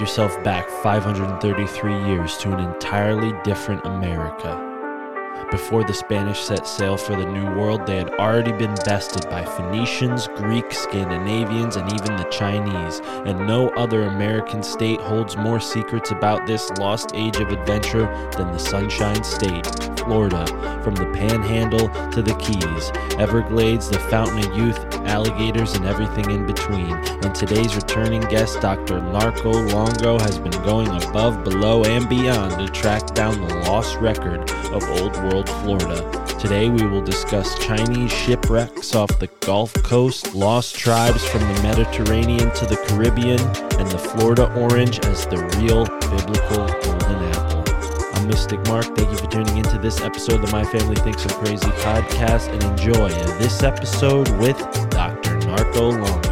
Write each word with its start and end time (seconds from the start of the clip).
Yourself 0.00 0.42
back 0.42 0.68
533 0.68 2.04
years 2.06 2.38
to 2.38 2.52
an 2.52 2.60
entirely 2.60 3.32
different 3.44 3.84
America. 3.84 4.69
Before 5.50 5.82
the 5.82 5.92
Spanish 5.92 6.40
set 6.44 6.64
sail 6.64 6.96
for 6.96 7.16
the 7.16 7.26
New 7.26 7.44
World, 7.56 7.84
they 7.84 7.96
had 7.96 8.10
already 8.10 8.52
been 8.52 8.74
bested 8.84 9.28
by 9.28 9.44
Phoenicians, 9.44 10.28
Greeks, 10.36 10.78
Scandinavians, 10.78 11.74
and 11.74 11.92
even 11.92 12.16
the 12.16 12.28
Chinese. 12.30 13.00
And 13.26 13.48
no 13.48 13.68
other 13.70 14.04
American 14.04 14.62
state 14.62 15.00
holds 15.00 15.36
more 15.36 15.58
secrets 15.58 16.12
about 16.12 16.46
this 16.46 16.70
lost 16.78 17.10
age 17.14 17.38
of 17.38 17.48
adventure 17.48 18.06
than 18.36 18.52
the 18.52 18.58
Sunshine 18.60 19.24
State, 19.24 19.66
Florida. 19.98 20.46
From 20.84 20.94
the 20.94 21.06
Panhandle 21.06 21.88
to 22.12 22.22
the 22.22 22.34
Keys, 22.36 22.92
Everglades, 23.18 23.90
the 23.90 23.98
Fountain 23.98 24.38
of 24.38 24.56
Youth, 24.56 24.78
alligators, 25.04 25.74
and 25.74 25.84
everything 25.84 26.30
in 26.30 26.46
between. 26.46 26.92
And 26.92 27.34
today's 27.34 27.74
returning 27.74 28.20
guest, 28.22 28.60
Dr. 28.60 29.02
Narco 29.02 29.50
Longo, 29.50 30.16
has 30.20 30.38
been 30.38 30.52
going 30.62 30.88
above, 31.02 31.42
below, 31.42 31.82
and 31.84 32.08
beyond 32.08 32.52
to 32.52 32.72
track 32.72 33.04
down 33.14 33.40
the 33.40 33.54
lost 33.68 33.96
record 33.96 34.48
of 34.72 34.88
Old 34.90 35.16
World 35.16 35.39
Florida. 35.48 36.20
Today 36.38 36.70
we 36.70 36.86
will 36.86 37.02
discuss 37.02 37.58
Chinese 37.58 38.12
shipwrecks 38.12 38.94
off 38.94 39.18
the 39.18 39.28
Gulf 39.40 39.72
Coast, 39.82 40.34
lost 40.34 40.74
tribes 40.74 41.24
from 41.28 41.40
the 41.40 41.62
Mediterranean 41.62 42.50
to 42.54 42.66
the 42.66 42.76
Caribbean, 42.88 43.40
and 43.78 43.90
the 43.90 43.98
Florida 43.98 44.52
orange 44.54 45.00
as 45.00 45.26
the 45.26 45.36
real 45.58 45.84
biblical 46.10 46.66
golden 46.82 47.22
apple. 47.34 47.64
I'm 48.14 48.26
Mystic 48.28 48.66
Mark. 48.68 48.86
Thank 48.96 49.10
you 49.10 49.16
for 49.18 49.26
tuning 49.26 49.58
into 49.58 49.78
this 49.78 50.00
episode 50.00 50.42
of 50.42 50.50
My 50.50 50.64
Family 50.64 50.96
Thinks 50.96 51.24
I'm 51.24 51.44
Crazy 51.44 51.66
podcast 51.82 52.48
and 52.48 52.62
enjoy 52.62 53.08
this 53.38 53.62
episode 53.62 54.28
with 54.38 54.58
Dr. 54.90 55.38
Narco 55.40 55.90
Longo. 55.90 56.29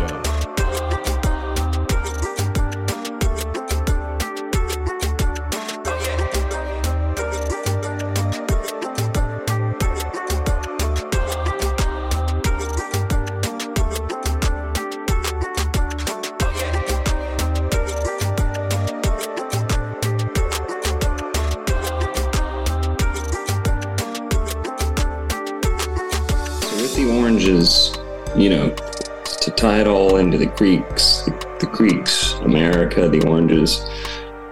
Tie 29.68 29.80
it 29.80 29.86
all 29.86 30.16
into 30.16 30.38
the 30.38 30.46
Greeks, 30.46 31.24
the, 31.24 31.56
the 31.60 31.66
Greeks, 31.66 32.32
America, 32.40 33.06
the 33.06 33.22
oranges. 33.28 33.84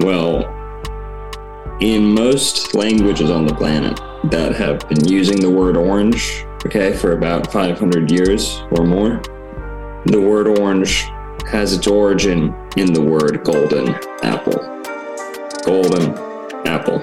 Well, 0.01 0.45
in 1.81 2.15
most 2.15 2.75
languages 2.75 3.31
on 3.31 3.47
the 3.47 3.55
planet 3.55 3.99
that 4.25 4.55
have 4.57 4.87
been 4.91 5.09
using 5.09 5.41
the 5.41 5.49
word 5.49 5.75
orange, 5.75 6.45
okay, 6.67 6.93
for 6.95 7.13
about 7.13 7.51
500 7.51 8.11
years 8.11 8.61
or 8.73 8.85
more, 8.85 9.23
the 10.05 10.21
word 10.21 10.49
orange 10.59 11.05
has 11.51 11.73
its 11.73 11.87
origin 11.87 12.55
in 12.77 12.93
the 12.93 13.01
word 13.01 13.43
golden 13.43 13.95
apple. 14.23 14.59
Golden 15.65 16.13
apple 16.67 17.01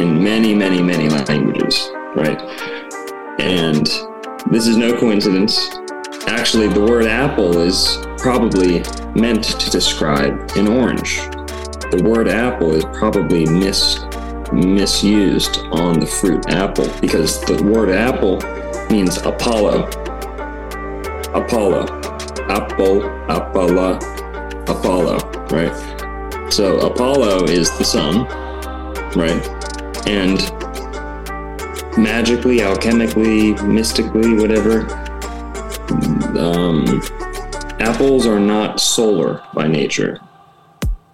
in 0.00 0.20
many, 0.20 0.52
many, 0.52 0.82
many 0.82 1.08
languages, 1.08 1.90
right? 2.16 2.40
And 3.38 3.86
this 4.50 4.66
is 4.66 4.76
no 4.76 4.98
coincidence. 4.98 5.70
Actually, 6.26 6.68
the 6.68 6.80
word 6.80 7.06
apple 7.06 7.58
is 7.58 7.98
probably 8.18 8.82
meant 9.14 9.44
to 9.44 9.70
describe 9.70 10.50
an 10.56 10.68
orange. 10.68 11.18
The 11.90 12.02
word 12.04 12.28
apple 12.28 12.74
is 12.74 12.84
probably 12.86 13.46
mis 13.46 14.04
misused 14.52 15.58
on 15.72 15.98
the 15.98 16.06
fruit 16.06 16.48
apple 16.48 16.88
because 17.00 17.40
the 17.42 17.62
word 17.64 17.90
apple 17.90 18.38
means 18.90 19.16
Apollo. 19.18 19.86
Apollo. 21.34 22.02
Apple, 22.48 23.02
Apollo, 23.30 23.96
Apollo, 24.66 25.18
right? 25.50 26.52
So 26.52 26.80
Apollo 26.80 27.44
is 27.44 27.70
the 27.78 27.84
sun, 27.84 28.26
right? 29.16 29.46
And 30.06 30.38
magically, 31.96 32.58
alchemically, 32.58 33.66
mystically, 33.66 34.34
whatever. 34.34 35.01
Um, 36.38 37.02
apples 37.80 38.26
are 38.26 38.40
not 38.40 38.80
solar 38.80 39.42
by 39.54 39.66
nature. 39.66 40.18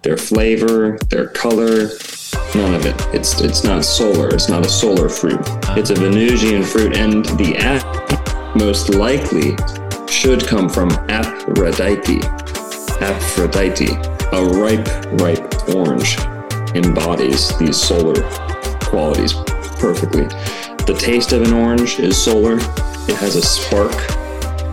Their 0.01 0.17
flavor, 0.17 0.97
their 1.09 1.27
color, 1.27 1.89
none 2.55 2.73
of 2.73 2.85
it. 2.85 2.95
It's 3.13 3.41
it's 3.41 3.63
not 3.63 3.83
solar. 3.83 4.29
It's 4.29 4.49
not 4.49 4.65
a 4.65 4.69
solar 4.69 5.09
fruit. 5.09 5.41
It's 5.77 5.89
a 5.89 5.95
Venusian 5.95 6.63
fruit, 6.63 6.95
and 6.95 7.25
the 7.25 7.57
app 7.57 8.55
most 8.55 8.89
likely 8.89 9.57
should 10.07 10.47
come 10.47 10.69
from 10.69 10.89
Aphrodite. 11.09 12.21
Aphrodite, 13.01 13.93
a 14.31 14.43
ripe, 14.43 14.87
ripe 15.21 15.69
orange, 15.69 16.17
embodies 16.75 17.57
these 17.57 17.77
solar 17.77 18.21
qualities 18.79 19.33
perfectly. 19.79 20.25
The 20.85 20.97
taste 20.97 21.33
of 21.33 21.43
an 21.43 21.53
orange 21.53 21.99
is 21.99 22.21
solar. 22.21 22.57
It 23.07 23.15
has 23.15 23.35
a 23.35 23.41
spark, 23.41 23.93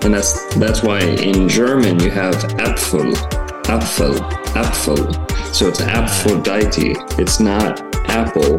and 0.05 0.15
that's 0.15 0.55
that's 0.57 0.83
why 0.83 1.01
in 1.01 1.49
German 1.49 1.99
you 2.01 2.11
have 2.11 2.35
Apfel, 2.59 3.13
Apfel, 3.65 4.17
Apfel. 4.55 5.55
So 5.55 5.69
it's 5.69 5.81
Aphrodite. 5.81 6.95
It's 7.19 7.41
not 7.41 7.81
apple. 8.09 8.57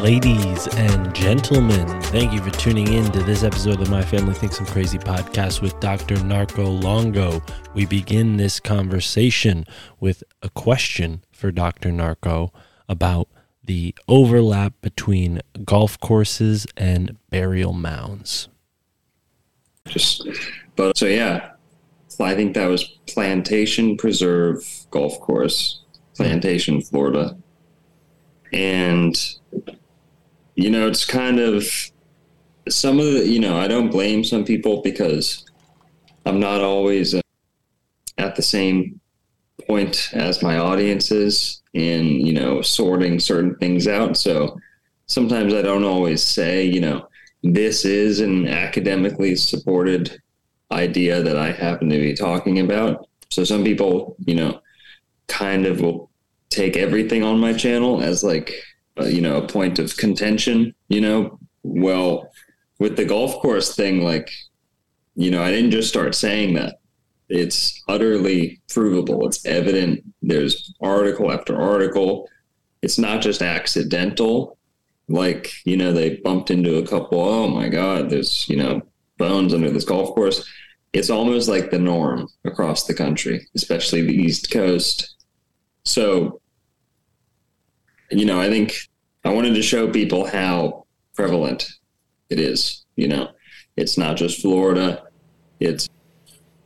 Ladies 0.00 0.66
and 0.76 1.14
gentlemen, 1.14 1.86
thank 2.04 2.32
you 2.32 2.40
for 2.40 2.50
tuning 2.50 2.90
in 2.92 3.10
to 3.12 3.22
this 3.22 3.42
episode 3.42 3.80
of 3.82 3.90
My 3.90 4.02
Family 4.02 4.32
Thinks 4.32 4.58
I'm 4.58 4.66
Crazy 4.66 4.96
podcast 4.96 5.60
with 5.60 5.78
Dr. 5.80 6.22
Narco 6.24 6.64
Longo. 6.64 7.42
We 7.74 7.84
begin 7.84 8.38
this 8.38 8.60
conversation 8.60 9.66
with 9.98 10.24
a 10.42 10.48
question 10.48 11.22
for 11.32 11.50
Dr. 11.52 11.92
Narco 11.92 12.50
about 12.88 13.28
the 13.70 13.94
overlap 14.08 14.72
between 14.80 15.40
golf 15.64 15.96
courses 16.00 16.66
and 16.76 17.16
burial 17.30 17.72
mounds. 17.72 18.48
Just, 19.86 20.26
but 20.74 20.98
so 20.98 21.06
yeah, 21.06 21.52
I 22.18 22.34
think 22.34 22.54
that 22.54 22.66
was 22.66 22.82
Plantation 23.06 23.96
Preserve 23.96 24.66
Golf 24.90 25.20
Course, 25.20 25.82
Plantation, 26.16 26.82
Florida, 26.82 27.36
and 28.52 29.16
you 30.56 30.68
know 30.68 30.88
it's 30.88 31.04
kind 31.04 31.38
of 31.38 31.64
some 32.68 32.98
of 32.98 33.04
the, 33.04 33.28
you 33.28 33.38
know, 33.38 33.56
I 33.56 33.68
don't 33.68 33.92
blame 33.92 34.24
some 34.24 34.44
people 34.44 34.82
because 34.82 35.44
I'm 36.26 36.40
not 36.40 36.60
always 36.60 37.14
at 38.18 38.34
the 38.34 38.42
same 38.42 38.99
point 39.66 40.10
as 40.12 40.42
my 40.42 40.58
audience 40.58 41.10
is 41.10 41.62
in, 41.72 42.06
you 42.26 42.32
know, 42.32 42.62
sorting 42.62 43.20
certain 43.20 43.54
things 43.56 43.86
out. 43.86 44.16
So 44.16 44.58
sometimes 45.06 45.54
I 45.54 45.62
don't 45.62 45.84
always 45.84 46.22
say, 46.22 46.64
you 46.64 46.80
know, 46.80 47.08
this 47.42 47.84
is 47.84 48.20
an 48.20 48.48
academically 48.48 49.34
supported 49.36 50.20
idea 50.72 51.22
that 51.22 51.36
I 51.36 51.52
happen 51.52 51.88
to 51.90 51.98
be 51.98 52.14
talking 52.14 52.60
about. 52.60 53.08
So 53.30 53.44
some 53.44 53.64
people, 53.64 54.16
you 54.24 54.34
know, 54.34 54.60
kind 55.28 55.66
of 55.66 55.80
will 55.80 56.10
take 56.50 56.76
everything 56.76 57.22
on 57.22 57.38
my 57.38 57.52
channel 57.52 58.02
as 58.02 58.24
like, 58.24 58.52
uh, 59.00 59.04
you 59.04 59.20
know, 59.20 59.38
a 59.38 59.46
point 59.46 59.78
of 59.78 59.96
contention, 59.96 60.74
you 60.88 61.00
know, 61.00 61.38
well, 61.62 62.30
with 62.78 62.96
the 62.96 63.04
golf 63.04 63.40
course 63.40 63.74
thing, 63.74 64.02
like, 64.02 64.30
you 65.14 65.30
know, 65.30 65.42
I 65.42 65.50
didn't 65.50 65.70
just 65.70 65.88
start 65.88 66.14
saying 66.14 66.54
that. 66.54 66.79
It's 67.30 67.80
utterly 67.88 68.60
provable. 68.68 69.26
It's 69.26 69.46
evident. 69.46 70.04
There's 70.20 70.74
article 70.80 71.32
after 71.32 71.58
article. 71.58 72.28
It's 72.82 72.98
not 72.98 73.22
just 73.22 73.40
accidental. 73.40 74.58
Like, 75.08 75.52
you 75.64 75.76
know, 75.76 75.92
they 75.92 76.16
bumped 76.16 76.50
into 76.50 76.76
a 76.78 76.86
couple. 76.86 77.20
Oh 77.20 77.48
my 77.48 77.68
God, 77.68 78.10
there's, 78.10 78.48
you 78.48 78.56
know, 78.56 78.82
bones 79.16 79.54
under 79.54 79.70
this 79.70 79.84
golf 79.84 80.14
course. 80.14 80.44
It's 80.92 81.10
almost 81.10 81.48
like 81.48 81.70
the 81.70 81.78
norm 81.78 82.28
across 82.44 82.86
the 82.86 82.94
country, 82.94 83.46
especially 83.54 84.02
the 84.02 84.14
East 84.14 84.50
Coast. 84.50 85.14
So, 85.84 86.40
you 88.10 88.24
know, 88.24 88.40
I 88.40 88.48
think 88.50 88.74
I 89.24 89.32
wanted 89.32 89.54
to 89.54 89.62
show 89.62 89.88
people 89.88 90.26
how 90.26 90.86
prevalent 91.14 91.70
it 92.28 92.40
is. 92.40 92.84
You 92.96 93.06
know, 93.06 93.30
it's 93.76 93.96
not 93.96 94.16
just 94.16 94.40
Florida, 94.40 95.04
it's 95.60 95.88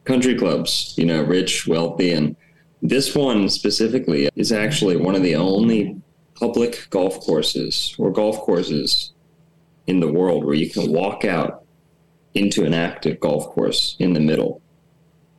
country 0.04 0.34
clubs, 0.34 0.94
you 0.96 1.06
know, 1.06 1.22
rich, 1.22 1.66
wealthy. 1.66 2.12
And 2.12 2.36
this 2.82 3.14
one 3.14 3.48
specifically 3.48 4.28
is 4.36 4.52
actually 4.52 4.96
one 4.96 5.14
of 5.14 5.22
the 5.22 5.36
only 5.36 5.96
public 6.34 6.86
golf 6.90 7.20
courses 7.20 7.94
or 7.98 8.10
golf 8.10 8.38
courses 8.40 9.12
in 9.86 10.00
the 10.00 10.12
world 10.12 10.44
where 10.44 10.54
you 10.54 10.70
can 10.70 10.92
walk 10.92 11.24
out 11.24 11.64
into 12.34 12.64
an 12.64 12.74
active 12.74 13.20
golf 13.20 13.46
course 13.48 13.96
in 13.98 14.12
the 14.12 14.20
middle. 14.20 14.60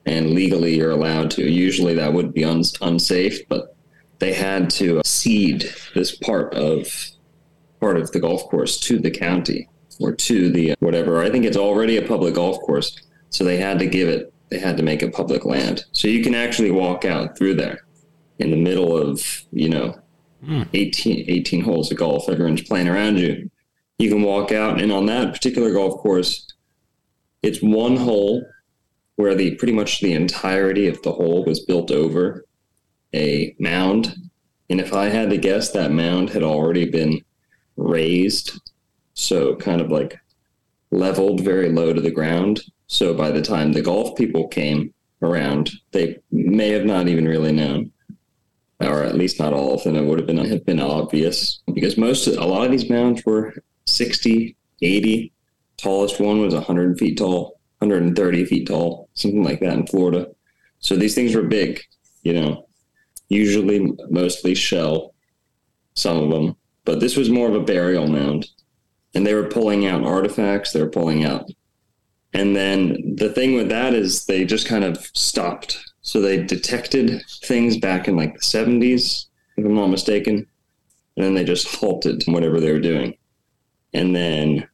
And 0.05 0.31
legally, 0.31 0.75
you're 0.75 0.91
allowed 0.91 1.31
to. 1.31 1.49
Usually, 1.49 1.95
that 1.95 2.13
would 2.13 2.33
be 2.33 2.43
un- 2.43 2.63
unsafe, 2.81 3.47
but 3.49 3.75
they 4.19 4.33
had 4.33 4.69
to 4.71 5.01
cede 5.03 5.69
this 5.93 6.15
part 6.15 6.53
of 6.53 6.87
part 7.79 7.97
of 7.97 8.11
the 8.11 8.19
golf 8.19 8.45
course 8.45 8.79
to 8.79 8.97
the 8.97 9.11
county 9.11 9.67
or 9.99 10.13
to 10.13 10.51
the 10.51 10.75
whatever. 10.79 11.21
I 11.21 11.29
think 11.29 11.45
it's 11.45 11.57
already 11.57 11.97
a 11.97 12.07
public 12.07 12.35
golf 12.35 12.59
course, 12.61 12.95
so 13.29 13.43
they 13.43 13.57
had 13.57 13.79
to 13.79 13.87
give 13.87 14.07
it. 14.07 14.31
They 14.55 14.61
had 14.61 14.77
to 14.77 14.83
make 14.83 15.03
it 15.03 15.13
public 15.13 15.43
land, 15.43 15.83
so 15.91 16.07
you 16.07 16.23
can 16.23 16.33
actually 16.33 16.71
walk 16.71 17.03
out 17.03 17.37
through 17.37 17.55
there 17.55 17.79
in 18.39 18.51
the 18.51 18.57
middle 18.57 18.95
of 18.97 19.21
you 19.51 19.67
know 19.67 19.99
hmm. 20.45 20.63
18, 20.73 21.25
18 21.27 21.61
holes 21.61 21.91
of 21.91 21.97
golf. 21.97 22.29
Everyone's 22.29 22.61
playing 22.61 22.87
around 22.87 23.19
you. 23.19 23.51
You 23.99 24.09
can 24.09 24.21
walk 24.21 24.53
out, 24.53 24.79
and 24.79 24.93
on 24.93 25.07
that 25.07 25.33
particular 25.33 25.73
golf 25.73 25.99
course, 26.01 26.47
it's 27.43 27.61
one 27.61 27.97
hole 27.97 28.45
where 29.17 29.35
the 29.35 29.55
pretty 29.55 29.73
much 29.73 29.99
the 29.99 30.13
entirety 30.13 30.87
of 30.87 31.01
the 31.01 31.11
hole 31.11 31.43
was 31.43 31.65
built 31.65 31.91
over 31.91 32.45
a 33.13 33.53
mound. 33.59 34.15
And 34.69 34.79
if 34.79 34.93
I 34.93 35.09
had 35.09 35.31
to 35.31 35.37
guess, 35.37 35.71
that 35.71 35.91
mound 35.91 36.29
had 36.29 36.43
already 36.43 36.89
been 36.89 37.19
raised, 37.75 38.71
so 39.15 39.57
kind 39.57 39.81
of 39.81 39.91
like 39.91 40.17
leveled 40.91 41.41
very 41.41 41.67
low 41.67 41.91
to 41.91 41.99
the 41.99 42.09
ground. 42.09 42.61
So 42.87 43.13
by 43.13 43.31
the 43.31 43.41
time 43.41 43.73
the 43.73 43.81
golf 43.81 44.15
people 44.15 44.47
came 44.47 44.93
around, 45.21 45.71
they 45.91 46.19
may 46.31 46.69
have 46.69 46.85
not 46.85 47.07
even 47.07 47.27
really 47.27 47.51
known, 47.51 47.91
or 48.79 49.03
at 49.03 49.15
least 49.15 49.39
not 49.39 49.53
all 49.53 49.73
of 49.73 49.83
them. 49.83 49.95
It 49.95 50.05
would 50.05 50.19
have 50.19 50.27
been 50.27 50.37
have 50.37 50.65
been 50.65 50.79
obvious 50.79 51.61
because 51.73 51.97
most 51.97 52.27
a 52.27 52.45
lot 52.45 52.65
of 52.65 52.71
these 52.71 52.89
mounds 52.89 53.25
were 53.25 53.53
60, 53.87 54.55
80. 54.81 55.31
Tallest 55.77 56.19
one 56.19 56.39
was 56.41 56.53
100 56.53 56.97
feet 56.97 57.17
tall, 57.17 57.59
130 57.79 58.45
feet 58.45 58.67
tall, 58.67 59.09
something 59.13 59.43
like 59.43 59.59
that 59.59 59.73
in 59.73 59.87
Florida. 59.87 60.29
So 60.79 60.95
these 60.95 61.15
things 61.15 61.35
were 61.35 61.43
big, 61.43 61.81
you 62.23 62.33
know, 62.33 62.67
usually 63.29 63.91
mostly 64.09 64.55
shell, 64.55 65.13
some 65.95 66.17
of 66.17 66.29
them, 66.29 66.55
but 66.85 66.99
this 66.99 67.17
was 67.17 67.29
more 67.29 67.49
of 67.49 67.55
a 67.55 67.63
burial 67.63 68.07
mound. 68.07 68.47
And 69.13 69.25
they 69.25 69.33
were 69.33 69.49
pulling 69.49 69.87
out 69.87 70.03
artifacts, 70.03 70.71
they 70.71 70.81
were 70.81 70.89
pulling 70.89 71.25
out. 71.25 71.49
And 72.35 72.53
then 72.53 73.15
the 73.15 73.29
thing 73.29 73.55
with 73.55 73.69
that 73.69 73.93
is 73.93 74.25
they 74.25 74.43
just 74.43 74.67
kind 74.67 74.83
of 74.83 75.09
stopped. 75.13 75.81
So 76.01 76.19
they 76.19 76.43
detected 76.43 77.23
things 77.43 77.77
back 77.77 78.09
in 78.09 78.17
like 78.17 78.33
the 78.33 78.41
70s, 78.41 79.27
if 79.55 79.65
I'm 79.65 79.73
not 79.73 79.87
mistaken. 79.87 80.45
And 81.15 81.25
then 81.25 81.33
they 81.33 81.45
just 81.45 81.73
halted 81.73 82.23
whatever 82.27 82.59
they 82.59 82.73
were 82.73 82.81
doing. 82.81 83.15
And 83.93 84.13
then, 84.13 84.67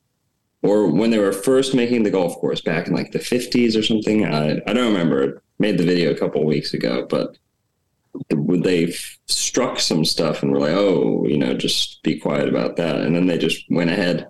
or 0.64 0.88
when 0.88 1.12
they 1.12 1.20
were 1.20 1.32
first 1.32 1.76
making 1.76 2.02
the 2.02 2.10
golf 2.10 2.36
course 2.38 2.62
back 2.62 2.88
in 2.88 2.96
like 2.96 3.12
the 3.12 3.20
50s 3.20 3.78
or 3.78 3.84
something, 3.84 4.26
I, 4.26 4.60
I 4.66 4.74
don't 4.74 4.92
remember. 4.92 5.38
I 5.38 5.40
made 5.60 5.78
the 5.78 5.86
video 5.86 6.10
a 6.10 6.18
couple 6.18 6.42
of 6.42 6.48
weeks 6.48 6.74
ago, 6.74 7.06
but 7.08 7.38
they 8.32 8.92
struck 9.28 9.80
some 9.80 10.04
stuff 10.04 10.42
and 10.42 10.52
were 10.52 10.62
like, 10.62 10.74
oh, 10.74 11.28
you 11.28 11.38
know, 11.38 11.54
just 11.54 12.02
be 12.02 12.18
quiet 12.18 12.50
about 12.50 12.76
that. 12.78 13.02
And 13.02 13.16
then 13.16 13.28
they 13.28 13.38
just 13.38 13.70
went 13.70 13.92
ahead. 13.92 14.28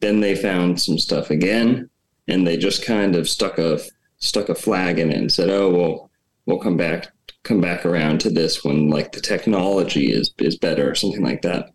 Then 0.00 0.20
they 0.20 0.36
found 0.36 0.78
some 0.78 0.98
stuff 0.98 1.30
again, 1.30 1.88
and 2.28 2.46
they 2.46 2.56
just 2.56 2.84
kind 2.84 3.16
of 3.16 3.28
stuck 3.28 3.58
a 3.58 3.80
stuck 4.18 4.48
a 4.48 4.54
flag 4.54 4.98
in 4.98 5.10
it 5.10 5.18
and 5.18 5.32
said, 5.32 5.50
oh, 5.50 5.70
well, 5.70 6.10
we'll 6.46 6.58
come 6.58 6.76
back 6.76 7.08
come 7.42 7.60
back 7.60 7.86
around 7.86 8.20
to 8.20 8.30
this 8.30 8.64
when 8.64 8.90
like 8.90 9.12
the 9.12 9.20
technology 9.20 10.10
is 10.12 10.32
is 10.38 10.56
better 10.56 10.90
or 10.90 10.94
something 10.94 11.22
like 11.22 11.42
that. 11.42 11.70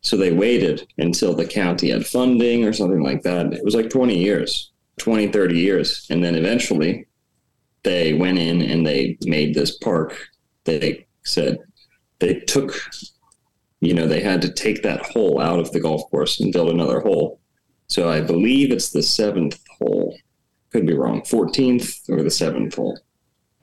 So 0.00 0.16
they 0.16 0.32
waited 0.32 0.86
until 0.98 1.34
the 1.34 1.46
county 1.46 1.90
had 1.90 2.06
funding 2.06 2.64
or 2.64 2.72
something 2.72 3.02
like 3.02 3.22
that. 3.22 3.52
It 3.52 3.64
was 3.64 3.76
like 3.76 3.88
20 3.88 4.18
years, 4.18 4.72
20, 4.98 5.28
30 5.28 5.56
years. 5.56 6.06
And 6.10 6.24
then 6.24 6.34
eventually 6.34 7.06
they 7.82 8.14
went 8.14 8.38
in 8.38 8.62
and 8.62 8.86
they 8.86 9.16
made 9.24 9.54
this 9.54 9.76
park 9.78 10.16
they 10.64 11.06
said 11.24 11.58
they 12.18 12.34
took 12.40 12.74
you 13.80 13.94
know 13.94 14.06
they 14.06 14.20
had 14.20 14.42
to 14.42 14.52
take 14.52 14.82
that 14.82 15.04
hole 15.06 15.40
out 15.40 15.58
of 15.58 15.72
the 15.72 15.80
golf 15.80 16.08
course 16.10 16.40
and 16.40 16.52
build 16.52 16.70
another 16.70 17.00
hole 17.00 17.40
so 17.88 18.08
i 18.08 18.20
believe 18.20 18.70
it's 18.70 18.90
the 18.90 19.02
seventh 19.02 19.58
hole 19.82 20.16
could 20.72 20.86
be 20.86 20.94
wrong 20.94 21.20
14th 21.22 22.08
or 22.08 22.22
the 22.22 22.30
seventh 22.30 22.74
hole 22.76 22.98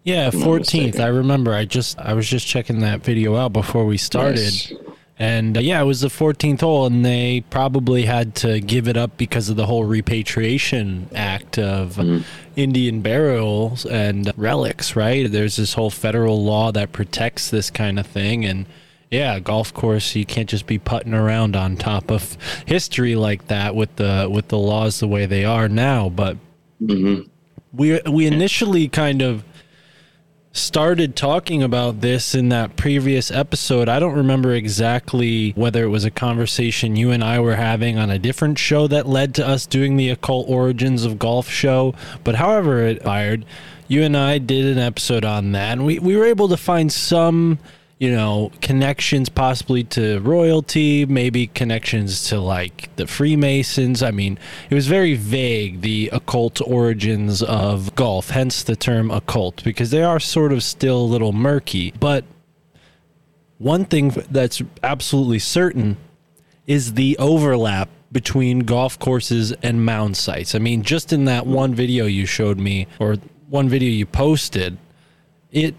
Yeah, 0.04 0.30
14th. 0.32 1.00
I 1.00 1.08
remember. 1.08 1.54
I 1.54 1.66
just 1.66 1.98
I 2.00 2.14
was 2.14 2.28
just 2.30 2.46
checking 2.48 2.80
that 2.82 3.02
video 3.02 3.36
out 3.36 3.52
before 3.54 3.86
we 3.86 3.98
started. 3.98 4.44
Nice. 4.44 4.74
And 5.22 5.58
uh, 5.58 5.60
yeah, 5.60 5.82
it 5.82 5.86
was 5.86 6.00
the 6.00 6.08
14th 6.08 6.62
hole, 6.62 6.86
and 6.86 7.04
they 7.06 7.44
probably 7.50 8.06
had 8.06 8.36
to 8.36 8.62
give 8.62 8.88
it 8.88 8.96
up 8.96 9.18
because 9.18 9.50
of 9.50 9.58
the 9.58 9.66
whole 9.66 9.84
repatriation 9.84 11.10
act 11.14 11.58
of 11.58 11.96
Mm-hmm. 11.98 12.24
Indian 12.56 13.02
burials 13.02 13.86
and 13.86 14.32
relics, 14.38 14.96
right? 14.96 15.30
There's 15.32 15.56
this 15.58 15.74
whole 15.76 15.90
federal 15.90 16.44
law 16.44 16.72
that 16.74 16.92
protects 16.92 17.50
this 17.50 17.70
kind 17.70 17.98
of 18.00 18.06
thing. 18.08 18.44
And 18.46 18.66
yeah, 19.12 19.40
golf 19.40 19.74
course, 19.74 20.16
you 20.16 20.26
can't 20.26 20.50
just 20.50 20.68
be 20.68 20.78
putting 20.78 21.14
around 21.14 21.56
on 21.56 21.78
top 21.78 22.12
of 22.12 22.38
history 22.66 23.16
like 23.16 23.48
that 23.48 23.76
with 23.76 23.96
the 23.96 24.30
with 24.32 24.50
the 24.50 24.58
laws 24.58 25.00
the 25.00 25.08
way 25.08 25.26
they 25.26 25.46
are 25.46 25.68
now. 25.68 26.10
But 26.10 26.38
hmm 26.80 27.22
we 27.74 28.00
we 28.10 28.26
initially 28.26 28.88
kind 28.88 29.22
of 29.22 29.44
started 30.52 31.16
talking 31.16 31.62
about 31.62 32.02
this 32.02 32.34
in 32.34 32.50
that 32.50 32.76
previous 32.76 33.30
episode. 33.30 33.88
I 33.88 34.00
don't 34.00 34.16
remember 34.16 34.54
exactly 34.54 35.52
whether 35.52 35.84
it 35.84 35.90
was 35.90 36.06
a 36.06 36.12
conversation 36.12 36.96
you 36.96 37.12
and 37.12 37.24
I 37.24 37.40
were 37.40 37.56
having 37.56 38.00
on 38.00 38.10
a 38.10 38.18
different 38.18 38.58
show 38.58 38.88
that 38.88 39.08
led 39.08 39.36
to 39.36 39.48
us 39.48 39.68
doing 39.68 39.96
the 39.96 40.10
occult 40.10 40.50
origins 40.50 41.06
of 41.06 41.20
golf 41.20 41.48
show, 41.48 41.94
but 42.24 42.36
however 42.36 42.82
it 42.82 43.04
fired, 43.04 43.46
you 43.88 44.02
and 44.02 44.18
I 44.18 44.40
did 44.40 44.66
an 44.66 44.80
episode 44.80 45.24
on 45.24 45.52
that 45.52 45.74
and 45.74 45.86
we, 45.86 46.00
we 46.00 46.16
were 46.18 46.26
able 46.26 46.48
to 46.50 46.58
find 46.58 46.92
some 46.92 47.60
you 48.00 48.10
know, 48.10 48.50
connections 48.62 49.28
possibly 49.28 49.84
to 49.84 50.20
royalty, 50.22 51.06
maybe 51.06 51.48
connections 51.48 52.30
to 52.30 52.40
like 52.40 52.96
the 52.96 53.06
Freemasons. 53.06 54.02
I 54.02 54.12
mean, 54.12 54.40
it 54.70 54.74
was 54.74 54.88
very 54.88 55.16
vague, 55.16 55.82
the 55.82 56.10
occult 56.14 56.62
origins 56.66 57.44
of 57.44 57.94
golf, 57.96 58.30
hence 58.30 58.64
the 58.64 58.78
term 58.78 59.12
occult, 59.12 59.62
because 59.66 59.92
they 59.92 60.02
are 60.02 60.20
sort 60.20 60.54
of 60.54 60.64
still 60.64 61.02
a 61.02 61.04
little 61.04 61.34
murky. 61.34 61.92
But 62.00 62.24
one 63.58 63.84
thing 63.84 64.12
that's 64.32 64.62
absolutely 64.82 65.40
certain 65.40 65.98
is 66.66 66.94
the 66.94 67.18
overlap 67.18 67.90
between 68.14 68.60
golf 68.60 68.98
courses 68.98 69.52
and 69.62 69.86
mound 69.86 70.16
sites. 70.16 70.56
I 70.56 70.60
mean, 70.60 70.84
just 70.84 71.12
in 71.12 71.26
that 71.26 71.46
one 71.46 71.76
video 71.76 72.06
you 72.06 72.26
showed 72.26 72.60
me, 72.60 72.88
or 72.98 73.18
one 73.50 73.68
video 73.68 73.90
you 73.90 74.06
posted, 74.06 74.78
it 75.52 75.76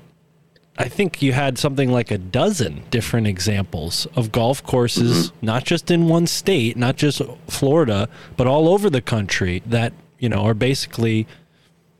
I 0.80 0.88
think 0.88 1.20
you 1.20 1.34
had 1.34 1.58
something 1.58 1.92
like 1.92 2.10
a 2.10 2.16
dozen 2.16 2.84
different 2.90 3.26
examples 3.26 4.06
of 4.16 4.32
golf 4.32 4.64
courses, 4.64 5.28
mm-hmm. 5.28 5.46
not 5.46 5.64
just 5.64 5.90
in 5.90 6.08
one 6.08 6.26
state, 6.26 6.74
not 6.74 6.96
just 6.96 7.20
Florida, 7.48 8.08
but 8.38 8.46
all 8.46 8.66
over 8.66 8.88
the 8.88 9.02
country 9.02 9.62
that, 9.66 9.92
you 10.18 10.30
know, 10.30 10.42
are 10.46 10.54
basically, 10.54 11.26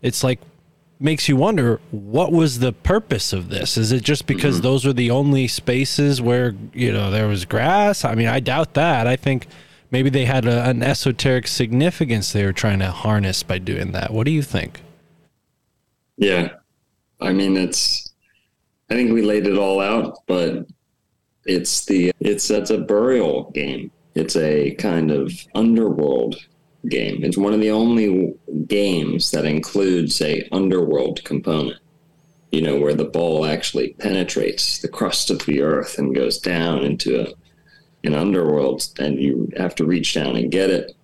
it's 0.00 0.24
like, 0.24 0.40
makes 0.98 1.28
you 1.28 1.36
wonder 1.36 1.78
what 1.90 2.32
was 2.32 2.60
the 2.60 2.72
purpose 2.72 3.34
of 3.34 3.50
this? 3.50 3.76
Is 3.76 3.92
it 3.92 4.02
just 4.02 4.26
because 4.26 4.56
mm-hmm. 4.56 4.62
those 4.62 4.86
were 4.86 4.94
the 4.94 5.10
only 5.10 5.46
spaces 5.46 6.22
where, 6.22 6.54
you 6.72 6.90
know, 6.90 7.10
there 7.10 7.28
was 7.28 7.44
grass? 7.44 8.02
I 8.02 8.14
mean, 8.14 8.28
I 8.28 8.40
doubt 8.40 8.72
that. 8.74 9.06
I 9.06 9.16
think 9.16 9.46
maybe 9.90 10.08
they 10.08 10.24
had 10.24 10.46
a, 10.46 10.66
an 10.66 10.82
esoteric 10.82 11.48
significance 11.48 12.32
they 12.32 12.46
were 12.46 12.54
trying 12.54 12.78
to 12.78 12.90
harness 12.90 13.42
by 13.42 13.58
doing 13.58 13.92
that. 13.92 14.10
What 14.10 14.24
do 14.24 14.30
you 14.30 14.42
think? 14.42 14.80
Yeah. 16.16 16.54
I 17.20 17.34
mean, 17.34 17.58
it's, 17.58 18.09
I 18.90 18.94
think 18.94 19.12
we 19.12 19.22
laid 19.22 19.46
it 19.46 19.56
all 19.56 19.80
out, 19.80 20.18
but 20.26 20.66
it's 21.46 21.84
the, 21.86 22.12
it's, 22.20 22.48
that's 22.48 22.70
a 22.70 22.78
burial 22.78 23.50
game. 23.52 23.90
It's 24.14 24.36
a 24.36 24.74
kind 24.74 25.10
of 25.10 25.32
underworld 25.54 26.36
game. 26.88 27.22
It's 27.22 27.36
one 27.36 27.52
of 27.52 27.60
the 27.60 27.70
only 27.70 28.34
games 28.66 29.30
that 29.30 29.44
includes 29.44 30.20
a 30.20 30.48
underworld 30.52 31.24
component. 31.24 31.78
You 32.50 32.62
know, 32.62 32.80
where 32.80 32.94
the 32.94 33.04
ball 33.04 33.46
actually 33.46 33.92
penetrates 34.00 34.80
the 34.80 34.88
crust 34.88 35.30
of 35.30 35.46
the 35.46 35.62
earth 35.62 35.98
and 35.98 36.12
goes 36.12 36.38
down 36.38 36.84
into 36.84 37.20
a, 37.20 37.32
an 38.02 38.14
underworld, 38.14 38.88
and 38.98 39.20
you 39.20 39.48
have 39.56 39.76
to 39.76 39.84
reach 39.84 40.14
down 40.14 40.34
and 40.34 40.50
get 40.50 40.68
it. 40.68 40.96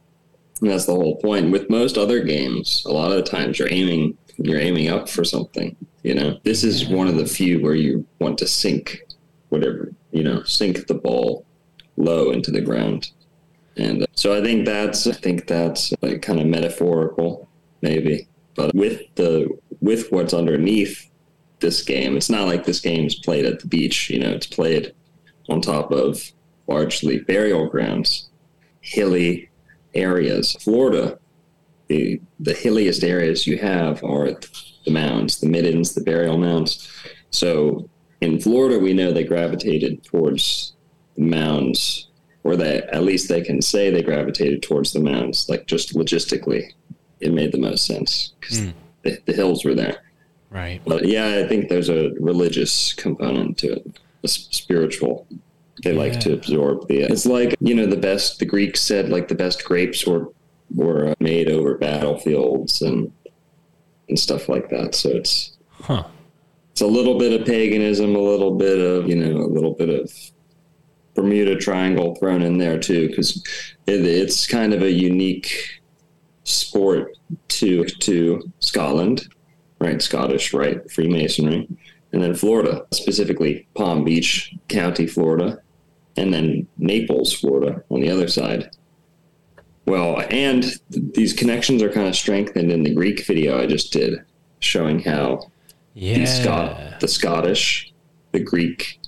And 0.61 0.71
that's 0.71 0.87
the 0.87 0.95
whole 0.95 1.21
point. 1.21 1.53
With 1.53 1.71
most 1.71 1.97
other 1.97 2.25
games, 2.25 2.83
a 2.85 2.93
lot 2.93 3.13
of 3.13 3.19
the 3.19 3.31
times 3.31 3.61
you're 3.61 3.73
aiming 3.73 4.19
you're 4.39 4.61
aiming 4.61 4.89
up 4.89 5.09
for 5.09 5.25
something. 5.25 5.77
You 6.07 6.15
know, 6.15 6.39
this 6.45 6.63
is 6.63 6.89
one 6.89 7.09
of 7.09 7.17
the 7.17 7.27
few 7.27 7.61
where 7.61 7.75
you 7.75 8.07
want 8.21 8.39
to 8.39 8.47
sink 8.47 9.03
whatever 9.49 9.93
you 10.17 10.23
know, 10.23 10.43
sink 10.45 10.87
the 10.87 10.95
ball 10.95 11.45
low 11.99 12.31
into 12.31 12.51
the 12.51 12.63
ground. 12.63 13.11
And 13.77 14.03
uh, 14.03 14.07
so 14.15 14.35
I 14.35 14.43
think 14.43 14.65
that's 14.65 15.07
I 15.07 15.13
think 15.13 15.47
that's 15.47 15.93
like 16.01 16.23
kind 16.23 16.41
of 16.41 16.47
metaphorical, 16.47 17.49
maybe. 17.83 18.27
But 18.55 18.75
with 18.75 19.03
the 19.17 19.49
with 19.81 20.11
what's 20.11 20.33
underneath 20.33 21.11
this 21.61 21.83
game, 21.83 22.17
it's 22.17 22.31
not 22.31 22.47
like 22.47 22.65
this 22.65 22.81
game's 22.81 23.17
played 23.17 23.45
at 23.45 23.61
the 23.61 23.67
beach. 23.67 24.09
You 24.09 24.21
know, 24.21 24.31
it's 24.31 24.47
played 24.47 24.95
on 25.51 25.61
top 25.61 25.93
of 25.93 26.33
largely 26.67 27.19
burial 27.19 27.67
grounds, 27.69 28.31
hilly 28.81 29.51
areas. 29.95 30.57
Florida, 30.61 31.19
the 31.89 32.21
the 32.41 32.55
hilliest 32.55 33.05
areas 33.05 33.47
you 33.47 33.59
have 33.59 34.03
are 34.03 34.29
the 34.87 34.93
mounds, 34.93 35.39
the 35.41 35.49
middens, 35.49 35.95
the 35.95 36.01
burial 36.01 36.39
mounds. 36.39 36.89
So 37.31 37.89
in 38.23 38.41
Florida, 38.41 38.79
we 38.79 38.95
know 38.95 39.13
they 39.13 39.25
gravitated 39.25 40.03
towards 40.05 40.73
the 41.17 41.23
mounds, 41.25 42.09
or 42.45 42.57
that 42.57 42.85
at 42.95 43.03
least 43.03 43.29
they 43.29 43.43
can 43.43 43.61
say 43.61 43.91
they 43.91 44.03
gravitated 44.03 44.63
towards 44.63 44.93
the 44.93 45.01
mounds. 45.01 45.49
Like 45.49 45.67
just 45.67 45.95
logistically, 45.95 46.73
it 47.21 47.33
made 47.35 47.53
the 47.53 47.59
most 47.59 47.85
sense 47.85 48.33
because 48.41 48.61
Mm. 48.61 48.73
the, 49.03 49.19
the 49.27 49.33
hills 49.35 49.65
were 49.65 49.75
there. 49.75 49.99
Right. 50.51 50.81
But 50.87 51.07
yeah, 51.07 51.43
I 51.45 51.49
think 51.49 51.69
there's 51.69 51.91
a 51.91 52.11
religious 52.21 52.93
component 52.95 53.59
to 53.59 53.73
it, 53.73 54.01
a 54.25 54.29
spiritual. 54.29 55.27
They 55.83 55.93
like 55.93 56.19
to 56.21 56.33
absorb 56.33 56.89
the. 56.89 57.01
It's 57.03 57.27
like 57.27 57.55
you 57.61 57.75
know 57.75 57.87
the 57.87 57.97
best. 57.99 58.39
The 58.39 58.47
Greeks 58.47 58.81
said 58.81 59.11
like 59.11 59.29
the 59.29 59.35
best 59.35 59.65
grapes 59.65 60.07
were 60.07 60.33
were 60.75 61.09
uh, 61.09 61.15
made 61.21 61.51
over 61.51 61.77
battlefields 61.77 62.81
and 62.81 63.13
and 64.09 64.19
stuff 64.19 64.49
like 64.49 64.69
that. 64.71 64.95
So 64.95 65.11
it's 65.11 65.53
Huh. 65.81 66.05
it's 66.73 66.81
a 66.81 66.87
little 66.87 67.19
bit 67.19 67.39
of 67.39 67.47
paganism, 67.47 68.15
a 68.17 68.21
little 68.21 68.55
bit 68.57 68.79
of 68.79 69.09
you 69.09 69.17
know 69.17 69.37
a 69.45 69.47
little 69.53 69.75
bit 69.75 69.89
of 69.89 70.13
Bermuda 71.15 71.57
Triangle 71.57 72.15
thrown 72.17 72.43
in 72.43 72.59
there 72.59 72.79
too, 72.79 73.09
because 73.09 73.43
it, 73.87 74.05
it's 74.05 74.47
kind 74.47 74.75
of 74.75 74.83
a 74.83 74.91
unique 74.91 75.81
sport 76.45 77.17
to 77.49 77.85
to 77.85 78.43
Scotland, 78.61 79.29
right? 79.81 80.01
Scottish, 80.01 80.53
right? 80.53 80.89
Freemasonry, 80.91 81.69
and 82.13 82.23
then 82.23 82.35
Florida, 82.35 82.87
specifically 82.93 83.67
Palm 83.75 84.05
Beach 84.05 84.55
County, 84.69 85.07
Florida, 85.07 85.59
and 86.17 86.33
then 86.33 86.67
Naples, 86.79 87.33
Florida, 87.33 87.83
on 87.91 88.01
the 88.01 88.11
other 88.11 88.29
side. 88.29 88.71
Well, 89.87 90.23
and 90.31 90.65
these 90.91 91.33
connections 91.33 91.83
are 91.83 91.89
kind 91.91 92.09
of 92.09 92.17
strengthened 92.17 92.73
in 92.73 92.83
the 92.83 92.93
Greek 92.95 93.25
video 93.25 93.61
I 93.61 93.67
just 93.67 93.93
did, 93.93 94.19
showing 94.59 95.01
how 95.01 95.51
Yeah. 95.95 96.19
the 96.19 96.27
Scot, 96.27 97.01
the 97.01 97.09
Scottish, 97.09 97.93
the 98.33 98.41
Greek, 98.41 98.99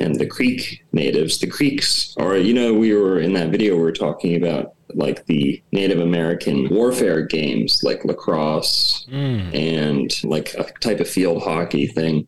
and 0.00 0.16
the 0.16 0.26
Creek 0.26 0.84
natives. 0.92 1.38
The 1.38 1.46
Creeks 1.46 2.14
are, 2.18 2.36
you 2.36 2.54
know, 2.54 2.72
we 2.74 2.94
were 2.94 3.20
in 3.20 3.34
that 3.34 3.50
video 3.50 3.76
we 3.76 3.82
were 3.82 3.92
talking 3.92 4.34
about 4.36 4.74
like 4.94 5.24
the 5.26 5.62
Native 5.72 6.00
American 6.00 6.68
warfare 6.70 7.22
games, 7.22 7.82
like 7.82 8.04
lacrosse 8.04 9.06
Mm. 9.10 9.54
and 9.54 10.24
like 10.24 10.54
a 10.54 10.64
type 10.80 11.00
of 11.00 11.08
field 11.08 11.42
hockey 11.42 11.86
thing, 11.86 12.26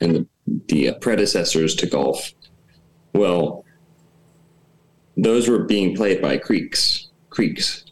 and 0.00 0.14
the, 0.16 0.26
the 0.68 0.92
predecessors 1.00 1.74
to 1.76 1.86
golf. 1.86 2.32
Well, 3.14 3.64
those 5.16 5.48
were 5.48 5.60
being 5.64 5.94
played 5.96 6.20
by 6.22 6.36
Creeks. 6.38 7.07
Creeks. 7.38 7.84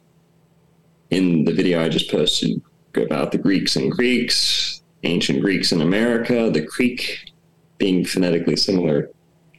In 1.10 1.44
the 1.44 1.52
video 1.52 1.80
I 1.80 1.88
just 1.88 2.10
posted 2.10 2.60
about 2.96 3.30
the 3.30 3.38
Greeks 3.38 3.76
and 3.76 3.92
Greeks, 3.92 4.82
ancient 5.04 5.40
Greeks 5.40 5.70
in 5.70 5.82
America, 5.82 6.50
the 6.50 6.66
Creek 6.66 7.32
being 7.78 8.04
phonetically 8.04 8.56
similar, 8.56 9.08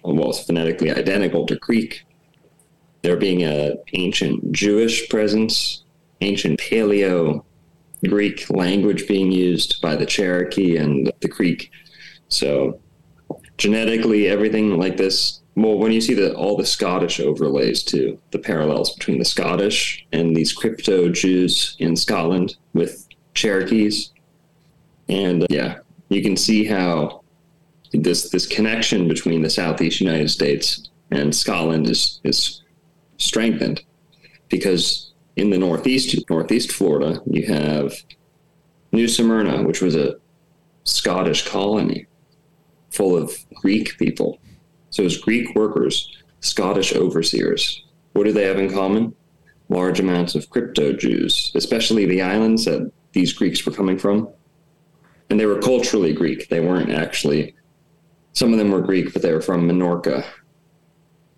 almost 0.04 0.46
phonetically 0.46 0.92
identical 0.92 1.46
to 1.46 1.56
Greek. 1.56 2.04
There 3.02 3.16
being 3.16 3.46
a 3.46 3.76
ancient 3.94 4.52
Jewish 4.52 5.08
presence, 5.08 5.86
ancient 6.20 6.60
Paleo 6.60 7.46
Greek 8.10 8.50
language 8.50 9.08
being 9.08 9.32
used 9.32 9.82
by 9.82 9.96
the 9.96 10.06
Cherokee 10.06 10.76
and 10.76 11.14
the 11.22 11.30
Creek. 11.30 11.72
So 12.28 12.82
genetically, 13.58 14.28
everything 14.28 14.78
like 14.78 14.98
this. 14.98 15.40
Well, 15.58 15.80
when 15.80 15.92
you 15.92 16.02
see 16.02 16.14
the 16.14 16.36
all 16.36 16.56
the 16.56 16.68
Scottish 16.68 17.20
overlays 17.20 17.82
too, 17.82 18.20
the 18.30 18.38
parallels 18.38 18.94
between 18.94 19.18
the 19.18 19.26
Scottish 19.26 20.06
and 20.12 20.36
these 20.36 20.54
crypto 20.54 21.10
Jews 21.10 21.76
in 21.80 21.96
Scotland 21.96 22.58
with 22.76 23.08
Cherokees, 23.34 24.14
and 25.10 25.42
uh, 25.42 25.48
yeah, 25.50 25.80
you 26.10 26.22
can 26.22 26.38
see 26.38 26.64
how 26.64 27.24
this 27.92 28.30
this 28.30 28.46
connection 28.46 29.08
between 29.08 29.42
the 29.42 29.50
Southeast 29.50 30.00
United 30.00 30.30
States 30.30 30.90
and 31.10 31.36
Scotland 31.36 31.90
is 31.90 32.22
is 32.24 32.62
strengthened 33.18 33.82
because 34.50 35.12
in 35.38 35.50
the 35.50 35.58
Northeast 35.58 36.16
Northeast 36.30 36.72
Florida 36.72 37.20
you 37.26 37.48
have 37.48 37.96
New 38.92 39.08
Smyrna, 39.08 39.64
which 39.64 39.82
was 39.82 39.96
a 39.96 40.18
Scottish 40.84 41.48
colony 41.48 42.06
full 42.92 43.18
of 43.18 43.36
Greek 43.56 43.98
people. 43.98 44.38
So 44.90 45.04
it's 45.04 45.18
Greek 45.18 45.54
workers, 45.56 46.16
Scottish 46.40 46.96
overseers. 46.96 47.84
What 48.14 48.24
do 48.26 48.32
they 48.32 48.46
have 48.46 48.60
in 48.60 48.72
common? 48.72 49.14
Large 49.70 50.00
amounts 50.00 50.34
of 50.36 50.50
crypto 50.50 50.94
Jews, 50.94 51.52
especially 51.56 52.06
the 52.06 52.22
islands 52.22 52.66
that 52.66 52.92
these 53.12 53.34
Greeks 53.34 53.66
were 53.66 53.72
coming 53.74 53.98
from. 53.98 54.30
And 55.30 55.40
they 55.40 55.46
were 55.46 55.60
culturally 55.62 56.14
Greek. 56.14 56.48
They 56.48 56.62
weren't 56.62 56.92
actually, 56.92 57.54
some 58.34 58.54
of 58.54 58.60
them 58.60 58.72
were 58.72 58.82
Greek, 58.82 59.12
but 59.12 59.22
they 59.22 59.34
were 59.34 59.42
from 59.42 59.68
Minorca. 59.68 60.24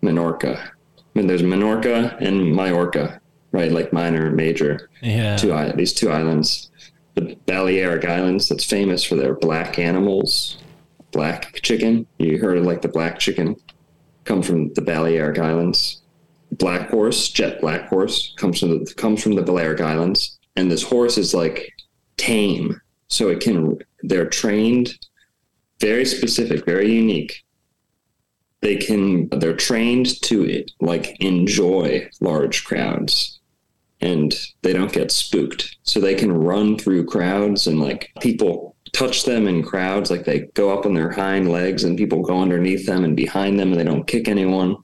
Minorca. 0.02 0.56
I 0.58 1.18
mean, 1.18 1.26
there's 1.26 1.42
Minorca 1.42 2.16
and 2.20 2.54
Majorca, 2.54 3.20
right? 3.52 3.72
Like 3.72 3.92
minor 3.92 4.26
and 4.26 4.36
major 4.36 4.88
Yeah. 5.02 5.36
two 5.36 5.52
these 5.74 5.92
two 5.92 6.10
islands, 6.10 6.70
the 7.16 7.36
Balearic 7.46 8.04
Islands, 8.04 8.48
that's 8.48 8.64
famous 8.64 9.02
for 9.02 9.16
their 9.16 9.34
black 9.34 9.78
animals, 9.78 10.56
black 11.12 11.60
chicken. 11.62 12.06
You 12.18 12.38
heard 12.38 12.58
of 12.58 12.64
like 12.64 12.82
the 12.82 12.88
black 12.88 13.18
chicken, 13.18 13.56
come 14.24 14.42
from 14.42 14.72
the 14.74 14.82
Balearic 14.82 15.38
Islands. 15.38 16.02
Black 16.52 16.90
horse, 16.90 17.28
jet 17.28 17.60
black 17.60 17.88
horse, 17.88 18.34
comes 18.36 18.60
from 18.60 18.70
the 18.84 18.94
comes 18.94 19.22
from 19.22 19.34
the 19.34 19.42
Balearic 19.42 19.80
Islands, 19.80 20.38
and 20.56 20.70
this 20.70 20.82
horse 20.82 21.16
is 21.16 21.32
like 21.32 21.72
tame, 22.16 22.80
so 23.06 23.28
it 23.28 23.40
can. 23.40 23.78
They're 24.02 24.28
trained, 24.28 24.98
very 25.78 26.04
specific, 26.04 26.64
very 26.64 26.92
unique. 26.92 27.44
They 28.62 28.76
can. 28.76 29.28
They're 29.28 29.54
trained 29.54 30.20
to 30.22 30.44
it, 30.44 30.72
like 30.80 31.16
enjoy 31.20 32.10
large 32.20 32.64
crowds 32.64 33.40
and 34.00 34.34
they 34.62 34.72
don't 34.72 34.92
get 34.92 35.12
spooked. 35.12 35.76
So 35.82 36.00
they 36.00 36.14
can 36.14 36.32
run 36.32 36.78
through 36.78 37.06
crowds 37.06 37.66
and 37.66 37.80
like 37.80 38.10
people 38.20 38.69
touch 38.92 39.24
them 39.24 39.46
in 39.48 39.62
crowds, 39.62 40.10
like 40.10 40.24
they 40.24 40.40
go 40.54 40.76
up 40.76 40.86
on 40.86 40.94
their 40.94 41.10
hind 41.10 41.50
legs 41.50 41.84
and 41.84 41.96
people 41.96 42.22
go 42.22 42.40
underneath 42.40 42.86
them 42.86 43.04
and 43.04 43.16
behind 43.16 43.58
them 43.58 43.72
and 43.72 43.80
they 43.80 43.84
don't 43.84 44.06
kick 44.06 44.28
anyone. 44.28 44.76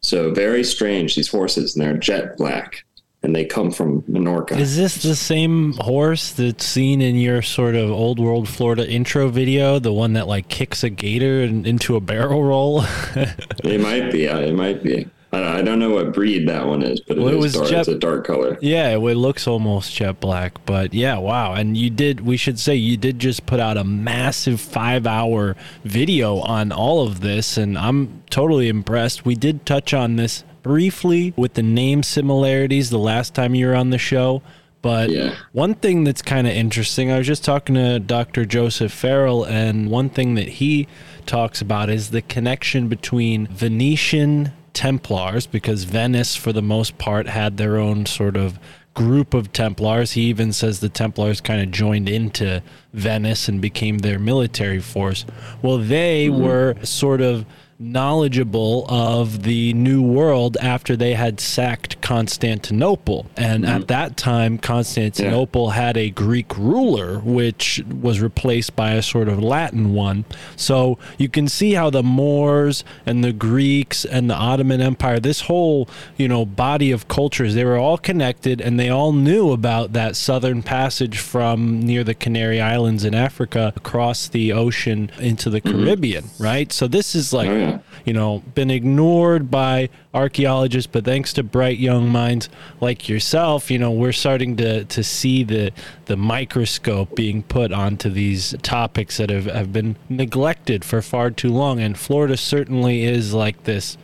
So 0.00 0.32
very 0.32 0.62
strange, 0.64 1.14
these 1.16 1.28
horses, 1.28 1.74
and 1.76 1.84
they're 1.84 1.96
jet 1.96 2.36
black. 2.36 2.84
and 3.22 3.34
they 3.34 3.44
come 3.44 3.70
from 3.72 4.02
Menorca. 4.02 4.56
Is 4.56 4.76
this 4.76 5.02
the 5.02 5.16
same 5.16 5.72
horse 5.74 6.32
that's 6.32 6.64
seen 6.64 7.02
in 7.02 7.16
your 7.16 7.42
sort 7.42 7.74
of 7.74 7.90
old 7.90 8.20
world 8.20 8.48
Florida 8.48 8.88
intro 8.88 9.28
video? 9.28 9.78
The 9.80 9.92
one 9.92 10.12
that 10.12 10.28
like 10.28 10.48
kicks 10.48 10.84
a 10.84 10.90
gator 10.90 11.42
and 11.42 11.66
into 11.66 11.96
a 11.96 12.00
barrel 12.00 12.42
roll? 12.44 12.82
it 13.16 13.80
might 13.80 14.12
be. 14.12 14.26
It 14.26 14.54
might 14.54 14.82
be. 14.84 15.08
I 15.32 15.58
I 15.58 15.62
don't 15.62 15.78
know 15.78 15.90
what 15.90 16.12
breed 16.14 16.48
that 16.48 16.66
one 16.66 16.82
is, 16.82 17.00
but 17.00 17.18
it 17.18 17.20
Well, 17.20 17.32
it 17.34 17.36
was 17.38 17.54
dark. 17.54 17.68
Jep- 17.68 17.78
it's 17.80 17.88
a 17.88 17.98
dark 17.98 18.26
color. 18.26 18.56
yeah, 18.60 18.90
it 18.90 18.98
looks 19.00 19.46
almost 19.46 19.94
jet 19.94 20.20
black, 20.20 20.54
but 20.64 20.94
yeah, 20.94 21.18
wow. 21.18 21.52
And 21.54 21.76
you 21.76 21.90
did, 21.90 22.20
we 22.20 22.36
should 22.36 22.58
say, 22.58 22.74
you 22.76 22.96
did 22.96 23.18
just 23.18 23.44
put 23.44 23.58
out 23.60 23.76
a 23.76 23.84
massive 23.84 24.60
five 24.60 25.06
hour 25.06 25.56
video 25.84 26.36
on 26.38 26.70
all 26.72 27.06
of 27.06 27.20
this, 27.20 27.56
and 27.58 27.76
I'm 27.76 28.22
totally 28.30 28.68
impressed. 28.68 29.24
We 29.26 29.34
did 29.34 29.66
touch 29.66 29.92
on 29.92 30.16
this 30.16 30.44
briefly 30.62 31.34
with 31.36 31.54
the 31.54 31.62
name 31.62 32.02
similarities 32.02 32.90
the 32.90 32.98
last 32.98 33.34
time 33.34 33.54
you 33.54 33.66
were 33.66 33.74
on 33.74 33.90
the 33.90 33.98
show. 33.98 34.42
But 34.80 35.10
Yeah. 35.10 35.34
one 35.52 35.74
thing 35.74 36.04
that's 36.04 36.22
kind 36.22 36.46
of 36.46 36.52
interesting, 36.54 37.10
I 37.10 37.18
was 37.18 37.26
just 37.26 37.44
talking 37.44 37.74
to 37.74 37.98
Dr. 37.98 38.44
Joseph 38.44 38.92
Farrell, 38.92 39.42
and 39.44 39.90
one 39.90 40.08
thing 40.08 40.36
that 40.36 40.48
he 40.48 40.86
talks 41.26 41.60
about 41.60 41.90
is 41.90 42.10
the 42.10 42.22
connection 42.22 42.86
between 42.88 43.48
Venetian 43.48 44.52
Templars, 44.74 45.46
because 45.46 45.84
Venice, 45.84 46.36
for 46.36 46.52
the 46.52 46.62
most 46.62 46.98
part, 46.98 47.26
had 47.26 47.56
their 47.56 47.76
own 47.76 48.06
sort 48.06 48.36
of 48.36 48.58
group 48.94 49.32
of 49.32 49.52
Templars. 49.52 50.12
He 50.12 50.22
even 50.22 50.52
says 50.52 50.80
the 50.80 50.88
Templars 50.88 51.40
kind 51.40 51.62
of 51.62 51.70
joined 51.70 52.08
into 52.08 52.62
Venice 52.92 53.48
and 53.48 53.60
became 53.60 53.98
their 53.98 54.18
military 54.18 54.80
force. 54.80 55.24
Well, 55.62 55.78
they 55.78 56.26
hmm. 56.26 56.42
were 56.42 56.74
sort 56.82 57.20
of 57.20 57.46
knowledgeable 57.80 58.86
of 58.88 59.42
the 59.42 59.72
New 59.72 60.02
World 60.02 60.56
after 60.60 60.96
they 60.96 61.14
had 61.14 61.40
sacked 61.40 62.00
Constantinople. 62.00 63.26
And 63.36 63.64
at 63.64 63.70
mm-hmm. 63.70 63.86
that 63.86 64.16
time, 64.16 64.58
Constantinople 64.58 65.70
had 65.70 65.96
a 65.96 66.10
Greek 66.10 66.56
ruler, 66.56 67.18
which 67.20 67.82
was 67.88 68.20
replaced 68.20 68.74
by 68.74 68.92
a 68.92 69.02
sort 69.02 69.28
of 69.28 69.42
Latin 69.42 69.94
one. 69.94 70.24
So 70.56 70.98
you 71.18 71.28
can 71.28 71.48
see 71.48 71.74
how 71.74 71.90
the 71.90 72.02
Moors 72.02 72.84
and 73.06 73.22
the 73.22 73.32
Greeks 73.32 74.04
and 74.04 74.28
the 74.28 74.34
Ottoman 74.34 74.80
Empire, 74.80 75.20
this 75.20 75.42
whole, 75.42 75.88
you 76.16 76.28
know, 76.28 76.44
body 76.44 76.90
of 76.90 77.08
cultures, 77.08 77.54
they 77.54 77.64
were 77.64 77.78
all 77.78 77.98
connected 77.98 78.60
and 78.60 78.78
they 78.78 78.88
all 78.88 79.12
knew 79.12 79.52
about 79.52 79.92
that 79.92 80.16
southern 80.16 80.62
passage 80.62 81.18
from 81.18 81.80
near 81.80 82.02
the 82.02 82.14
Canary 82.14 82.60
Islands 82.60 83.04
in 83.04 83.14
Africa 83.14 83.72
across 83.76 84.28
the 84.28 84.52
ocean 84.52 85.10
into 85.18 85.48
the 85.48 85.60
mm-hmm. 85.60 85.84
Caribbean, 85.84 86.24
right? 86.38 86.72
So 86.72 86.88
this 86.88 87.14
is 87.14 87.32
like 87.32 87.48
Oh, 87.48 87.56
yeah. 87.56 87.67
You 88.04 88.12
know, 88.12 88.42
been 88.54 88.70
ignored 88.70 89.50
by 89.50 89.88
archaeologists, 90.14 90.90
but 90.90 91.04
thanks 91.04 91.32
to 91.34 91.42
bright 91.42 91.78
young 91.78 92.08
minds 92.08 92.48
like 92.80 93.08
yourself, 93.08 93.70
you 93.70 93.78
know, 93.78 93.90
we're 93.90 94.12
starting 94.12 94.56
to, 94.56 94.84
to 94.84 95.04
see 95.04 95.44
the 95.44 95.72
the 96.06 96.16
microscope 96.16 97.14
being 97.14 97.42
put 97.42 97.72
onto 97.72 98.08
these 98.08 98.54
topics 98.62 99.18
that 99.18 99.30
have, 99.30 99.44
have 99.44 99.72
been 99.72 99.96
neglected 100.08 100.84
for 100.84 101.02
far 101.02 101.30
too 101.30 101.50
long. 101.50 101.80
And 101.80 101.98
Florida 101.98 102.36
certainly 102.36 103.04
is 103.04 103.34
like 103.34 103.64
this 103.64 103.98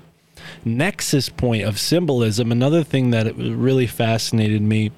nexus 0.64 1.28
point 1.28 1.64
of 1.64 1.78
symbolism. 1.78 2.52
Another 2.52 2.84
thing 2.84 3.10
that 3.10 3.34
really 3.36 3.86
fascinated 3.86 4.60
me 4.60 4.92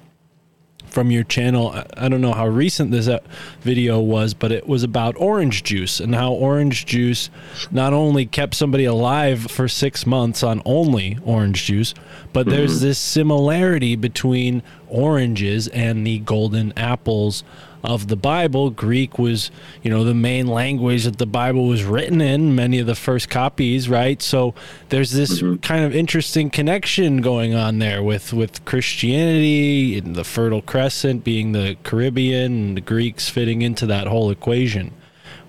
from 0.97 1.11
your 1.11 1.23
channel. 1.23 1.75
I- 1.95 2.09
don't 2.09 2.21
know 2.21 2.33
how 2.33 2.47
recent 2.47 2.89
this 2.89 3.07
uh, 3.07 3.19
video 3.61 3.99
was, 3.99 4.33
but 4.33 4.51
it 4.51 4.67
was 4.67 4.81
about 4.81 5.13
orange 5.19 5.61
juice 5.61 5.99
and 5.99 6.15
how 6.15 6.31
orange 6.31 6.87
juice 6.87 7.29
not 7.69 7.93
only 7.93 8.25
kept 8.25 8.55
somebody 8.55 8.85
alive 8.85 9.41
for 9.51 9.67
six 9.67 10.07
months 10.07 10.41
on 10.41 10.59
only 10.65 11.19
orange 11.23 11.65
juice, 11.65 11.93
but 12.33 12.47
there's 12.47 12.81
this 12.81 12.97
similarity 12.97 13.95
between 13.95 14.63
oranges 14.87 15.67
and 15.67 16.07
the 16.07 16.17
golden 16.17 16.73
apples 16.75 17.43
of 17.87 18.07
the 18.09 18.15
Bible. 18.15 18.69
Greek 18.69 19.17
was, 19.17 19.49
you 19.81 19.89
know, 19.89 20.03
the 20.03 20.13
main 20.13 20.45
language 20.45 21.05
that 21.05 21.17
the 21.17 21.25
Bible 21.25 21.67
was 21.67 21.83
written 21.83 22.21
in, 22.21 22.53
many 22.53 22.77
of 22.79 22.85
the 22.85 22.95
first 22.95 23.29
copies, 23.29 23.87
right? 23.87 24.21
So 24.21 24.53
there's 24.89 25.11
this 25.11 25.41
kind 25.61 25.85
of 25.85 25.95
interesting 25.95 26.49
connection 26.49 27.21
going 27.21 27.55
on 27.55 27.79
there 27.79 28.03
with, 28.03 28.33
with 28.33 28.63
Christianity 28.65 29.97
and 29.97 30.15
the 30.15 30.25
Fertile 30.25 30.61
Crescent 30.61 31.23
being 31.23 31.53
the 31.53 31.77
Caribbean 31.83 32.51
and 32.51 32.77
the 32.77 32.81
Greeks 32.81 33.29
fitting 33.29 33.61
into 33.61 33.85
that 33.87 34.07
whole 34.07 34.29
equation. 34.29 34.91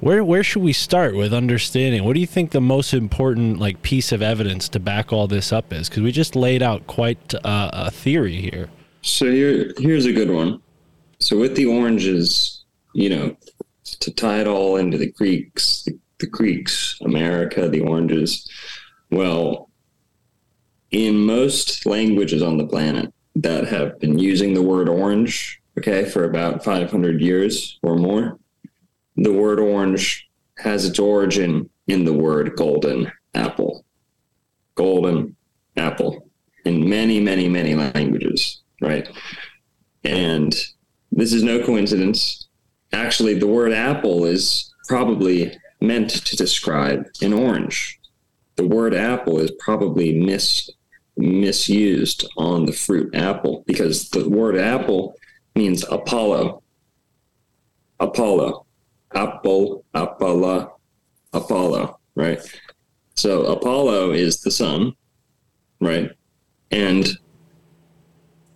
Where 0.00 0.22
where 0.22 0.44
should 0.44 0.62
we 0.62 0.72
start 0.72 1.16
with 1.16 1.34
understanding? 1.34 2.04
What 2.04 2.14
do 2.14 2.20
you 2.20 2.26
think 2.26 2.52
the 2.52 2.60
most 2.60 2.94
important 2.94 3.58
like 3.58 3.82
piece 3.82 4.12
of 4.12 4.22
evidence 4.22 4.68
to 4.68 4.78
back 4.78 5.12
all 5.12 5.26
this 5.26 5.52
up 5.52 5.72
is? 5.72 5.88
Because 5.88 6.04
we 6.04 6.12
just 6.12 6.36
laid 6.36 6.62
out 6.62 6.86
quite 6.86 7.34
uh, 7.34 7.70
a 7.72 7.90
theory 7.90 8.40
here. 8.40 8.68
So 9.02 9.26
here, 9.26 9.72
here's 9.78 10.06
a 10.06 10.12
good 10.12 10.30
one. 10.30 10.60
So 11.20 11.38
with 11.38 11.56
the 11.56 11.66
oranges, 11.66 12.64
you 12.94 13.10
know, 13.10 13.36
to 14.00 14.12
tie 14.12 14.40
it 14.40 14.46
all 14.46 14.76
into 14.76 14.98
the 14.98 15.10
Greeks, 15.12 15.82
the, 15.84 15.98
the 16.18 16.26
Greeks, 16.26 16.98
America, 17.02 17.68
the 17.68 17.80
oranges. 17.80 18.48
Well, 19.10 19.70
in 20.90 21.16
most 21.16 21.86
languages 21.86 22.42
on 22.42 22.58
the 22.58 22.66
planet 22.66 23.12
that 23.36 23.68
have 23.68 23.98
been 24.00 24.18
using 24.18 24.54
the 24.54 24.62
word 24.62 24.88
orange, 24.88 25.60
okay, 25.78 26.04
for 26.04 26.24
about 26.24 26.64
500 26.64 27.20
years 27.20 27.78
or 27.82 27.96
more, 27.96 28.38
the 29.16 29.32
word 29.32 29.58
orange 29.58 30.28
has 30.58 30.84
its 30.84 30.98
origin 30.98 31.68
in 31.86 32.04
the 32.04 32.12
word 32.12 32.56
golden 32.56 33.10
apple. 33.34 33.84
Golden 34.74 35.36
apple 35.76 36.28
in 36.64 36.88
many, 36.88 37.20
many, 37.20 37.48
many 37.48 37.74
languages, 37.74 38.62
right? 38.80 39.08
And 40.04 40.54
this 41.12 41.32
is 41.32 41.42
no 41.42 41.64
coincidence. 41.64 42.48
Actually, 42.92 43.34
the 43.34 43.46
word 43.46 43.72
apple 43.72 44.24
is 44.24 44.72
probably 44.86 45.56
meant 45.80 46.10
to 46.10 46.36
describe 46.36 47.06
an 47.20 47.32
orange. 47.32 47.98
The 48.56 48.66
word 48.66 48.94
apple 48.94 49.38
is 49.38 49.52
probably 49.58 50.18
mis 50.18 50.70
misused 51.16 52.24
on 52.36 52.64
the 52.64 52.72
fruit 52.72 53.12
apple 53.14 53.64
because 53.66 54.08
the 54.10 54.28
word 54.28 54.56
apple 54.56 55.16
means 55.56 55.84
Apollo. 55.90 56.62
Apollo. 57.98 58.66
Apple, 59.14 59.84
Apollo, 59.94 60.78
Apollo, 61.32 61.98
right? 62.14 62.40
So 63.16 63.44
Apollo 63.46 64.12
is 64.12 64.42
the 64.42 64.50
sun, 64.50 64.92
right? 65.80 66.10
And 66.70 67.08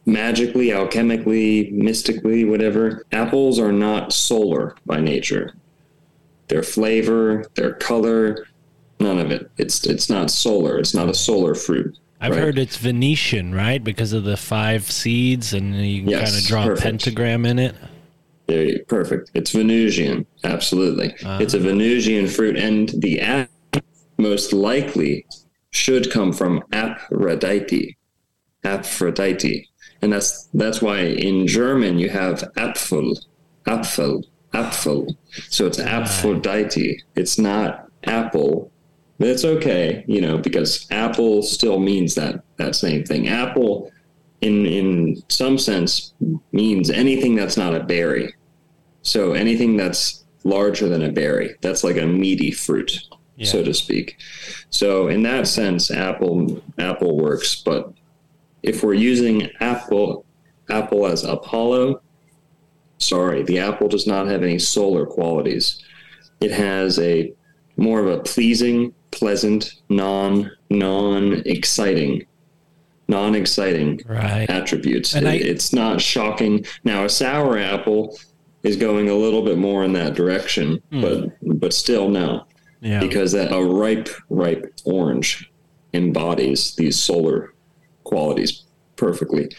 magically, 0.06 0.68
alchemically, 0.68 1.72
mystically, 1.72 2.44
whatever, 2.44 3.04
apples 3.12 3.58
are 3.58 3.72
not 3.72 4.12
solar 4.12 4.76
by 4.86 5.00
nature. 5.00 5.54
Their 6.48 6.62
flavor, 6.62 7.44
their 7.54 7.74
color, 7.74 8.46
none 9.00 9.18
of 9.18 9.30
it. 9.30 9.50
It's 9.58 9.86
it's 9.86 10.10
not 10.10 10.30
solar. 10.30 10.78
It's 10.78 10.94
not 10.94 11.08
a 11.08 11.14
solar 11.14 11.54
fruit. 11.54 11.98
I've 12.20 12.32
right? 12.32 12.40
heard 12.40 12.58
it's 12.58 12.76
Venetian, 12.76 13.54
right? 13.54 13.82
Because 13.82 14.12
of 14.12 14.24
the 14.24 14.36
five 14.36 14.90
seeds, 14.90 15.52
and 15.54 15.74
you 15.74 16.02
can 16.02 16.10
Yes, 16.10 16.30
kind 16.30 16.42
of 16.42 16.46
draw 16.48 16.64
perfect. 16.66 16.80
a 16.80 16.82
pentagram 16.90 17.46
in 17.46 17.58
it. 17.58 17.74
You- 18.48 18.84
perfect. 18.86 19.30
It's 19.34 19.50
Venusian. 19.52 20.26
Absolutely. 20.44 21.14
Ah. 21.24 21.38
It's 21.38 21.54
a 21.54 21.58
Venusian 21.58 22.26
fruit, 22.26 22.56
and 22.56 22.90
the 22.98 23.20
app 23.20 23.50
most 24.18 24.52
likely 24.52 25.24
should 25.70 26.10
come 26.10 26.32
from 26.32 26.62
Aphrodite. 26.72 27.96
Aphrodite. 28.62 29.68
And 30.02 30.12
that's 30.12 30.48
that's 30.54 30.82
why 30.82 30.98
in 30.98 31.46
German 31.46 31.98
you 31.98 32.10
have 32.10 32.40
Apfel. 32.56 33.16
Apfel. 33.66 34.24
Apfel. 34.52 35.16
So 35.48 35.66
it's 35.66 35.78
ah. 35.80 35.84
Aphrodite. 35.84 37.02
It's 37.14 37.38
not 37.38 37.88
apple. 38.04 38.70
But 39.18 39.28
it's 39.28 39.44
okay, 39.44 40.04
you 40.08 40.20
know, 40.20 40.36
because 40.38 40.86
apple 40.90 41.42
still 41.42 41.78
means 41.78 42.16
that 42.16 42.42
that 42.56 42.74
same 42.74 43.04
thing. 43.04 43.28
Apple 43.28 43.90
in 44.40 44.66
in 44.66 45.22
some 45.28 45.56
sense 45.56 46.12
means 46.50 46.90
anything 46.90 47.36
that's 47.36 47.56
not 47.56 47.74
a 47.74 47.84
berry. 47.84 48.34
So 49.02 49.32
anything 49.32 49.76
that's 49.76 50.24
larger 50.44 50.88
than 50.88 51.02
a 51.02 51.12
berry, 51.12 51.54
that's 51.60 51.84
like 51.84 51.96
a 51.96 52.06
meaty 52.06 52.50
fruit, 52.50 52.92
so 53.42 53.62
to 53.62 53.74
speak. 53.74 54.18
So 54.70 55.08
in 55.08 55.22
that 55.22 55.46
sense, 55.46 55.90
apple 55.90 56.60
apple 56.78 57.16
works. 57.16 57.62
But 57.62 57.92
if 58.62 58.82
we're 58.82 58.94
using 58.94 59.48
apple 59.60 60.24
apple 60.70 61.06
as 61.06 61.24
Apollo, 61.24 62.00
sorry, 62.98 63.42
the 63.42 63.58
apple 63.58 63.88
does 63.88 64.06
not 64.06 64.26
have 64.28 64.42
any 64.42 64.58
solar 64.58 65.04
qualities. 65.04 65.82
It 66.40 66.50
has 66.52 66.98
a 66.98 67.32
more 67.76 68.00
of 68.00 68.06
a 68.06 68.22
pleasing, 68.22 68.94
pleasant, 69.10 69.74
non 69.88 70.50
non 70.70 71.42
exciting, 71.46 72.24
non 73.08 73.34
exciting 73.34 74.00
Right. 74.06 74.48
attributes. 74.48 75.14
It- 75.14 75.24
I- 75.24 75.34
it's 75.34 75.72
not 75.72 76.00
shocking. 76.00 76.64
Now, 76.84 77.04
a 77.04 77.08
sour 77.08 77.58
apple 77.58 78.18
is 78.62 78.76
going 78.76 79.08
a 79.08 79.14
little 79.16 79.42
bit 79.42 79.58
more 79.58 79.84
in 79.84 79.92
that 79.94 80.14
direction, 80.14 80.80
hmm. 80.92 81.00
but 81.00 81.30
but 81.42 81.72
still 81.74 82.08
no, 82.08 82.44
Yeah. 82.80 83.00
because 83.00 83.32
that, 83.32 83.52
a 83.52 83.62
ripe 83.62 84.08
ripe 84.30 84.72
orange 84.84 85.50
embodies 85.92 86.74
these 86.76 86.96
solar 86.96 87.51
qualities 88.12 88.64
perfectly. 88.96 89.50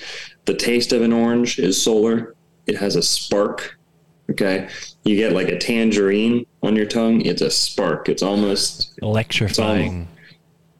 The 0.46 0.54
taste 0.54 0.94
of 0.94 1.02
an 1.02 1.12
orange 1.12 1.58
is 1.58 1.82
solar. 1.82 2.36
It 2.68 2.78
has 2.78 2.96
a 2.96 3.02
spark. 3.02 3.78
Okay. 4.30 4.70
You 5.04 5.16
get 5.16 5.34
like 5.34 5.50
a 5.50 5.58
tangerine 5.58 6.46
on 6.62 6.76
your 6.76 6.86
tongue. 6.86 7.22
It's 7.22 7.42
a 7.42 7.50
spark. 7.50 8.10
It's 8.10 8.22
almost 8.22 8.94
Electrifying. 9.02 10.08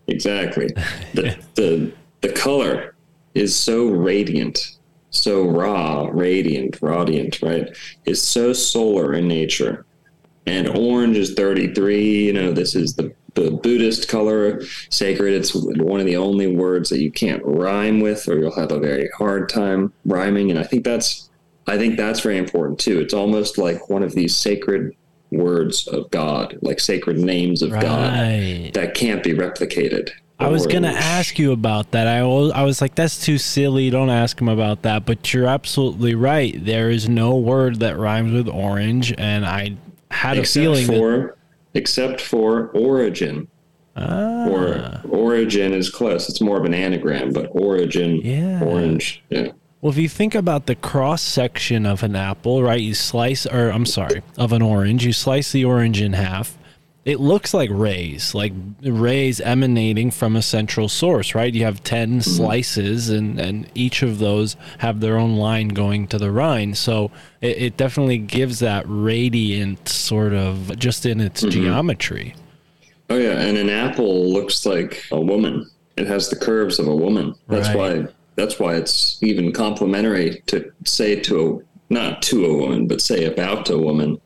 exactly 0.08 0.68
the, 1.14 1.38
the 1.56 1.92
the 2.22 2.32
color 2.32 2.96
is 3.34 3.56
so 3.56 3.88
radiant, 3.88 4.78
so 5.10 5.44
raw, 5.44 6.08
radiant, 6.12 6.80
radiant, 6.82 7.42
right? 7.42 7.68
It's 8.06 8.22
so 8.22 8.54
solar 8.54 9.14
in 9.16 9.28
nature. 9.28 9.86
And 10.46 10.68
orange 10.70 11.18
is 11.18 11.34
33. 11.34 12.26
You 12.28 12.34
know, 12.34 12.52
this 12.52 12.76
is 12.76 12.96
the, 12.96 13.14
the 13.36 13.52
Buddhist 13.52 14.08
color, 14.08 14.62
sacred. 14.90 15.34
It's 15.34 15.54
one 15.56 16.00
of 16.00 16.06
the 16.06 16.18
only 16.18 16.48
words 16.48 16.90
that 16.90 17.00
you 17.00 17.12
can't 17.12 17.44
rhyme 17.46 18.00
with, 18.00 18.28
or 18.28 18.38
you'll 18.38 18.56
have 18.56 18.72
a 18.72 18.80
very 18.80 19.10
hard 19.18 19.50
time 19.50 19.92
rhyming. 20.06 20.52
And 20.52 20.60
I 20.60 20.64
think 20.64 20.84
that's, 20.84 21.30
I 21.68 21.78
think 21.78 21.98
that's 21.98 22.20
very 22.20 22.38
important 22.38 22.80
too. 22.80 23.00
It's 23.00 23.14
almost 23.14 23.58
like 23.58 23.90
one 23.90 24.04
of 24.04 24.14
these 24.14 24.36
sacred 24.36 24.96
words 25.32 25.88
of 25.88 26.12
God, 26.12 26.60
like 26.62 26.80
sacred 26.80 27.18
names 27.18 27.62
of 27.64 27.72
God 27.72 28.74
that 28.74 28.94
can't 28.94 29.24
be 29.24 29.34
replicated. 29.34 30.12
I 30.40 30.50
was 30.50 30.68
gonna 30.68 30.90
ask 30.90 31.40
you 31.40 31.54
about 31.54 31.92
that. 31.92 32.06
I 32.08 32.24
was, 32.24 32.52
I 32.52 32.64
was 32.64 32.82
like, 32.82 32.96
that's 32.96 33.24
too 33.24 33.38
silly. 33.38 33.90
Don't 33.90 34.10
ask 34.10 34.40
him 34.40 34.50
about 34.50 34.82
that. 34.82 35.06
But 35.06 35.34
you're 35.34 35.48
absolutely 35.48 36.16
right. 36.16 36.54
There 36.64 36.90
is 36.90 37.08
no 37.08 37.38
word 37.38 37.80
that 37.80 37.98
rhymes 37.98 38.34
with 38.34 38.50
orange, 38.50 39.14
and 39.18 39.46
I 39.46 39.78
had 40.12 40.38
a 40.38 40.42
except 40.42 40.64
feeling 40.64 40.88
that, 40.88 40.98
for 40.98 41.38
except 41.74 42.22
for 42.22 42.68
origin 42.70 43.48
ah, 43.96 44.48
or 44.48 45.02
origin 45.10 45.74
is 45.74 45.90
close. 45.90 46.30
It's 46.30 46.42
more 46.42 46.58
of 46.58 46.66
an 46.66 46.74
anagram, 46.74 47.32
but 47.34 47.48
origin, 47.52 48.18
Yeah. 48.24 48.62
orange, 48.64 49.24
yeah. 49.30 49.50
Well, 49.82 49.92
if 49.92 49.98
you 49.98 50.08
think 50.08 50.34
about 50.34 50.66
the 50.68 50.76
cross 50.76 51.22
section 51.22 51.86
of 51.86 52.04
an 52.04 52.16
apple, 52.16 52.64
right? 52.64 52.80
You 52.80 52.94
slice, 52.94 53.46
or 53.46 53.70
I'm 53.70 53.86
sorry, 53.86 54.22
of 54.38 54.54
an 54.54 54.62
orange, 54.62 55.06
you 55.06 55.12
slice 55.12 55.52
the 55.52 55.66
orange 55.66 56.00
in 56.02 56.14
half. 56.14 56.58
It 57.06 57.20
looks 57.20 57.54
like 57.54 57.70
rays, 57.72 58.34
like 58.34 58.54
rays 58.82 59.42
emanating 59.42 60.10
from 60.10 60.38
a 60.38 60.42
central 60.42 60.88
source, 60.88 61.36
right? 61.36 61.54
You 61.54 61.66
have 61.66 61.84
10 61.84 62.10
mm-hmm. 62.10 62.20
slices, 62.22 63.10
and, 63.10 63.40
and 63.40 63.70
each 63.76 64.04
of 64.04 64.20
those 64.20 64.56
have 64.78 65.02
their 65.02 65.18
own 65.18 65.36
line 65.36 65.70
going 65.70 66.08
to 66.08 66.18
the 66.18 66.32
rind. 66.32 66.78
So 66.78 67.12
it, 67.42 67.58
it 67.58 67.78
definitely 67.78 68.20
gives 68.20 68.60
that 68.60 68.86
radiant 68.88 69.90
sort 69.90 70.34
of 70.34 70.80
just 70.80 71.06
in 71.06 71.20
its 71.20 71.42
mm-hmm. 71.42 71.52
geometry. 71.52 72.36
Oh 73.10 73.18
yeah, 73.18 73.42
and 73.42 73.58
an 73.58 73.70
apple 73.70 74.32
looks 74.32 74.66
like 74.66 75.04
a 75.12 75.20
woman. 75.20 75.70
It 75.98 76.08
has 76.08 76.30
the 76.30 76.38
curves 76.38 76.80
of 76.80 76.88
a 76.88 76.96
woman. 76.96 77.36
That's 77.48 77.68
Right. 77.70 78.04
why 78.06 78.08
that's 78.36 78.60
why 78.60 78.76
it's 78.76 79.22
even 79.22 79.52
complimentary 79.52 80.42
to 80.48 80.72
say 80.86 81.20
to 81.20 81.62
a 81.70 81.74
not 81.94 82.22
to 82.24 82.46
a 82.46 82.58
woman, 82.58 82.88
but 82.88 83.02
say 83.02 83.26
about 83.26 83.70
a 83.70 83.78
woman 83.78 84.20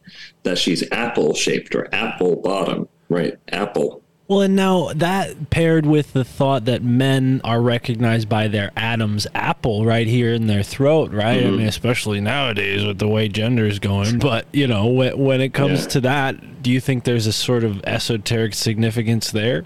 that 0.47 0.57
she's 0.57 0.89
apple 0.91 1.33
shaped 1.33 1.75
or 1.75 1.93
apple 1.93 2.37
bottom, 2.37 2.87
right? 3.09 3.35
Apple. 3.49 4.03
Well, 4.27 4.41
and 4.41 4.57
now 4.57 4.91
that 4.93 5.49
paired 5.51 5.85
with 5.85 6.11
the 6.11 6.25
thought 6.25 6.65
that 6.65 6.83
men 6.83 7.39
are 7.45 7.61
recognized 7.61 8.27
by 8.27 8.49
their 8.49 8.71
Adam's 8.75 9.25
apple 9.33 9.85
right 9.85 10.05
here 10.05 10.33
in 10.33 10.47
their 10.47 10.63
throat, 10.63 11.13
right? 11.13 11.37
I 11.37 11.43
mm-hmm. 11.43 11.57
mean, 11.57 11.67
especially 11.67 12.19
nowadays 12.19 12.83
with 12.83 12.99
the 12.99 13.07
way 13.07 13.29
gender 13.29 13.65
is 13.65 13.79
going. 13.79 14.19
But, 14.27 14.47
you 14.51 14.67
know, 14.67 14.87
when, 14.87 15.17
when 15.17 15.39
it 15.39 15.53
comes 15.53 15.83
Yeah. 15.83 15.87
to 15.89 16.01
that, 16.01 16.61
do 16.61 16.71
you 16.71 16.81
think 16.81 17.05
there's 17.05 17.27
a 17.27 17.31
sort 17.31 17.63
of 17.63 17.81
esoteric 17.85 18.53
significance 18.53 19.31
there? 19.31 19.63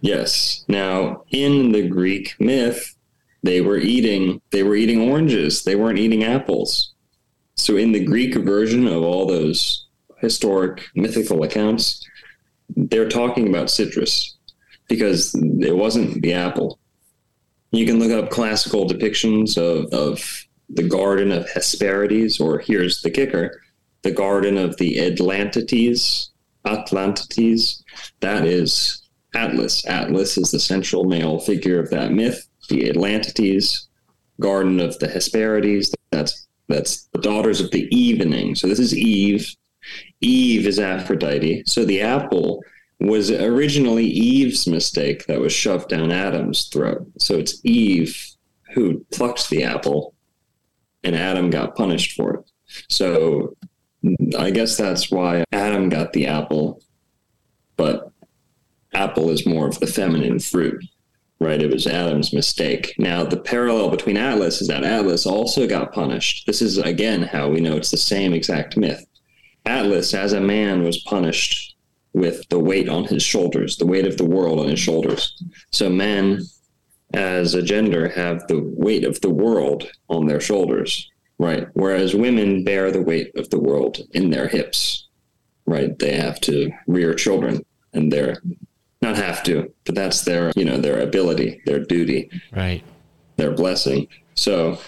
Yes. 0.00 0.64
Now, 0.66 1.22
in 1.30 1.70
the 1.70 1.86
Greek 1.86 2.34
myth, 2.40 2.96
they 3.44 3.60
were 3.60 3.78
eating 3.78 4.40
they 4.50 4.64
were 4.64 4.74
eating 4.74 5.08
oranges. 5.08 5.62
They 5.62 5.76
weren't 5.76 5.98
eating 5.98 6.24
apples. 6.24 6.92
So 7.54 7.76
in 7.76 7.92
the 7.92 8.04
Greek 8.04 8.34
version 8.34 8.86
of 8.86 9.02
all 9.02 9.26
those 9.26 9.86
historic 10.20 10.86
mythical 10.94 11.42
accounts, 11.42 12.06
they're 12.76 13.08
talking 13.08 13.48
about 13.48 13.70
citrus 13.70 14.36
because 14.88 15.34
it 15.34 15.76
wasn't 15.76 16.22
the 16.22 16.32
apple. 16.32 16.78
You 17.70 17.86
can 17.86 17.98
look 17.98 18.12
up 18.12 18.30
classical 18.30 18.86
depictions 18.86 19.58
of, 19.58 19.92
of 19.92 20.46
the 20.70 20.82
Garden 20.82 21.32
of 21.32 21.48
Hesperides, 21.50 22.40
or 22.40 22.58
here's 22.58 23.02
the 23.02 23.10
kicker 23.10 23.62
the 24.02 24.10
Garden 24.12 24.56
of 24.56 24.76
the 24.76 24.96
Atlantides. 24.96 26.28
Atlantides. 26.64 27.82
That 28.20 28.46
is 28.46 29.02
Atlas. 29.34 29.84
Atlas 29.86 30.38
is 30.38 30.50
the 30.50 30.60
central 30.60 31.04
male 31.04 31.40
figure 31.40 31.80
of 31.80 31.90
that 31.90 32.12
myth. 32.12 32.46
The 32.68 32.88
Atlantides, 32.90 33.86
Garden 34.40 34.80
of 34.80 34.98
the 34.98 35.08
Hesperides. 35.08 35.94
That's 36.10 36.46
that's 36.68 37.08
the 37.12 37.20
daughters 37.20 37.60
of 37.60 37.70
the 37.70 37.88
evening. 37.94 38.54
So 38.54 38.66
this 38.66 38.78
is 38.78 38.96
Eve. 38.96 39.54
Eve 40.20 40.66
is 40.66 40.78
Aphrodite. 40.78 41.62
So 41.66 41.84
the 41.84 42.00
apple 42.02 42.62
was 43.00 43.30
originally 43.30 44.06
Eve's 44.06 44.66
mistake 44.66 45.26
that 45.26 45.40
was 45.40 45.52
shoved 45.52 45.88
down 45.88 46.10
Adam's 46.10 46.66
throat. 46.68 47.06
So 47.18 47.38
it's 47.38 47.60
Eve 47.64 48.26
who 48.74 49.04
plucked 49.12 49.48
the 49.48 49.64
apple, 49.64 50.14
and 51.04 51.14
Adam 51.14 51.50
got 51.50 51.76
punished 51.76 52.16
for 52.16 52.34
it. 52.34 52.50
So 52.88 53.56
I 54.38 54.50
guess 54.50 54.76
that's 54.76 55.10
why 55.10 55.44
Adam 55.52 55.88
got 55.88 56.12
the 56.12 56.26
apple, 56.26 56.82
but 57.76 58.10
apple 58.94 59.30
is 59.30 59.46
more 59.46 59.68
of 59.68 59.78
the 59.80 59.86
feminine 59.86 60.38
fruit, 60.38 60.84
right? 61.40 61.62
It 61.62 61.72
was 61.72 61.86
Adam's 61.86 62.32
mistake. 62.32 62.94
Now, 62.98 63.24
the 63.24 63.40
parallel 63.40 63.90
between 63.90 64.16
Atlas 64.16 64.60
is 64.60 64.68
that 64.68 64.84
Atlas 64.84 65.24
also 65.24 65.66
got 65.66 65.92
punished. 65.92 66.46
This 66.46 66.60
is, 66.60 66.78
again, 66.78 67.22
how 67.22 67.48
we 67.48 67.60
know 67.60 67.76
it's 67.76 67.90
the 67.90 67.96
same 67.96 68.34
exact 68.34 68.76
myth. 68.76 69.06
Atlas, 69.66 70.14
as 70.14 70.32
a 70.32 70.40
man, 70.40 70.82
was 70.82 70.98
punished 70.98 71.76
with 72.14 72.48
the 72.48 72.58
weight 72.58 72.88
on 72.88 73.04
his 73.04 73.22
shoulders, 73.22 73.76
the 73.76 73.86
weight 73.86 74.06
of 74.06 74.16
the 74.16 74.24
world 74.24 74.58
on 74.60 74.68
his 74.68 74.80
shoulders. 74.80 75.42
So, 75.70 75.88
men, 75.90 76.40
as 77.14 77.54
a 77.54 77.62
gender, 77.62 78.08
have 78.08 78.46
the 78.48 78.60
weight 78.60 79.04
of 79.04 79.20
the 79.20 79.30
world 79.30 79.88
on 80.08 80.26
their 80.26 80.40
shoulders, 80.40 81.10
right? 81.38 81.66
Whereas 81.74 82.14
women 82.14 82.64
bear 82.64 82.90
the 82.90 83.02
weight 83.02 83.32
of 83.36 83.50
the 83.50 83.60
world 83.60 83.98
in 84.12 84.30
their 84.30 84.48
hips, 84.48 85.06
right? 85.66 85.96
They 85.98 86.16
have 86.16 86.40
to 86.42 86.70
rear 86.86 87.14
children, 87.14 87.64
and 87.92 88.10
they're 88.12 88.42
not 89.00 89.16
have 89.16 89.42
to, 89.44 89.72
but 89.84 89.94
that's 89.94 90.22
their, 90.22 90.50
you 90.56 90.64
know, 90.64 90.78
their 90.78 91.00
ability, 91.00 91.60
their 91.66 91.78
duty 91.80 92.30
Right. 92.52 92.82
their 93.36 93.52
blessing. 93.52 94.08
So, 94.34 94.78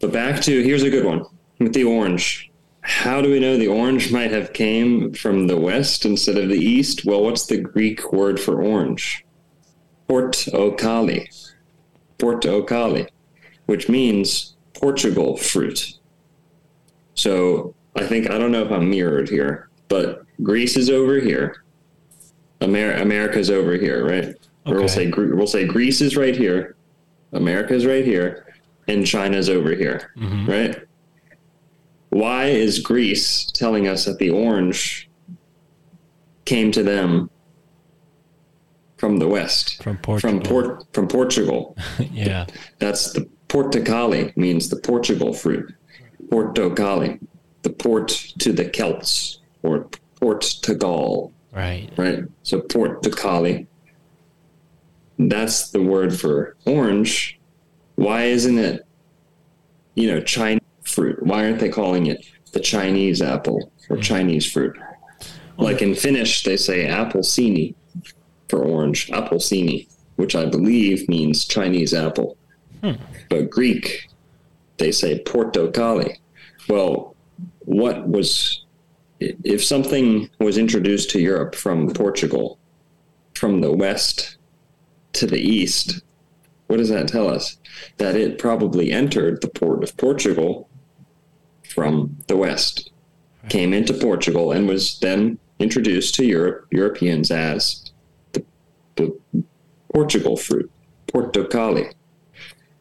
but 0.00 0.12
back 0.12 0.42
to 0.42 0.62
here's 0.62 0.82
a 0.82 0.90
good 0.90 1.04
one 1.06 1.24
with 1.58 1.72
the 1.72 1.84
orange. 1.84 2.50
How 2.86 3.20
do 3.20 3.32
we 3.32 3.40
know 3.40 3.56
the 3.56 3.66
orange 3.66 4.12
might 4.12 4.30
have 4.30 4.52
came 4.52 5.12
from 5.12 5.48
the 5.48 5.56
west 5.56 6.04
instead 6.04 6.38
of 6.38 6.48
the 6.48 6.54
east? 6.54 7.04
Well, 7.04 7.20
what's 7.20 7.46
the 7.46 7.58
Greek 7.58 8.12
word 8.12 8.38
for 8.38 8.62
orange? 8.62 9.24
Portocali. 10.08 11.26
Portocali, 12.20 13.08
which 13.66 13.88
means 13.88 14.54
Portugal 14.72 15.36
fruit. 15.36 15.94
So 17.14 17.74
I 17.96 18.06
think 18.06 18.30
I 18.30 18.38
don't 18.38 18.52
know 18.52 18.62
if 18.62 18.70
I'm 18.70 18.88
mirrored 18.88 19.28
here, 19.28 19.68
but 19.88 20.24
Greece 20.40 20.76
is 20.76 20.88
over 20.88 21.18
here. 21.18 21.64
Amer- 22.60 22.98
America's 22.98 23.50
over 23.50 23.72
here, 23.72 24.06
right? 24.06 24.32
Or 24.64 24.76
we'll 24.76 24.88
say 24.88 25.10
we'll 25.10 25.48
say 25.48 25.66
Greece 25.66 26.00
is 26.00 26.16
right 26.16 26.36
here, 26.36 26.76
America's 27.32 27.84
right 27.84 28.04
here, 28.04 28.54
and 28.86 29.04
China's 29.04 29.48
over 29.48 29.74
here, 29.74 30.12
mm-hmm. 30.16 30.46
right? 30.48 30.86
Why 32.10 32.46
is 32.46 32.78
Greece 32.78 33.46
telling 33.46 33.86
us 33.88 34.04
that 34.04 34.18
the 34.18 34.30
orange 34.30 35.08
came 36.44 36.70
to 36.72 36.82
them 36.82 37.28
from 38.96 39.18
the 39.18 39.28
west, 39.28 39.82
From 39.82 39.98
Portugal. 39.98 40.38
from 40.40 40.42
Port 40.48 40.84
from 40.92 41.08
Portugal? 41.08 41.76
yeah. 42.12 42.46
That's 42.78 43.12
the 43.12 43.28
Portocali 43.48 44.36
means 44.36 44.68
the 44.68 44.76
Portugal 44.76 45.32
fruit. 45.32 45.72
Portocali, 46.28 47.20
the 47.62 47.70
port 47.70 48.08
to 48.38 48.52
the 48.52 48.64
Celts 48.68 49.40
or 49.62 49.88
Port 50.20 50.40
to 50.42 50.74
Gaul, 50.74 51.32
Right. 51.52 51.90
right? 51.96 52.24
So 52.42 52.60
Portocali. 52.60 53.66
That's 55.18 55.70
the 55.70 55.82
word 55.82 56.18
for 56.18 56.56
orange. 56.66 57.38
Why 57.94 58.24
isn't 58.24 58.58
it, 58.58 58.86
you 59.94 60.08
know, 60.08 60.20
Chinese 60.20 60.60
fruit? 60.96 61.22
Why 61.22 61.44
aren't 61.44 61.60
they 61.60 61.68
calling 61.68 62.06
it 62.06 62.26
the 62.52 62.60
Chinese 62.60 63.20
apple 63.20 63.70
or 63.90 63.96
hmm. 63.96 64.02
Chinese 64.02 64.50
fruit? 64.50 64.76
Like 65.58 65.82
in 65.82 65.94
Finnish, 65.94 66.42
they 66.42 66.56
say 66.56 66.86
appelsini 66.86 67.74
for 68.48 68.64
orange, 68.64 69.08
appelsini, 69.08 69.88
which 70.16 70.34
I 70.34 70.46
believe 70.46 71.08
means 71.08 71.44
Chinese 71.44 71.94
apple. 71.94 72.36
Hmm. 72.82 72.92
But 73.28 73.50
Greek, 73.50 74.08
they 74.78 74.90
say 74.90 75.22
portocali. 75.22 76.16
Well, 76.68 77.14
what 77.60 78.08
was 78.08 78.64
if 79.20 79.64
something 79.64 80.28
was 80.40 80.58
introduced 80.58 81.10
to 81.10 81.20
Europe 81.20 81.54
from 81.54 81.90
Portugal, 81.92 82.58
from 83.34 83.60
the 83.60 83.72
west 83.72 84.36
to 85.14 85.26
the 85.26 85.40
east, 85.40 86.02
what 86.66 86.76
does 86.78 86.88
that 86.88 87.08
tell 87.08 87.28
us? 87.28 87.58
That 87.98 88.16
it 88.16 88.38
probably 88.38 88.92
entered 88.92 89.40
the 89.40 89.48
port 89.48 89.82
of 89.82 89.96
Portugal 89.96 90.68
from 91.76 92.16
the 92.26 92.36
west, 92.36 92.90
came 93.50 93.72
into 93.74 93.92
Portugal, 93.92 94.50
and 94.50 94.66
was 94.66 94.98
then 95.00 95.38
introduced 95.60 96.14
to 96.16 96.24
Europe, 96.26 96.66
Europeans 96.72 97.30
as 97.30 97.92
the, 98.32 98.42
the 98.96 99.16
Portugal 99.92 100.36
fruit, 100.38 100.70
portocali. 101.06 101.92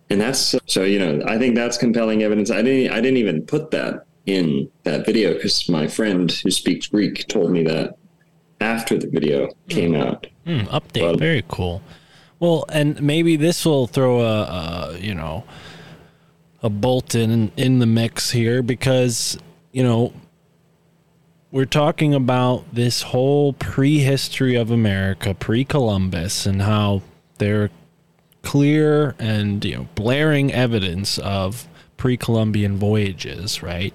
And 0.09 0.21
that's 0.21 0.55
so 0.65 0.83
you 0.83 0.97
know 0.99 1.21
I 1.27 1.37
think 1.37 1.55
that's 1.55 1.77
compelling 1.77 2.23
evidence. 2.23 2.49
I 2.49 2.61
didn't 2.61 2.93
I 2.93 3.01
didn't 3.01 3.17
even 3.17 3.41
put 3.45 3.71
that 3.71 4.05
in 4.25 4.69
that 4.83 5.05
video 5.05 5.33
because 5.33 5.67
my 5.69 5.87
friend 5.87 6.31
who 6.31 6.49
speaks 6.51 6.87
Greek 6.87 7.27
told 7.27 7.51
me 7.51 7.63
that 7.63 7.97
after 8.61 8.97
the 8.97 9.07
video 9.07 9.49
came 9.67 9.93
out. 9.95 10.27
Hmm, 10.45 10.59
update. 10.79 11.01
Well- 11.01 11.17
Very 11.17 11.43
cool. 11.47 11.81
Well, 12.39 12.65
and 12.69 13.01
maybe 13.01 13.35
this 13.37 13.65
will 13.65 13.87
throw 13.87 14.21
a, 14.21 14.41
a 14.93 14.97
you 14.99 15.15
know 15.15 15.43
a 16.65 16.69
bolt 16.69 17.13
in 17.13 17.79
the 17.79 17.85
mix 17.85 18.31
here 18.31 18.63
because 18.63 19.37
you 19.71 19.83
know 19.83 20.11
we're 21.51 21.63
talking 21.63 22.15
about 22.15 22.65
this 22.73 23.03
whole 23.03 23.53
prehistory 23.53 24.55
of 24.55 24.71
America, 24.71 25.35
pre-Columbus, 25.35 26.47
and 26.47 26.63
how 26.63 27.03
there 27.37 27.63
are 27.63 27.69
clear 28.41 29.15
and 29.19 29.63
you 29.63 29.75
know 29.75 29.87
blaring 29.93 30.51
evidence 30.51 31.19
of 31.19 31.67
pre-Columbian 31.97 32.77
voyages, 32.77 33.61
right? 33.61 33.93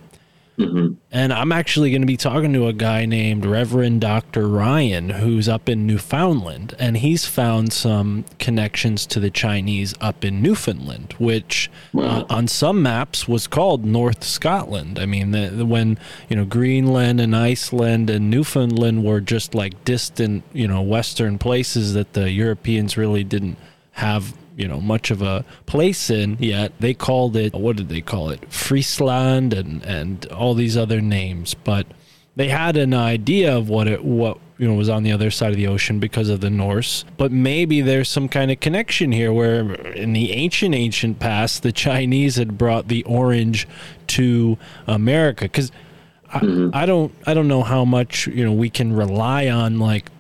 And 1.12 1.32
I'm 1.32 1.52
actually 1.52 1.90
going 1.90 2.02
to 2.02 2.06
be 2.06 2.16
talking 2.16 2.52
to 2.52 2.66
a 2.66 2.72
guy 2.72 3.04
named 3.06 3.44
Reverend 3.44 4.00
Dr. 4.00 4.46
Ryan, 4.48 5.10
who's 5.10 5.48
up 5.48 5.68
in 5.68 5.86
Newfoundland, 5.86 6.74
and 6.78 6.96
he's 6.98 7.26
found 7.26 7.72
some 7.72 8.24
connections 8.38 9.06
to 9.06 9.20
the 9.20 9.30
Chinese 9.30 9.94
up 10.00 10.24
in 10.24 10.40
Newfoundland, 10.42 11.14
which 11.18 11.70
uh, 11.96 12.24
on 12.28 12.46
some 12.48 12.82
maps 12.82 13.26
was 13.26 13.46
called 13.46 13.84
North 13.84 14.22
Scotland. 14.24 14.98
I 14.98 15.06
mean, 15.06 15.30
the, 15.32 15.48
the- 15.50 15.66
when 15.66 15.98
you 16.28 16.36
know 16.36 16.44
Greenland 16.44 17.20
and 17.20 17.34
Iceland 17.34 18.10
and 18.10 18.30
Newfoundland 18.30 19.04
were 19.04 19.20
just 19.20 19.54
like 19.54 19.84
distant, 19.84 20.44
you 20.52 20.68
know, 20.68 20.82
Western 20.82 21.38
places 21.38 21.94
that 21.94 22.12
the 22.12 22.30
Europeans 22.30 22.96
really 22.96 23.24
didn't 23.24 23.56
have 23.92 24.34
you 24.60 24.68
know 24.68 24.80
much 24.80 25.10
of 25.10 25.22
a 25.22 25.44
place 25.66 26.10
in 26.10 26.36
yet. 26.38 26.72
They 26.78 26.94
called 26.94 27.36
it 27.36 27.54
what 27.54 27.76
did 27.76 27.88
they 27.88 28.02
call 28.02 28.30
it? 28.30 28.52
Friesland 28.52 29.52
and 29.54 29.82
and 29.84 30.26
all 30.26 30.54
these 30.54 30.76
other 30.76 31.00
names. 31.00 31.54
But 31.54 31.86
they 32.36 32.48
had 32.48 32.76
an 32.76 32.94
idea 32.94 33.56
of 33.56 33.68
what 33.68 33.88
it 33.88 34.04
what 34.04 34.38
you 34.58 34.68
know 34.68 34.74
was 34.74 34.90
on 34.90 35.02
the 35.02 35.12
other 35.12 35.30
side 35.30 35.50
of 35.50 35.56
the 35.56 35.66
ocean 35.66 35.98
because 35.98 36.28
of 36.28 36.40
the 36.40 36.50
norse. 36.50 37.04
But 37.16 37.32
maybe 37.32 37.80
there's 37.80 38.08
some 38.08 38.28
kind 38.28 38.50
of 38.50 38.60
connection 38.60 39.10
here 39.12 39.32
where 39.32 39.74
in 39.92 40.12
the 40.12 40.32
ancient 40.32 40.74
ancient 40.74 41.18
past 41.18 41.62
the 41.62 41.72
chinese 41.72 42.36
had 42.36 42.58
brought 42.58 42.88
the 42.88 43.02
orange 43.04 43.66
to 44.08 44.58
america. 44.86 45.46
Because 45.46 45.72
I, 46.32 46.38
mm-hmm. 46.40 46.70
I 46.74 46.86
don't 46.86 47.12
i 47.26 47.34
don't 47.34 47.48
know 47.48 47.62
how 47.62 47.84
much 47.84 48.26
you 48.26 48.44
know 48.44 48.52
we 48.52 48.70
can 48.70 48.92
rely 48.92 49.48
on 49.48 49.78
like 49.78 50.10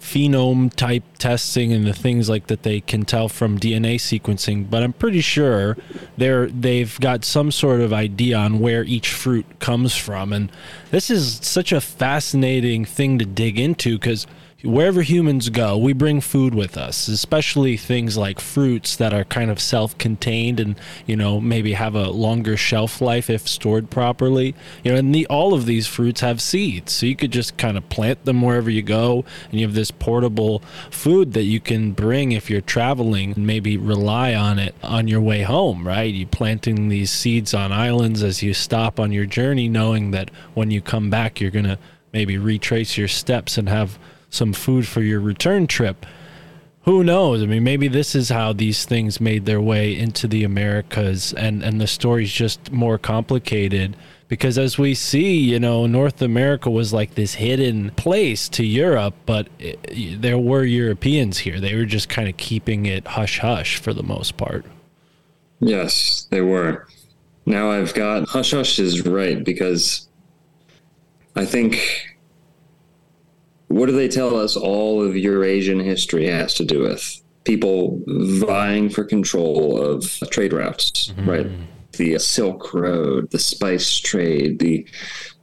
phenome 0.00 0.72
type 0.74 1.02
testing 1.18 1.72
and 1.72 1.86
the 1.86 1.92
things 1.92 2.28
like 2.28 2.46
that 2.46 2.62
they 2.62 2.80
can 2.80 3.04
tell 3.04 3.28
from 3.28 3.58
DNA 3.58 3.96
sequencing, 3.96 4.68
but 4.68 4.82
I'm 4.82 4.92
pretty 4.92 5.20
sure 5.20 5.76
they're 6.16 6.46
they've 6.46 6.98
got 7.00 7.24
some 7.24 7.50
sort 7.50 7.80
of 7.80 7.92
idea 7.92 8.36
on 8.36 8.58
where 8.60 8.84
each 8.84 9.10
fruit 9.10 9.46
comes 9.60 9.96
from. 9.96 10.32
And 10.32 10.50
this 10.90 11.10
is 11.10 11.40
such 11.42 11.72
a 11.72 11.80
fascinating 11.80 12.84
thing 12.84 13.18
to 13.18 13.26
dig 13.26 13.58
into 13.58 13.98
because 13.98 14.26
wherever 14.62 15.02
humans 15.02 15.50
go, 15.50 15.78
we 15.78 15.92
bring 15.92 16.20
food 16.20 16.52
with 16.52 16.76
us, 16.76 17.06
especially 17.06 17.76
things 17.76 18.16
like 18.16 18.40
fruits 18.40 18.96
that 18.96 19.14
are 19.14 19.24
kind 19.24 19.50
of 19.50 19.60
self-contained 19.60 20.58
and 20.58 20.74
you 21.06 21.14
know 21.14 21.40
maybe 21.40 21.74
have 21.74 21.94
a 21.94 22.10
longer 22.10 22.56
shelf 22.56 23.00
life 23.00 23.30
if 23.30 23.46
stored 23.46 23.88
properly. 23.88 24.54
You 24.82 24.92
know, 24.92 24.98
and 24.98 25.14
the, 25.14 25.26
all 25.28 25.54
of 25.54 25.66
these 25.66 25.86
fruits 25.86 26.22
have 26.22 26.40
seeds, 26.40 26.92
so 26.92 27.06
you 27.06 27.14
could 27.14 27.30
just 27.30 27.56
kind 27.56 27.76
of 27.76 27.88
plant 27.88 28.24
them 28.24 28.42
wherever 28.42 28.68
you 28.68 28.82
go, 28.82 29.24
and 29.50 29.60
you 29.60 29.66
have 29.66 29.76
this 29.76 29.92
portable 29.92 30.60
food 30.90 31.34
that 31.34 31.44
you 31.44 31.60
can 31.60 31.92
bring 31.92 32.32
if 32.32 32.50
you're 32.50 32.60
traveling 32.60 33.32
and 33.32 33.46
maybe 33.46 33.76
rely 33.76 34.34
on 34.34 34.58
it 34.58 34.74
on 34.82 35.06
your 35.06 35.20
way 35.20 35.42
home. 35.42 35.86
Right? 35.86 36.12
You 36.12 36.26
planting 36.26 36.88
these 36.88 37.12
seeds 37.12 37.54
on 37.54 37.70
islands 37.70 38.22
as 38.24 38.42
you 38.42 38.54
stop 38.54 38.98
on 38.98 39.12
your 39.12 39.26
journey, 39.26 39.68
knowing 39.68 40.10
that 40.10 40.30
when 40.54 40.72
you 40.72 40.80
come 40.80 41.10
back, 41.10 41.40
you're 41.40 41.52
gonna 41.52 41.78
maybe 42.12 42.36
retrace 42.36 42.96
your 42.96 43.06
steps 43.06 43.56
and 43.56 43.68
have 43.68 43.98
some 44.30 44.52
food 44.52 44.86
for 44.86 45.00
your 45.00 45.20
return 45.20 45.66
trip. 45.66 46.06
Who 46.82 47.04
knows? 47.04 47.42
I 47.42 47.46
mean, 47.46 47.64
maybe 47.64 47.88
this 47.88 48.14
is 48.14 48.30
how 48.30 48.52
these 48.52 48.84
things 48.84 49.20
made 49.20 49.44
their 49.44 49.60
way 49.60 49.96
into 49.96 50.26
the 50.26 50.44
Americas, 50.44 51.34
and 51.34 51.62
and 51.62 51.80
the 51.80 51.86
story's 51.86 52.32
just 52.32 52.72
more 52.72 52.96
complicated 52.98 53.96
because 54.28 54.58
as 54.58 54.78
we 54.78 54.94
see, 54.94 55.38
you 55.38 55.58
know, 55.58 55.86
North 55.86 56.20
America 56.20 56.70
was 56.70 56.92
like 56.92 57.14
this 57.14 57.34
hidden 57.34 57.90
place 57.92 58.48
to 58.50 58.64
Europe, 58.64 59.14
but 59.24 59.48
it, 59.58 60.20
there 60.20 60.38
were 60.38 60.64
Europeans 60.64 61.38
here. 61.38 61.60
They 61.60 61.74
were 61.74 61.86
just 61.86 62.10
kind 62.10 62.28
of 62.28 62.36
keeping 62.36 62.86
it 62.86 63.06
hush 63.06 63.38
hush 63.38 63.78
for 63.78 63.94
the 63.94 64.02
most 64.02 64.36
part. 64.36 64.66
Yes, 65.60 66.26
they 66.30 66.42
were. 66.42 66.86
Now 67.46 67.70
I've 67.70 67.94
got 67.94 68.28
Hush 68.28 68.50
Hush 68.50 68.78
is 68.78 69.06
right 69.06 69.42
because 69.42 70.06
I 71.34 71.46
think 71.46 72.17
what 73.68 73.86
do 73.86 73.92
they 73.92 74.08
tell 74.08 74.36
us 74.36 74.56
all 74.56 75.02
of 75.02 75.16
Eurasian 75.16 75.80
history 75.80 76.26
has 76.26 76.54
to 76.54 76.64
do 76.64 76.82
with? 76.82 77.22
People 77.44 78.02
vying 78.06 78.90
for 78.90 79.04
control 79.04 79.80
of 79.80 80.04
trade 80.30 80.52
routes, 80.52 81.12
right? 81.18 81.46
The 81.92 82.18
Silk 82.18 82.74
Road, 82.74 83.30
the 83.30 83.38
spice 83.38 83.96
trade, 83.98 84.58
the 84.58 84.86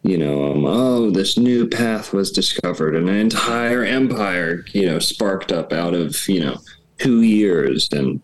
you 0.04 0.20
know, 0.20 0.52
um, 0.52 0.66
oh, 0.68 1.10
this 1.10 1.36
new 1.36 1.68
path 1.68 2.14
was 2.14 2.32
discovered, 2.32 2.96
and 2.96 3.10
an 3.10 3.16
entire 3.16 3.84
empire, 3.84 4.64
you 4.72 4.86
know, 4.86 5.00
sparked 5.00 5.52
up 5.52 5.74
out 5.74 5.96
of 5.96 6.28
you 6.30 6.42
know 6.42 6.58
two 7.00 7.24
years, 7.24 7.90
and 7.92 8.22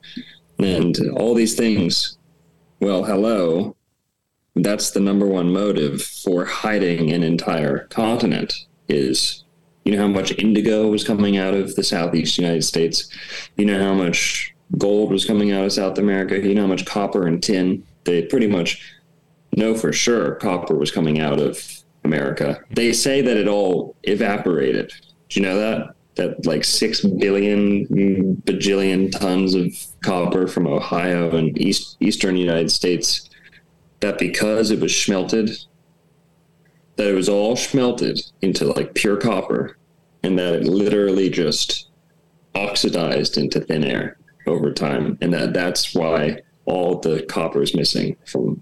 and 0.60 0.98
all 1.16 1.34
these 1.34 1.56
things. 1.56 2.18
Well, 2.80 3.04
hello, 3.04 3.76
that's 4.56 4.92
the 4.92 5.00
number 5.00 5.26
one 5.26 5.52
motive 5.52 6.02
for 6.02 6.46
hiding 6.46 7.12
an 7.12 7.24
entire 7.24 7.88
continent 7.88 8.54
is 8.88 9.40
you 9.86 9.91
know 9.91 10.02
how 10.02 10.08
much 10.08 10.38
indigo 10.38 10.88
was 10.88 11.04
coming 11.04 11.38
out 11.38 11.54
of 11.54 11.76
the 11.76 11.84
southeast 11.84 12.38
united 12.38 12.63
states. 12.63 13.10
You 13.58 13.65
know 13.65 13.82
how 13.82 13.94
much 13.94 14.54
gold 14.78 15.12
was 15.12 15.26
coming 15.26 15.52
out 15.52 15.65
of 15.65 15.74
south 15.74 15.98
america. 15.98 16.39
You 16.39 16.56
know 16.56 16.62
how 16.62 16.67
much 16.67 16.86
copper 16.86 17.28
and 17.28 17.41
tin. 17.41 17.84
They 18.04 18.24
pretty 18.24 18.48
much 18.48 18.82
know 19.56 19.76
for 19.76 19.91
sure 19.91 20.36
copper 20.36 20.76
was 20.76 20.91
coming 20.91 21.20
out 21.20 21.39
of 21.39 21.84
america. 22.04 22.62
They 22.72 22.94
say 22.94 23.22
that 23.22 23.38
it 23.38 23.48
all 23.48 23.96
evaporated. 24.04 24.91
Do 25.30 25.39
you 25.39 25.46
know 25.46 25.58
that? 25.58 25.96
That 26.15 26.46
like 26.46 26.63
six 26.63 27.02
billion 27.02 27.88
bajillion 28.46 29.12
tons 29.12 29.56
of 29.56 29.74
copper 30.04 30.48
from 30.48 30.67
ohio 30.67 31.36
and 31.36 31.60
east 31.60 31.98
eastern 32.00 32.36
united 32.36 32.70
states 32.72 33.30
that 34.02 34.20
because 34.20 34.72
it 34.72 34.80
was 34.80 34.96
smelted 34.96 35.58
that 36.95 37.08
it 37.08 37.13
was 37.13 37.30
all 37.30 37.56
smelted 37.56 38.21
into 38.41 38.65
like 38.65 38.93
pure 38.93 39.17
copper 39.17 39.77
and 40.23 40.38
that 40.38 40.54
it 40.54 40.63
literally 40.63 41.30
just 41.30 41.89
oxidized 42.56 43.38
into 43.38 43.60
thin 43.60 43.84
air 43.84 44.17
over 44.47 44.71
time 44.71 45.17
and 45.21 45.34
that 45.34 45.54
that's 45.54 45.95
why 45.95 46.38
all 46.65 46.99
the 46.99 47.23
copper 47.23 47.62
is 47.62 47.75
missing 47.75 48.15
from 48.25 48.62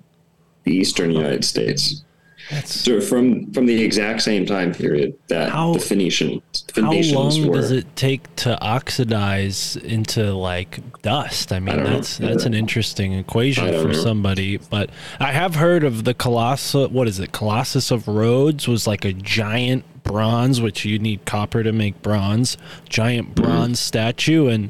the 0.63 0.73
eastern 0.73 1.11
united 1.11 1.43
states 1.43 2.03
That's 2.49 2.73
so 2.73 2.99
from 2.99 3.51
from 3.53 3.65
the 3.67 3.81
exact 3.83 4.21
same 4.23 4.45
time 4.45 4.73
period 4.73 5.13
that 5.27 5.49
How- 5.49 5.73
the 5.73 5.79
phoenician 5.79 6.41
how 6.75 6.89
phoenicians 6.89 7.37
long 7.39 7.47
were 7.47 7.53
does 7.55 7.71
it 7.71 7.95
take 7.95 8.35
to 8.37 8.59
oxidize 8.61 9.75
into 9.77 10.33
like 10.33 10.79
dust? 11.01 11.51
I 11.53 11.59
mean, 11.59 11.77
know. 11.77 11.83
that's 11.89 12.17
that's 12.17 12.45
an 12.45 12.53
interesting 12.53 13.13
equation 13.13 13.71
for 13.81 13.93
somebody. 13.93 14.57
But 14.57 14.89
I 15.19 15.31
have 15.31 15.55
heard 15.55 15.83
of 15.83 16.03
the 16.05 16.13
Colossus. 16.13 16.89
What 16.89 17.07
is 17.07 17.19
it? 17.19 17.31
Colossus 17.31 17.91
of 17.91 18.07
Rhodes 18.07 18.67
was 18.67 18.87
like 18.87 19.05
a 19.05 19.13
giant 19.13 19.85
bronze, 20.03 20.59
which 20.59 20.85
you 20.85 20.97
need 20.97 21.25
copper 21.25 21.61
to 21.63 21.71
make 21.71 22.01
bronze. 22.01 22.57
Giant 22.89 23.35
Mm-hmm. 23.35 23.43
bronze 23.43 23.79
statue, 23.79 24.47
and 24.47 24.69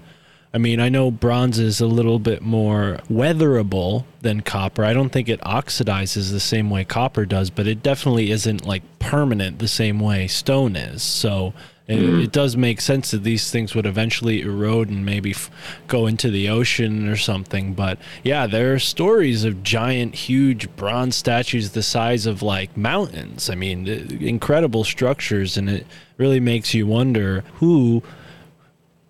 I 0.53 0.57
mean, 0.57 0.79
I 0.79 0.89
know 0.89 1.11
bronze 1.11 1.59
is 1.59 1.79
a 1.79 1.85
little 1.85 2.17
bit 2.17 2.41
more 2.41 2.99
weatherable 3.09 4.05
than 4.21 4.41
copper. 4.41 4.83
I 4.83 4.93
don't 4.93 5.11
think 5.11 5.29
it 5.29 5.39
oxidizes 5.41 6.31
the 6.31 6.39
same 6.39 6.71
way 6.71 6.83
copper 6.83 7.25
does, 7.25 7.51
but 7.51 7.67
it 7.67 7.83
definitely 7.83 8.31
isn't 8.31 8.65
like 8.65 8.81
permanent 8.97 9.59
the 9.59 9.67
same 9.67 9.99
way 9.99 10.27
stone 10.27 10.75
is. 10.75 11.03
So 11.03 11.53
it, 11.87 11.99
hmm. 11.99 12.21
it 12.21 12.31
does 12.31 12.57
make 12.57 12.81
sense 12.81 13.11
that 13.11 13.23
these 13.23 13.51
things 13.51 13.75
would 13.75 13.85
eventually 13.85 14.41
erode 14.41 14.89
and 14.89 15.05
maybe 15.05 15.31
f- 15.31 15.51
go 15.87 16.07
into 16.07 16.31
the 16.31 16.49
ocean 16.49 17.07
or 17.07 17.15
something. 17.15 17.75
But 17.75 17.99
yeah, 18.23 18.47
there 18.47 18.73
are 18.73 18.79
stories 18.79 19.43
of 19.43 19.61
giant, 19.61 20.13
huge 20.15 20.75
bronze 20.75 21.15
statues 21.15 21.71
the 21.71 21.83
size 21.83 22.25
of 22.25 22.41
like 22.41 22.75
mountains. 22.75 23.51
I 23.51 23.55
mean, 23.55 23.87
incredible 23.87 24.83
structures, 24.83 25.57
and 25.57 25.69
it 25.69 25.87
really 26.17 26.39
makes 26.39 26.73
you 26.73 26.85
wonder 26.85 27.43
who 27.55 28.03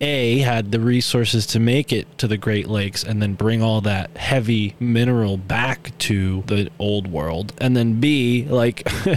A 0.00 0.38
had 0.38 0.72
the 0.72 0.80
resources 0.80 1.46
to 1.46 1.60
make 1.60 1.92
it 1.92 2.18
to 2.18 2.26
the 2.26 2.38
Great 2.38 2.68
Lakes 2.68 3.04
and 3.04 3.20
then 3.20 3.34
bring 3.34 3.62
all 3.62 3.82
that 3.82 4.16
heavy 4.16 4.74
mineral 4.80 5.36
back 5.36 5.96
to 5.98 6.42
the 6.46 6.70
old 6.78 7.06
world. 7.06 7.52
And 7.58 7.76
then 7.76 8.00
B, 8.00 8.46
like 8.48 8.88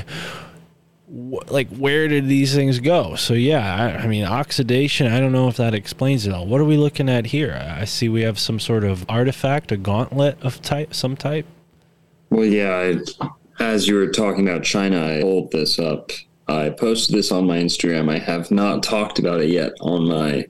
like 1.08 1.70
where 1.70 2.08
did 2.08 2.28
these 2.28 2.54
things 2.54 2.80
go? 2.80 3.16
So 3.16 3.34
yeah, 3.34 3.76
I, 3.76 4.04
I 4.04 4.08
mean 4.08 4.26
oxidation. 4.26 5.12
I 5.12 5.20
don't 5.20 5.32
know 5.32 5.48
if 5.48 5.58
that 5.58 5.74
explains 5.74 6.28
it 6.28 6.34
all. 6.34 6.46
What 6.46 6.60
are 6.60 6.66
we 6.66 6.76
looking 6.76 7.10
at 7.10 7.28
here? 7.28 7.54
I 7.78 7.86
see 7.86 8.10
we 8.10 8.24
have 8.24 8.38
some 8.38 8.60
sort 8.60 8.84
of 8.84 9.06
artifact, 9.08 9.72
a 9.72 9.78
gauntlet 9.78 10.38
of 10.42 10.62
type, 10.62 10.94
some 10.94 11.16
type. 11.16 11.46
Well, 12.30 12.46
yeah. 12.46 12.96
I, 13.22 13.24
as 13.60 13.88
you 13.88 13.96
were 13.96 14.08
talking 14.08 14.48
about 14.48 14.64
China, 14.64 15.06
I 15.06 15.22
pulled 15.22 15.52
this 15.52 15.80
up. 15.80 16.12
I 16.48 16.72
posted 16.72 17.16
this 17.16 17.32
on 17.32 17.48
my 17.48 17.58
Instagram. 17.58 18.12
I 18.12 18.18
have 18.18 18.52
not 18.52 18.84
talked 18.84 19.20
about 19.20 19.40
it 19.40 19.50
yet 19.50 19.74
on 19.80 20.10
my 20.10 20.48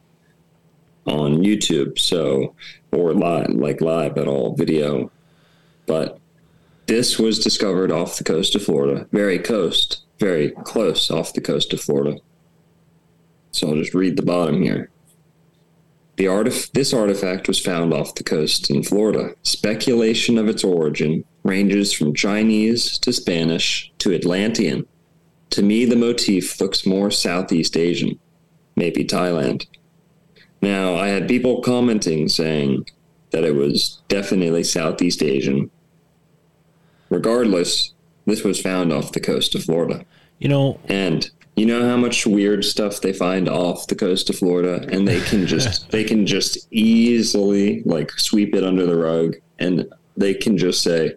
on 1.05 1.37
YouTube, 1.37 1.99
so 1.99 2.55
or 2.91 3.13
live, 3.13 3.49
like 3.49 3.81
live 3.81 4.17
at 4.17 4.27
all 4.27 4.55
video. 4.55 5.11
But 5.85 6.19
this 6.85 7.17
was 7.17 7.43
discovered 7.43 7.91
off 7.91 8.17
the 8.17 8.23
coast 8.23 8.55
of 8.55 8.63
Florida, 8.63 9.07
very 9.11 9.39
coast, 9.39 10.03
very 10.19 10.51
close 10.51 11.09
off 11.09 11.33
the 11.33 11.41
coast 11.41 11.73
of 11.73 11.81
Florida. 11.81 12.19
So 13.51 13.69
I'll 13.69 13.75
just 13.75 13.93
read 13.93 14.17
the 14.17 14.23
bottom 14.23 14.61
here. 14.61 14.89
The 16.15 16.25
artif- 16.25 16.71
this 16.71 16.93
artifact 16.93 17.47
was 17.47 17.59
found 17.59 17.93
off 17.93 18.15
the 18.15 18.23
coast 18.23 18.69
in 18.69 18.83
Florida. 18.83 19.35
Speculation 19.43 20.37
of 20.37 20.47
its 20.47 20.63
origin 20.63 21.25
ranges 21.43 21.91
from 21.91 22.13
Chinese 22.13 22.97
to 22.99 23.11
Spanish 23.11 23.91
to 23.99 24.13
Atlantean. 24.13 24.85
To 25.51 25.63
me, 25.63 25.85
the 25.85 25.95
motif 25.95 26.59
looks 26.61 26.85
more 26.85 27.11
Southeast 27.11 27.77
Asian, 27.77 28.19
maybe 28.75 29.03
Thailand. 29.03 29.65
Now, 30.63 30.95
I 30.95 31.09
had 31.09 31.27
people 31.27 31.61
commenting 31.61 32.29
saying 32.29 32.87
that 33.31 33.43
it 33.43 33.53
was 33.53 34.01
definitely 34.07 34.63
Southeast 34.63 35.21
Asian. 35.21 35.69
Regardless, 37.09 37.93
this 38.25 38.45
was 38.45 38.61
found 38.61 38.93
off 38.93 39.11
the 39.11 39.19
coast 39.19 39.55
of 39.55 39.65
Florida. 39.65 40.05
You 40.39 40.47
know, 40.47 40.79
And 40.87 41.29
you 41.57 41.65
know 41.65 41.85
how 41.85 41.97
much 41.97 42.25
weird 42.25 42.63
stuff 42.63 43.01
they 43.01 43.11
find 43.11 43.49
off 43.49 43.87
the 43.87 43.95
coast 43.95 44.29
of 44.29 44.37
Florida 44.37 44.87
and 44.89 45.05
they 45.05 45.19
can 45.19 45.47
just 45.47 45.89
they 45.91 46.05
can 46.05 46.25
just 46.25 46.57
easily 46.71 47.83
like 47.83 48.11
sweep 48.11 48.55
it 48.55 48.63
under 48.63 48.85
the 48.85 48.95
rug 48.95 49.35
and 49.59 49.85
they 50.15 50.33
can 50.33 50.57
just 50.57 50.81
say, 50.81 51.13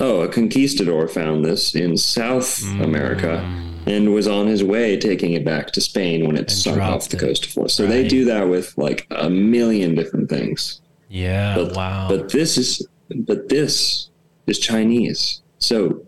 "Oh, 0.00 0.22
a 0.22 0.28
conquistador 0.28 1.08
found 1.08 1.44
this 1.44 1.74
in 1.74 1.98
South 1.98 2.62
mm. 2.62 2.82
America 2.82 3.71
and 3.86 4.12
was 4.14 4.26
on 4.28 4.46
his 4.46 4.62
way 4.62 4.96
taking 4.98 5.32
it 5.32 5.44
back 5.44 5.70
to 5.72 5.80
Spain 5.80 6.26
when 6.26 6.36
it 6.36 6.50
sunk 6.50 6.80
off 6.80 7.08
the 7.08 7.16
it. 7.16 7.20
coast 7.20 7.44
of 7.46 7.50
Florida." 7.52 7.72
So 7.72 7.86
they 7.86 8.06
do 8.06 8.24
that 8.26 8.48
with 8.48 8.76
like 8.76 9.06
a 9.10 9.28
million 9.30 9.94
different 9.94 10.28
things. 10.28 10.80
yeah, 11.08 11.54
But, 11.56 11.74
wow. 11.76 12.08
But 12.08 12.30
this 12.32 12.56
is 12.58 12.86
but 13.14 13.48
this 13.48 14.08
is 14.46 14.58
Chinese. 14.58 15.42
So 15.58 16.02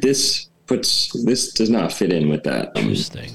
this 0.00 0.48
puts 0.66 1.12
this 1.24 1.52
does 1.52 1.70
not 1.70 1.92
fit 1.92 2.12
in 2.12 2.28
with 2.28 2.42
that. 2.44 2.68
Um, 2.76 2.82
Interesting. 2.84 3.30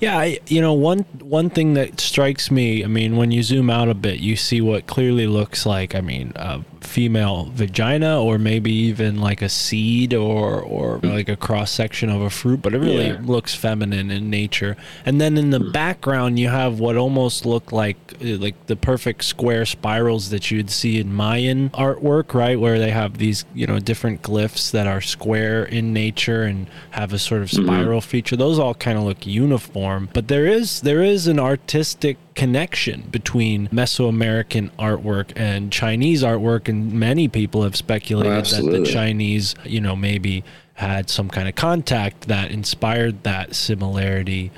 Yeah, 0.00 0.18
I, 0.18 0.38
you 0.46 0.60
know, 0.60 0.72
one 0.72 1.00
one 1.20 1.50
thing 1.50 1.74
that 1.74 2.00
strikes 2.00 2.50
me, 2.50 2.84
I 2.84 2.86
mean, 2.86 3.16
when 3.16 3.30
you 3.30 3.42
zoom 3.42 3.70
out 3.70 3.88
a 3.88 3.94
bit, 3.94 4.20
you 4.20 4.36
see 4.36 4.60
what 4.60 4.86
clearly 4.86 5.26
looks 5.26 5.66
like, 5.66 5.94
I 5.94 6.00
mean, 6.00 6.32
a 6.36 6.62
female 6.80 7.50
vagina, 7.52 8.22
or 8.22 8.38
maybe 8.38 8.72
even 8.72 9.20
like 9.20 9.42
a 9.42 9.48
seed, 9.48 10.14
or 10.14 10.60
or 10.60 10.98
hmm. 10.98 11.08
like 11.08 11.28
a 11.28 11.36
cross 11.36 11.70
section 11.70 12.08
of 12.10 12.20
a 12.20 12.30
fruit, 12.30 12.62
but 12.62 12.74
it 12.74 12.78
really 12.78 13.08
Yeah. 13.08 13.20
looks 13.22 13.54
feminine 13.54 14.10
in 14.10 14.30
nature. 14.30 14.76
And 15.04 15.20
then 15.20 15.36
in 15.36 15.50
the 15.50 15.58
hmm. 15.58 15.72
background, 15.72 16.38
you 16.38 16.48
have 16.48 16.80
what 16.80 16.96
almost 16.96 17.46
look 17.46 17.72
like 17.72 17.96
uh, 18.22 18.36
like 18.38 18.66
the 18.66 18.76
perfect 18.76 19.24
square 19.24 19.66
spirals 19.66 20.30
that 20.30 20.50
you'd 20.50 20.70
see 20.70 20.98
in 20.98 21.12
Mayan 21.12 21.70
artwork, 21.70 22.34
right, 22.34 22.58
where 22.58 22.78
they 22.78 22.90
have 22.90 23.18
these 23.18 23.44
you 23.54 23.66
know 23.66 23.78
different 23.78 24.22
glyphs 24.22 24.70
that 24.70 24.86
are 24.86 25.00
square 25.00 25.64
in 25.64 25.92
nature 25.92 26.42
and 26.42 26.68
have 26.90 27.12
a 27.12 27.18
sort 27.18 27.42
of 27.42 27.50
mm-hmm. 27.50 27.66
spiral 27.66 28.00
feature. 28.00 28.36
Those 28.36 28.58
all 28.58 28.74
kind 28.74 28.98
of 28.98 29.04
look 29.04 29.26
uniform, 29.26 29.70
but 30.12 30.28
there 30.28 30.46
is 30.46 30.80
there 30.82 31.02
is 31.02 31.26
an 31.26 31.38
artistic 31.38 32.16
connection 32.34 33.02
between 33.10 33.68
Mesoamerican 33.68 34.70
artwork 34.78 35.32
and 35.36 35.72
Chinese 35.72 36.22
artwork, 36.22 36.68
and 36.68 36.92
many 36.92 37.28
people 37.28 37.62
have 37.62 37.76
speculated 37.76 38.44
that 38.46 38.62
the. 38.70 38.84
Chinese, 38.84 39.54
you 39.64 39.80
know, 39.80 39.96
maybe 39.96 40.44
had 40.74 41.10
some 41.10 41.28
kind 41.28 41.48
of 41.48 41.54
contact 41.54 42.28
that 42.28 42.50
inspired 42.50 43.22
that 43.24 43.54
similarity. 43.54 44.50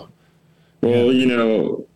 Well, 0.80 1.12
you 1.12 1.26
know, 1.26 1.87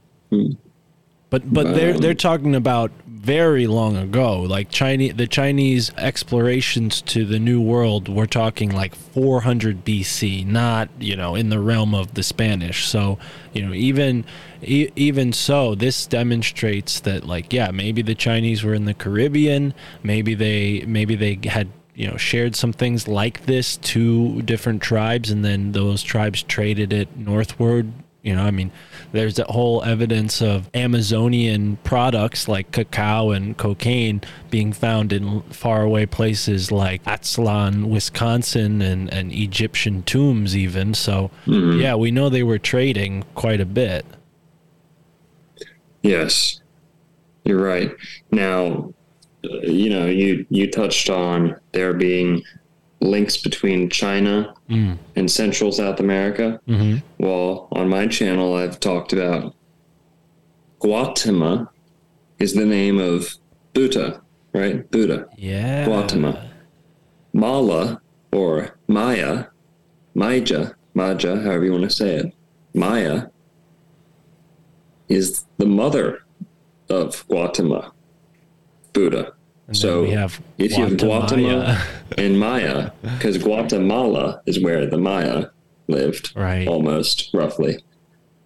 But 1.30 1.52
but 1.52 1.74
they're 1.74 1.94
Um, 1.94 1.98
they're 1.98 2.14
talking 2.14 2.54
about 2.54 2.90
very 3.26 3.66
long 3.66 3.96
ago, 3.96 4.40
like 4.40 4.70
Chinese 4.70 5.14
the 5.14 5.26
Chinese 5.26 5.90
explorations 5.96 7.02
to 7.02 7.24
the 7.24 7.40
New 7.40 7.60
World. 7.60 8.08
We're 8.08 8.26
talking 8.26 8.70
like 8.70 8.94
400 8.94 9.84
BC, 9.84 10.46
not 10.46 10.88
you 11.00 11.16
know 11.16 11.34
in 11.34 11.48
the 11.48 11.58
realm 11.58 11.92
of 11.92 12.14
the 12.14 12.22
Spanish. 12.22 12.86
So 12.86 13.18
you 13.52 13.66
know 13.66 13.74
even 13.74 14.24
e- 14.62 14.90
even 14.94 15.32
so, 15.32 15.74
this 15.74 16.06
demonstrates 16.06 17.00
that 17.00 17.26
like 17.26 17.52
yeah, 17.52 17.72
maybe 17.72 18.00
the 18.00 18.14
Chinese 18.14 18.62
were 18.62 18.74
in 18.74 18.84
the 18.84 18.94
Caribbean, 18.94 19.74
maybe 20.04 20.34
they 20.34 20.84
maybe 20.86 21.16
they 21.16 21.40
had 21.50 21.66
you 21.96 22.08
know 22.08 22.16
shared 22.16 22.54
some 22.54 22.72
things 22.72 23.08
like 23.08 23.46
this 23.46 23.76
to 23.78 24.40
different 24.42 24.82
tribes, 24.82 25.32
and 25.32 25.44
then 25.44 25.72
those 25.72 26.04
tribes 26.04 26.44
traded 26.44 26.92
it 26.92 27.16
northward 27.16 27.92
you 28.26 28.34
know, 28.34 28.42
I 28.42 28.50
mean, 28.50 28.72
there's 29.12 29.36
that 29.36 29.48
whole 29.50 29.84
evidence 29.84 30.42
of 30.42 30.68
Amazonian 30.74 31.76
products 31.84 32.48
like 32.48 32.72
cacao 32.72 33.30
and 33.30 33.56
cocaine 33.56 34.20
being 34.50 34.72
found 34.72 35.12
in 35.12 35.42
faraway 35.42 36.06
places 36.06 36.72
like 36.72 37.04
Aztalan, 37.04 37.84
Wisconsin, 37.88 38.82
and, 38.82 39.12
and 39.12 39.32
Egyptian 39.32 40.02
tombs, 40.02 40.56
even. 40.56 40.92
So, 40.92 41.30
yeah, 41.46 41.94
we 41.94 42.10
know 42.10 42.28
they 42.28 42.42
were 42.42 42.58
trading 42.58 43.24
quite 43.36 43.60
a 43.60 43.64
bit. 43.64 44.04
yes, 46.02 46.60
you're 47.44 47.62
right. 47.62 47.94
Now, 48.32 48.92
uh, 49.44 49.58
you 49.62 49.88
know, 49.90 50.06
you 50.06 50.44
you 50.50 50.68
touched 50.68 51.08
on 51.10 51.54
there 51.70 51.92
being 51.94 52.42
links 53.00 53.36
between 53.36 53.88
China 53.90 54.54
Mm. 54.70 54.98
and 55.16 55.30
Central 55.30 55.70
South 55.72 56.00
America. 56.00 56.60
hmm 56.66 56.96
Well, 57.18 57.68
on 57.72 57.88
my 57.88 58.06
channel, 58.06 58.54
I've 58.54 58.80
talked 58.80 59.12
about 59.12 59.54
Guatemala 60.80 61.70
is 62.38 62.54
the 62.54 62.66
name 62.66 62.98
of 62.98 63.34
Buddha, 63.74 64.20
right? 64.52 64.88
Buddha. 64.90 65.26
Yeah. 65.36 65.84
Guatemala. 65.86 66.50
Mala 67.32 68.00
or 68.32 68.76
Maya, 68.88 69.46
Maja, 70.14 70.74
Maja, 70.94 71.36
however 71.40 71.64
you 71.64 71.72
want 71.72 71.84
to 71.84 71.90
say 71.90 72.16
it, 72.16 72.32
Maya 72.74 73.26
is 75.08 75.44
the 75.58 75.66
mother 75.66 76.20
of 76.88 77.26
Guatemala, 77.28 77.92
Buddha. 78.92 79.32
And 79.68 79.76
so 79.76 80.02
we 80.02 80.10
have 80.10 80.40
if 80.58 80.76
you 80.76 80.84
have 80.84 80.96
Guatemala. 80.96 81.28
Guatemala 81.28 81.82
and 82.18 82.38
Maya, 82.38 82.90
because 83.02 83.38
Guatemala 83.38 84.40
is 84.46 84.60
where 84.60 84.86
the 84.86 84.96
Maya 84.98 85.46
lived, 85.88 86.32
Right. 86.36 86.66
almost 86.68 87.30
roughly. 87.34 87.78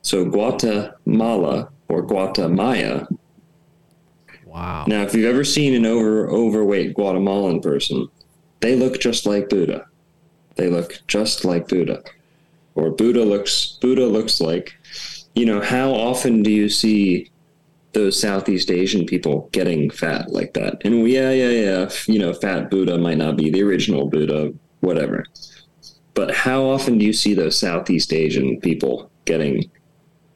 So 0.02 0.24
Guatemala 0.24 1.68
or 1.88 2.02
Guatemala. 2.02 3.06
Wow. 4.46 4.84
Now, 4.88 5.02
if 5.02 5.14
you've 5.14 5.26
ever 5.32 5.44
seen 5.44 5.74
an 5.74 5.86
over 5.86 6.28
overweight 6.28 6.94
Guatemalan 6.94 7.60
person, 7.60 8.08
they 8.60 8.74
look 8.76 8.98
just 9.00 9.26
like 9.26 9.48
Buddha. 9.48 9.86
They 10.56 10.68
look 10.68 11.00
just 11.06 11.44
like 11.44 11.68
Buddha, 11.68 12.02
or 12.74 12.90
Buddha 12.90 13.24
looks 13.24 13.78
Buddha 13.80 14.06
looks 14.06 14.40
like. 14.40 14.74
You 15.34 15.46
know, 15.46 15.60
how 15.60 15.90
often 15.92 16.42
do 16.42 16.50
you 16.50 16.68
see 16.68 17.30
those 17.92 18.20
Southeast 18.20 18.70
Asian 18.70 19.06
people 19.06 19.48
getting 19.52 19.90
fat 19.90 20.30
like 20.30 20.54
that? 20.54 20.80
And 20.84 21.08
yeah, 21.08 21.30
yeah, 21.30 21.48
yeah. 21.48 21.90
You 22.06 22.18
know, 22.18 22.32
fat 22.32 22.70
Buddha 22.70 22.98
might 22.98 23.18
not 23.18 23.36
be 23.36 23.50
the 23.50 23.62
original 23.62 24.06
Buddha, 24.06 24.52
whatever. 24.80 25.24
But 26.14 26.34
how 26.34 26.64
often 26.64 26.98
do 26.98 27.04
you 27.04 27.12
see 27.12 27.34
those 27.34 27.58
Southeast 27.58 28.12
Asian 28.12 28.60
people 28.60 29.10
getting 29.24 29.70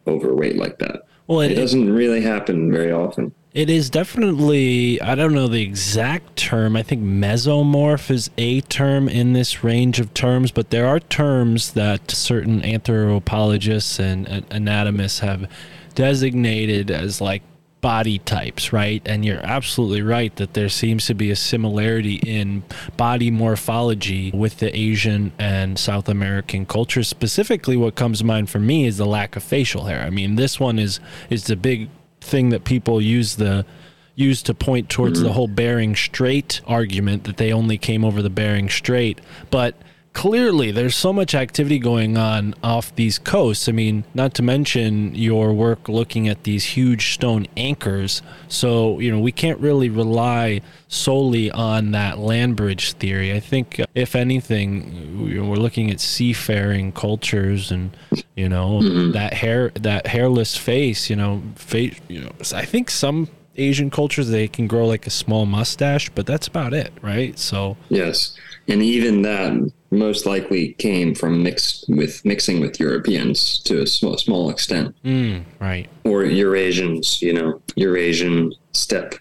overweight 0.07 0.57
like 0.57 0.79
that? 0.79 1.03
Well, 1.27 1.41
It 1.41 1.53
it, 1.53 1.55
doesn't 1.57 1.93
really 1.93 2.21
happen 2.21 2.71
very 2.71 2.93
often. 2.93 3.33
It 3.55 3.71
is 3.71 3.89
definitely, 3.89 5.01
I 5.01 5.15
don't 5.15 5.33
know 5.33 5.47
the 5.47 5.63
exact 5.63 6.37
term. 6.37 6.77
I 6.77 6.83
think 6.83 7.03
mesomorph 7.03 8.11
is 8.11 8.29
a 8.37 8.61
term 8.63 9.09
in 9.09 9.33
this 9.33 9.63
range 9.63 10.01
of 10.01 10.13
terms, 10.13 10.51
but 10.51 10.71
there 10.71 10.87
are 10.89 10.99
terms 10.99 11.73
that 11.75 12.11
certain 12.11 12.65
anthropologists 12.65 14.01
and 14.01 14.45
anatomists 14.51 15.21
have 15.21 15.49
designated 15.95 16.91
as 16.91 17.21
like 17.21 17.43
body 17.85 18.19
types, 18.19 18.73
right? 18.73 19.03
And 19.05 19.27
you're 19.27 19.45
absolutely 19.45 20.01
right 20.01 20.35
that 20.37 20.55
there 20.55 20.71
seems 20.71 21.05
to 21.05 21.15
be 21.15 21.31
a 21.31 21.37
similarity 21.37 22.15
in 22.15 22.63
body 22.97 23.31
morphology 23.31 24.31
with 24.33 24.59
the 24.59 24.75
Asian 24.75 25.33
and 25.39 25.79
South 25.79 26.09
American 26.09 26.65
cultures. 26.65 27.09
Specifically, 27.09 27.77
what 27.77 27.95
comes 27.95 28.21
to 28.21 28.25
mind 28.25 28.49
for 28.49 28.59
me 28.59 28.87
is 28.87 28.97
the 28.97 29.05
lack 29.05 29.37
of 29.37 29.43
facial 29.43 29.85
hair. 29.85 30.01
I 30.01 30.09
mean, 30.09 30.37
this 30.37 30.59
one 30.59 30.79
is 30.79 30.99
is 31.29 31.45
the 31.45 31.57
big 31.57 31.91
thing 32.23 32.49
that 32.49 32.65
people 32.65 33.03
use 33.03 33.37
the 33.37 33.67
use 34.15 34.43
to 34.45 34.55
point 34.55 34.89
towards 34.89 35.21
the 35.21 35.35
whole 35.35 35.49
Bering 35.49 35.95
Strait 35.95 36.63
argument 36.67 37.25
that 37.25 37.37
they 37.37 37.53
only 37.53 37.77
came 37.77 38.03
over 38.03 38.23
the 38.23 38.31
Bering 38.31 38.71
Strait, 38.71 39.21
but 39.51 39.75
clearly 40.15 40.71
there's 40.71 40.97
so 40.97 41.13
much 41.13 41.35
activity 41.35 41.79
going 41.79 42.17
on 42.17 42.55
off 42.63 42.95
these 42.95 43.19
coasts. 43.19 43.69
I 43.69 43.73
mean, 43.73 44.05
not 44.15 44.33
to 44.35 44.43
mention 44.43 45.15
your 45.15 45.53
work 45.53 45.89
looking 45.89 46.29
at 46.29 46.45
these 46.45 46.65
huge 46.65 47.13
stone 47.13 47.47
anchors. 47.57 48.23
So, 48.49 48.99
you 49.01 49.11
know, 49.11 49.19
we 49.19 49.33
can't 49.33 49.59
really 49.61 49.91
rely 49.91 50.63
solely 50.89 51.51
on 51.51 51.91
that 51.91 52.19
land 52.19 52.57
bridge 52.57 52.93
theory. 52.93 53.33
I 53.35 53.41
think, 53.41 53.81
uh, 53.81 53.87
if 53.95 54.15
anything, 54.15 55.21
we- 55.25 55.41
we're 55.41 55.57
looking 55.57 55.91
at 55.91 56.01
seafaring 56.01 56.93
cultures 56.93 57.71
and, 57.71 57.91
you 58.37 58.49
know, 58.49 58.81
that 59.13 59.35
hair, 59.35 59.73
that 59.75 60.07
hairless 60.07 60.57
face, 60.57 61.11
you 61.11 61.17
know, 61.17 61.43
face, 61.57 61.97
you 62.09 62.21
know, 62.21 62.31
I 62.55 62.65
think 62.65 62.91
some 62.91 63.29
Asian 63.57 63.91
cultures, 63.91 64.29
they 64.29 64.49
can 64.49 64.67
grow 64.67 64.87
like 64.87 65.07
a 65.07 65.11
small 65.11 65.45
mustache, 65.47 66.11
but 66.15 66.27
that's 66.27 66.47
about 66.49 66.73
it, 66.73 66.93
right? 67.03 67.39
So, 67.39 67.77
Yes, 67.89 68.35
and 68.69 68.83
even 68.83 69.23
that 69.23 69.53
most 69.95 70.27
likely 70.27 70.75
came 70.75 71.15
from 71.15 71.43
mixed 71.43 71.85
with 71.89 72.25
mixing 72.25 72.61
with 72.61 72.79
Europeans 72.79 73.59
to 73.61 73.83
a 73.83 73.87
small, 73.87 74.19
small 74.19 74.51
extent, 74.51 74.95
mm, 75.03 75.43
right. 75.61 75.89
or 76.05 76.23
Eurasians, 76.23 77.23
you 77.23 77.33
know, 77.33 77.61
Eurasian 77.77 78.53
steppe 78.73 79.15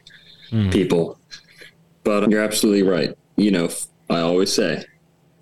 people. 0.71 1.17
But 2.03 2.29
you're 2.29 2.43
absolutely 2.43 2.83
right. 2.83 3.17
You 3.37 3.51
know, 3.51 3.69
I 4.09 4.19
always 4.19 4.53
say, 4.53 4.83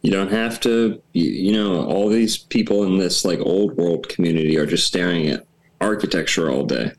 you 0.01 0.11
don't 0.11 0.31
have 0.31 0.59
to. 0.61 1.01
You, 1.13 1.29
you 1.29 1.53
know, 1.53 1.85
all 1.85 2.09
these 2.09 2.37
people 2.37 2.83
in 2.83 2.97
this 2.97 3.25
like 3.25 3.39
old 3.39 3.77
world 3.77 4.09
community 4.09 4.57
are 4.57 4.65
just 4.65 4.87
staring 4.87 5.27
at 5.27 5.45
architecture 5.79 6.49
all 6.49 6.65
day. 6.65 6.91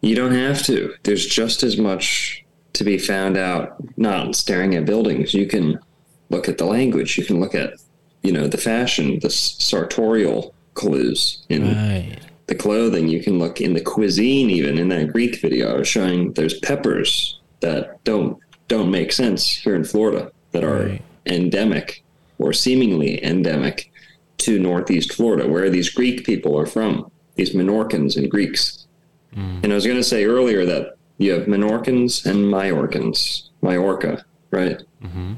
You 0.00 0.14
don't 0.14 0.34
have 0.34 0.62
to. 0.64 0.94
There's 1.02 1.26
just 1.26 1.62
as 1.62 1.78
much 1.78 2.44
to 2.74 2.84
be 2.84 2.98
found 2.98 3.36
out 3.36 3.76
not 3.96 4.36
staring 4.36 4.74
at 4.74 4.84
buildings. 4.84 5.32
You 5.32 5.46
can 5.46 5.78
look 6.30 6.48
at 6.48 6.58
the 6.58 6.64
language. 6.64 7.16
You 7.18 7.24
can 7.24 7.40
look 7.40 7.54
at, 7.54 7.74
you 8.22 8.32
know, 8.32 8.46
the 8.48 8.58
fashion, 8.58 9.18
the 9.20 9.30
sartorial 9.30 10.54
clues 10.74 11.44
in 11.48 11.62
Right. 11.74 12.16
the 12.46 12.54
clothing. 12.54 13.08
You 13.08 13.20
can 13.22 13.38
look 13.38 13.60
in 13.60 13.74
the 13.74 13.80
cuisine, 13.80 14.50
even 14.50 14.78
in 14.78 14.88
that 14.88 15.12
Greek 15.12 15.40
video. 15.40 15.74
I 15.74 15.78
was 15.78 15.88
showing 15.88 16.32
there's 16.32 16.58
peppers 16.60 17.38
that 17.60 18.02
don't 18.04 18.38
don't 18.68 18.90
make 18.90 19.12
sense 19.12 19.50
here 19.56 19.74
in 19.74 19.84
Florida 19.84 20.32
that 20.52 20.64
are 20.64 20.86
Right. 20.86 21.02
endemic 21.26 22.02
or 22.38 22.52
seemingly 22.54 23.22
endemic 23.22 23.90
to 24.38 24.58
Northeast 24.58 25.12
Florida, 25.12 25.46
where 25.46 25.68
these 25.68 25.90
Greek 25.90 26.24
people 26.24 26.58
are 26.58 26.64
from. 26.66 27.10
These 27.36 27.54
Menorcans 27.54 28.16
and 28.16 28.30
Greeks. 28.30 28.86
Hmm. 29.34 29.58
And 29.62 29.70
I 29.72 29.74
was 29.74 29.84
going 29.84 29.98
to 29.98 30.02
say 30.04 30.24
earlier 30.24 30.64
that 30.64 30.96
you 31.18 31.32
have 31.32 31.46
Menorcans 31.46 32.24
and 32.24 32.46
Majorcans, 32.46 33.48
Majorca, 33.62 34.24
right? 34.50 34.78
Mm-hmm. 35.04 35.32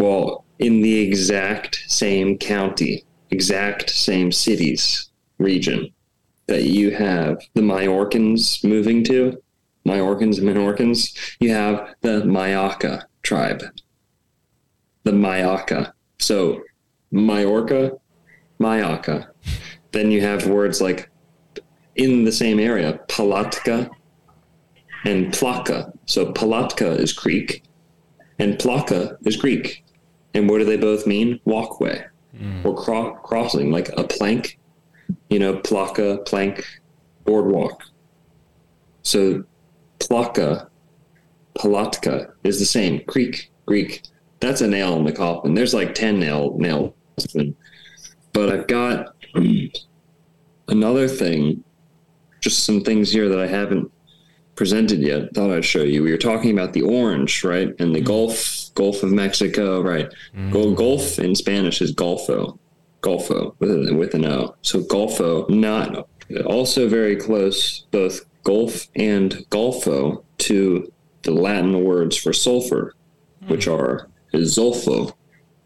Well, 0.00 0.46
in 0.58 0.80
the 0.80 0.98
exact 0.98 1.84
same 1.86 2.38
county, 2.38 3.04
exact 3.30 3.90
same 3.90 4.32
cities, 4.32 5.10
region 5.36 5.92
that 6.46 6.64
you 6.64 6.90
have 6.92 7.38
the 7.52 7.60
Majorcans 7.60 8.64
moving 8.64 9.04
to, 9.04 9.36
Majorcans 9.86 10.38
and 10.38 10.48
Menorcans, 10.48 11.36
you 11.38 11.50
have 11.50 11.94
the 12.00 12.22
Mayaca 12.22 13.02
tribe. 13.22 13.62
The 15.04 15.12
Mayaca. 15.12 15.92
So 16.18 16.62
Majorca, 17.12 17.92
Mayaca. 18.58 19.28
Then 19.92 20.10
you 20.10 20.22
have 20.22 20.46
words 20.46 20.80
like 20.80 21.10
in 21.96 22.24
the 22.24 22.32
same 22.32 22.58
area, 22.58 23.00
Palatka 23.08 23.90
and 25.04 25.30
Plaka. 25.30 25.92
So 26.06 26.32
Palatka 26.32 26.92
is 26.92 27.12
Greek 27.12 27.64
and 28.38 28.54
Plaka 28.54 29.18
is 29.26 29.36
Greek. 29.36 29.84
And 30.34 30.48
what 30.48 30.58
do 30.58 30.64
they 30.64 30.76
both 30.76 31.06
mean? 31.06 31.40
Walkway 31.44 32.04
mm. 32.36 32.64
or 32.64 32.74
cro- 32.74 33.14
crossing, 33.14 33.70
like 33.70 33.88
a 33.96 34.04
plank, 34.04 34.58
you 35.28 35.38
know, 35.38 35.56
Plaka, 35.56 36.24
plank, 36.26 36.64
boardwalk. 37.24 37.82
So 39.02 39.44
Plaka, 39.98 40.68
Palatka 41.54 42.32
is 42.44 42.58
the 42.58 42.64
same. 42.64 43.02
Greek, 43.06 43.50
Greek. 43.66 44.02
That's 44.40 44.60
a 44.60 44.68
nail 44.68 44.96
in 44.96 45.04
the 45.04 45.12
coffin. 45.12 45.54
There's 45.54 45.74
like 45.74 45.94
10 45.94 46.18
nail, 46.18 46.56
nails. 46.58 46.94
But 48.32 48.50
I've 48.50 48.66
got 48.66 49.14
another 50.68 51.08
thing, 51.08 51.62
just 52.40 52.64
some 52.64 52.80
things 52.82 53.12
here 53.12 53.28
that 53.28 53.38
I 53.38 53.46
haven't 53.46 53.90
presented 54.54 55.00
yet. 55.00 55.34
Thought 55.34 55.50
I'd 55.50 55.64
show 55.64 55.82
you. 55.82 56.02
We 56.02 56.10
were 56.10 56.18
talking 56.18 56.52
about 56.52 56.72
the 56.72 56.82
orange, 56.82 57.44
right? 57.44 57.74
And 57.78 57.94
the 57.94 58.00
mm. 58.00 58.06
Gulf, 58.06 58.59
Gulf 58.74 59.02
of 59.02 59.12
Mexico, 59.12 59.80
right? 59.80 60.12
Mm. 60.36 60.52
Gul- 60.52 60.74
Gulf 60.74 61.18
in 61.18 61.34
Spanish 61.34 61.80
is 61.80 61.94
Golfo, 61.94 62.58
Golfo 63.02 63.54
with, 63.58 63.70
a, 63.70 63.94
with 63.94 64.14
an 64.14 64.26
O. 64.26 64.54
So 64.62 64.80
Golfo, 64.80 65.48
not 65.48 66.08
also 66.46 66.88
very 66.88 67.16
close, 67.16 67.80
both 67.90 68.24
Gulf 68.44 68.88
and 68.94 69.32
Golfo 69.50 70.24
to 70.38 70.92
the 71.22 71.32
Latin 71.32 71.84
words 71.84 72.16
for 72.16 72.32
sulfur, 72.32 72.94
which 73.48 73.66
hmm. 73.66 73.72
are 73.72 74.08
Zolfo, 74.34 75.12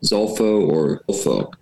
Zolfo 0.03 0.69
or 0.69 1.01
Zolfo, 1.09 1.53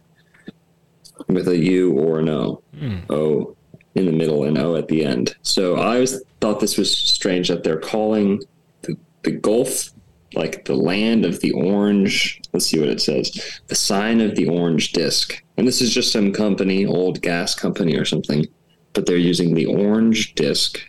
with 1.29 1.49
a 1.49 1.59
U 1.59 1.93
or 1.93 2.21
an 2.21 2.29
O. 2.29 2.63
Hmm. 2.79 2.99
O 3.11 3.57
in 3.95 4.07
the 4.07 4.13
middle 4.13 4.45
and 4.45 4.59
O 4.59 4.77
at 4.77 4.89
the 4.89 5.05
end. 5.05 5.37
So 5.43 5.77
I 5.77 5.95
always 5.95 6.23
thought 6.41 6.61
this 6.61 6.79
was 6.79 6.97
strange 6.97 7.49
that 7.49 7.63
they're 7.63 7.81
calling 7.81 8.41
the, 8.83 8.97
the 9.23 9.33
Gulf 9.33 9.91
like 10.35 10.65
the 10.65 10.75
land 10.75 11.25
of 11.25 11.41
the 11.41 11.53
orange. 11.53 12.41
Let's 12.53 12.67
see 12.67 12.79
what 12.79 12.89
it 12.89 13.01
says. 13.01 13.61
The 13.69 13.75
sign 13.75 14.21
of 14.21 14.35
the 14.35 14.49
orange 14.49 14.93
disc. 14.93 15.43
And 15.57 15.67
this 15.67 15.81
is 15.81 15.93
just 15.93 16.13
some 16.13 16.33
company, 16.33 16.87
old 16.87 17.23
gas 17.23 17.55
company 17.55 17.97
or 17.97 18.05
something, 18.05 18.47
but 18.93 19.07
they're 19.07 19.17
using 19.17 19.55
the 19.55 19.67
orange 19.67 20.35
disc 20.35 20.81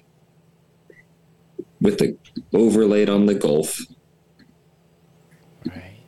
with 1.82 2.00
the 2.00 2.18
overlaid 2.54 3.10
on 3.10 3.26
the 3.26 3.36
Gulf. 3.36 3.82
Right. 5.66 6.00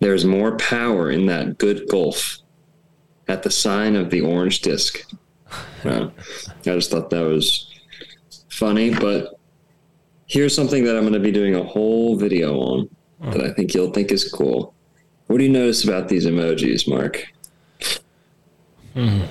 There's 0.00 0.24
more 0.24 0.56
power 0.56 1.10
in 1.10 1.26
that 1.26 1.58
good 1.58 1.88
Gulf 1.88 2.38
at 3.28 3.42
the 3.42 3.50
sign 3.50 3.96
of 3.96 4.10
the 4.10 4.20
orange 4.20 4.60
disc. 4.60 5.02
Wow. 5.84 6.12
I 6.60 6.62
just 6.62 6.92
thought 6.92 7.10
that 7.10 7.24
was 7.24 7.68
funny, 8.48 8.90
but 8.94 9.38
here's 10.32 10.54
something 10.54 10.82
that 10.84 10.96
I'm 10.96 11.02
going 11.02 11.12
to 11.12 11.20
be 11.20 11.30
doing 11.30 11.54
a 11.54 11.62
whole 11.62 12.16
video 12.16 12.58
on 12.58 12.88
that 13.20 13.42
I 13.42 13.52
think 13.52 13.74
you'll 13.74 13.90
think 13.90 14.10
is 14.10 14.28
cool. 14.32 14.74
What 15.26 15.38
do 15.38 15.44
you 15.44 15.50
notice 15.50 15.84
about 15.84 16.08
these 16.08 16.26
emojis, 16.26 16.88
Mark? 16.88 17.26
Hmm. 18.94 19.22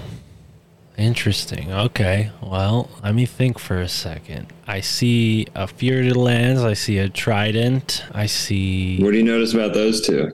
Interesting. 0.98 1.72
Okay. 1.72 2.32
Well, 2.42 2.90
let 3.04 3.16
me 3.16 3.26
think 3.26 3.58
for 3.58 3.82
a 3.82 3.88
second. 3.88 4.54
I 4.68 4.82
see 4.82 5.48
a 5.56 5.68
Fury 5.68 6.10
de 6.10 6.20
Lance. 6.20 6.60
I 6.60 6.74
see 6.74 7.00
a 7.00 7.10
Trident. 7.10 8.06
I 8.12 8.28
see. 8.28 9.02
What 9.02 9.12
do 9.12 9.18
you 9.18 9.24
notice 9.24 9.54
about 9.56 9.74
those 9.74 10.02
two? 10.02 10.32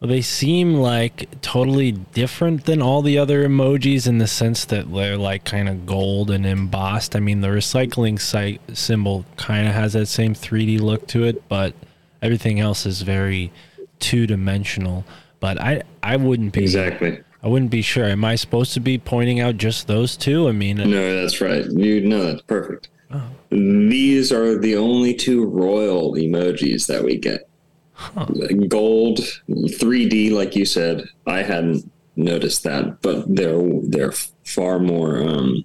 Well, 0.00 0.08
they 0.08 0.20
seem 0.20 0.74
like 0.74 1.40
totally 1.40 1.92
different 1.92 2.66
than 2.66 2.80
all 2.80 3.02
the 3.02 3.18
other 3.18 3.46
emojis 3.46 4.06
in 4.06 4.18
the 4.18 4.28
sense 4.28 4.64
that 4.66 4.92
they're 4.92 5.16
like 5.16 5.44
kind 5.44 5.68
of 5.68 5.86
gold 5.86 6.30
and 6.30 6.46
embossed. 6.46 7.16
I 7.16 7.20
mean, 7.20 7.40
the 7.40 7.48
recycling 7.48 8.20
site 8.20 8.60
symbol 8.74 9.24
kind 9.36 9.66
of 9.66 9.74
has 9.74 9.94
that 9.94 10.06
same 10.06 10.34
3D 10.34 10.80
look 10.80 11.08
to 11.08 11.24
it, 11.24 11.48
but 11.48 11.74
everything 12.22 12.60
else 12.60 12.86
is 12.86 13.02
very 13.02 13.50
two 13.98 14.26
dimensional. 14.26 15.04
But 15.40 15.60
I, 15.60 15.82
I 16.02 16.16
wouldn't 16.16 16.52
be 16.52 16.62
Exactly. 16.62 17.20
I 17.42 17.48
wouldn't 17.48 17.70
be 17.70 17.82
sure. 17.82 18.04
Am 18.04 18.24
I 18.24 18.34
supposed 18.34 18.74
to 18.74 18.80
be 18.80 18.98
pointing 18.98 19.40
out 19.40 19.56
just 19.56 19.86
those 19.86 20.16
two? 20.16 20.48
I 20.48 20.52
mean, 20.52 20.76
No, 20.76 21.20
that's 21.20 21.40
right. 21.40 21.64
You 21.64 22.00
know 22.00 22.26
that's 22.26 22.42
perfect. 22.42 22.88
Oh. 23.12 23.30
These 23.50 24.32
are 24.32 24.58
the 24.58 24.76
only 24.76 25.14
two 25.14 25.46
royal 25.46 26.14
emojis 26.14 26.86
that 26.86 27.02
we 27.04 27.16
get. 27.16 27.48
Gold, 28.68 29.18
3D, 29.48 30.32
like 30.32 30.54
you 30.56 30.64
said. 30.64 31.04
I 31.26 31.42
hadn't 31.42 31.90
noticed 32.16 32.62
that, 32.64 33.00
but 33.02 33.24
they're 33.34 33.60
they're 33.82 34.12
far 34.44 34.78
more. 34.78 35.18
Um, 35.22 35.64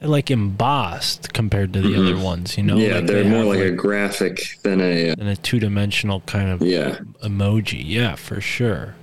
like 0.00 0.30
embossed 0.30 1.32
compared 1.32 1.72
to 1.72 1.80
the 1.80 1.96
other 1.98 2.18
ones. 2.18 2.58
You 2.58 2.62
know, 2.64 2.74
Mm-hmm. 2.76 2.82
yeah, 2.90 2.96
Like 2.96 3.06
they're 3.06 3.22
they 3.24 3.28
more 3.30 3.38
have, 3.38 3.46
like, 3.46 3.60
a 3.60 3.70
graphic 3.70 4.58
than 4.62 4.80
a. 4.82 5.10
uh, 5.10 5.14
than 5.14 5.28
a 5.28 5.36
two 5.36 5.58
dimensional 5.58 6.20
kind 6.26 6.50
of 6.50 6.60
Yeah. 6.60 6.98
emoji. 7.22 7.82
Yeah, 7.84 8.14
for 8.14 8.40
sure. 8.40 8.94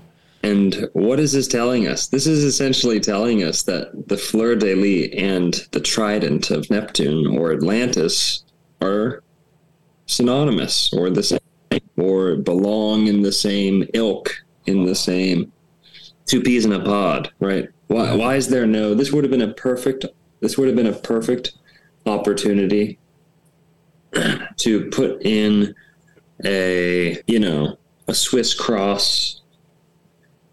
And 0.44 0.88
what 0.94 1.20
is 1.20 1.32
this 1.34 1.48
telling 1.48 1.88
us? 1.88 2.08
This 2.08 2.26
is 2.28 2.44
essentially 2.44 3.00
telling 3.00 3.44
us 3.44 3.64
that 3.64 4.08
the 4.10 4.18
fleur 4.18 4.56
de 4.56 4.76
lis 4.76 5.10
and 5.18 5.54
the 5.72 5.80
trident 5.80 6.50
of 6.52 6.70
Neptune 6.70 7.26
or 7.38 7.52
Atlantis 7.52 8.44
are 8.82 9.24
synonymous 10.08 10.92
or 10.94 11.10
the 11.10 11.24
same 11.24 11.40
or 11.98 12.36
belong 12.36 13.08
in 13.08 13.22
the 13.22 13.32
same 13.32 13.88
ilk, 13.94 14.44
in 14.66 14.86
the 14.86 14.96
same 14.96 15.52
two 16.26 16.42
peas 16.42 16.66
in 16.66 16.74
a 16.74 16.84
pod, 16.84 17.32
right? 17.40 17.70
Why, 17.88 18.16
why 18.16 18.36
is 18.36 18.48
there 18.48 18.66
no? 18.66 18.94
This 18.94 19.12
would 19.12 19.24
have 19.24 19.32
been 19.32 19.42
a 19.42 19.54
perfect 19.54 20.06
this 20.42 20.58
would 20.58 20.68
have 20.68 20.76
been 20.76 20.88
a 20.88 20.94
perfect 20.94 21.54
opportunity 22.06 22.98
to 24.58 24.90
put 24.90 25.22
in 25.24 25.74
a 26.44 27.22
you 27.28 27.40
know 27.40 27.78
a 28.08 28.14
Swiss 28.14 28.54
cross, 28.54 29.42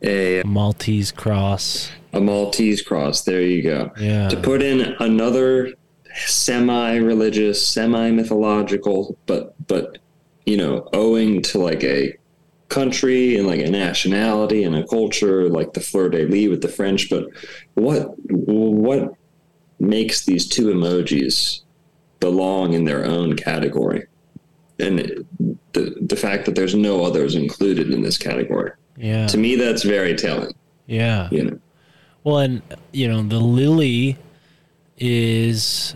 a 0.03 0.43
Maltese 0.45 1.11
cross. 1.11 1.91
a 2.13 2.21
Maltese 2.21 2.83
cross. 2.83 3.23
There 3.23 3.41
you 3.43 3.63
go. 3.63 3.91
Yeah. 3.99 4.29
To 4.29 4.37
put 4.37 4.63
in 4.63 4.95
another 5.01 5.73
semi-religious, 6.27 7.67
semi-mythological, 7.67 9.17
but 9.27 9.55
but 9.67 9.99
you 10.49 10.57
know, 10.57 10.89
owing 10.95 11.43
to 11.43 11.59
like 11.59 11.85
a 11.85 12.17
country 12.71 13.37
and 13.37 13.47
like 13.47 13.61
a 13.61 13.71
nationality 13.71 14.65
and 14.65 14.75
a 14.75 14.87
culture, 14.87 15.49
like 15.49 15.75
the 15.75 15.81
fleur 15.81 16.09
de 16.09 16.25
lis 16.25 16.49
with 16.49 16.63
the 16.63 16.69
French. 16.69 17.11
But 17.11 17.27
what 17.75 18.15
what 18.27 19.13
makes 19.79 20.25
these 20.25 20.49
two 20.49 20.69
emojis 20.69 21.61
belong 22.21 22.73
in 22.73 22.85
their 22.85 23.05
own 23.05 23.37
category? 23.37 24.07
And 24.79 25.27
the 25.73 25.97
the 26.01 26.17
fact 26.17 26.47
that 26.47 26.55
there's 26.55 26.75
no 26.75 27.05
others 27.05 27.35
included 27.35 27.91
in 27.91 28.01
this 28.03 28.17
category. 28.17 28.73
yeah. 28.97 29.27
To 29.27 29.37
me, 29.37 29.57
that's 29.57 29.83
very 29.83 30.15
telling. 30.17 30.55
yeah. 30.87 31.29
You 31.31 31.45
know. 31.45 31.59
Well, 32.25 32.39
and 32.39 32.63
you 32.93 33.07
know, 33.07 33.23
the 33.23 33.39
lily 33.41 34.17
is 34.97 35.95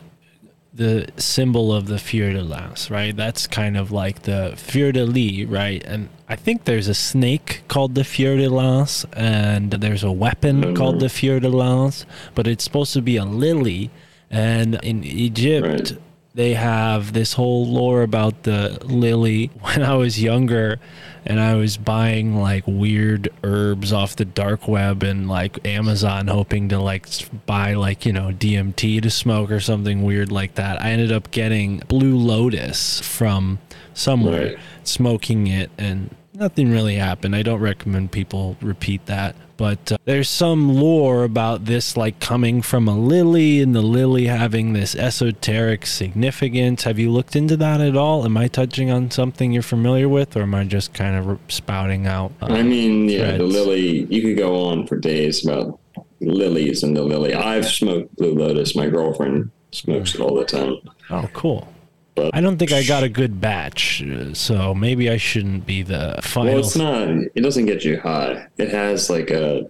the 0.74 1.06
symbol 1.18 1.72
of 1.72 1.86
the 1.86 1.98
Fleur 1.98 2.32
de 2.32 2.42
Lis, 2.42 2.90
right? 2.90 3.14
That's 3.14 3.46
kind 3.46 3.76
of 3.76 3.92
like 3.92 4.22
the 4.22 4.54
Fleur 4.56 4.92
de 4.92 5.04
Lis, 5.04 5.44
right? 5.46 5.82
And 5.84 6.08
I 6.28 6.36
think 6.36 6.64
there's 6.64 6.88
a 6.88 6.94
snake 6.94 7.62
called 7.68 7.94
the 7.94 8.04
Fleur 8.04 8.36
de 8.38 8.48
Lis, 8.48 9.04
and 9.12 9.70
there's 9.70 10.02
a 10.02 10.10
weapon 10.12 10.62
Mhm. 10.62 10.76
called 10.76 11.00
the 11.00 11.10
Fleur 11.10 11.40
de 11.40 11.48
Lis, 11.50 12.06
but 12.34 12.46
it's 12.46 12.64
supposed 12.64 12.94
to 12.94 13.02
be 13.02 13.16
a 13.16 13.24
lily. 13.24 13.90
And 14.30 14.78
in 14.82 15.04
Egypt, 15.04 15.66
Right. 15.66 15.92
they 16.34 16.54
have 16.54 17.12
this 17.12 17.34
whole 17.34 17.66
lore 17.66 18.02
about 18.02 18.44
the 18.44 18.78
lily. 18.82 19.50
When 19.60 19.82
I 19.82 19.94
was 19.94 20.22
younger, 20.22 20.78
and 21.24 21.38
I 21.40 21.54
was 21.54 21.76
buying 21.76 22.36
like 22.36 22.64
weird 22.66 23.28
herbs 23.44 23.92
off 23.92 24.16
the 24.16 24.24
dark 24.24 24.66
web 24.66 25.02
and 25.02 25.28
like 25.28 25.64
Amazon, 25.66 26.26
hoping 26.28 26.68
to 26.70 26.78
like 26.78 27.06
buy 27.46 27.74
like 27.74 28.04
you 28.06 28.12
know 28.12 28.30
DMT 28.32 29.02
to 29.02 29.10
smoke 29.10 29.50
or 29.50 29.60
something 29.60 30.02
weird 30.02 30.32
like 30.32 30.54
that. 30.56 30.82
I 30.82 30.90
ended 30.90 31.12
up 31.12 31.30
getting 31.30 31.78
Blue 31.88 32.16
Lotus 32.16 33.00
from 33.00 33.58
somewhere, 33.94 34.46
Right. 34.46 34.58
smoking 34.84 35.46
it, 35.46 35.70
and 35.78 36.14
nothing 36.34 36.70
really 36.70 36.96
happened. 36.96 37.36
I 37.36 37.42
don't 37.42 37.60
recommend 37.60 38.10
people 38.12 38.56
repeat 38.60 39.06
that. 39.06 39.36
But 39.62 39.92
uh, 39.92 39.98
there's 40.06 40.28
some 40.28 40.74
lore 40.74 41.22
about 41.22 41.66
this 41.66 41.96
like 41.96 42.18
coming 42.18 42.62
from 42.62 42.88
a 42.88 42.98
lily 42.98 43.60
and 43.60 43.72
the 43.76 43.80
lily 43.80 44.26
having 44.26 44.72
this 44.72 44.96
esoteric 44.96 45.86
significance. 45.86 46.82
Have 46.82 46.98
you 46.98 47.12
looked 47.12 47.36
into 47.36 47.56
that 47.58 47.80
at 47.80 47.96
all? 47.96 48.24
Am 48.24 48.36
I 48.36 48.48
touching 48.48 48.90
on 48.90 49.12
something 49.12 49.52
you're 49.52 49.62
familiar 49.62 50.08
with, 50.08 50.36
or 50.36 50.42
am 50.42 50.52
I 50.52 50.64
just 50.64 50.92
kind 50.94 51.14
of 51.14 51.38
spouting 51.46 52.08
out? 52.08 52.32
uh, 52.42 52.46
I 52.46 52.64
mean, 52.64 53.08
yeah, 53.08 53.36
the 53.36 53.44
lily. 53.44 54.04
You 54.12 54.20
could 54.22 54.36
go 54.36 54.64
on 54.64 54.88
for 54.88 54.96
days 54.96 55.46
about 55.46 55.78
lilies 56.20 56.82
and 56.82 56.96
the 56.96 57.04
lily. 57.04 57.32
I've 57.32 57.68
smoked 57.68 58.16
blue 58.16 58.34
lotus. 58.34 58.74
My 58.74 58.88
girlfriend 58.88 59.52
smokes 59.70 60.16
it 60.16 60.20
all 60.20 60.34
the 60.34 60.44
time. 60.44 60.78
oh, 61.10 61.30
cool. 61.34 61.72
But- 62.14 62.34
I 62.34 62.40
don't 62.42 62.58
think 62.58 62.72
I 62.72 62.82
got 62.82 63.02
a 63.02 63.08
good 63.08 63.40
batch, 63.40 64.02
uh, 64.02 64.34
so 64.34 64.74
maybe 64.74 65.08
I 65.10 65.16
shouldn't 65.16 65.64
be 65.66 65.82
the 65.82 66.18
final. 66.22 66.52
Well, 66.54 66.60
it's 66.62 66.76
not. 66.76 67.08
It 67.34 67.40
doesn't 67.42 67.66
get 67.66 67.84
you 67.84 67.98
high. 67.98 68.46
It 68.58 68.68
has 68.68 69.08
like 69.08 69.30
a. 69.30 69.66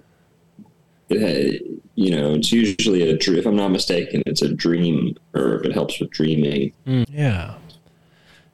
It 1.09 1.21
ha, 1.21 1.67
you 1.95 2.11
know, 2.11 2.35
it's 2.35 2.51
usually 2.51 3.09
a. 3.11 3.15
If 3.15 3.47
I'm 3.47 3.55
not 3.57 3.69
mistaken, 3.71 4.23
it's 4.27 4.43
a 4.43 4.53
dream 4.53 5.15
herb. 5.35 5.67
It 5.67 5.73
helps 5.73 6.01
with 6.01 6.11
dreaming. 6.11 6.73
Mm, 6.87 7.07
yeah. 7.11 7.55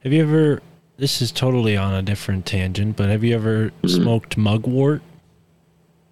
Have 0.03 0.13
you 0.13 0.21
ever? 0.21 0.61
This 0.97 1.21
is 1.21 1.31
totally 1.31 1.75
on 1.77 1.93
a 1.93 2.01
different 2.01 2.45
tangent, 2.45 2.95
but 2.97 3.09
have 3.09 3.23
you 3.23 3.33
ever 3.33 3.69
Mm-hmm. 3.69 3.87
smoked 3.87 4.37
mugwort? 4.37 5.01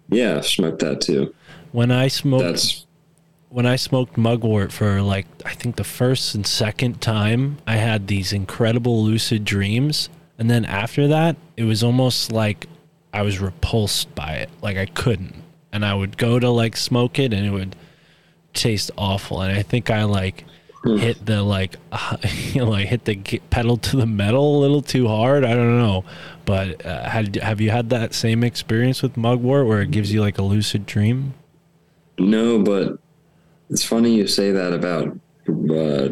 Yeah, 0.08 0.38
I've 0.38 0.46
smoked 0.46 0.78
that 0.80 1.00
too. 1.02 1.34
When 1.72 1.90
I 1.92 2.08
smoked 2.08 2.42
That's 2.44 2.86
when 3.50 3.66
I 3.66 3.76
smoked 3.76 4.16
mugwort 4.16 4.72
for 4.72 5.00
like 5.02 5.26
I 5.44 5.54
think 5.54 5.76
the 5.76 5.84
first 5.84 6.34
and 6.34 6.46
second 6.46 7.00
time, 7.00 7.58
I 7.66 7.76
had 7.76 8.06
these 8.06 8.32
incredible 8.32 9.02
lucid 9.04 9.44
dreams, 9.44 10.08
and 10.38 10.50
then 10.50 10.64
after 10.64 11.08
that, 11.08 11.36
it 11.56 11.64
was 11.64 11.82
almost 11.82 12.32
like 12.32 12.66
I 13.12 13.22
was 13.22 13.38
repulsed 13.38 14.14
by 14.14 14.34
it. 14.34 14.50
Like 14.60 14.76
I 14.76 14.86
couldn't, 14.86 15.34
and 15.72 15.84
I 15.84 15.94
would 15.94 16.18
go 16.18 16.38
to 16.38 16.50
like 16.50 16.76
smoke 16.76 17.18
it, 17.18 17.32
and 17.32 17.46
it 17.46 17.50
would 17.50 17.74
taste 18.52 18.90
awful. 18.96 19.40
And 19.40 19.56
I 19.56 19.62
think 19.62 19.90
I 19.90 20.04
like 20.04 20.44
hit 20.84 21.24
the 21.24 21.42
like 21.42 21.76
you 22.52 22.60
know 22.64 22.70
like 22.70 22.88
hit 22.88 23.04
the 23.04 23.16
pedal 23.50 23.76
to 23.76 23.96
the 23.96 24.06
metal 24.06 24.58
a 24.58 24.60
little 24.60 24.82
too 24.82 25.08
hard. 25.08 25.44
I 25.44 25.54
don't 25.54 25.78
know, 25.78 26.04
but 26.44 26.84
uh, 26.84 27.08
had 27.08 27.36
have 27.36 27.60
you 27.62 27.70
had 27.70 27.88
that 27.90 28.12
same 28.12 28.44
experience 28.44 29.02
with 29.02 29.16
mugwort 29.16 29.66
where 29.66 29.80
it 29.80 29.90
gives 29.90 30.12
you 30.12 30.20
like 30.20 30.36
a 30.38 30.42
lucid 30.42 30.84
dream? 30.84 31.32
No, 32.18 32.58
but 32.58 32.98
it's 33.70 33.84
funny 33.84 34.14
you 34.14 34.26
say 34.26 34.50
that 34.52 34.72
about, 34.72 35.08
uh, 35.48 36.08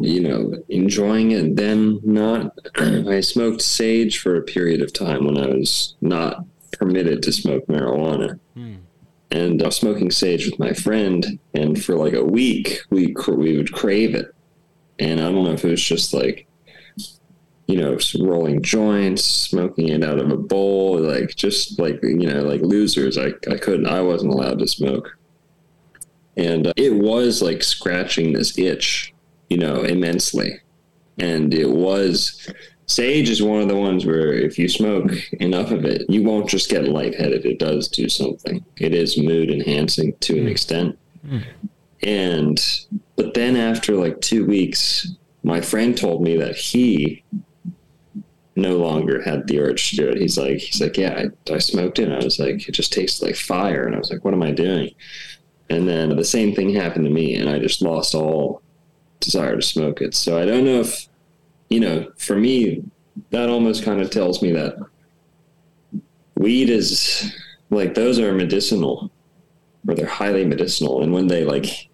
you 0.00 0.20
know, 0.20 0.54
enjoying 0.68 1.30
it, 1.32 1.56
then 1.56 2.00
not. 2.02 2.52
I 2.76 3.20
smoked 3.20 3.62
sage 3.62 4.18
for 4.18 4.36
a 4.36 4.42
period 4.42 4.82
of 4.82 4.92
time 4.92 5.24
when 5.24 5.38
I 5.38 5.46
was 5.46 5.94
not 6.00 6.44
permitted 6.72 7.22
to 7.22 7.32
smoke 7.32 7.66
marijuana. 7.66 8.38
And 9.30 9.62
I 9.62 9.66
was 9.66 9.76
smoking 9.76 10.10
sage 10.10 10.46
with 10.46 10.58
my 10.58 10.72
friend, 10.72 11.38
and 11.54 11.82
for 11.82 11.96
like 11.96 12.12
a 12.12 12.24
week, 12.24 12.80
we 12.90 13.12
cr- 13.12 13.32
we 13.32 13.56
would 13.56 13.72
crave 13.72 14.14
it. 14.14 14.32
And 15.00 15.20
I 15.20 15.24
don't 15.24 15.44
know 15.44 15.52
if 15.52 15.64
it 15.64 15.70
was 15.70 15.82
just 15.82 16.14
like, 16.14 16.46
you 17.66 17.76
know, 17.76 17.98
rolling 18.20 18.62
joints, 18.62 19.24
smoking 19.24 19.88
it 19.88 20.04
out 20.04 20.20
of 20.20 20.30
a 20.30 20.36
bowl, 20.36 21.00
like 21.00 21.34
just 21.34 21.80
like 21.80 22.00
you 22.02 22.26
know, 22.26 22.42
like 22.42 22.60
losers. 22.60 23.18
I 23.18 23.28
I 23.50 23.56
couldn't. 23.56 23.86
I 23.86 24.02
wasn't 24.02 24.32
allowed 24.32 24.60
to 24.60 24.68
smoke 24.68 25.16
and 26.36 26.66
uh, 26.66 26.72
it 26.76 26.94
was 26.94 27.42
like 27.42 27.62
scratching 27.62 28.32
this 28.32 28.58
itch 28.58 29.14
you 29.48 29.56
know 29.56 29.82
immensely. 29.82 30.60
And 31.18 31.54
it 31.54 31.70
was 31.70 32.50
sage 32.86 33.30
is 33.30 33.42
one 33.42 33.62
of 33.62 33.68
the 33.68 33.76
ones 33.76 34.04
where 34.04 34.32
if 34.32 34.58
you 34.58 34.68
smoke 34.68 35.10
enough 35.40 35.70
of 35.70 35.84
it 35.84 36.02
you 36.10 36.22
won't 36.22 36.48
just 36.48 36.70
get 36.70 36.88
lightheaded. 36.88 37.46
It 37.46 37.58
does 37.58 37.88
do 37.88 38.08
something. 38.08 38.64
It 38.78 38.94
is 38.94 39.16
mood 39.16 39.50
enhancing 39.50 40.16
to 40.20 40.38
an 40.38 40.48
extent. 40.48 40.98
And 42.02 42.60
but 43.16 43.34
then 43.34 43.56
after 43.56 43.94
like 43.94 44.20
two 44.20 44.44
weeks 44.44 45.12
my 45.42 45.60
friend 45.60 45.96
told 45.96 46.22
me 46.22 46.36
that 46.38 46.56
he 46.56 47.22
no 48.56 48.76
longer 48.76 49.20
had 49.22 49.46
the 49.46 49.60
urge 49.60 49.90
to 49.90 49.96
do 49.96 50.08
it. 50.08 50.18
He's 50.18 50.38
like 50.38 50.58
he's 50.58 50.80
like 50.80 50.96
yeah 50.96 51.28
i, 51.48 51.52
I 51.52 51.58
smoked 51.58 51.98
it 51.98 52.08
and 52.08 52.14
i 52.14 52.24
was 52.24 52.38
like 52.38 52.68
it 52.68 52.72
just 52.72 52.92
tastes 52.92 53.22
like 53.22 53.36
fire. 53.36 53.86
And 53.86 53.94
i 53.94 53.98
was 53.98 54.10
like 54.10 54.24
what 54.24 54.34
am 54.34 54.42
i 54.42 54.50
doing 54.50 54.90
and 55.70 55.88
then 55.88 56.16
the 56.16 56.24
same 56.24 56.54
thing 56.54 56.74
happened 56.74 57.04
to 57.04 57.10
me, 57.10 57.36
and 57.36 57.48
I 57.48 57.58
just 57.58 57.82
lost 57.82 58.14
all 58.14 58.62
desire 59.20 59.56
to 59.56 59.62
smoke 59.62 60.00
it. 60.00 60.14
So 60.14 60.38
I 60.38 60.44
don't 60.44 60.64
know 60.64 60.80
if, 60.80 61.08
you 61.70 61.80
know, 61.80 62.10
for 62.18 62.36
me, 62.36 62.82
that 63.30 63.48
almost 63.48 63.84
kind 63.84 64.00
of 64.00 64.10
tells 64.10 64.42
me 64.42 64.52
that 64.52 64.76
weed 66.36 66.68
is 66.68 67.32
like 67.70 67.94
those 67.94 68.18
are 68.18 68.32
medicinal, 68.32 69.10
or 69.88 69.94
they're 69.94 70.06
highly 70.06 70.44
medicinal, 70.44 71.02
and 71.02 71.12
when 71.12 71.26
they 71.26 71.44
like, 71.44 71.88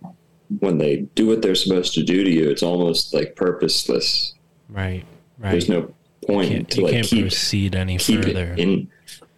when 0.58 0.78
they 0.78 1.02
do 1.14 1.26
what 1.26 1.42
they're 1.42 1.54
supposed 1.54 1.94
to 1.94 2.02
do 2.02 2.24
to 2.24 2.30
you, 2.30 2.50
it's 2.50 2.62
almost 2.62 3.14
like 3.14 3.36
purposeless. 3.36 4.34
Right. 4.68 5.04
Right. 5.38 5.52
There's 5.52 5.68
no 5.68 5.94
point 6.26 6.50
can't, 6.50 6.70
to 6.70 6.80
you 6.80 6.86
like 6.86 7.04
keep 7.04 7.22
proceed 7.24 7.74
any 7.74 7.96
keep 7.96 8.24
further. 8.24 8.54
in 8.54 8.90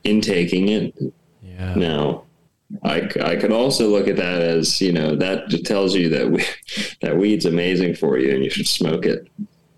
intaking 0.02 0.68
it 0.68 0.94
yeah. 1.62 1.74
Now, 1.74 2.24
I, 2.82 3.08
I 3.22 3.36
could 3.36 3.52
also 3.52 3.88
look 3.88 4.08
at 4.08 4.16
that 4.16 4.40
as 4.40 4.80
you 4.80 4.92
know 4.92 5.14
that 5.16 5.64
tells 5.64 5.94
you 5.94 6.08
that 6.10 6.30
we, 6.30 6.44
that 7.02 7.16
weed's 7.16 7.46
amazing 7.46 7.94
for 7.94 8.18
you 8.18 8.34
and 8.34 8.44
you 8.44 8.50
should 8.50 8.68
smoke 8.68 9.06
it. 9.06 9.28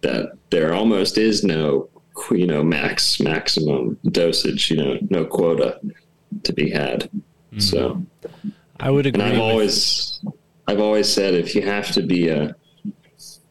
That 0.03 0.33
there 0.51 0.75
almost 0.75 1.19
is 1.19 1.45
no 1.45 1.89
you 2.31 2.47
know 2.47 2.63
max 2.63 3.21
maximum 3.21 3.99
dosage, 4.11 4.71
you 4.71 4.77
know, 4.77 4.99
no 5.11 5.25
quota 5.25 5.81
to 6.43 6.53
be 6.53 6.71
had. 6.71 7.11
Hmm. 7.53 7.59
So, 7.59 8.07
I 8.81 8.91
would 8.91 9.07
agree. 9.07 9.23
and. 9.23 9.33
I've 9.33 9.41
always 9.41 10.21
I've 10.67 10.81
always 10.81 11.13
said 11.13 11.35
if 11.35 11.55
you 11.55 11.63
have 11.63 11.91
to 11.93 12.03
be 12.03 12.29
a 12.29 12.55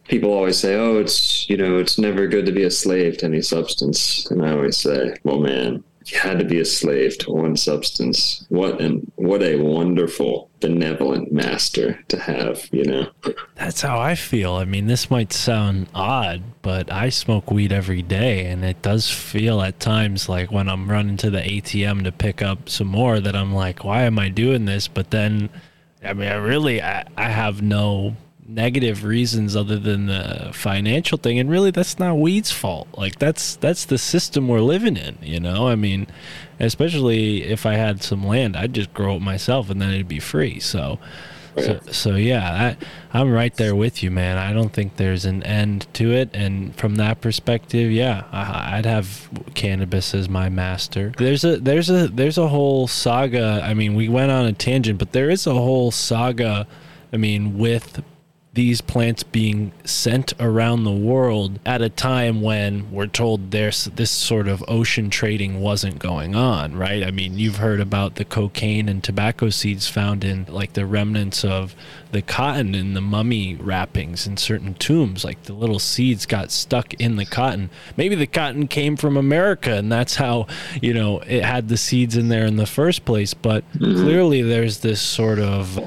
people 0.08 0.32
always 0.32 0.60
say, 0.60 0.76
"Oh, 0.76 1.00
it's 1.00 1.50
you 1.50 1.58
know, 1.58 1.78
it's 1.78 1.98
never 1.98 2.28
good 2.28 2.46
to 2.46 2.52
be 2.52 2.64
a 2.64 2.72
slave 2.72 3.18
to 3.18 3.26
any 3.26 3.42
substance," 3.42 4.30
and 4.32 4.46
I 4.46 4.52
always 4.52 4.78
say, 4.78 5.16
"Well, 5.24 5.40
man, 5.40 5.84
had 6.12 6.40
to 6.40 6.46
be 6.46 6.60
a 6.60 6.66
slave 6.66 7.18
to 7.20 7.32
one 7.32 7.56
substance, 7.56 8.46
what 8.50 8.82
and 8.82 9.12
what 9.16 9.42
a 9.42 9.58
wonderful, 9.58 10.50
benevolent 10.60 11.32
master 11.32 12.00
to 12.10 12.20
have." 12.20 12.68
You 12.72 12.86
know, 12.86 13.08
That's 13.56 13.82
how 13.82 14.00
I 14.00 14.16
feel. 14.16 14.54
I 14.54 14.66
mean, 14.66 14.88
this 14.88 15.10
might 15.10 15.34
sound 15.34 15.88
odd, 15.94 16.44
but 16.62 16.92
I 16.92 17.10
smoke 17.10 17.52
weed 17.52 17.72
every 17.72 18.02
day, 18.02 18.46
and 18.46 18.64
it 18.64 18.82
does 18.82 19.10
feel 19.10 19.62
at 19.62 19.80
times 19.80 20.28
like 20.28 20.52
when 20.52 20.70
I'm 20.70 20.90
running 20.90 21.18
to 21.18 21.30
the 21.30 21.42
ATM 21.42 22.04
to 22.04 22.12
pick 22.12 22.42
up 22.42 22.70
some 22.70 22.88
more 22.88 23.20
that 23.20 23.36
I'm 23.36 23.54
like, 23.54 23.84
why 23.84 24.04
am 24.04 24.20
I 24.20 24.30
doing 24.30 24.66
this? 24.66 24.88
But 24.88 25.12
then 25.12 25.50
I 26.04 26.14
mean, 26.14 26.28
I 26.28 26.36
really, 26.36 26.82
I, 26.82 27.06
I 27.16 27.30
have 27.30 27.62
no 27.62 28.16
negative 28.48 29.04
reasons 29.04 29.56
other 29.56 29.78
than 29.78 30.08
the 30.08 30.52
financial 30.54 31.18
thing, 31.18 31.40
and 31.40 31.50
really, 31.50 31.72
that's 31.72 32.00
not 32.00 32.18
weed's 32.18 32.52
fault. 32.52 32.88
Like 32.98 33.20
that's 33.20 33.56
that's 33.58 33.86
the 33.86 33.98
system 33.98 34.48
we're 34.48 34.62
living 34.62 34.98
in. 34.98 35.18
You 35.22 35.40
know, 35.40 35.68
I 35.68 35.76
mean, 35.76 36.08
especially 36.60 37.44
if 37.44 37.66
I 37.66 37.74
had 37.74 38.04
some 38.04 38.26
land, 38.26 38.56
I'd 38.56 38.74
just 38.74 38.94
grow 38.94 39.16
it 39.16 39.22
myself, 39.22 39.70
and 39.70 39.82
then 39.82 39.90
it'd 39.90 40.08
be 40.08 40.20
free. 40.20 40.60
So. 40.60 41.00
So, 41.56 41.80
so 41.92 42.16
yeah, 42.16 42.76
I, 43.14 43.20
I'm 43.20 43.32
right 43.32 43.54
there 43.54 43.76
with 43.76 44.02
you, 44.02 44.10
man. 44.10 44.40
I 44.40 44.54
don't 44.54 44.74
think 44.74 44.96
there's 44.96 45.24
an 45.24 45.44
end 45.44 45.86
to 45.94 46.12
it, 46.12 46.32
and 46.34 46.76
from 46.76 46.96
that 46.96 47.22
perspective, 47.22 47.92
yeah, 47.92 48.24
I, 48.32 48.78
I'd 48.80 48.88
have 48.88 49.30
cannabis 49.54 50.16
as 50.16 50.28
my 50.28 50.50
master. 50.50 51.14
There's 51.16 51.44
a 51.44 51.58
there's 51.58 51.92
a 51.92 52.08
there's 52.08 52.40
a 52.40 52.48
whole 52.48 52.88
saga. 52.88 53.62
I 53.64 53.76
mean, 53.76 53.94
we 53.94 54.10
went 54.10 54.32
on 54.32 54.48
a 54.48 54.54
tangent, 54.54 54.98
but 54.98 55.12
there 55.12 55.30
is 55.30 55.46
a 55.46 55.54
whole 55.54 55.92
saga. 55.92 56.66
I 57.14 57.18
mean, 57.18 57.60
with 57.60 58.04
these 58.54 58.82
plants 58.82 59.24
being 59.24 59.72
sent 59.84 60.32
around 60.40 60.84
the 60.84 60.92
world 60.92 61.60
at 61.66 61.82
a 61.82 61.90
time 61.90 62.40
when 62.40 62.92
we're 62.92 63.08
told 63.08 63.50
there's 63.50 63.86
this 63.86 64.12
sort 64.12 64.48
of 64.48 64.64
ocean 64.68 65.10
trading 65.10 65.60
wasn't 65.60 65.98
going 65.98 66.36
on, 66.36 66.76
right? 66.76 67.04
I 67.04 67.10
mean, 67.10 67.40
you've 67.40 67.58
heard 67.58 67.80
about 67.80 68.16
the 68.16 68.26
cocaine 68.26 68.88
and 68.88 69.04
tobacco 69.04 69.50
seeds 69.50 69.88
found 69.88 70.24
in 70.24 70.46
like 70.48 70.74
the 70.74 70.86
remnants 70.86 71.44
of 71.44 71.76
the 72.12 72.22
cotton 72.22 72.76
in 72.76 72.94
the 72.94 73.02
mummy 73.02 73.56
wrappings 73.56 74.28
in 74.28 74.38
certain 74.38 74.76
tombs. 74.76 75.26
Like 75.26 75.42
the 75.44 75.54
little 75.54 75.80
seeds 75.80 76.28
got 76.28 76.52
stuck 76.52 76.94
in 76.96 77.16
the 77.16 77.26
cotton. 77.26 77.72
Maybe 77.98 78.14
the 78.14 78.28
cotton 78.28 78.68
came 78.68 78.98
from 78.98 79.18
America 79.18 79.74
and 79.74 79.92
that's 79.92 80.18
how, 80.18 80.46
you 80.80 80.94
know, 80.94 81.22
it 81.22 81.44
had 81.44 81.70
the 81.70 81.78
seeds 81.78 82.16
in 82.16 82.30
there 82.30 82.46
in 82.46 82.58
the 82.58 82.68
first 82.68 83.04
place. 83.04 83.34
But 83.34 83.64
mm-hmm. 83.72 84.04
clearly 84.04 84.44
there's 84.44 84.80
this 84.80 85.02
sort 85.02 85.40
of 85.40 85.80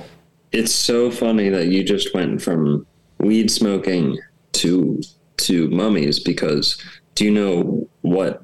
It's 0.57 0.73
so 0.73 1.11
funny 1.11 1.51
that 1.51 1.67
you 1.67 1.85
just 1.85 2.15
went 2.15 2.41
from 2.41 2.87
weed 3.19 3.51
smoking 3.51 4.19
to 4.53 5.03
to 5.37 5.69
mummies 5.69 6.19
because 6.19 6.83
do 7.15 7.27
you 7.27 7.31
know 7.31 7.87
what 8.01 8.43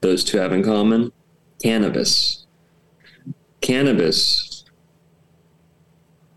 those 0.00 0.24
two 0.24 0.38
have 0.38 0.54
in 0.54 0.62
common? 0.62 1.12
Cannabis. 1.62 2.46
Cannabis 3.60 4.64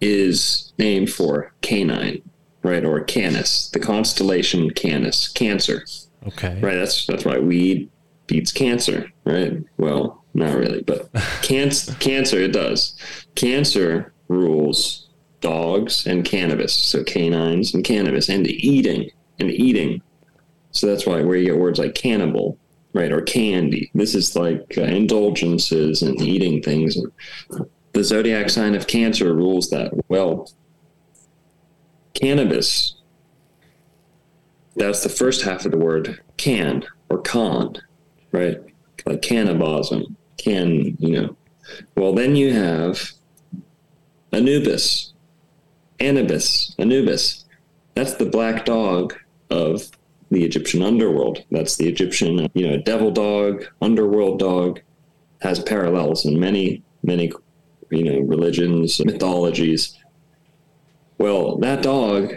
is 0.02 0.74
named 0.78 1.10
for 1.10 1.54
canine, 1.62 2.22
right? 2.64 2.84
Or 2.84 3.00
Canis, 3.02 3.70
the 3.70 3.80
constellation 3.80 4.70
Canis, 4.72 5.30
Cancer. 5.30 5.86
okay. 6.28 6.60
Right. 6.60 6.76
That's 6.76 7.06
that's 7.06 7.24
why 7.24 7.40
weed 7.40 7.90
beats 8.28 8.52
cancer. 8.52 9.10
Right. 9.24 9.64
Well, 9.78 10.26
not 10.34 10.58
really, 10.58 10.82
but 10.82 11.10
cancer. 11.42 11.94
Cancer 12.02 12.40
it 12.42 12.52
does. 12.52 12.96
Cancer 13.36 14.12
rules 14.30 15.10
dogs 15.42 16.06
and 16.06 16.24
cannabis. 16.24 16.74
So 16.74 17.04
canines 17.04 17.74
and 17.74 17.84
cannabis 17.84 18.30
and 18.30 18.48
eating 18.48 19.10
and 19.40 19.52
eating. 19.52 20.02
So 20.72 20.88
that's 20.88 21.06
why 21.06 21.22
where 21.22 21.38
you 21.38 21.46
get 21.46 21.58
words 21.58 21.80
like 21.80 21.96
cannibal, 21.96 22.58
right, 22.94 23.12
or 23.12 23.22
candy. 23.22 23.92
This 23.94 24.16
is 24.16 24.36
like 24.36 24.78
uh, 24.78 24.84
indulgences 24.84 26.02
and 26.02 26.22
eating 26.22 26.62
things. 26.62 26.96
And 26.96 27.12
the 27.94 28.04
zodiac 28.04 28.50
sign 28.50 28.76
of 28.76 28.88
Cancer 28.88 29.34
rules 29.34 29.70
that. 29.70 29.92
Well, 30.10 30.52
cannabis. 32.14 32.96
That's 34.76 35.04
the 35.04 35.10
first 35.10 35.42
half 35.42 35.66
of 35.66 35.72
the 35.72 35.78
word 35.78 36.22
can 36.38 36.86
or 37.10 37.18
con, 37.18 37.76
right? 38.32 38.60
Like 39.06 39.22
cannibalism, 39.22 40.16
can, 40.38 40.96
you 41.00 41.22
know. 41.22 41.36
Well, 41.96 42.14
then 42.14 42.36
you 42.36 42.54
have 42.54 43.12
Anubis, 44.32 45.14
Anubis, 46.00 46.76
Anubis. 46.78 47.46
That's 47.96 48.14
the 48.16 48.26
black 48.26 48.66
dog 48.66 49.16
of 49.50 49.90
the 50.32 50.44
Egyptian 50.44 50.84
underworld. 50.84 51.44
That's 51.52 51.76
the 51.76 51.88
Egyptian, 51.88 52.50
you 52.54 52.70
know, 52.70 52.78
devil 52.78 53.12
dog, 53.12 53.66
underworld 53.82 54.40
dog, 54.40 54.82
has 55.42 55.60
parallels 55.60 56.26
in 56.26 56.40
many, 56.40 56.84
many, 57.04 57.32
you 57.90 58.04
know, 58.04 58.20
religions, 58.20 59.04
mythologies. 59.04 59.98
Well, 61.18 61.58
that 61.58 61.82
dog, 61.82 62.36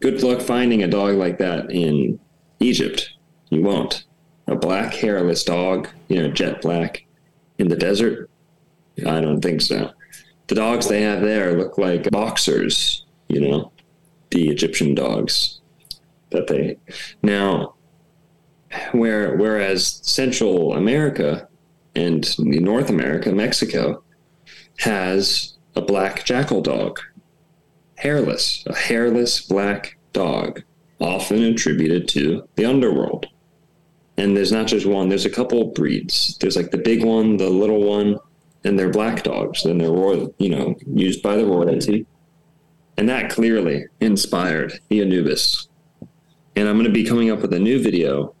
good 0.00 0.22
luck 0.22 0.40
finding 0.40 0.82
a 0.82 0.88
dog 0.88 1.16
like 1.16 1.38
that 1.38 1.70
in 1.70 2.18
Egypt. 2.60 3.10
You 3.50 3.62
won't. 3.62 4.04
A 4.46 4.56
black, 4.56 4.92
hairless 4.94 5.44
dog, 5.44 5.88
you 6.08 6.20
know, 6.20 6.30
jet 6.30 6.60
black 6.60 7.04
in 7.58 7.68
the 7.68 7.76
desert? 7.76 8.28
I 9.06 9.20
don't 9.20 9.40
think 9.40 9.60
so. 9.60 9.92
The 10.46 10.54
dogs 10.54 10.88
they 10.88 11.02
have 11.02 11.22
there 11.22 11.56
look 11.56 11.78
like 11.78 12.10
boxers, 12.10 13.04
you 13.28 13.40
know, 13.40 13.72
the 14.30 14.48
Egyptian 14.48 14.94
dogs 14.94 15.60
that 16.30 16.48
they 16.48 16.76
now 17.22 17.74
where 18.92 19.36
whereas 19.36 20.00
Central 20.02 20.74
America 20.74 21.48
and 21.94 22.38
North 22.38 22.90
America, 22.90 23.32
Mexico, 23.32 24.02
has 24.78 25.54
a 25.76 25.80
black 25.80 26.24
jackal 26.24 26.60
dog, 26.60 26.98
hairless, 27.96 28.64
a 28.66 28.74
hairless 28.74 29.40
black 29.40 29.96
dog, 30.12 30.62
often 31.00 31.42
attributed 31.42 32.08
to 32.08 32.48
the 32.56 32.64
underworld. 32.64 33.26
And 34.16 34.36
there's 34.36 34.52
not 34.52 34.66
just 34.66 34.86
one, 34.86 35.08
there's 35.08 35.24
a 35.24 35.30
couple 35.30 35.64
breeds. 35.66 36.36
There's 36.38 36.56
like 36.56 36.70
the 36.70 36.78
big 36.78 37.04
one, 37.04 37.36
the 37.36 37.50
little 37.50 37.82
one, 37.82 38.18
and 38.64 38.78
they're 38.78 38.90
black 38.90 39.22
dogs. 39.22 39.64
And 39.64 39.80
they're 39.80 39.90
royal, 39.90 40.34
you 40.38 40.50
know, 40.50 40.74
used 40.86 41.22
by 41.22 41.36
the 41.36 41.46
royalty. 41.46 42.06
And 42.96 43.08
that 43.08 43.30
clearly 43.30 43.86
inspired 44.00 44.80
the 44.88 45.00
Anubis. 45.00 45.68
And 46.56 46.68
I'm 46.68 46.76
going 46.76 46.86
to 46.86 46.92
be 46.92 47.04
coming 47.04 47.30
up 47.30 47.40
with 47.40 47.52
a 47.52 47.58
new 47.58 47.82
video 47.82 48.34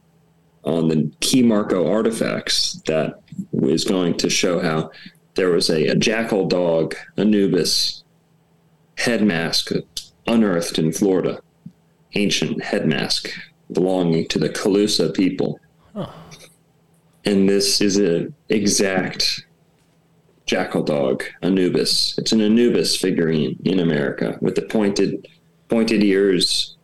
on 0.64 0.88
the 0.88 1.10
key 1.20 1.42
Marco 1.42 1.90
artifacts 1.90 2.80
that 2.86 3.20
is 3.62 3.84
going 3.84 4.16
to 4.18 4.30
show 4.30 4.60
how 4.60 4.90
there 5.34 5.50
was 5.50 5.68
a, 5.68 5.88
a 5.88 5.94
jackal 5.96 6.46
dog 6.46 6.94
Anubis 7.16 8.04
head 8.96 9.22
mask 9.22 9.72
unearthed 10.26 10.78
in 10.78 10.92
Florida, 10.92 11.40
ancient 12.14 12.62
head 12.62 12.86
mask 12.86 13.30
belonging 13.72 14.28
to 14.28 14.38
the 14.38 14.48
Calusa 14.48 15.12
people. 15.12 15.60
And 17.24 17.48
this 17.48 17.80
is 17.80 17.96
an 17.96 18.34
exact 18.48 19.44
jackal 20.46 20.82
dog 20.82 21.24
Anubis. 21.42 22.18
It's 22.18 22.32
an 22.32 22.40
Anubis 22.40 22.96
figurine 22.96 23.58
in 23.64 23.80
America 23.80 24.38
with 24.40 24.54
the 24.54 24.62
pointed 24.62 25.28
pointed 25.68 26.02
ears, 26.02 26.76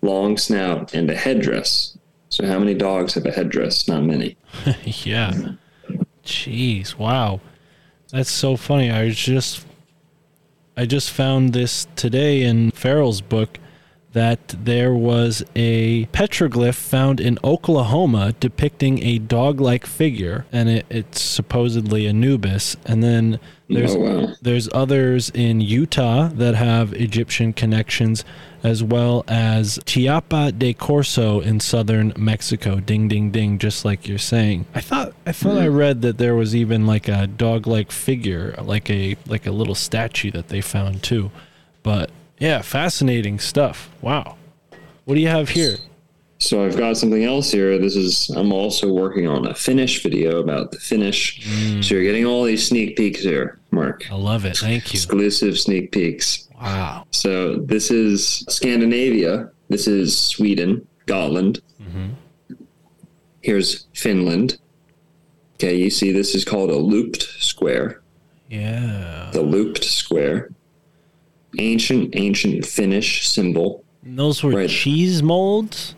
long 0.00 0.36
snout, 0.36 0.94
and 0.94 1.10
a 1.10 1.16
headdress. 1.16 1.96
So 2.28 2.46
how 2.46 2.58
many 2.58 2.74
dogs 2.74 3.14
have 3.14 3.26
a 3.26 3.30
headdress? 3.30 3.88
Not 3.88 4.04
many. 4.04 4.36
yeah. 4.84 5.32
Jeez, 6.24 6.96
wow. 6.96 7.40
That's 8.10 8.30
so 8.30 8.56
funny. 8.56 8.90
I 8.90 9.10
just 9.10 9.66
I 10.76 10.86
just 10.86 11.10
found 11.10 11.52
this 11.52 11.86
today 11.96 12.42
in 12.42 12.70
Farrell's 12.70 13.20
book 13.20 13.58
that 14.12 14.48
there 14.48 14.94
was 14.94 15.42
a 15.56 16.06
petroglyph 16.06 16.74
found 16.74 17.20
in 17.20 17.38
Oklahoma 17.42 18.34
depicting 18.40 19.02
a 19.02 19.18
dog-like 19.18 19.86
figure 19.86 20.44
and 20.52 20.68
it, 20.68 20.86
it's 20.90 21.20
supposedly 21.20 22.06
Anubis 22.06 22.76
and 22.84 23.02
then 23.02 23.40
there's 23.68 23.94
Oh, 23.94 24.00
wow. 24.00 24.34
there's 24.42 24.68
others 24.72 25.30
in 25.30 25.60
Utah 25.60 26.28
that 26.28 26.54
have 26.54 26.92
Egyptian 26.92 27.52
connections, 27.52 28.24
as 28.62 28.82
well 28.82 29.24
as 29.28 29.78
Chiapa 29.86 30.56
de 30.58 30.74
Corzo 30.74 31.42
in 31.42 31.60
southern 31.60 32.12
Mexico. 32.16 32.80
Ding, 32.80 33.08
ding, 33.08 33.30
ding, 33.30 33.58
just 33.58 33.84
like 33.84 34.06
you're 34.06 34.18
saying. 34.18 34.66
I 34.74 34.80
thought 34.80 35.14
I 35.26 35.32
thought 35.32 35.58
I 35.58 35.66
hmm. 35.66 35.76
read 35.76 36.02
that 36.02 36.18
there 36.18 36.34
was 36.34 36.54
even 36.54 36.86
like 36.86 37.08
a 37.08 37.26
dog-like 37.26 37.90
figure, 37.90 38.54
like 38.62 38.90
a 38.90 39.16
like 39.26 39.46
a 39.46 39.52
little 39.52 39.74
statue 39.74 40.30
that 40.32 40.48
they 40.48 40.60
found 40.60 41.02
too. 41.02 41.30
But 41.82 42.10
yeah, 42.42 42.60
fascinating 42.60 43.38
stuff. 43.38 43.88
Wow. 44.00 44.36
What 45.04 45.14
do 45.14 45.20
you 45.20 45.28
have 45.28 45.50
here? 45.50 45.76
So 46.38 46.64
I've 46.64 46.76
got 46.76 46.96
something 46.96 47.22
else 47.22 47.52
here. 47.52 47.78
This 47.78 47.94
is 47.94 48.28
I'm 48.30 48.52
also 48.52 48.92
working 48.92 49.28
on 49.28 49.46
a 49.46 49.54
Finnish 49.54 50.02
video 50.02 50.40
about 50.40 50.72
the 50.72 50.80
Finnish. 50.80 51.40
Mm. 51.46 51.84
So 51.84 51.94
you're 51.94 52.02
getting 52.02 52.26
all 52.26 52.42
these 52.42 52.66
sneak 52.66 52.96
peeks 52.96 53.20
here, 53.20 53.60
Mark. 53.70 54.10
I 54.10 54.16
love 54.16 54.44
it. 54.44 54.56
Thank 54.56 54.92
you. 54.92 54.98
Exclusive 54.98 55.56
sneak 55.56 55.92
peeks. 55.92 56.48
Wow. 56.60 57.06
So 57.12 57.58
this 57.58 57.92
is 57.92 58.44
Scandinavia. 58.48 59.50
This 59.68 59.86
is 59.86 60.18
Sweden, 60.18 60.86
Gotland. 61.06 61.60
Mm-hmm. 61.80 62.08
Here's 63.40 63.86
Finland. 63.94 64.58
Okay, 65.54 65.76
you 65.76 65.90
see 65.90 66.10
this 66.10 66.34
is 66.34 66.44
called 66.44 66.70
a 66.70 66.76
looped 66.76 67.22
square. 67.22 68.02
Yeah. 68.50 69.30
The 69.32 69.42
looped 69.42 69.84
square. 69.84 70.50
Ancient, 71.58 72.14
ancient 72.16 72.64
Finnish 72.66 73.28
symbol. 73.28 73.84
And 74.04 74.18
those 74.18 74.42
were 74.42 74.50
Right. 74.52 74.70
cheese 74.70 75.22
molds? 75.22 75.94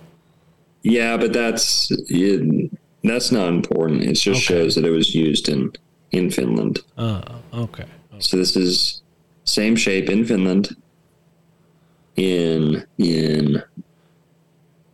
Yeah, 0.83 1.17
but 1.17 1.33
that's 1.33 1.91
it, 2.09 2.71
that's 3.03 3.31
not 3.33 3.49
important. 3.49 4.03
It 4.03 4.15
just 4.15 4.27
Okay. 4.51 4.61
shows 4.63 4.75
that 4.75 4.85
it 4.85 4.91
was 4.91 5.15
used 5.15 5.49
in 5.49 5.71
in 6.13 6.31
Finland. 6.31 6.81
Oh, 6.99 7.23
okay. 7.53 7.85
So 8.19 8.37
this 8.37 8.57
is 8.57 9.03
same 9.45 9.75
shape 9.77 10.09
in 10.11 10.25
Finland. 10.25 10.69
In 12.17 12.85
in 12.99 13.63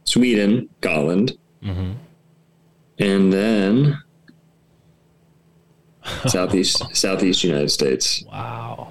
Sweden, 0.04 0.68
Gotland, 0.80 1.36
hmm 1.62 1.92
and 2.98 3.32
then 3.32 3.96
southeast 6.26 6.82
southeast 6.94 7.44
United 7.44 7.70
States. 7.70 8.24
Wow. 8.26 8.88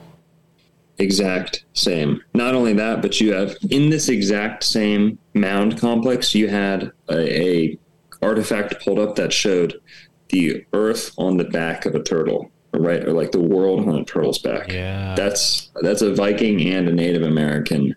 Exact 0.99 1.63
same. 1.73 2.21
Not 2.33 2.55
only 2.55 2.73
that, 2.73 3.01
but 3.01 3.21
you 3.21 3.33
have 3.33 3.55
in 3.69 3.89
this 3.89 4.09
exact 4.09 4.63
same 4.63 5.17
mound 5.33 5.79
complex, 5.79 6.35
you 6.35 6.49
had 6.49 6.91
a, 7.09 7.41
a 7.41 7.79
artifact 8.21 8.83
pulled 8.83 8.99
up 8.99 9.15
that 9.15 9.31
showed 9.31 9.79
the 10.27 10.65
Earth 10.73 11.13
on 11.17 11.37
the 11.37 11.45
back 11.45 11.85
of 11.85 11.95
a 11.95 12.03
turtle, 12.03 12.51
right, 12.73 13.03
or 13.03 13.13
like 13.13 13.31
the 13.31 13.39
world 13.39 13.87
on 13.87 13.95
a 13.95 14.03
turtle's 14.03 14.39
back. 14.39 14.71
Yeah. 14.71 15.15
That's 15.15 15.71
that's 15.81 16.01
a 16.01 16.13
Viking 16.13 16.67
and 16.67 16.89
a 16.89 16.91
Native 16.91 17.23
American 17.23 17.95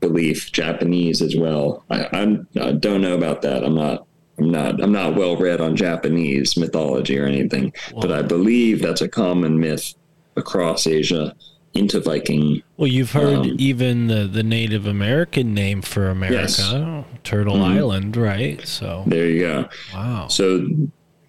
belief, 0.00 0.50
Japanese 0.50 1.22
as 1.22 1.36
well. 1.36 1.84
I, 1.90 2.08
I'm, 2.12 2.48
I 2.60 2.72
don't 2.72 3.02
know 3.02 3.16
about 3.16 3.42
that. 3.42 3.62
I'm 3.64 3.74
not. 3.74 4.06
I'm 4.38 4.50
not. 4.50 4.82
I'm 4.82 4.92
not 4.92 5.16
well 5.16 5.36
read 5.36 5.60
on 5.60 5.76
Japanese 5.76 6.56
mythology 6.56 7.18
or 7.18 7.26
anything, 7.26 7.72
but 8.00 8.10
I 8.10 8.22
believe 8.22 8.80
that's 8.80 9.02
a 9.02 9.08
common 9.08 9.60
myth 9.60 9.94
across 10.36 10.86
Asia 10.86 11.34
into 11.74 12.00
Viking. 12.00 12.62
Well, 12.76 12.88
you've 12.88 13.12
heard 13.12 13.38
Um, 13.38 13.56
even 13.58 14.08
the, 14.08 14.26
the 14.26 14.42
Native 14.42 14.86
American 14.86 15.54
name 15.54 15.82
for 15.82 16.08
America, 16.08 16.40
Yes. 16.40 16.74
Turtle 17.22 17.56
Mhm. 17.56 17.76
Island, 17.76 18.16
right? 18.16 18.66
So, 18.66 19.04
There 19.06 19.28
you 19.28 19.40
go. 19.40 19.68
wow. 19.94 20.26
So 20.28 20.66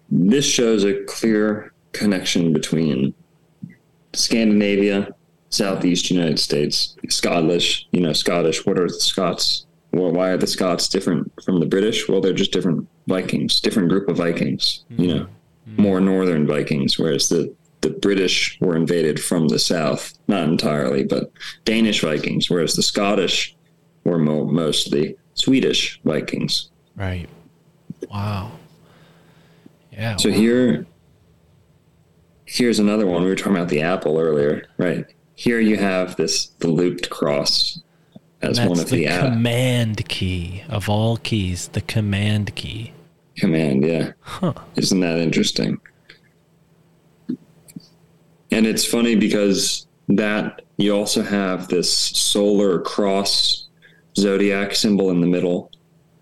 this 0.09 0.45
shows 0.45 0.83
a 0.83 0.95
clear 1.05 1.73
connection 1.93 2.53
between 2.53 3.13
Scandinavia, 4.13 5.09
Southeast 5.49 6.09
United 6.09 6.39
States, 6.39 6.95
Scottish. 7.09 7.87
You 7.91 8.01
know, 8.01 8.13
Scottish. 8.13 8.65
What 8.65 8.77
are 8.79 8.87
the 8.87 8.93
Scots? 8.93 9.65
Well, 9.93 10.11
why 10.11 10.29
are 10.29 10.37
the 10.37 10.47
Scots 10.47 10.87
different 10.87 11.31
from 11.43 11.59
the 11.59 11.65
British? 11.65 12.07
Well, 12.07 12.21
they're 12.21 12.33
just 12.33 12.51
different 12.51 12.87
Vikings, 13.07 13.59
different 13.59 13.89
group 13.89 14.07
of 14.09 14.17
Vikings. 14.17 14.83
You 14.97 15.07
know, 15.07 15.27
more 15.77 15.99
northern 16.01 16.47
Vikings, 16.47 16.97
whereas 16.97 17.29
the 17.29 17.53
the 17.81 17.89
British 17.89 18.57
were 18.61 18.75
invaded 18.75 19.19
from 19.21 19.47
the 19.47 19.59
south, 19.59 20.13
not 20.27 20.47
entirely, 20.47 21.03
but 21.03 21.31
Danish 21.65 22.01
Vikings, 22.01 22.49
whereas 22.49 22.75
the 22.75 22.83
Scottish 22.83 23.55
were 24.03 24.19
mo- 24.19 24.45
mostly 24.45 25.15
Swedish 25.33 25.99
Vikings. 26.03 26.69
Right. 26.95 27.27
Wow. 28.11 28.51
Yeah. 29.91 30.15
So 30.17 30.29
wow. 30.29 30.35
here, 30.35 30.85
here's 32.45 32.79
another 32.79 33.05
one. 33.07 33.23
We 33.23 33.29
were 33.29 33.35
talking 33.35 33.55
about 33.55 33.69
the 33.69 33.81
apple 33.81 34.19
earlier, 34.19 34.65
right? 34.77 35.05
Here 35.35 35.59
you 35.59 35.77
have 35.77 36.15
this 36.17 36.47
the 36.59 36.67
looped 36.67 37.09
cross 37.09 37.81
as 38.41 38.57
That's 38.57 38.69
one 38.69 38.79
of 38.79 38.89
the, 38.89 38.97
the, 39.05 39.07
uh, 39.07 39.29
command 39.29 40.07
key 40.09 40.63
of 40.69 40.89
all 40.89 41.17
keys, 41.17 41.67
the 41.69 41.81
command 41.81 42.55
key. 42.55 42.93
command. 43.37 43.83
Yeah, 43.85 44.11
Huh. 44.19 44.53
isn't 44.75 44.99
that 44.99 45.17
interesting? 45.19 45.79
And 48.51 48.65
it's 48.67 48.85
funny 48.85 49.15
because 49.15 49.87
that 50.09 50.61
you 50.77 50.95
also 50.95 51.21
have 51.21 51.67
this 51.67 51.95
solar 51.95 52.79
cross 52.81 53.67
zodiac 54.17 54.75
symbol 54.75 55.09
in 55.11 55.21
the 55.21 55.27
middle. 55.27 55.71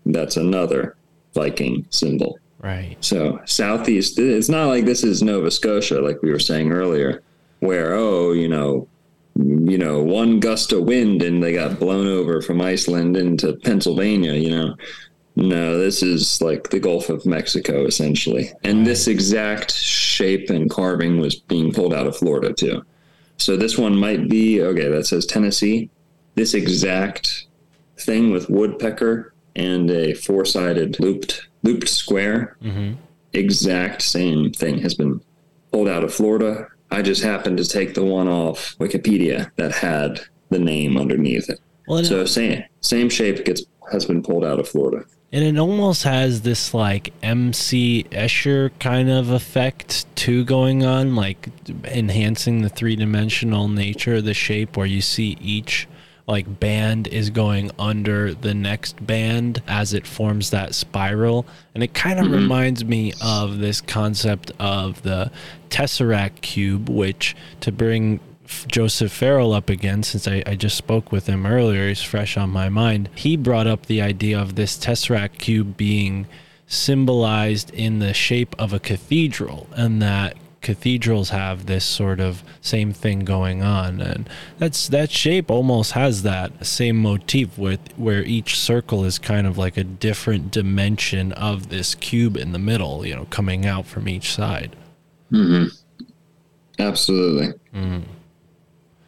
That's 0.06 0.36
another 0.36 0.96
Viking 1.34 1.86
symbol. 1.90 2.38
Right. 2.60 2.96
So 3.00 3.40
southeast, 3.46 4.18
it's 4.18 4.48
not 4.48 4.66
like 4.66 4.84
this 4.84 5.02
is 5.02 5.22
Nova 5.22 5.50
Scotia, 5.50 6.00
like 6.00 6.22
we 6.22 6.30
were 6.30 6.38
saying 6.38 6.72
earlier, 6.72 7.22
where 7.60 7.94
oh, 7.94 8.32
you 8.32 8.48
know, 8.48 8.86
you 9.36 9.78
know, 9.78 10.02
one 10.02 10.40
gust 10.40 10.72
of 10.72 10.84
wind 10.84 11.22
and 11.22 11.42
they 11.42 11.52
got 11.54 11.78
blown 11.78 12.06
over 12.06 12.42
from 12.42 12.60
Iceland 12.60 13.16
into 13.16 13.54
Pennsylvania. 13.54 14.34
You 14.34 14.50
know, 14.50 14.74
no, 15.40 15.78
this 15.78 16.02
is 16.02 16.40
like 16.40 16.70
the 16.70 16.80
Gulf 16.80 17.08
of 17.08 17.24
Mexico 17.26 17.86
essentially, 17.86 18.50
and 18.64 18.86
this 18.86 19.08
exact 19.08 19.72
shape 19.74 20.50
and 20.50 20.70
carving 20.70 21.18
was 21.20 21.34
being 21.36 21.72
pulled 21.72 21.94
out 21.94 22.06
of 22.06 22.16
Florida 22.16 22.52
too. 22.52 22.84
So 23.38 23.56
this 23.56 23.78
one 23.78 23.96
might 23.96 24.28
be 24.28 24.62
okay. 24.62 24.88
That 24.88 25.06
says 25.06 25.24
Tennessee. 25.26 25.88
This 26.34 26.54
exact 26.54 27.46
thing 27.98 28.30
with 28.30 28.50
woodpecker 28.50 29.34
and 29.56 29.90
a 29.90 30.14
four-sided 30.14 31.00
looped 31.00 31.48
looped 31.62 31.88
square 31.88 32.56
hmm 32.62 32.92
exact 33.32 34.02
same 34.02 34.50
thing 34.50 34.78
has 34.78 34.94
been 34.94 35.20
pulled 35.72 35.88
out 35.88 36.02
of 36.02 36.12
Florida. 36.12 36.66
I 36.90 37.02
just 37.02 37.22
happened 37.22 37.58
to 37.58 37.64
take 37.64 37.94
the 37.94 38.04
one 38.04 38.26
off 38.26 38.76
Wikipedia 38.78 39.52
that 39.56 39.70
had 39.72 40.20
the 40.48 40.58
name 40.58 40.96
underneath 40.96 41.48
it. 41.48 41.60
Well, 41.86 42.02
So 42.04 42.24
same 42.24 42.64
same 42.80 43.08
shape 43.08 43.44
gets 43.44 43.62
has 43.92 44.04
been 44.04 44.22
pulled 44.22 44.44
out 44.44 44.58
of 44.58 44.68
Florida. 44.68 45.04
And 45.32 45.44
it 45.44 45.58
almost 45.58 46.02
has 46.02 46.42
this 46.42 46.74
like 46.74 47.12
MC 47.22 48.04
Escher 48.10 48.70
kind 48.80 49.08
of 49.08 49.30
effect 49.30 50.04
too 50.16 50.44
going 50.44 50.84
on, 50.84 51.14
like 51.14 51.48
enhancing 51.84 52.62
the 52.62 52.68
three 52.68 52.96
dimensional 52.96 53.68
nature 53.68 54.16
of 54.16 54.24
the 54.24 54.34
shape 54.34 54.76
where 54.76 54.86
you 54.86 55.00
see 55.00 55.36
each 55.40 55.86
like 56.26 56.60
band 56.60 57.08
is 57.08 57.30
going 57.30 57.70
under 57.78 58.32
the 58.34 58.54
next 58.54 59.04
band 59.04 59.62
as 59.66 59.94
it 59.94 60.06
forms 60.06 60.50
that 60.50 60.74
spiral. 60.74 61.46
And 61.74 61.82
it 61.82 61.94
kind 61.94 62.18
of 62.18 62.26
mm-hmm. 62.26 62.34
reminds 62.34 62.84
me 62.84 63.12
of 63.20 63.58
this 63.58 63.80
concept 63.80 64.52
of 64.58 65.02
the 65.02 65.30
tesseract 65.70 66.40
cube 66.40 66.88
which 66.88 67.36
to 67.60 67.72
bring 67.72 68.20
Joseph 68.68 69.12
Farrell 69.12 69.52
up 69.52 69.70
again 69.70 70.02
since 70.02 70.26
I, 70.26 70.42
I 70.46 70.54
just 70.54 70.76
spoke 70.76 71.12
with 71.12 71.26
him 71.26 71.46
earlier. 71.46 71.88
He's 71.88 72.02
fresh 72.02 72.36
on 72.36 72.50
my 72.50 72.68
mind. 72.68 73.08
He 73.14 73.36
brought 73.36 73.66
up 73.66 73.86
the 73.86 74.02
idea 74.02 74.38
of 74.38 74.54
this 74.54 74.76
Tesseract 74.76 75.38
cube 75.38 75.76
being 75.76 76.26
symbolized 76.66 77.70
in 77.74 77.98
the 77.98 78.14
shape 78.14 78.54
of 78.58 78.72
a 78.72 78.78
cathedral 78.78 79.66
and 79.72 80.00
that 80.00 80.36
cathedrals 80.60 81.30
have 81.30 81.66
this 81.66 81.84
sort 81.84 82.20
of 82.20 82.44
same 82.60 82.92
thing 82.92 83.20
going 83.20 83.62
on 83.62 83.98
and 83.98 84.28
that's 84.58 84.88
that 84.88 85.10
shape 85.10 85.50
almost 85.50 85.92
has 85.92 86.22
that 86.22 86.64
same 86.64 86.98
motif 86.98 87.56
with 87.56 87.80
where 87.96 88.22
each 88.22 88.58
circle 88.58 89.02
is 89.02 89.18
kind 89.18 89.46
of 89.46 89.56
like 89.56 89.78
a 89.78 89.82
different 89.82 90.50
dimension 90.50 91.32
of 91.32 91.70
this 91.70 91.94
cube 91.94 92.36
in 92.36 92.52
the 92.52 92.58
middle 92.58 93.06
you 93.06 93.16
know 93.16 93.26
coming 93.30 93.64
out 93.64 93.86
from 93.86 94.06
each 94.06 94.32
side 94.32 94.76
Mm-hmm. 95.32 95.68
Absolutely. 96.78 97.54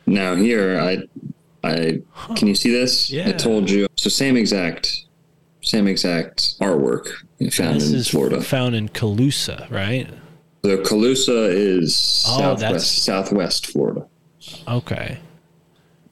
Now 0.07 0.34
here, 0.34 0.78
I, 0.78 0.98
I 1.62 2.00
can 2.36 2.48
you 2.48 2.55
see 2.55 2.70
this? 2.70 3.11
Yeah. 3.11 3.28
I 3.28 3.32
told 3.32 3.70
you. 3.70 3.86
So 3.96 4.09
same 4.11 4.36
exact, 4.36 5.05
same 5.62 5.86
exact 5.86 6.59
artwork 6.61 7.09
found 7.53 7.80
this 7.80 7.90
in 7.90 7.96
is 7.96 8.09
Florida. 8.09 8.40
found 8.40 8.74
in 8.74 8.88
Calusa 8.88 9.70
right 9.70 10.09
The 10.62 10.78
Calusa 10.78 11.53
is 11.53 12.24
Oh, 12.28 12.38
southwest, 12.38 12.61
that's- 12.61 12.90
southwest 12.90 13.66
Florida. 13.68 14.07
okay 14.68 15.18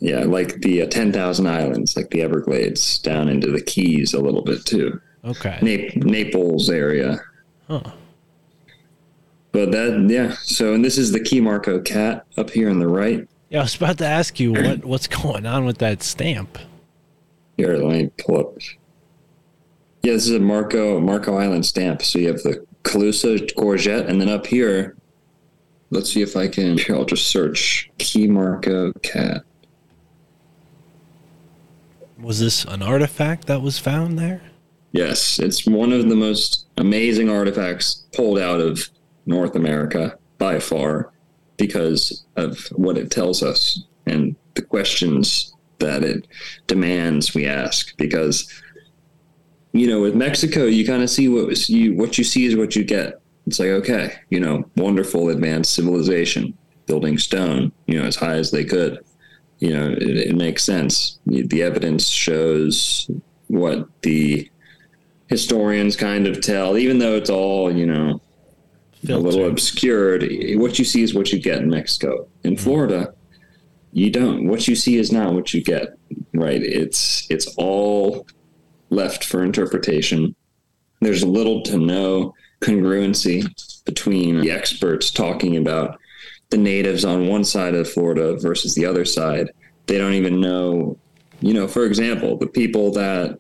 Yeah, 0.01 0.21
like 0.25 0.61
the 0.63 0.83
uh, 0.83 0.87
10,000 0.87 1.47
Islands, 1.47 1.97
like 1.97 2.11
the 2.11 2.23
Everglades, 2.23 2.99
down 3.01 3.29
into 3.29 3.51
the 3.51 3.61
Keys 3.61 4.15
a 4.15 4.21
little 4.21 4.43
bit 4.43 4.65
too. 4.65 5.01
okay 5.25 5.59
Nap- 5.63 5.97
Naples 6.05 6.71
area. 6.71 7.21
huh. 7.69 7.83
But 9.53 9.73
that, 9.73 10.07
yeah. 10.09 10.37
So, 10.43 10.75
and 10.75 10.85
this 10.85 10.97
is 10.97 11.11
the 11.11 11.19
Key 11.21 11.41
Marco 11.41 11.81
cat 11.81 12.25
up 12.37 12.51
here 12.51 12.71
on 12.71 12.79
the 12.79 12.87
right. 12.87 13.27
Yeah, 13.51 13.59
I 13.59 13.63
was 13.63 13.75
about 13.75 13.99
to 13.99 14.07
ask 14.07 14.39
you 14.39 14.53
what 14.53 14.85
what's 14.85 15.09
going 15.09 15.45
on 15.45 15.65
with 15.65 15.79
that 15.79 16.03
stamp. 16.03 16.57
Here, 17.57 17.77
let 17.77 17.97
me 17.97 18.11
pull 18.17 18.39
up. 18.39 18.59
Yeah, 20.03 20.13
this 20.13 20.27
is 20.27 20.35
a 20.35 20.41
Marco 20.41 21.01
Marco 21.01 21.37
Island 21.37 21.67
stamp. 21.67 22.03
So 22.03 22.21
you 22.21 22.29
have 22.29 22.43
the 22.43 22.65
Calusa 22.85 23.53
courgette, 23.55 24.09
and 24.09 24.21
then 24.21 24.29
up 24.29 24.47
here, 24.47 24.97
let's 25.91 26.13
see 26.13 26.23
if 26.23 26.37
I 26.37 26.47
can. 26.49 26.79
Here, 26.79 26.95
I'll 26.95 27.05
just 27.05 27.27
search 27.27 27.91
Key 27.99 28.29
Marco 28.29 28.93
cat. 29.03 29.43
Was 32.19 32.39
this 32.39 32.65
an 32.65 32.83
artifact 32.83 33.47
that 33.49 33.63
was 33.63 33.79
found 33.79 34.19
there? 34.19 34.43
Yes, 34.93 35.39
it's 35.39 35.67
one 35.67 35.93
of 35.93 36.09
the 36.09 36.17
most 36.17 36.67
amazing 36.77 37.29
artifacts 37.31 38.07
pulled 38.13 38.39
out 38.39 38.61
of 38.61 38.89
North 39.27 39.57
America 39.57 40.19
by 40.39 40.59
far 40.61 41.13
because 41.61 42.25
of 42.37 42.59
what 42.73 42.99
it 42.99 43.11
tells 43.11 43.43
us 43.43 43.85
and 44.07 44.35
the 44.55 44.63
questions 44.63 45.55
that 45.79 46.03
it 46.03 46.27
demands 46.67 47.35
we 47.35 47.47
ask. 47.47 47.97
Because 47.97 48.51
you 49.73 49.87
know 49.87 50.01
with 50.01 50.17
Mexico 50.17 50.65
you 50.65 50.85
kind 50.85 51.03
of 51.03 51.11
see 51.11 51.29
what 51.29 51.47
was 51.47 51.71
you 51.71 51.95
what 51.95 52.19
you 52.19 52.25
see 52.25 52.47
is 52.47 52.57
what 52.57 52.75
you 52.75 52.83
get. 52.83 53.21
It's 53.47 53.61
like 53.61 53.69
okay 53.69 54.15
you 54.31 54.41
know 54.41 54.65
wonderful 54.77 55.29
advanced 55.29 55.75
civilization 55.75 56.57
building 56.87 57.19
stone 57.19 57.71
you 57.87 57.97
know 57.99 58.05
as 58.05 58.17
high 58.17 58.35
as 58.35 58.51
they 58.51 58.65
could. 58.65 59.05
You 59.59 59.77
know 59.77 59.91
it, 59.93 60.17
it 60.31 60.35
makes 60.35 60.65
sense. 60.65 61.21
The 61.27 61.63
evidence 61.63 62.09
shows 62.09 63.09
what 63.49 63.89
the 64.03 64.51
historians 65.31 65.97
kind 65.97 66.27
of 66.27 66.41
tell, 66.41 66.77
even 66.77 66.99
though 66.99 67.15
it's 67.15 67.31
all, 67.31 67.75
you 67.75 67.87
know, 67.87 68.21
a 69.09 69.17
little 69.17 69.49
obscured, 69.49 70.23
what 70.57 70.79
you 70.79 70.85
see 70.85 71.03
is 71.03 71.15
what 71.15 71.33
you 71.33 71.41
get 71.41 71.59
in 71.59 71.71
Mexico. 71.71 72.29
In 72.45 72.55
mm-hmm. 72.55 72.63
Florida, 72.63 73.15
you 73.93 74.11
don't. 74.11 74.47
What 74.47 74.69
you 74.69 74.77
see 74.77 74.97
is 74.97 75.13
not 75.13 75.35
what 75.35 75.55
you 75.55 75.63
get. 75.63 75.89
Right? 76.35 76.63
It's 76.63 77.27
it's 77.31 77.55
all 77.57 78.27
left 78.91 79.25
for 79.25 79.43
interpretation. 79.43 80.35
There's 81.01 81.25
little 81.25 81.63
to 81.63 81.79
no 81.79 82.35
congruency 82.61 83.49
between 83.85 84.41
the 84.41 84.51
experts 84.51 85.11
talking 85.11 85.57
about 85.57 85.99
the 86.51 86.59
natives 86.59 87.05
on 87.05 87.29
one 87.29 87.45
side 87.45 87.75
of 87.75 87.91
Florida 87.91 88.37
versus 88.37 88.75
the 88.75 88.85
other 88.85 89.05
side. 89.05 89.51
They 89.87 89.97
don't 89.99 90.13
even 90.13 90.41
know, 90.41 90.99
you 91.41 91.55
know, 91.55 91.67
for 91.67 91.85
example, 91.85 92.37
the 92.37 92.47
people 92.47 92.93
that 92.93 93.39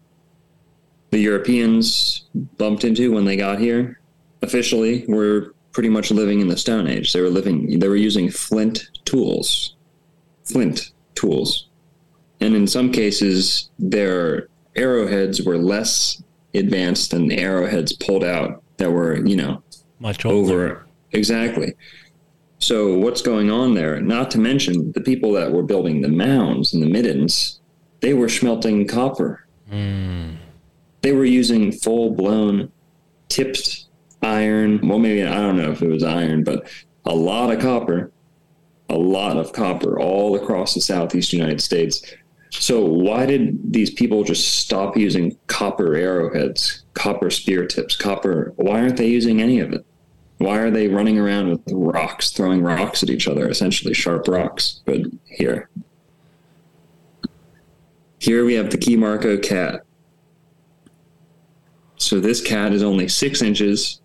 the 1.11 1.19
Europeans 1.19 2.25
bumped 2.57 2.85
into 2.85 3.13
when 3.13 3.25
they 3.25 3.37
got 3.37 3.59
here 3.59 3.99
officially 4.43 5.05
were 5.09 5.55
pretty 5.72 5.88
much 5.88 6.11
living 6.11 6.41
in 6.41 6.49
the 6.49 6.57
Stone 6.57 6.86
Age. 6.88 7.12
They 7.12 7.20
were 7.20 7.28
living, 7.30 7.78
they 7.78 7.88
were 7.88 7.97
using 7.97 8.30
flint 8.30 8.88
tools, 9.05 9.76
flint 10.45 10.93
tools. 11.14 11.68
And 12.41 12.55
in 12.55 12.66
some 12.66 12.91
cases, 12.91 13.70
their 13.78 14.49
arrowheads 14.76 15.43
were 15.43 15.59
less 15.59 16.22
advanced 16.55 17.11
than 17.12 17.28
the 17.28 17.38
arrowheads 17.38 17.93
pulled 17.93 18.24
out 18.24 18.62
that 18.78 18.91
were, 18.91 19.24
you 19.26 19.36
know, 19.36 19.62
Much 19.99 20.24
older. 20.24 20.55
over. 20.55 20.86
Exactly. 21.12 21.74
So 22.59 22.99
what's 22.99 23.22
going 23.22 23.51
on 23.51 23.74
there? 23.74 24.01
Not 24.01 24.30
to 24.32 24.38
mention 24.38 24.93
the 24.93 25.01
people 25.01 25.32
that 25.32 25.53
were 25.53 25.62
building 25.62 26.01
the 26.01 26.09
mounds 26.09 26.72
and 26.74 26.82
the 26.82 26.86
middens, 26.88 27.61
they 28.01 28.14
were 28.14 28.28
smelting 28.28 28.86
copper. 28.86 29.47
Mm. 29.70 30.36
They 31.03 31.12
were 31.12 31.24
using 31.24 31.72
full 31.72 32.11
blown 32.11 32.70
tipped 33.28 33.86
iron. 34.23 34.87
Well, 34.87 34.99
maybe 34.99 35.25
I 35.25 35.35
don't 35.35 35.57
know 35.57 35.71
if 35.71 35.83
it 35.83 35.89
was 35.89 36.03
iron, 36.03 36.45
but 36.45 36.68
a 37.05 37.14
lot 37.14 37.53
of 37.53 37.61
copper, 37.61 38.12
a 38.89 38.97
lot 38.97 39.37
of 39.37 39.53
copper 39.53 39.99
all 39.99 40.37
across 40.37 40.75
the 40.75 40.81
southeast 40.81 41.33
United 41.33 41.61
States. 41.61 42.03
So 42.51 42.85
why 42.85 43.27
did 43.27 43.73
these 43.73 43.91
people 43.91 44.25
just 44.25 44.59
stop 44.59 44.97
using 44.97 45.37
copper 45.47 45.95
arrowheads, 45.95 46.85
copper 46.95 47.31
spear 47.31 47.66
tips, 47.66 47.97
copper? 47.97 48.53
Why 48.57 48.81
aren't 48.81 48.97
they 48.97 49.09
using 49.09 49.41
any 49.41 49.61
of 49.61 49.73
it? 49.73 49.87
Why 50.39 50.59
are 50.59 50.71
they 50.71 50.89
running 50.89 51.18
around 51.18 51.51
with 51.51 51.61
rocks, 51.71 52.31
throwing 52.31 52.62
rocks 52.62 53.03
at 53.03 53.11
each 53.11 53.29
other, 53.29 53.49
essentially 53.49 53.95
sharp 53.95 54.27
rocks? 54.27 54.81
But 54.85 55.03
here, 55.25 55.68
here 58.18 58.45
we 58.45 58.55
have 58.55 58.71
the 58.71 58.79
Key 58.79 58.97
Marco 58.97 59.39
cat. 59.39 59.83
So 61.99 62.18
this 62.18 62.41
cat 62.41 62.73
is 62.73 62.83
only 62.83 63.07
six 63.07 63.43
inches. 63.43 63.99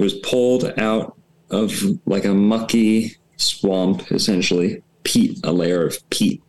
It 0.00 0.02
was 0.04 0.14
pulled 0.14 0.64
out 0.78 1.14
of 1.50 1.74
like 2.06 2.24
a 2.24 2.32
mucky 2.32 3.16
swamp, 3.36 4.10
essentially. 4.10 4.82
Peat, 5.04 5.38
a 5.44 5.52
layer 5.52 5.84
of 5.86 6.08
peat. 6.08 6.42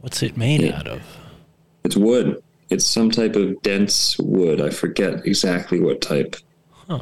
What's 0.00 0.22
it 0.22 0.38
made 0.38 0.62
Yeah. 0.62 0.78
out 0.78 0.86
of? 0.88 1.02
It's 1.84 1.94
wood. 1.94 2.42
It's 2.70 2.86
some 2.86 3.10
type 3.10 3.36
of 3.36 3.60
dense 3.60 4.16
wood. 4.18 4.62
I 4.62 4.70
forget 4.70 5.26
exactly 5.26 5.78
what 5.78 6.00
type. 6.00 6.36
Huh. 6.70 7.00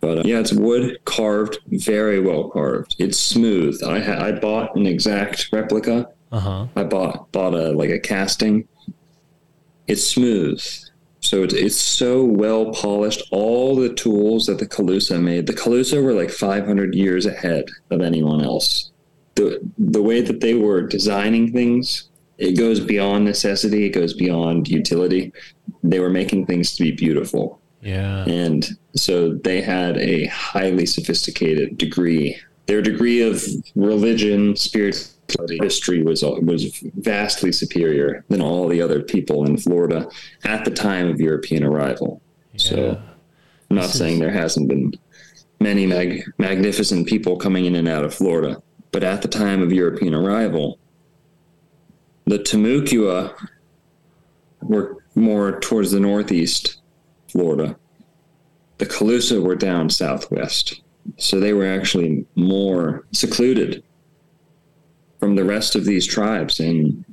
But 0.00 0.18
uh, 0.20 0.22
yeah, 0.24 0.38
it's 0.38 0.52
wood 0.52 0.98
carved, 1.04 1.58
very 1.66 2.20
well 2.20 2.48
carved. 2.50 2.94
It's 3.00 3.18
smooth. 3.18 3.82
I 3.82 3.98
ha- 3.98 4.24
I 4.24 4.32
bought 4.32 4.76
an 4.76 4.86
exact 4.86 5.48
replica. 5.52 6.08
Uh 6.30 6.38
huh. 6.38 6.66
I 6.76 6.84
bought 6.84 7.32
bought 7.32 7.54
a 7.54 7.72
like 7.72 7.90
a 7.90 7.98
casting. 7.98 8.68
It's 9.88 10.06
smooth. 10.06 10.62
So 11.26 11.42
it's, 11.42 11.54
it's 11.54 11.74
so 11.80 12.22
well 12.24 12.70
polished. 12.72 13.22
All 13.32 13.74
the 13.74 13.92
tools 13.92 14.46
that 14.46 14.60
the 14.60 14.66
Calusa 14.66 15.20
made, 15.20 15.48
the 15.48 15.52
Calusa 15.52 16.00
were 16.00 16.12
like 16.12 16.30
500 16.30 16.94
years 16.94 17.26
ahead 17.26 17.64
of 17.90 18.00
anyone 18.00 18.42
else. 18.44 18.92
The 19.34 19.60
the 19.76 20.02
way 20.02 20.20
that 20.20 20.40
they 20.40 20.54
were 20.54 20.82
designing 20.82 21.52
things, 21.52 22.10
it 22.38 22.52
goes 22.56 22.78
beyond 22.78 23.24
necessity. 23.24 23.86
It 23.86 23.90
goes 23.90 24.14
beyond 24.14 24.68
utility. 24.68 25.32
They 25.82 25.98
were 25.98 26.10
making 26.10 26.46
things 26.46 26.76
to 26.76 26.84
be 26.84 26.92
beautiful, 26.92 27.60
Yeah. 27.82 28.24
and 28.28 28.64
so 28.94 29.34
they 29.34 29.60
had 29.62 29.98
a 29.98 30.26
highly 30.26 30.86
sophisticated 30.86 31.76
degree. 31.76 32.36
Their 32.66 32.82
degree 32.82 33.20
of 33.22 33.44
religion, 33.74 34.54
spirituality, 34.54 35.10
history 35.60 36.02
was 36.02 36.22
was 36.22 36.78
vastly 36.96 37.52
superior 37.52 38.24
than 38.28 38.40
all 38.40 38.68
the 38.68 38.80
other 38.82 39.02
people 39.02 39.44
in 39.44 39.56
Florida 39.56 40.08
at 40.44 40.64
the 40.64 40.70
time 40.70 41.08
of 41.08 41.20
European 41.20 41.64
arrival. 41.64 42.20
So, 42.56 43.00
I'm 43.70 43.76
not 43.76 43.90
saying 43.90 44.18
there 44.18 44.30
hasn't 44.30 44.68
been 44.68 44.94
many 45.60 45.86
mag- 45.86 46.24
magnificent 46.38 47.06
people 47.06 47.36
coming 47.36 47.64
in 47.64 47.74
and 47.74 47.88
out 47.88 48.04
of 48.04 48.14
Florida, 48.14 48.62
but 48.92 49.02
at 49.02 49.22
the 49.22 49.28
time 49.28 49.62
of 49.62 49.72
European 49.72 50.14
arrival, 50.14 50.78
the 52.24 52.38
Timucua 52.38 53.34
were 54.62 55.04
more 55.14 55.60
towards 55.60 55.92
the 55.92 56.00
northeast 56.00 56.80
Florida. 57.28 57.76
The 58.78 58.86
Calusa 58.86 59.42
were 59.42 59.56
down 59.56 59.90
southwest. 59.90 60.82
So 61.18 61.38
they 61.38 61.52
were 61.52 61.66
actually 61.66 62.26
more 62.34 63.06
secluded 63.12 63.82
from 65.18 65.34
the 65.36 65.44
rest 65.44 65.74
of 65.74 65.84
these 65.84 66.06
tribes 66.06 66.60
in 66.60 67.04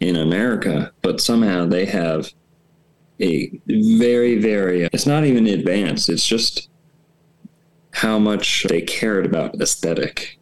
in 0.00 0.16
America, 0.16 0.92
but 1.02 1.20
somehow 1.20 1.64
they 1.64 1.84
have 1.84 2.32
a 3.20 3.50
very, 3.68 4.38
very 4.38 4.82
it's 4.92 5.06
not 5.06 5.24
even 5.24 5.46
advanced, 5.46 6.08
it's 6.08 6.26
just 6.26 6.68
how 7.92 8.18
much 8.18 8.64
they 8.68 8.80
cared 8.80 9.24
about 9.26 9.60
aesthetic. 9.60 10.38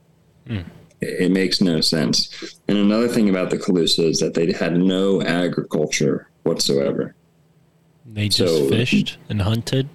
Hmm. 0.47 0.61
It, 1.01 1.25
it 1.25 1.31
makes 1.31 1.61
no 1.61 1.81
sense. 1.81 2.59
And 2.69 2.79
another 2.79 3.09
thing 3.09 3.29
about 3.29 3.51
the 3.51 3.59
Calusa 3.59 4.05
is 4.09 4.19
that 4.21 4.35
they 4.35 4.53
had 4.53 4.77
no 4.77 5.21
agriculture 5.23 6.31
whatsoever. 6.45 7.15
They 8.07 8.29
just 8.29 8.39
So- 8.57 8.69
fished 8.69 9.19
and 9.29 9.43
hunted. 9.43 9.89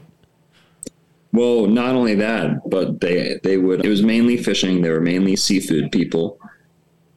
Well, 1.31 1.65
not 1.67 1.95
only 1.95 2.15
that, 2.15 2.69
but 2.69 3.01
they 3.01 3.39
they 3.43 3.57
would 3.57 3.83
it 3.83 3.89
was 3.89 4.01
mainly 4.01 4.37
fishing, 4.37 4.81
they 4.81 4.89
were 4.89 5.01
mainly 5.01 5.35
seafood 5.35 5.91
people, 5.91 6.39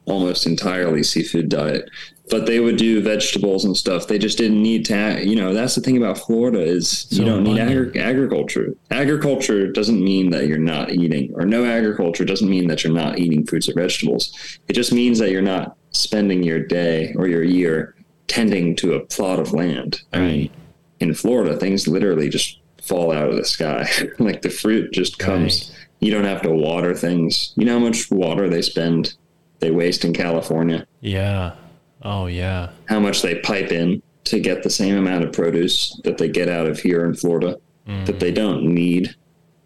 almost 0.09 0.45
entirely 0.47 1.03
seafood 1.03 1.49
diet. 1.49 1.89
But 2.29 2.45
they 2.45 2.59
would 2.59 2.77
do 2.77 3.01
vegetables 3.01 3.65
and 3.65 3.75
stuff. 3.75 4.07
They 4.07 4.19
just 4.19 4.37
didn't 4.37 4.61
need 4.61 4.85
to, 4.85 5.19
you 5.25 5.35
know, 5.35 5.51
that's 5.51 5.73
the 5.73 5.81
thing 5.81 5.97
about 5.97 6.19
Florida 6.19 6.59
is 6.61 7.07
So 7.09 7.15
you 7.15 7.25
don't 7.25 7.43
need 7.43 7.57
agri- 7.59 7.99
agriculture. 7.99 8.75
Agriculture 8.91 9.71
doesn't 9.71 10.03
mean 10.03 10.29
that 10.29 10.45
you're 10.47 10.59
not 10.59 10.91
eating 10.91 11.31
or 11.33 11.45
no 11.45 11.65
agriculture 11.65 12.25
doesn't 12.25 12.47
mean 12.49 12.67
that 12.67 12.83
you're 12.83 12.93
not 12.93 13.17
eating 13.17 13.47
fruits 13.47 13.67
or 13.67 13.73
vegetables. 13.73 14.31
It 14.67 14.73
just 14.73 14.93
means 14.93 15.17
that 15.19 15.31
you're 15.31 15.41
not 15.41 15.75
spending 15.89 16.43
your 16.43 16.59
day 16.59 17.13
or 17.17 17.27
your 17.27 17.43
year 17.43 17.95
tending 18.27 18.75
to 18.75 18.93
a 18.93 18.99
plot 18.99 19.39
of 19.39 19.53
land. 19.53 20.01
I 20.13 20.19
mean, 20.19 20.27
Right. 20.41 20.51
in 20.99 21.13
Florida, 21.15 21.57
things 21.57 21.87
literally 21.87 22.29
just 22.29 22.59
fall 22.83 23.11
out 23.11 23.29
of 23.29 23.37
the 23.37 23.45
sky. 23.45 23.89
like 24.19 24.43
the 24.43 24.51
fruit 24.51 24.93
just 24.93 25.17
comes. 25.17 25.71
You 25.99 26.11
don't 26.11 26.25
have 26.25 26.43
to 26.43 26.51
water 26.51 26.93
things. 26.93 27.53
You 27.57 27.65
know 27.65 27.79
how 27.79 27.85
much 27.85 28.11
water 28.11 28.47
they 28.49 28.61
spend, 28.61 29.15
they 29.59 29.71
waste 29.71 30.05
in 30.05 30.13
California, 30.13 30.85
Yeah. 31.01 31.53
Oh 32.01 32.27
yeah. 32.27 32.69
how 32.85 32.99
much 32.99 33.21
they 33.21 33.35
pipe 33.41 33.71
in 33.71 34.01
to 34.25 34.39
get 34.39 34.63
the 34.63 34.69
same 34.69 34.95
amount 34.97 35.23
of 35.25 35.33
produce 35.33 35.99
that 36.03 36.17
they 36.17 36.29
get 36.29 36.47
out 36.49 36.65
of 36.67 36.79
here 36.79 37.03
in 37.05 37.13
Florida 37.15 37.57
that 38.05 38.19
they 38.19 38.31
don't 38.31 38.63
need. 38.63 39.15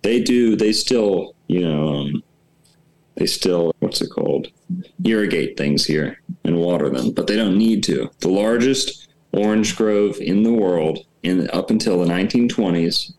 They 0.02 0.22
do, 0.24 0.56
they 0.56 0.72
still, 0.72 1.36
you 1.48 1.60
know, 1.68 1.88
um, 1.96 2.24
they 3.16 3.26
still, 3.26 3.74
what's 3.80 4.02
it 4.02 4.10
called? 4.10 4.48
Irrigate 5.04 5.58
things 5.58 5.86
here 5.86 6.22
and 6.46 6.58
water 6.58 6.90
them, 6.90 7.12
but 7.12 7.28
they 7.28 7.36
don't 7.36 7.58
need 7.58 7.84
to. 7.84 8.10
The 8.20 8.30
largest 8.30 9.10
orange 9.34 9.76
grove 9.76 10.18
in 10.22 10.44
the 10.44 10.54
world 10.54 11.00
in 11.24 11.50
up 11.52 11.70
until 11.70 12.00
the 12.00 12.06
1920s 12.06 13.14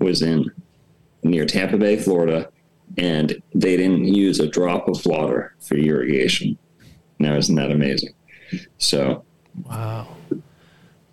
was 0.00 0.22
in 0.22 0.44
near 1.22 1.44
Tampa 1.46 1.76
Bay, 1.76 1.96
Florida, 1.96 2.50
and 2.98 3.40
they 3.54 3.76
didn't 3.76 4.04
use 4.04 4.40
a 4.40 4.46
drop 4.48 4.88
of 4.88 5.04
water 5.06 5.54
for 5.60 5.76
irrigation. 5.76 6.58
Now, 7.18 7.34
isn't 7.34 7.54
that 7.54 7.70
amazing? 7.70 8.12
So, 8.78 9.24
Wow. 9.64 10.08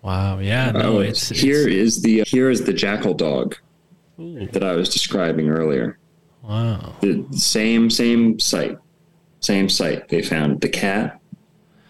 Wow. 0.02 0.38
Yeah. 0.38 0.70
No, 0.70 0.98
oh, 0.98 1.00
it's, 1.00 1.30
it's 1.30 1.40
here 1.40 1.66
is 1.68 2.02
the 2.02 2.22
here 2.22 2.48
is 2.48 2.64
the 2.64 2.72
jackal 2.72 3.12
dog 3.14 3.56
Ooh, 4.20 4.46
that 4.52 4.62
I 4.62 4.72
was 4.74 4.88
describing 4.88 5.48
earlier. 5.50 5.98
wow. 6.42 6.94
The 7.00 7.26
same 7.32 7.90
same 7.90 8.38
site, 8.38 8.78
same 9.40 9.68
site. 9.68 10.08
They 10.08 10.22
found 10.22 10.60
the 10.60 10.68
cat, 10.68 11.20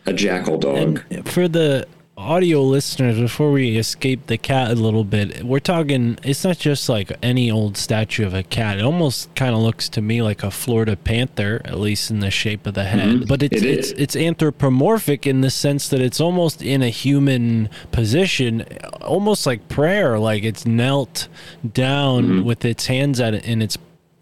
a 0.07 0.14
jackal 0.14 0.57
dog. 0.59 1.03
And 1.11 1.28
for 1.28 1.47
the 1.47 1.86
audio 2.18 2.62
listeners, 2.62 3.18
before 3.18 3.52
we 3.52 3.76
escape 3.76 4.26
the 4.26 4.38
cat 4.38 4.70
a 4.70 4.74
little 4.74 5.04
bit, 5.04 5.44
we're 5.44 5.58
talking. 5.60 6.18
It's 6.22 6.44
not 6.44 6.58
just 6.58 6.88
like 6.88 7.12
any 7.22 7.50
old 7.50 7.76
statue 7.76 8.24
of 8.24 8.32
a 8.32 8.42
cat. 8.42 8.78
It 8.78 8.84
almost 8.84 9.34
kind 9.34 9.54
of 9.54 9.60
looks 9.60 9.88
to 9.90 10.00
me 10.00 10.22
like 10.22 10.42
a 10.42 10.50
Florida 10.50 10.96
panther, 10.96 11.60
at 11.64 11.78
least 11.78 12.10
in 12.10 12.20
the 12.20 12.30
shape 12.30 12.66
of 12.66 12.72
the 12.74 12.84
head. 12.84 13.08
Mhm. 13.20 13.28
But 13.28 13.42
it's 13.42 13.62
It 13.62 13.64
it's 13.66 13.90
it's 13.92 14.16
anthropomorphic 14.16 15.26
in 15.26 15.42
the 15.42 15.50
sense 15.50 15.88
that 15.88 16.00
it's 16.00 16.20
almost 16.20 16.62
in 16.62 16.82
a 16.82 16.88
human 16.88 17.68
position, 17.92 18.64
almost 19.02 19.46
like 19.46 19.68
prayer. 19.68 20.18
Like 20.18 20.42
it's 20.42 20.64
knelt 20.64 21.28
down 21.74 22.24
Mhm. 22.40 22.44
with 22.44 22.64
its 22.64 22.86
hands 22.86 23.20
at 23.20 23.34
it 23.34 23.44
in 23.44 23.60
its 23.60 23.76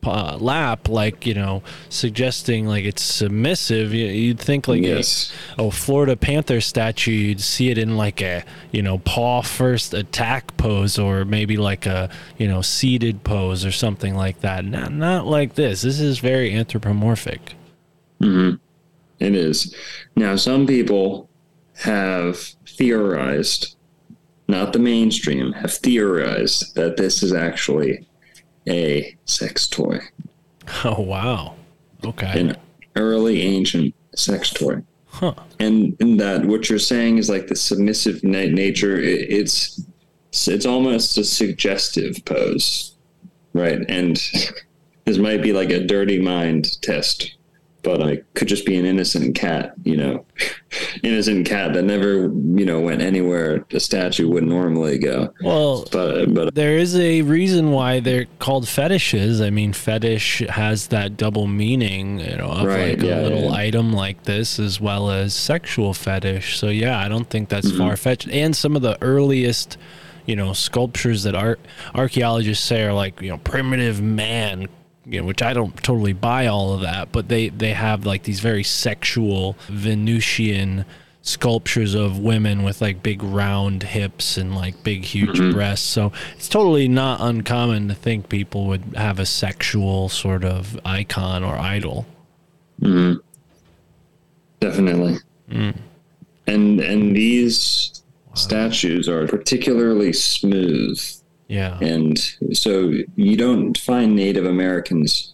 uh, 0.07 0.37
lap, 0.39 0.89
like 0.89 1.27
you 1.27 1.35
know, 1.35 1.63
suggesting 1.89 2.67
like 2.67 2.85
it's 2.85 3.03
submissive. 3.03 3.93
You, 3.95 4.07
you'd 4.07 4.39
think 4.41 4.69
like 4.69 4.83
Yes. 4.83 5.33
a, 5.59 5.65
a 5.65 5.71
Florida 5.71 6.17
Panther 6.17 6.61
statue, 6.61 7.11
you'd 7.13 7.41
see 7.41 7.71
it 7.71 7.79
in 7.79 7.97
like 7.97 8.21
a 8.23 8.45
you 8.73 8.83
know 8.83 8.99
paw 8.99 9.43
first 9.43 9.95
attack 9.95 10.57
pose, 10.57 10.99
or 10.99 11.25
maybe 11.25 11.57
like 11.57 11.87
a 11.87 12.11
you 12.39 12.49
know 12.49 12.63
seated 12.63 13.25
pose 13.25 13.65
or 13.65 13.73
something 13.73 14.15
like 14.15 14.41
that. 14.41 14.65
Not 14.65 14.93
not 14.93 15.27
like 15.27 15.55
this. 15.55 15.83
This 15.83 16.01
is 16.01 16.19
very 16.19 16.55
anthropomorphic. 16.55 17.55
It 18.21 19.35
is. 19.35 19.75
Now, 20.17 20.37
some 20.37 20.67
people 20.67 21.29
have 21.79 22.39
theorized, 22.67 23.77
not 24.49 24.73
the 24.73 24.79
mainstream, 24.79 25.53
have 25.53 25.73
theorized 25.75 26.75
that 26.75 26.97
this 26.97 27.23
is 27.23 27.33
actually 27.33 28.07
a 28.69 29.17
sex 29.25 29.67
toy, 29.69 30.01
Oh 30.85 31.01
wow. 31.01 31.55
Okay. 32.05 32.39
an 32.41 32.57
early 32.97 33.43
ancient 33.43 33.95
sex 34.15 34.51
toy. 34.51 34.83
Huh. 35.07 35.35
And, 35.61 35.97
and 36.01 36.19
that 36.21 36.45
what 36.45 36.69
you're 36.69 36.79
saying 36.79 37.19
is 37.19 37.31
like 37.31 37.47
the 37.47 37.57
submissive 37.57 38.23
na- 38.25 38.47
nature. 38.47 38.99
It, 38.99 39.31
it's 39.31 39.81
it's 40.33 40.67
almost 40.67 41.17
a 41.17 41.25
suggestive 41.25 42.25
pose, 42.25 42.95
right? 43.53 43.79
And 43.89 44.17
this 45.05 45.19
might 45.19 45.43
be 45.43 45.53
like 45.53 45.71
a 45.71 45.85
dirty 45.87 46.21
mind 46.21 46.81
test, 46.83 47.37
but 47.85 48.03
I 48.03 48.17
could 48.35 48.49
just 48.49 48.67
be 48.67 48.77
an 48.77 48.85
innocent 48.87 49.35
cat, 49.37 49.75
you 49.85 49.97
know, 49.97 50.25
innocent 51.03 51.47
cat 51.47 51.73
that 51.75 51.83
never, 51.85 52.23
you 52.23 52.65
know, 52.65 52.81
went 52.81 53.03
anywhere 53.03 53.65
a 53.73 53.79
statue 53.81 54.29
would 54.31 54.45
normally 54.45 54.99
go. 54.99 55.33
Well, 55.43 55.87
But 55.93 56.33
but 56.35 56.55
There 56.55 56.77
is 56.79 56.97
a 56.97 57.23
reason 57.23 57.71
why 57.71 58.01
they're 58.01 58.27
called 58.39 58.67
fetishes. 58.69 59.41
I 59.41 59.51
mean, 59.51 59.73
fetish 59.73 60.41
has 60.49 60.89
that 60.89 61.17
double 61.17 61.47
meaning, 61.47 62.19
you 62.21 62.37
know, 62.37 62.49
of 62.49 62.65
Right, 62.67 62.91
like 62.99 63.03
a 63.03 63.07
yeah, 63.07 63.21
little 63.21 63.45
yeah. 63.45 63.53
item 63.53 63.93
like 63.93 64.25
this, 64.25 64.59
as 64.59 64.81
well 64.81 65.11
as 65.11 65.35
sexual 65.35 65.95
fetish. 65.95 66.59
So 66.59 66.69
yeah, 66.69 66.99
I 66.99 67.09
don't 67.09 67.29
think 67.29 67.49
that's 67.51 67.69
Mm-hmm. 67.69 67.79
far 67.79 67.97
fetched. 67.97 68.29
And 68.29 68.57
some 68.57 68.75
of 68.77 68.83
the 68.83 68.97
earliest, 69.03 69.77
you 70.27 70.37
know, 70.37 70.53
sculptures 70.55 71.23
that 71.25 71.35
art 71.35 71.61
archaeologists 71.95 72.65
say 72.65 72.83
are 72.83 72.93
like, 72.93 73.21
you 73.21 73.29
know, 73.31 73.39
primitive 73.39 74.01
man. 74.03 74.69
You 75.07 75.21
know, 75.21 75.27
which 75.27 75.43
I 75.43 75.53
don't 75.53 75.77
totally 75.83 76.13
buy 76.13 76.47
all 76.47 76.73
of 76.75 76.81
that, 76.81 77.13
but 77.13 77.29
they 77.29 77.49
they 77.49 77.73
have 77.73 78.07
like 78.07 78.23
these 78.23 78.41
very 78.41 78.63
sexual 78.63 79.57
Venusian 79.69 80.85
sculptures 81.27 81.95
of 81.95 82.19
women 82.19 82.63
with 82.63 82.83
like 82.83 83.03
big 83.03 83.23
round 83.23 83.83
hips 83.83 84.37
and 84.37 84.55
like 84.55 84.83
big 84.85 85.05
huge 85.05 85.39
mm-hmm. 85.39 85.53
breasts. 85.53 85.87
So 85.87 86.13
it's 86.37 86.51
totally 86.51 86.87
not 86.87 87.21
uncommon 87.23 87.89
to 87.89 87.95
think 87.95 88.29
people 88.29 88.67
would 88.67 88.83
have 88.95 89.19
a 89.19 89.25
sexual 89.25 90.11
sort 90.11 90.45
of 90.45 90.79
icon 90.85 91.43
or 91.43 91.57
idol. 91.57 92.07
Mm-hmm. 92.81 93.21
definitely. 94.61 95.17
Mm. 95.51 95.77
And 96.47 96.81
and 96.81 97.17
these 97.17 98.03
statues 98.35 99.09
are 99.09 99.27
particularly 99.27 100.13
smooth. 100.13 101.01
Yeah. 101.55 101.79
and 101.81 102.19
so 102.53 102.93
you 103.17 103.37
don't 103.37 103.77
find 103.79 104.15
Native 104.17 104.47
Americans 104.47 105.33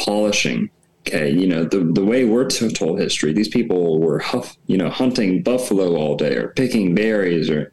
polishing. 0.00 0.70
Okay, 1.06 1.30
you 1.30 1.46
know 1.46 1.64
the 1.64 1.80
the 1.80 2.04
way 2.04 2.24
we're 2.24 2.48
told 2.48 2.98
history, 3.00 3.32
these 3.32 3.48
people 3.48 3.98
were 3.98 4.18
huff, 4.18 4.56
you 4.66 4.76
know 4.76 4.90
hunting 4.90 5.42
buffalo 5.42 5.96
all 5.96 6.16
day 6.16 6.34
or 6.36 6.48
picking 6.48 6.94
berries 6.94 7.48
or 7.48 7.72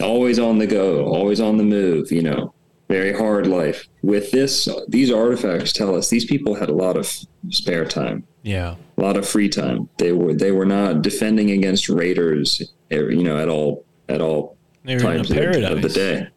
always 0.00 0.38
on 0.38 0.58
the 0.58 0.66
go, 0.66 1.04
always 1.06 1.40
on 1.40 1.56
the 1.56 1.64
move. 1.64 2.12
You 2.12 2.22
know, 2.22 2.52
very 2.88 3.12
hard 3.12 3.46
life. 3.46 3.86
With 4.02 4.30
this, 4.32 4.68
these 4.88 5.10
artifacts 5.10 5.72
tell 5.72 5.94
us 5.96 6.10
these 6.10 6.26
people 6.26 6.54
had 6.54 6.68
a 6.68 6.74
lot 6.74 6.96
of 6.98 7.10
spare 7.50 7.86
time, 7.86 8.24
Yeah. 8.42 8.74
a 8.98 9.00
lot 9.00 9.16
of 9.16 9.26
free 9.26 9.48
time. 9.48 9.88
They 9.96 10.12
were 10.12 10.34
they 10.34 10.52
were 10.52 10.66
not 10.66 11.00
defending 11.00 11.52
against 11.52 11.88
raiders, 11.88 12.60
you 12.90 13.22
know, 13.22 13.38
at 13.38 13.48
all 13.48 13.84
at 14.10 14.20
all 14.20 14.56
They 14.84 14.96
were 14.96 15.00
in 15.00 15.06
a 15.06 15.24
times 15.24 15.30
of 15.30 15.72
of 15.76 15.82
the 15.82 15.88
day. 15.88 16.28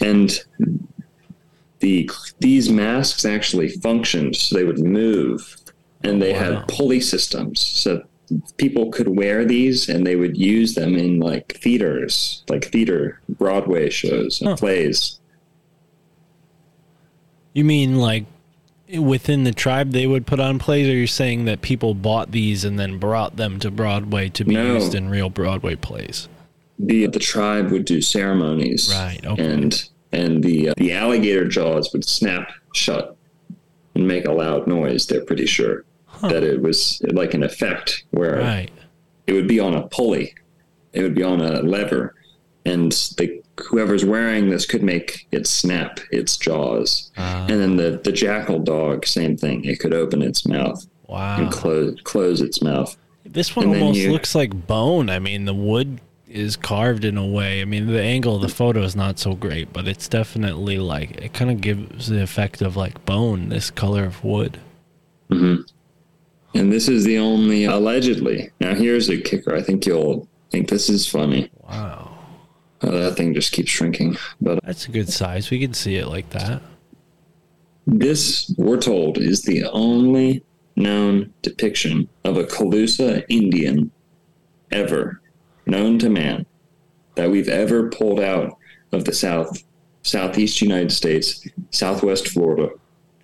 And 0.00 0.38
the 1.80 2.10
these 2.40 2.70
masks 2.70 3.24
actually 3.24 3.68
functioned, 3.68 4.36
so 4.36 4.56
they 4.56 4.64
would 4.64 4.78
move, 4.80 5.56
and 6.02 6.20
they 6.22 6.32
Wow. 6.32 6.38
had 6.38 6.68
pulley 6.68 7.00
systems, 7.00 7.60
so 7.60 8.02
people 8.56 8.90
could 8.90 9.08
wear 9.08 9.44
these, 9.44 9.88
and 9.88 10.06
they 10.06 10.16
would 10.16 10.36
use 10.36 10.74
them 10.74 10.96
in 10.96 11.20
like 11.20 11.58
theaters, 11.62 12.42
like 12.48 12.64
theater 12.66 13.20
Broadway 13.28 13.90
shows 13.90 14.40
and 14.40 14.50
Huh. 14.50 14.56
plays. 14.56 15.18
You 17.54 17.64
mean 17.64 17.96
like 17.96 18.24
within 18.98 19.44
the 19.44 19.52
tribe 19.52 19.90
they 19.92 20.06
would 20.06 20.26
put 20.26 20.40
on 20.40 20.58
plays, 20.58 20.88
or 20.88 20.92
you're 20.92 21.06
saying 21.06 21.44
that 21.46 21.60
people 21.62 21.94
bought 21.94 22.30
these 22.32 22.64
and 22.64 22.78
then 22.78 22.98
brought 22.98 23.36
them 23.36 23.58
to 23.60 23.70
Broadway 23.70 24.28
to 24.30 24.44
be 24.44 24.54
No. 24.54 24.74
used 24.74 24.94
in 24.94 25.08
real 25.08 25.30
Broadway 25.30 25.74
plays? 25.76 26.28
The 26.78 27.06
the 27.06 27.18
tribe 27.18 27.70
would 27.70 27.84
do 27.84 28.00
ceremonies, 28.00 28.90
Right, 28.92 29.24
okay. 29.24 29.42
and 29.52 29.88
and 30.12 30.42
the 30.44 30.70
uh, 30.70 30.74
the 30.76 30.92
alligator 30.92 31.46
jaws 31.48 31.92
would 31.92 32.04
snap 32.06 32.50
shut 32.74 33.16
and 33.94 34.06
make 34.06 34.26
a 34.26 34.32
loud 34.32 34.66
noise. 34.66 35.06
They're 35.06 35.24
pretty 35.24 35.46
sure 35.46 35.84
that 36.22 36.42
it 36.42 36.60
was 36.62 37.00
like 37.12 37.34
an 37.34 37.42
effect 37.42 38.04
where 38.10 38.38
Right. 38.40 38.70
it 39.26 39.32
would 39.32 39.48
be 39.48 39.58
on 39.60 39.74
a 39.74 39.86
pulley, 39.88 40.34
it 40.92 41.02
would 41.02 41.14
be 41.14 41.22
on 41.22 41.40
a 41.40 41.60
lever, 41.62 42.14
and 42.64 42.92
the 43.18 43.42
whoever's 43.58 44.04
wearing 44.04 44.50
this 44.50 44.66
could 44.66 44.82
make 44.82 45.26
it 45.32 45.46
snap 45.46 45.98
its 46.10 46.36
jaws. 46.36 47.10
Ah. 47.16 47.46
and 47.48 47.58
then 47.60 47.76
the 47.76 48.00
the 48.04 48.12
jackal 48.12 48.58
dog, 48.58 49.06
same 49.06 49.36
thing. 49.36 49.64
It 49.64 49.80
could 49.80 49.94
open 49.94 50.20
its 50.20 50.46
mouth 50.46 50.86
Wow. 51.08 51.38
and 51.40 51.50
close 51.50 51.98
close 52.04 52.42
its 52.42 52.60
mouth. 52.60 52.94
This 53.24 53.56
one 53.56 53.66
And 53.72 53.82
almost 53.82 53.98
you- 53.98 54.12
looks 54.12 54.34
like 54.34 54.66
bone. 54.66 55.08
I 55.10 55.18
mean, 55.18 55.46
the 55.46 55.54
wood 55.54 56.00
is 56.28 56.56
carved 56.56 57.04
in 57.04 57.16
a 57.16 57.26
way. 57.26 57.60
I 57.62 57.64
mean, 57.64 57.86
the 57.86 58.02
angle 58.02 58.36
of 58.36 58.42
the 58.42 58.48
photo 58.48 58.82
is 58.82 58.96
not 58.96 59.18
so 59.18 59.34
great, 59.34 59.72
but 59.72 59.86
it's 59.86 60.08
definitely 60.08 60.78
like 60.78 61.12
it 61.12 61.32
kind 61.32 61.50
of 61.50 61.60
gives 61.60 62.08
the 62.08 62.22
effect 62.22 62.62
of 62.62 62.76
like 62.76 63.04
bone. 63.04 63.48
This 63.48 63.70
color 63.70 64.04
of 64.04 64.22
wood. 64.24 64.58
And 65.30 66.72
this 66.72 66.88
is 66.88 67.04
the 67.04 67.18
only 67.18 67.64
allegedly. 67.64 68.50
Now 68.60 68.74
here's 68.74 69.08
a 69.08 69.20
kicker. 69.20 69.54
I 69.54 69.62
think 69.62 69.86
you'll 69.86 70.28
think 70.50 70.68
this 70.68 70.88
is 70.88 71.06
funny. 71.06 71.50
Wow, 71.68 72.16
Uh, 72.80 72.90
that 72.90 73.16
thing 73.16 73.34
just 73.34 73.52
keeps 73.52 73.70
shrinking. 73.70 74.16
But 74.40 74.60
that's 74.64 74.86
a 74.86 74.90
good 74.90 75.08
size. 75.10 75.50
We 75.50 75.60
can 75.60 75.74
see 75.74 75.96
it 75.96 76.06
like 76.06 76.30
that. 76.30 76.62
this, 77.86 78.52
we're 78.56 78.80
told, 78.80 79.18
is 79.18 79.42
the 79.42 79.64
only 79.66 80.42
known 80.76 81.32
depiction 81.42 82.08
of 82.24 82.36
a 82.36 82.44
Calusa 82.44 83.24
Indian 83.28 83.90
ever 84.72 85.20
known 85.66 85.98
to 85.98 86.08
man 86.08 86.46
that 87.16 87.30
we've 87.30 87.48
ever 87.48 87.90
pulled 87.90 88.20
out 88.20 88.56
of 88.92 89.04
the 89.04 89.12
South, 89.12 89.62
Southeast 90.02 90.60
United 90.60 90.92
States, 90.92 91.46
Southwest 91.70 92.28
Florida. 92.28 92.70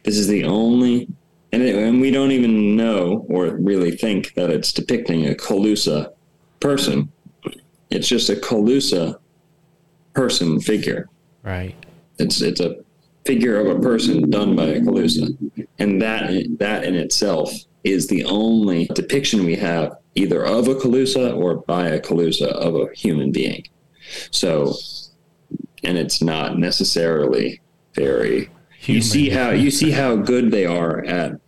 This 0.02 0.18
is 0.18 0.26
the 0.26 0.44
only, 0.44 1.08
and, 1.52 1.62
it, 1.62 1.76
and 1.76 2.00
we 2.00 2.10
don't 2.10 2.32
even 2.32 2.76
know 2.76 3.24
or 3.28 3.56
really 3.56 3.92
think 3.92 4.34
that 4.34 4.50
it's 4.50 4.72
depicting 4.72 5.28
a 5.28 5.34
Calusa 5.34 6.12
person. 6.60 7.10
It's 7.90 8.08
just 8.08 8.30
a 8.30 8.36
Calusa 8.36 9.18
person 10.14 10.60
figure. 10.60 11.08
Right. 11.42 11.74
It's 12.18 12.40
it's 12.40 12.60
a 12.60 12.76
figure 13.24 13.58
of 13.58 13.76
a 13.76 13.80
person 13.80 14.28
done 14.30 14.54
by 14.56 14.64
a 14.64 14.80
Calusa, 14.80 15.36
and 15.78 16.00
that 16.02 16.58
that 16.58 16.84
in 16.84 16.94
itself 16.94 17.52
is 17.84 18.06
the 18.06 18.24
only 18.24 18.86
depiction 18.94 19.44
we 19.44 19.56
have 19.56 19.96
either 20.14 20.44
of 20.44 20.68
a 20.68 20.74
Calusa 20.74 21.36
or 21.36 21.56
by 21.56 21.88
a 21.88 22.00
Calusa 22.00 22.48
of 22.48 22.74
a 22.74 22.88
human 22.94 23.32
being. 23.32 23.66
So, 24.30 24.74
and 25.82 25.98
it's 25.98 26.22
not 26.22 26.58
necessarily 26.58 27.60
very. 27.94 28.50
You 28.82 29.00
see 29.00 29.30
how 29.30 29.50
you 29.50 29.70
see 29.70 29.92
how 29.92 30.16
good 30.16 30.50
they 30.50 30.66
are 30.66 31.04
at 31.04 31.40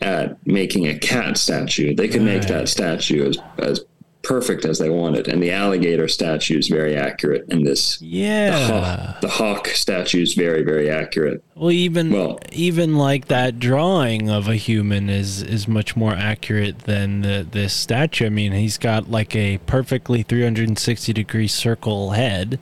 at 0.00 0.44
making 0.46 0.86
a 0.86 0.98
cat 0.98 1.38
statue. 1.38 1.94
They 1.94 2.08
could 2.08 2.22
make 2.22 2.42
that 2.42 2.68
statue 2.68 3.28
as 3.28 3.38
as 3.58 3.84
perfect 4.26 4.64
as 4.64 4.78
they 4.78 4.90
wanted, 4.90 5.28
and 5.28 5.42
the 5.42 5.52
alligator 5.52 6.08
statue 6.08 6.58
is 6.58 6.68
very 6.68 6.96
accurate. 6.96 7.44
And 7.50 7.66
this 7.66 7.98
the 7.98 8.06
Yeah. 8.06 8.66
hawk, 8.66 9.20
the 9.20 9.28
hawk 9.28 9.68
statue 9.68 10.22
is 10.22 10.34
very, 10.34 10.62
very 10.62 10.90
accurate. 10.90 11.42
Well, 11.54 11.70
even 11.70 12.10
Well- 12.10 12.38
even 12.52 12.96
like 12.96 13.28
that 13.28 13.58
drawing 13.60 14.28
of 14.28 14.48
a 14.48 14.56
human 14.56 15.08
is 15.08 15.42
is 15.42 15.68
much 15.68 15.96
more 15.96 16.14
accurate 16.14 16.80
than 16.80 17.22
the 17.22 17.46
this 17.50 17.72
statue. 17.72 18.26
I 18.26 18.30
mean, 18.30 18.52
he's 18.52 18.78
got 18.78 19.10
like 19.10 19.34
a 19.36 19.58
perfectly 19.66 20.22
360 20.22 21.12
degree 21.12 21.48
circle 21.48 22.10
head, 22.10 22.58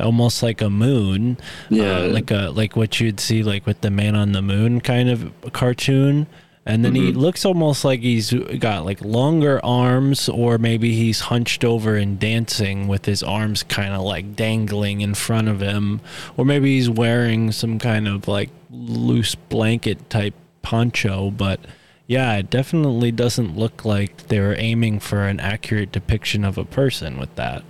almost 0.00 0.42
like 0.42 0.60
a 0.60 0.70
moon. 0.70 1.38
Yeah. 1.70 2.00
uh, 2.00 2.08
like 2.08 2.30
a 2.30 2.50
like 2.54 2.76
what 2.76 3.00
you'd 3.00 3.20
see 3.20 3.42
like 3.42 3.66
with 3.66 3.80
the 3.80 3.90
Man 3.90 4.14
on 4.14 4.32
the 4.32 4.42
Moon 4.42 4.80
kind 4.80 5.08
of 5.08 5.32
cartoon. 5.52 6.26
And 6.68 6.84
then 6.84 6.96
he 6.96 7.10
mm-hmm. 7.10 7.20
looks 7.20 7.44
almost 7.44 7.84
like 7.84 8.00
he's 8.00 8.32
got 8.32 8.84
like 8.84 9.00
longer 9.00 9.64
arms, 9.64 10.28
or 10.28 10.58
maybe 10.58 10.96
he's 10.96 11.20
hunched 11.20 11.64
over 11.64 11.94
and 11.94 12.18
dancing 12.18 12.88
with 12.88 13.04
his 13.04 13.22
arms 13.22 13.62
kind 13.62 13.94
of 13.94 14.02
like 14.02 14.34
dangling 14.34 15.00
in 15.00 15.14
front 15.14 15.46
of 15.46 15.60
him, 15.60 16.00
or 16.36 16.44
maybe 16.44 16.76
he's 16.76 16.90
wearing 16.90 17.52
some 17.52 17.78
kind 17.78 18.08
of 18.08 18.26
like 18.26 18.50
loose 18.68 19.36
blanket 19.36 20.10
type 20.10 20.34
poncho. 20.62 21.30
But 21.30 21.60
yeah, 22.08 22.34
it 22.34 22.50
definitely 22.50 23.12
doesn't 23.12 23.56
look 23.56 23.84
like 23.84 24.26
they 24.26 24.40
were 24.40 24.56
aiming 24.58 24.98
for 24.98 25.22
an 25.22 25.38
accurate 25.38 25.92
depiction 25.92 26.44
of 26.44 26.58
a 26.58 26.64
person 26.64 27.16
with 27.16 27.32
that. 27.36 27.62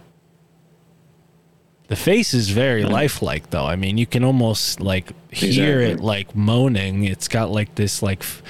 The 1.88 1.96
face 1.96 2.32
is 2.32 2.48
very 2.48 2.82
mm. 2.82 2.90
lifelike, 2.90 3.50
though. 3.50 3.66
I 3.66 3.76
mean, 3.76 3.98
you 3.98 4.06
can 4.06 4.24
almost 4.24 4.80
like 4.80 5.12
hear 5.30 5.80
it 5.80 6.00
like 6.00 6.34
moaning. 6.34 7.04
It's 7.04 7.28
got 7.28 7.50
like 7.50 7.74
this 7.74 8.02
like 8.02 8.20
f- 8.20 8.42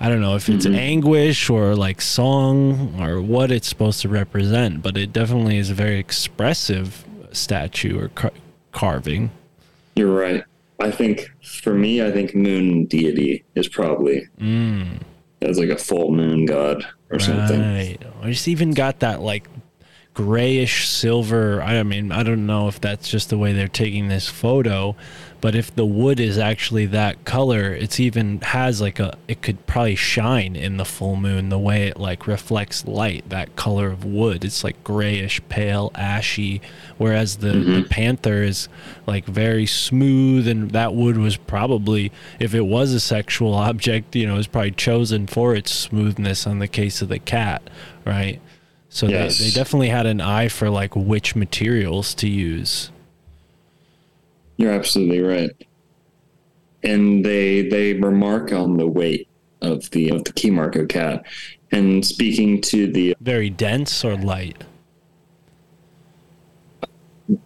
I 0.00 0.08
don't 0.08 0.20
know 0.20 0.34
if 0.36 0.48
it's 0.48 0.66
Mm-hmm. 0.66 0.74
anguish 0.76 1.48
or 1.50 1.74
like 1.74 2.00
song 2.00 3.00
or 3.00 3.20
what 3.22 3.50
it's 3.50 3.68
supposed 3.68 4.00
to 4.02 4.08
represent, 4.08 4.82
but 4.82 4.96
it 4.96 5.12
definitely 5.12 5.58
is 5.58 5.70
a 5.70 5.74
very 5.74 5.98
expressive 5.98 7.04
statue 7.32 7.98
or 8.00 8.08
car- 8.08 8.32
carving. 8.72 9.30
You're 9.96 10.14
right. 10.14 10.44
I 10.80 10.90
think 10.90 11.30
for 11.42 11.72
me, 11.74 12.02
I 12.02 12.10
think 12.10 12.34
moon 12.34 12.86
deity 12.86 13.44
is 13.54 13.68
probably 13.68 14.26
Mm, 14.40 14.98
as 15.40 15.58
like 15.58 15.68
a 15.70 15.76
full 15.76 16.12
moon 16.12 16.44
god 16.46 16.84
or 17.10 17.18
something. 17.18 17.60
right. 17.60 17.98
Or 18.22 18.28
it's 18.28 18.48
even 18.48 18.72
got 18.72 19.00
that 19.00 19.22
like 19.22 19.48
grayish 20.14 20.88
silver. 20.88 21.60
I 21.60 21.82
mean, 21.82 22.12
I 22.12 22.22
don't 22.22 22.46
know 22.46 22.68
if 22.68 22.80
that's 22.80 23.08
just 23.08 23.30
the 23.30 23.38
way 23.38 23.52
they're 23.52 23.66
taking 23.66 24.08
this 24.08 24.28
photo, 24.28 24.94
but 25.40 25.56
if 25.56 25.74
the 25.74 25.84
wood 25.84 26.20
is 26.20 26.38
actually 26.38 26.86
that 26.86 27.24
color, 27.24 27.74
it's 27.74 28.00
even 28.00 28.40
has 28.40 28.80
like 28.80 29.00
a. 29.00 29.18
It 29.28 29.42
could 29.42 29.66
probably 29.66 29.96
shine 29.96 30.56
in 30.56 30.78
the 30.78 30.84
full 30.84 31.16
moon 31.16 31.48
the 31.48 31.58
way 31.58 31.88
it 31.88 31.98
like 31.98 32.26
reflects 32.26 32.86
light. 32.86 33.28
That 33.28 33.56
color 33.56 33.88
of 33.88 34.04
wood, 34.04 34.44
it's 34.44 34.64
like 34.64 34.82
grayish, 34.84 35.42
pale, 35.48 35.90
ashy. 35.96 36.62
Whereas 36.96 37.38
the, 37.38 37.48
the 37.48 37.54
mm-hmm. 37.54 37.88
panther 37.88 38.42
is 38.42 38.68
like 39.06 39.26
very 39.26 39.66
smooth, 39.66 40.46
and 40.46 40.70
that 40.70 40.94
wood 40.94 41.18
was 41.18 41.36
probably, 41.36 42.12
if 42.38 42.54
it 42.54 42.62
was 42.62 42.92
a 42.92 43.00
sexual 43.00 43.52
object, 43.68 44.14
you 44.16 44.26
know, 44.26 44.34
it 44.34 44.38
was 44.38 44.46
probably 44.46 44.70
chosen 44.70 45.26
for 45.26 45.54
its 45.54 45.72
smoothness. 45.72 46.46
On 46.46 46.58
the 46.60 46.68
case 46.68 47.02
of 47.02 47.08
the 47.08 47.18
cat, 47.18 47.68
right? 48.06 48.40
So 48.94 49.08
Yes. 49.08 49.38
they, 49.38 49.46
they 49.46 49.50
definitely 49.50 49.88
had 49.88 50.06
an 50.06 50.20
eye 50.20 50.46
for 50.46 50.70
like 50.70 50.94
which 50.94 51.34
materials 51.34 52.14
to 52.14 52.28
use. 52.28 52.90
You're 54.56 54.70
absolutely 54.70 55.20
right. 55.20 55.50
And 56.84 57.24
they 57.24 57.62
they 57.68 57.94
remark 57.94 58.52
on 58.52 58.76
the 58.76 58.86
weight 58.86 59.26
of 59.60 59.90
the 59.90 60.10
of 60.10 60.22
the 60.22 60.32
key 60.32 60.52
Marco 60.52 60.86
cat. 60.86 61.24
And 61.72 62.06
speaking 62.06 62.60
to 62.62 62.86
the 62.86 63.16
Very 63.20 63.50
dense 63.50 64.04
or 64.04 64.14
light. 64.16 64.62
I 67.28 67.36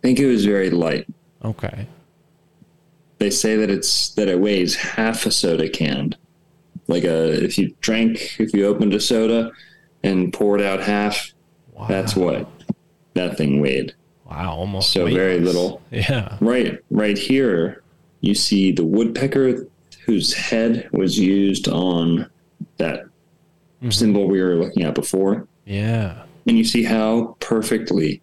think 0.00 0.20
it 0.20 0.26
was 0.26 0.46
very 0.46 0.70
light. 0.70 1.06
Okay. 1.44 1.86
They 3.18 3.28
say 3.28 3.56
that 3.56 3.68
it's 3.68 4.08
that 4.14 4.28
it 4.28 4.40
weighs 4.40 4.74
half 4.74 5.26
a 5.26 5.30
soda 5.30 5.68
can. 5.68 6.16
Like 6.88 7.04
a 7.04 7.44
if 7.44 7.58
you 7.58 7.74
drank 7.80 8.40
if 8.40 8.52
you 8.54 8.66
opened 8.66 8.94
a 8.94 9.00
soda 9.00 9.52
and 10.02 10.32
poured 10.32 10.60
out 10.60 10.80
half, 10.80 11.32
Wow. 11.74 11.86
that's 11.88 12.16
what 12.16 12.48
that 13.14 13.36
thing 13.36 13.60
weighed. 13.60 13.94
Wow. 14.28 14.54
Almost. 14.56 14.90
So 14.92 15.06
very 15.06 15.38
little. 15.40 15.80
Yeah. 15.90 16.36
Right, 16.40 16.78
right 16.90 17.16
here, 17.16 17.82
you 18.20 18.34
see 18.34 18.72
the 18.72 18.84
woodpecker 18.84 19.66
whose 20.04 20.34
head 20.34 20.88
was 20.92 21.18
used 21.18 21.68
on 21.68 22.28
that 22.78 23.04
Mhm. 23.82 23.92
symbol 23.92 24.26
we 24.28 24.40
were 24.42 24.56
looking 24.56 24.82
at 24.82 24.94
before, 24.94 25.46
Yeah. 25.66 26.22
and 26.46 26.58
you 26.58 26.64
see 26.64 26.82
how 26.84 27.36
perfectly. 27.40 28.20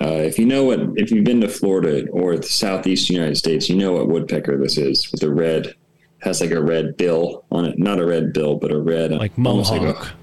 Uh, 0.00 0.22
if 0.24 0.38
you 0.38 0.44
know 0.46 0.64
what, 0.64 0.80
if 0.96 1.10
you've 1.12 1.24
been 1.24 1.40
to 1.40 1.48
Florida 1.48 2.06
or 2.10 2.36
the 2.36 2.42
southeast 2.42 3.08
United 3.08 3.36
States, 3.36 3.68
you 3.70 3.76
know 3.76 3.92
what 3.92 4.08
woodpecker 4.08 4.56
this 4.58 4.76
is 4.76 5.10
with 5.12 5.20
the 5.20 5.30
red, 5.30 5.74
has 6.22 6.40
like 6.40 6.52
a 6.52 6.62
red 6.62 6.96
bill 6.96 7.44
on 7.50 7.64
it. 7.64 7.78
Not 7.78 7.98
a 7.98 8.06
red 8.06 8.32
bill, 8.32 8.56
but 8.56 8.70
a 8.70 8.78
red, 8.78 9.10
Like 9.10 9.36
mohawk. 9.36 10.14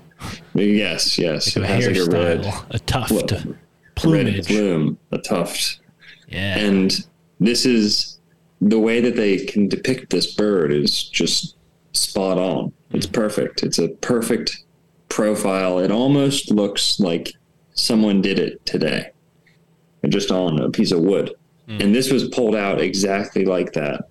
a, 0.55 0.61
yes, 0.61 1.17
yes, 1.17 1.55
Like 1.55 1.65
it 1.65 1.67
has 1.67 1.87
like 1.87 1.97
a 1.97 2.05
red. 2.05 2.53
A 2.71 2.79
tuft. 2.79 3.31
red 3.31 3.57
Plumage. 3.95 4.47
plume, 4.47 4.97
a 5.11 5.17
tuft. 5.17 5.81
Yeah. 6.29 6.57
And 6.57 7.05
this 7.39 7.65
is 7.65 8.19
the 8.61 8.79
way 8.79 9.01
that 9.01 9.15
they 9.15 9.45
can 9.45 9.67
depict 9.67 10.09
this 10.09 10.33
bird 10.33 10.71
is 10.71 11.03
just 11.03 11.55
spot 11.91 12.37
on. 12.37 12.71
It's 12.91 13.05
hmm. 13.05 13.11
perfect. 13.11 13.63
It's 13.63 13.77
a 13.79 13.89
perfect 13.89 14.63
profile. 15.09 15.79
It 15.79 15.91
almost 15.91 16.51
looks 16.51 16.99
like 16.99 17.33
someone 17.73 18.21
did 18.21 18.39
it 18.39 18.65
today, 18.65 19.11
just 20.07 20.31
on 20.31 20.59
a 20.61 20.69
piece 20.69 20.91
of 20.91 21.01
wood. 21.01 21.33
Hmm. 21.67 21.81
And 21.81 21.95
this 21.95 22.09
was 22.09 22.29
pulled 22.29 22.55
out 22.55 22.79
exactly 22.79 23.43
like 23.43 23.73
that. 23.73 24.07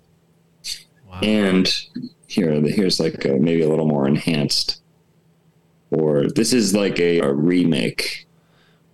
Wow. 1.21 1.27
And 1.27 1.85
here, 2.27 2.51
here's 2.61 2.99
like 2.99 3.25
a, 3.25 3.33
maybe 3.33 3.61
a 3.61 3.69
little 3.69 3.87
more 3.87 4.07
enhanced, 4.07 4.81
or 5.91 6.27
this 6.27 6.53
is 6.53 6.73
like 6.75 6.99
a, 6.99 7.19
a 7.19 7.33
remake, 7.33 8.27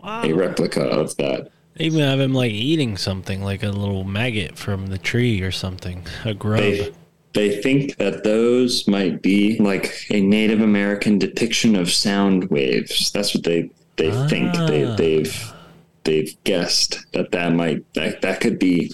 wow. 0.04 0.24
a 0.24 0.34
replica 0.34 0.84
of 0.84 1.16
that. 1.18 1.52
They 1.76 1.86
even 1.86 2.00
have 2.00 2.20
him 2.20 2.34
like 2.34 2.52
eating 2.52 2.96
something, 2.96 3.44
like 3.44 3.64
a 3.64 3.70
little 3.70 4.06
maggot 4.06 4.58
from 4.58 4.88
the 4.88 4.98
tree 4.98 5.42
or 5.42 5.52
something, 5.52 6.06
a 6.24 6.34
grub. 6.34 6.62
They, 6.62 6.94
they 7.34 7.62
think 7.62 7.98
that 7.98 8.24
those 8.24 8.88
might 8.88 9.22
be 9.22 9.58
like 9.60 10.06
a 10.10 10.22
Native 10.22 10.62
American 10.62 11.20
depiction 11.20 11.76
of 11.76 11.92
sound 11.92 12.50
waves. 12.50 13.12
That's 13.12 13.36
what 13.36 13.44
they 13.44 13.70
they 13.98 14.12
think. 14.30 14.54
They, 14.54 14.86
Ah. 14.86 14.96
they've 14.96 15.54
they've 16.06 16.44
guessed 16.46 17.06
that 17.12 17.32
that 17.34 17.52
might 17.54 17.84
that, 17.96 18.22
that 18.22 18.40
could 18.40 18.58
be 18.58 18.94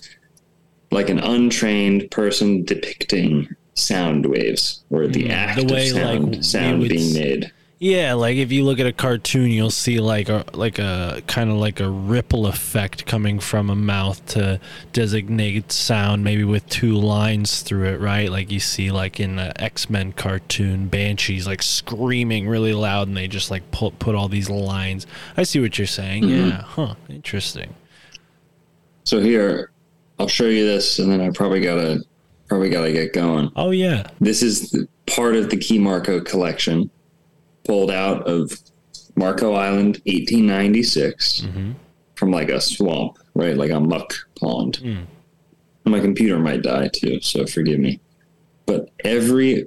like 0.92 1.10
an 1.10 1.20
untrained 1.20 2.12
person 2.12 2.64
depicting 2.64 3.48
sound 3.76 4.26
waves 4.26 4.84
or 4.90 5.08
the 5.08 5.24
Mm, 5.24 5.32
act 5.32 5.60
the 5.60 5.74
way, 5.74 5.90
of 5.90 5.96
sound 5.96 6.36
like, 6.36 6.44
sound 6.44 6.90
being 6.90 7.14
made. 7.14 7.52
Yeah, 7.80 8.14
like 8.14 8.38
if 8.38 8.52
you 8.52 8.64
look 8.64 8.80
at 8.80 8.86
a 8.86 8.94
cartoon, 8.94 9.50
you'll 9.50 9.72
see 9.72 10.00
like 10.00 10.30
a 10.30 10.46
like 10.54 10.78
a 10.78 11.24
kind 11.26 11.50
of 11.50 11.58
like 11.58 11.80
a 11.80 11.90
ripple 11.90 12.46
effect 12.46 13.08
coming 13.08 13.40
from 13.40 13.72
a 13.72 13.76
mouth 13.76 14.24
to 14.28 14.60
designate 14.94 15.72
sound, 15.72 16.24
maybe 16.24 16.44
with 16.44 16.70
two 16.70 16.94
lines 16.94 17.64
through 17.64 17.86
it, 17.86 18.00
right? 18.00 18.30
Like 18.30 18.52
you 18.52 18.60
see 18.60 18.92
like 18.92 19.20
in 19.20 19.38
the 19.38 19.60
X 19.60 19.90
Men 19.90 20.12
cartoon, 20.12 20.90
Banshees 20.90 21.48
like 21.48 21.64
screaming 21.64 22.48
really 22.48 22.74
loud, 22.74 23.08
and 23.08 23.18
they 23.18 23.28
just 23.28 23.50
like 23.50 23.72
put 23.72 23.98
put 23.98 24.14
all 24.14 24.28
these 24.28 24.48
lines. 24.48 25.08
I 25.36 25.42
see 25.42 25.60
what 25.60 25.80
you're 25.80 25.88
saying. 25.88 26.26
Mm-hmm. 26.26 26.50
Yeah, 26.50 26.62
huh? 26.62 26.94
Interesting. 27.10 27.74
So 29.06 29.20
here, 29.20 29.72
I'll 30.22 30.28
show 30.28 30.46
you 30.46 30.68
this, 30.68 31.00
and 31.00 31.12
then 31.12 31.20
I 31.20 31.32
probably 31.32 31.62
gotta 31.62 32.04
probably 32.48 32.70
gotta 32.70 32.92
get 32.94 33.12
going. 33.12 33.50
Oh 33.56 33.72
yeah, 33.72 34.04
This 34.20 34.44
is 34.44 34.86
part 35.08 35.36
of 35.36 35.50
the 35.50 35.58
Key 35.58 35.80
Marco 35.80 36.22
collection, 36.22 36.92
pulled 37.64 37.90
out 37.90 38.28
of 38.28 38.52
Marco 39.16 39.54
Island, 39.54 40.00
1896, 40.06 41.42
Mhm. 41.42 41.74
from 42.14 42.30
like 42.30 42.50
a 42.50 42.62
swamp, 42.62 43.18
right? 43.34 43.58
Like 43.58 43.72
a 43.72 43.80
muck 43.80 44.14
pond. 44.40 44.80
Mm. 44.84 45.06
My 45.86 46.00
computer 46.00 46.38
might 46.38 46.62
die 46.62 46.90
too, 46.94 47.20
so 47.22 47.48
forgive 47.48 47.80
me. 47.80 48.00
But 48.68 48.90
every 49.04 49.66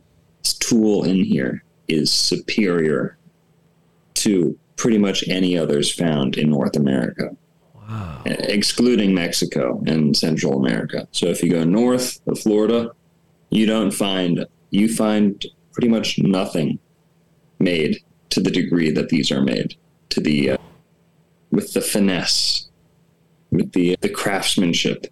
tool 0.61 1.03
in 1.03 1.25
here 1.25 1.65
is 1.89 2.13
superior 2.13 3.17
to 4.15 4.57
pretty 4.77 4.99
much 4.99 5.27
any 5.29 5.59
others 5.59 5.91
found 5.93 6.37
in 6.37 6.51
North 6.51 6.77
America 6.77 7.37
wow. 7.89 8.23
excluding 8.25 9.15
Mexico 9.15 9.83
and 9.87 10.17
Central 10.17 10.65
America. 10.65 11.09
So 11.13 11.27
if 11.27 11.43
you 11.43 11.51
go 11.51 11.65
north 11.65 12.21
of 12.27 12.39
Florida, 12.39 12.91
you 13.51 13.67
don't 13.67 13.91
find 13.91 14.47
you 14.71 14.93
find 14.93 15.45
pretty 15.73 15.89
much 15.89 16.19
nothing 16.19 16.79
made 17.59 17.99
to 18.31 18.41
the 18.41 18.51
degree 18.51 18.91
that 18.91 19.09
these 19.09 19.31
are 19.31 19.43
made 19.43 19.77
to 20.11 20.21
the 20.21 20.51
uh, 20.51 20.57
with 21.51 21.73
the 21.73 21.81
finesse, 21.81 22.69
with 23.51 23.73
the 23.73 23.97
the 24.01 24.09
craftsmanship, 24.09 25.07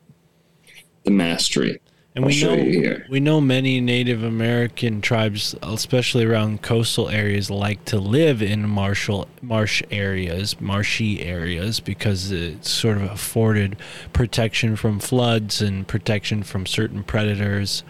the 1.04 1.10
mastery. 1.10 1.80
And 2.14 2.24
I'll 2.24 2.28
we 2.28 2.42
know 2.42 2.98
we 3.08 3.20
know 3.20 3.40
many 3.40 3.80
Native 3.80 4.22
American 4.22 5.00
tribes, 5.00 5.54
especially 5.62 6.24
around 6.24 6.60
coastal 6.60 7.08
areas, 7.08 7.50
like 7.50 7.84
to 7.86 7.98
live 7.98 8.42
in 8.42 8.68
marshal 8.68 9.28
marsh 9.40 9.82
areas, 9.90 10.60
marshy 10.60 11.22
areas, 11.22 11.80
because 11.80 12.30
it 12.30 12.66
sort 12.66 12.98
of 12.98 13.04
afforded 13.04 13.78
protection 14.12 14.76
from 14.76 14.98
floods 15.00 15.62
and 15.62 15.88
protection 15.88 16.42
from 16.42 16.66
certain 16.66 17.02
predators. 17.02 17.82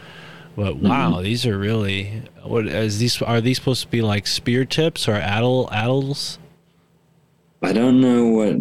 But 0.54 0.74
Mm-hmm. 0.74 0.88
wow, 0.88 1.20
these 1.20 1.44
are 1.46 1.58
really 1.58 2.22
what 2.44 2.66
is 2.66 2.98
these 3.00 3.20
are 3.22 3.40
these 3.40 3.56
supposed 3.56 3.82
to 3.82 3.88
be 3.88 4.02
like 4.02 4.26
spear 4.28 4.64
tips 4.64 5.08
or 5.08 5.14
addle 5.14 5.68
addles? 5.72 6.38
I 7.62 7.72
don't 7.72 8.00
know 8.00 8.26
what 8.26 8.56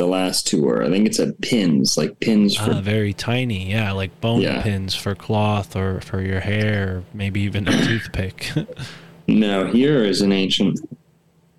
the 0.00 0.06
last 0.06 0.46
two 0.46 0.66
are. 0.66 0.82
I 0.82 0.88
think 0.88 1.06
it's 1.06 1.18
a 1.18 1.34
pins, 1.42 1.98
like 1.98 2.18
pins 2.20 2.56
for 2.56 2.70
Uh, 2.70 2.80
very 2.80 3.12
tiny, 3.12 3.70
yeah, 3.70 3.92
like 3.92 4.18
bone 4.22 4.40
Yeah. 4.40 4.62
pins 4.62 4.94
for 4.94 5.14
cloth 5.14 5.76
or 5.76 6.00
for 6.00 6.22
your 6.22 6.40
hair, 6.40 7.02
maybe 7.12 7.40
even 7.42 7.68
a 7.68 7.86
toothpick. 7.86 8.50
Now 9.28 9.70
here 9.70 10.02
is 10.02 10.22
an 10.22 10.32
ancient 10.32 10.80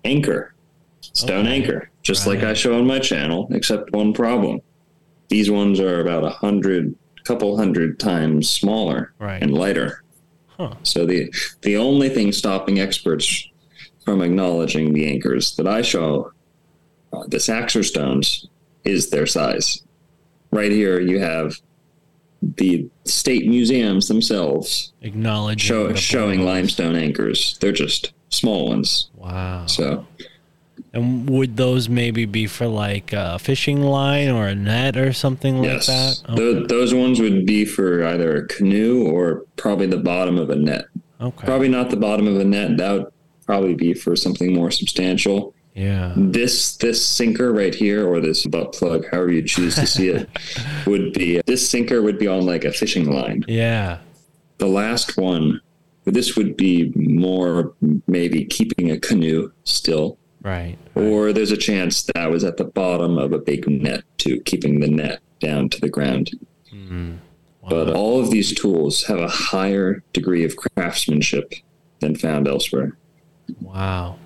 anchor, 0.04 0.52
stone 1.14 1.46
Okay. 1.46 1.54
anchor, 1.56 1.90
just 2.02 2.26
like 2.26 2.42
I 2.42 2.52
show 2.52 2.76
on 2.76 2.86
my 2.86 2.98
channel, 2.98 3.48
except 3.52 3.92
one 3.94 4.12
problem. 4.12 4.58
These 5.30 5.50
ones 5.50 5.78
are 5.80 6.00
about 6.00 6.24
a 6.24 6.30
hundred, 6.30 6.94
couple 7.24 7.56
hundred 7.56 7.98
times 8.00 8.50
smaller 8.50 9.12
Right. 9.20 9.40
and 9.42 9.54
lighter. 9.54 10.02
Huh. 10.58 10.74
So 10.82 11.06
the 11.06 11.32
the 11.62 11.76
only 11.76 12.08
thing 12.10 12.32
stopping 12.32 12.78
experts 12.80 13.48
from 14.04 14.20
acknowledging 14.20 14.92
the 14.92 15.06
anchors 15.10 15.54
that 15.56 15.66
I 15.68 15.80
show, 15.82 16.30
uh, 17.12 17.24
the 17.28 17.40
Saxor 17.40 17.82
stones, 17.82 18.46
is 18.84 19.10
their 19.10 19.26
size. 19.26 19.82
Right 20.50 20.72
here, 20.72 21.00
you 21.00 21.20
have 21.20 21.54
the 22.42 22.88
state 23.04 23.46
museums 23.46 24.08
themselves 24.08 24.92
Acknowledging 25.02 25.58
show, 25.68 25.94
showing 25.94 26.38
bones. 26.40 26.46
limestone 26.46 26.96
anchors. 26.96 27.56
They're 27.60 27.70
just 27.72 28.12
small 28.30 28.68
ones. 28.68 29.10
Wow. 29.14 29.66
So 29.66 30.04
And 30.92 31.30
would 31.30 31.56
those 31.56 31.88
maybe 31.88 32.24
be 32.24 32.46
for 32.48 32.66
like 32.66 33.12
a 33.12 33.38
fishing 33.38 33.82
line 33.82 34.28
or 34.28 34.48
a 34.48 34.54
net 34.56 34.96
or 34.96 35.12
something 35.12 35.62
like 35.62 35.86
that? 35.86 36.20
Tho- 36.34 36.66
those 36.66 36.92
ones 36.92 37.20
would 37.20 37.46
be 37.46 37.64
for 37.64 38.04
either 38.04 38.36
a 38.38 38.48
canoe 38.48 39.06
or 39.06 39.44
probably 39.56 39.86
the 39.86 39.98
bottom 39.98 40.36
of 40.36 40.50
a 40.50 40.56
net. 40.56 40.86
okay. 41.20 41.46
Probably 41.46 41.68
not 41.68 41.90
the 41.90 41.96
bottom 41.96 42.26
of 42.26 42.36
a 42.40 42.44
net. 42.44 42.76
That 42.76 42.92
would 42.92 43.06
probably 43.46 43.74
be 43.74 43.94
for 43.94 44.16
something 44.16 44.52
more 44.52 44.70
substantial. 44.72 45.54
Yeah. 45.74 46.12
This 46.16 46.76
this 46.76 47.04
sinker 47.06 47.52
right 47.52 47.74
here, 47.74 48.06
or 48.06 48.20
this 48.20 48.44
butt 48.46 48.72
plug, 48.74 49.06
however 49.10 49.32
you 49.32 49.42
choose 49.42 49.74
to 49.76 49.86
see 49.86 50.08
it, 50.08 50.28
would 50.86 51.12
be 51.14 51.40
this 51.46 51.68
sinker 51.68 52.02
would 52.02 52.18
be 52.18 52.28
on 52.28 52.44
like 52.44 52.64
a 52.64 52.72
fishing 52.72 53.10
line. 53.10 53.44
Yeah. 53.48 53.98
The 54.58 54.66
last 54.66 55.16
one, 55.16 55.60
this 56.04 56.36
would 56.36 56.56
be 56.56 56.92
more 56.94 57.74
maybe 58.06 58.44
keeping 58.44 58.90
a 58.90 58.98
canoe 58.98 59.50
still. 59.64 60.18
Right. 60.42 60.76
Or 60.94 61.32
there's 61.32 61.52
a 61.52 61.56
chance 61.56 62.02
that 62.02 62.16
I 62.18 62.26
was 62.26 62.44
at 62.44 62.56
the 62.56 62.64
bottom 62.64 63.16
of 63.16 63.32
a 63.32 63.38
big 63.38 63.66
net 63.68 64.02
too, 64.18 64.40
keeping 64.42 64.80
the 64.80 64.88
net 64.88 65.20
down 65.40 65.68
to 65.70 65.80
the 65.80 65.88
ground. 65.88 66.32
Mm. 66.72 67.18
But 67.68 67.86
Wow. 67.88 67.92
all 67.94 68.20
of 68.20 68.30
these 68.30 68.52
tools 68.52 69.04
have 69.04 69.20
a 69.20 69.28
higher 69.28 70.02
degree 70.12 70.44
of 70.44 70.56
craftsmanship 70.56 71.54
than 72.00 72.16
found 72.16 72.48
elsewhere. 72.48 72.96
Wow. 73.60 74.16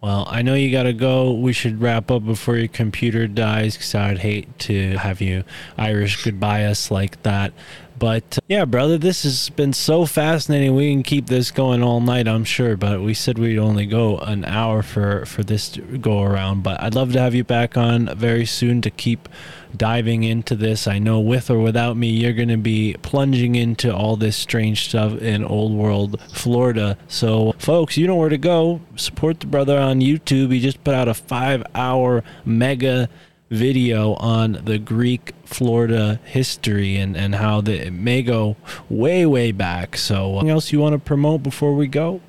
Well, 0.00 0.26
I 0.30 0.40
know 0.40 0.54
you 0.54 0.72
got 0.72 0.84
to 0.84 0.94
go. 0.94 1.32
We 1.32 1.52
should 1.52 1.82
wrap 1.82 2.10
up 2.10 2.24
before 2.24 2.56
your 2.56 2.68
computer 2.68 3.26
dies 3.26 3.76
because 3.76 3.94
I'd 3.94 4.18
hate 4.18 4.58
to 4.60 4.96
have 4.96 5.20
you 5.20 5.44
Irish 5.76 6.24
goodbye 6.24 6.64
us 6.64 6.90
like 6.90 7.22
that. 7.22 7.52
But 8.00 8.38
uh, 8.38 8.40
yeah, 8.48 8.64
brother, 8.64 8.96
this 8.96 9.24
has 9.24 9.50
been 9.50 9.74
so 9.74 10.06
fascinating. 10.06 10.74
We 10.74 10.90
can 10.90 11.02
keep 11.02 11.26
this 11.26 11.50
going 11.50 11.82
all 11.82 12.00
night, 12.00 12.26
I'm 12.26 12.44
sure. 12.44 12.74
But 12.76 13.02
we 13.02 13.12
said 13.12 13.38
we'd 13.38 13.58
only 13.58 13.84
go 13.84 14.16
an 14.18 14.46
hour 14.46 14.82
for 14.82 15.26
for 15.26 15.44
this 15.44 15.76
go 16.00 16.22
around. 16.22 16.62
But 16.62 16.80
I'd 16.82 16.94
love 16.94 17.12
to 17.12 17.20
have 17.20 17.34
you 17.34 17.44
back 17.44 17.76
on 17.76 18.06
very 18.16 18.46
soon 18.46 18.80
to 18.80 18.90
keep 18.90 19.28
diving 19.76 20.24
into 20.24 20.56
this. 20.56 20.88
I 20.88 20.98
know 20.98 21.20
with 21.20 21.50
or 21.50 21.58
without 21.58 21.96
me, 21.96 22.08
you're 22.08 22.32
going 22.32 22.48
to 22.48 22.56
be 22.56 22.96
plunging 23.02 23.54
into 23.54 23.94
all 23.94 24.16
this 24.16 24.36
strange 24.36 24.88
stuff 24.88 25.20
in 25.20 25.44
old 25.44 25.72
world 25.72 26.20
Florida. 26.32 26.96
So, 27.06 27.52
folks, 27.58 27.98
you 27.98 28.06
know 28.06 28.16
where 28.16 28.30
to 28.30 28.38
go. 28.38 28.80
Support 28.96 29.40
the 29.40 29.46
brother 29.46 29.78
on 29.78 30.00
YouTube. 30.00 30.52
He 30.52 30.60
just 30.60 30.82
put 30.84 30.94
out 30.94 31.06
a 31.06 31.14
five 31.14 31.62
hour 31.74 32.24
mega 32.46 33.10
video 33.50 34.14
on 34.14 34.60
the 34.64 34.78
Greek 34.78 35.32
Florida 35.44 36.20
history 36.24 36.96
and, 36.96 37.16
and 37.16 37.34
how 37.34 37.60
the, 37.60 37.86
it 37.86 37.92
may 37.92 38.22
go 38.22 38.56
way, 38.88 39.26
way 39.26 39.52
back. 39.52 39.96
So, 39.96 40.26
uh, 40.26 40.30
anything 40.38 40.50
else 40.50 40.72
you 40.72 40.78
want 40.78 40.94
to 40.94 40.98
promote 40.98 41.42
before 41.42 41.74
we 41.74 41.88
go? 41.88 42.20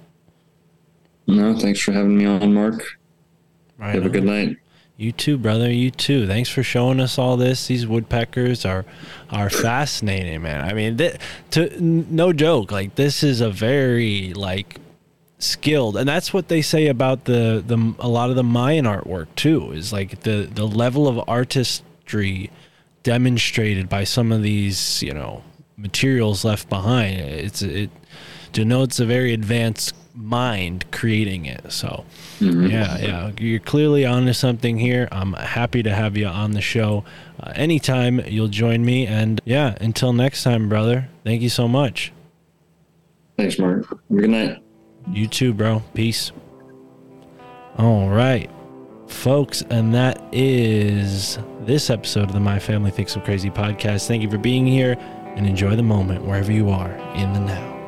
No, 1.27 1.57
thanks 1.57 1.79
for 1.79 1.91
having 1.91 2.17
me 2.17 2.25
on, 2.25 2.53
Mark. 2.53 2.83
Right 3.77 3.95
Have 3.95 4.05
a 4.05 4.09
good 4.09 4.23
night. 4.23 4.57
You 4.97 5.11
too, 5.11 5.37
brother. 5.37 5.71
You 5.71 5.89
too. 5.89 6.27
Thanks 6.27 6.49
for 6.49 6.61
showing 6.61 6.99
us 6.99 7.17
all 7.17 7.35
this. 7.35 7.65
These 7.65 7.87
woodpeckers 7.87 8.65
are 8.65 8.85
are 9.31 9.49
fascinating, 9.49 10.43
man. 10.43 10.63
I 10.63 10.73
mean, 10.73 10.97
th- 10.97 11.15
to 11.51 11.71
n- 11.73 12.05
no 12.11 12.31
joke. 12.33 12.71
Like 12.71 12.93
this 12.93 13.23
is 13.23 13.41
a 13.41 13.49
very 13.49 14.31
like 14.35 14.79
skilled, 15.43 15.97
and 15.97 16.07
that's 16.07 16.33
what 16.33 16.47
they 16.47 16.61
say 16.61 16.87
about 16.87 17.25
the 17.25 17.63
the 17.65 17.93
a 17.99 18.07
lot 18.07 18.29
of 18.29 18.35
the 18.35 18.43
Mayan 18.43 18.85
artwork 18.85 19.27
too. 19.35 19.71
Is 19.71 19.91
like 19.91 20.21
the 20.21 20.49
the 20.51 20.65
level 20.67 21.07
of 21.07 21.21
artistry 21.27 22.51
demonstrated 23.03 23.89
by 23.89 24.03
some 24.03 24.31
of 24.31 24.43
these, 24.43 25.01
you 25.01 25.13
know, 25.13 25.43
materials 25.77 26.45
left 26.45 26.69
behind. 26.69 27.19
It's 27.19 27.61
it 27.61 27.89
denotes 28.53 28.99
a 28.99 29.05
very 29.05 29.33
advanced 29.33 29.95
mind 30.13 30.85
creating 30.91 31.45
it. 31.45 31.71
So. 31.71 32.05
Yeah, 32.39 32.97
yeah. 32.97 33.31
You're 33.39 33.59
clearly 33.59 34.05
onto 34.05 34.33
something 34.33 34.77
here. 34.79 35.07
I'm 35.11 35.33
happy 35.33 35.83
to 35.83 35.93
have 35.93 36.17
you 36.17 36.25
on 36.27 36.51
the 36.51 36.61
show. 36.61 37.03
Uh, 37.39 37.53
anytime 37.55 38.19
you'll 38.27 38.47
join 38.47 38.83
me. 38.83 39.05
And 39.05 39.39
yeah, 39.45 39.77
until 39.79 40.11
next 40.11 40.43
time, 40.43 40.67
brother. 40.67 41.07
Thank 41.23 41.41
you 41.41 41.49
so 41.49 41.67
much. 41.67 42.11
Thanks, 43.37 43.59
Mark. 43.59 43.87
Good 44.13 44.29
night. 44.29 44.61
You 45.11 45.27
too, 45.27 45.53
bro. 45.53 45.83
Peace. 45.93 46.31
All 47.77 48.09
right, 48.09 48.49
folks. 49.07 49.61
And 49.69 49.93
that 49.93 50.23
is 50.31 51.37
this 51.61 51.89
episode 51.89 52.23
of 52.23 52.33
the 52.33 52.39
My 52.39 52.59
Family 52.59 52.91
Thinks 52.91 53.15
I'm 53.15 53.21
Crazy 53.21 53.49
podcast. 53.49 54.07
Thank 54.07 54.23
you 54.23 54.29
for 54.29 54.37
being 54.37 54.65
here 54.65 54.95
and 55.35 55.45
enjoy 55.45 55.75
the 55.75 55.83
moment 55.83 56.25
wherever 56.25 56.51
you 56.51 56.69
are 56.69 56.91
in 57.15 57.33
the 57.33 57.39
now. 57.41 57.80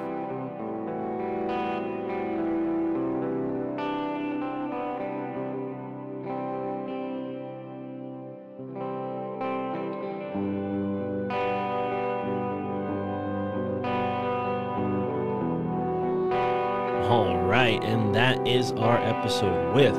Is 18.46 18.74
our 18.74 18.98
episode 18.98 19.74
with 19.74 19.96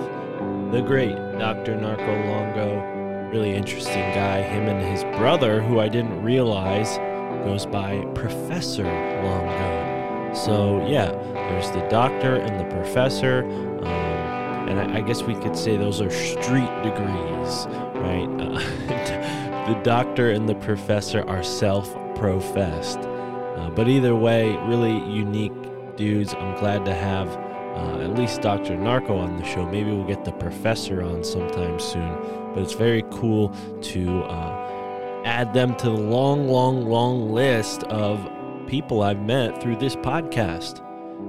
the 0.70 0.82
great 0.82 1.14
Dr. 1.38 1.76
Narco 1.76 2.04
Longo. 2.04 3.30
Really 3.30 3.54
interesting 3.54 4.02
guy. 4.14 4.42
Him 4.42 4.68
and 4.68 4.84
his 4.86 5.02
brother, 5.18 5.62
who 5.62 5.80
I 5.80 5.88
didn't 5.88 6.22
realize 6.22 6.98
goes 7.44 7.64
by 7.64 8.04
Professor 8.14 8.84
Longo. 8.84 10.34
So, 10.34 10.86
yeah, 10.86 11.10
there's 11.32 11.70
the 11.70 11.86
doctor 11.88 12.36
and 12.36 12.60
the 12.60 12.74
professor. 12.74 13.44
Um, 13.44 14.68
and 14.68 14.78
I, 14.78 14.98
I 14.98 15.00
guess 15.00 15.22
we 15.22 15.34
could 15.36 15.56
say 15.56 15.76
those 15.76 16.00
are 16.00 16.10
street 16.10 16.70
degrees, 16.82 17.66
right? 17.96 18.28
Uh, 18.38 19.68
the 19.72 19.80
doctor 19.82 20.30
and 20.30 20.46
the 20.48 20.56
professor 20.56 21.22
are 21.28 21.42
self 21.42 21.94
professed. 22.16 22.98
Uh, 22.98 23.70
but 23.70 23.88
either 23.88 24.14
way, 24.14 24.56
really 24.66 24.98
unique 25.10 25.52
dudes. 25.96 26.34
I'm 26.34 26.58
glad 26.58 26.84
to 26.84 26.94
have 26.94 27.28
uh, 27.74 27.98
at 28.00 28.14
least 28.14 28.40
Dr. 28.40 28.76
Narco 28.76 29.16
on 29.16 29.36
the 29.36 29.44
show. 29.44 29.66
Maybe 29.66 29.90
we'll 29.90 30.06
get 30.06 30.24
the 30.24 30.32
professor 30.32 31.02
on 31.02 31.24
sometime 31.24 31.78
soon. 31.80 32.16
But 32.54 32.62
it's 32.62 32.72
very 32.74 33.02
cool 33.10 33.54
to 33.82 34.22
uh, 34.22 35.22
add 35.24 35.52
them 35.52 35.74
to 35.76 35.86
the 35.86 35.90
long, 35.90 36.48
long, 36.48 36.88
long 36.88 37.32
list 37.32 37.82
of 37.84 38.30
people 38.66 39.02
I've 39.02 39.20
met 39.20 39.60
through 39.60 39.76
this 39.76 39.96
podcast. 39.96 40.80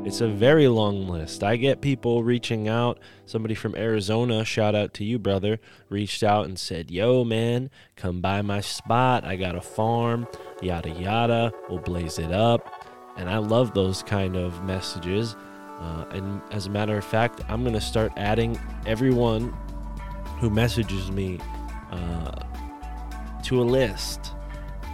It's 0.05 0.21
a 0.21 0.27
very 0.27 0.67
long 0.67 1.07
list. 1.07 1.43
I 1.43 1.55
get 1.55 1.81
people 1.81 2.23
reaching 2.23 2.67
out. 2.67 2.99
Somebody 3.25 3.55
from 3.55 3.75
Arizona, 3.75 4.45
shout 4.45 4.75
out 4.75 4.93
to 4.95 5.03
you, 5.03 5.17
brother, 5.17 5.59
reached 5.89 6.21
out 6.21 6.45
and 6.45 6.59
said, 6.59 6.91
Yo, 6.91 7.23
man, 7.23 7.71
come 7.95 8.21
by 8.21 8.43
my 8.43 8.61
spot. 8.61 9.25
I 9.25 9.35
got 9.35 9.55
a 9.55 9.61
farm, 9.61 10.27
yada, 10.61 10.89
yada. 10.89 11.51
We'll 11.69 11.79
blaze 11.79 12.19
it 12.19 12.31
up. 12.31 12.87
And 13.17 13.29
I 13.29 13.37
love 13.37 13.73
those 13.73 14.03
kind 14.03 14.35
of 14.35 14.63
messages. 14.63 15.35
Uh, 15.79 16.05
and 16.11 16.41
as 16.51 16.67
a 16.67 16.69
matter 16.69 16.97
of 16.97 17.03
fact, 17.03 17.41
I'm 17.49 17.63
going 17.63 17.73
to 17.73 17.81
start 17.81 18.13
adding 18.17 18.59
everyone 18.85 19.53
who 20.39 20.49
messages 20.49 21.11
me 21.11 21.39
uh, 21.91 22.43
to 23.43 23.61
a 23.61 23.63
list. 23.63 24.33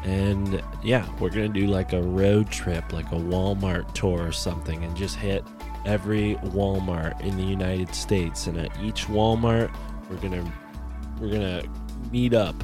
And 0.04 0.62
yeah, 0.84 1.08
we're 1.20 1.30
going 1.30 1.52
to 1.52 1.60
do 1.60 1.68
like 1.68 1.94
a 1.94 2.02
road 2.02 2.50
trip, 2.50 2.92
like 2.92 3.08
a 3.12 3.16
Walmart 3.16 3.94
tour 3.94 4.28
or 4.28 4.32
something, 4.32 4.84
and 4.84 4.96
just 4.96 5.16
hit 5.16 5.44
every 5.86 6.36
Walmart 6.46 7.20
in 7.22 7.38
the 7.38 7.44
United 7.44 7.94
States. 7.94 8.48
And 8.48 8.58
at 8.58 8.72
each 8.82 9.06
Walmart, 9.06 9.72
we're 10.10 10.18
going 10.18 10.44
to 10.44 10.52
we're 11.20 11.30
going 11.30 11.62
to 11.62 11.70
meet 12.12 12.34
up 12.34 12.56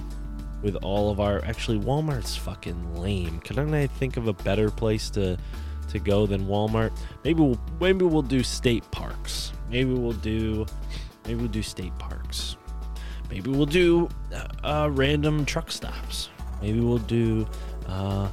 with 0.63 0.75
all 0.77 1.11
of 1.11 1.19
our 1.19 1.43
actually 1.45 1.79
Walmart's 1.79 2.35
fucking 2.35 2.95
lame. 2.95 3.39
Couldn't 3.41 3.73
I 3.73 3.85
think 3.85 4.17
of 4.17 4.27
a 4.27 4.33
better 4.33 4.71
place 4.71 5.09
to 5.11 5.37
to 5.89 5.99
go 5.99 6.25
than 6.25 6.47
Walmart? 6.47 6.91
Maybe 7.23 7.41
we'll 7.41 7.59
maybe 7.79 8.05
we'll 8.05 8.21
do 8.21 8.43
state 8.43 8.89
parks. 8.91 9.53
Maybe 9.69 9.93
we'll 9.93 10.13
do 10.13 10.65
maybe 11.25 11.39
we'll 11.39 11.47
do 11.47 11.63
state 11.63 11.97
parks. 11.97 12.55
maybe 13.29 13.49
we'll 13.49 13.65
do 13.65 14.09
uh, 14.33 14.47
uh, 14.63 14.89
random 14.91 15.45
truck 15.45 15.71
stops. 15.71 16.29
Maybe 16.61 16.79
we'll 16.79 16.97
do 16.99 17.47
uh, 17.87 18.29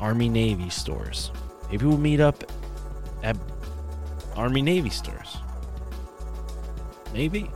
Army 0.00 0.28
Navy 0.28 0.70
stores. 0.70 1.32
Maybe 1.70 1.86
we'll 1.86 1.98
meet 1.98 2.20
up 2.20 2.44
at 3.22 3.36
Army 4.36 4.62
Navy 4.62 4.90
stores. 4.90 5.38
Maybe. 7.12 7.50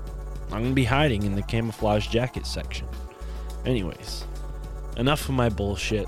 I'm 0.47 0.65
to 0.65 0.75
be 0.75 0.85
hiding 0.85 1.23
in 1.23 1.35
the 1.35 1.43
camouflage 1.43 2.09
jacket 2.09 2.47
section. 2.47 2.87
Anyways, 3.65 4.27
enough 4.99 5.29
of 5.29 5.35
my 5.35 5.49
bullshit. 5.49 6.07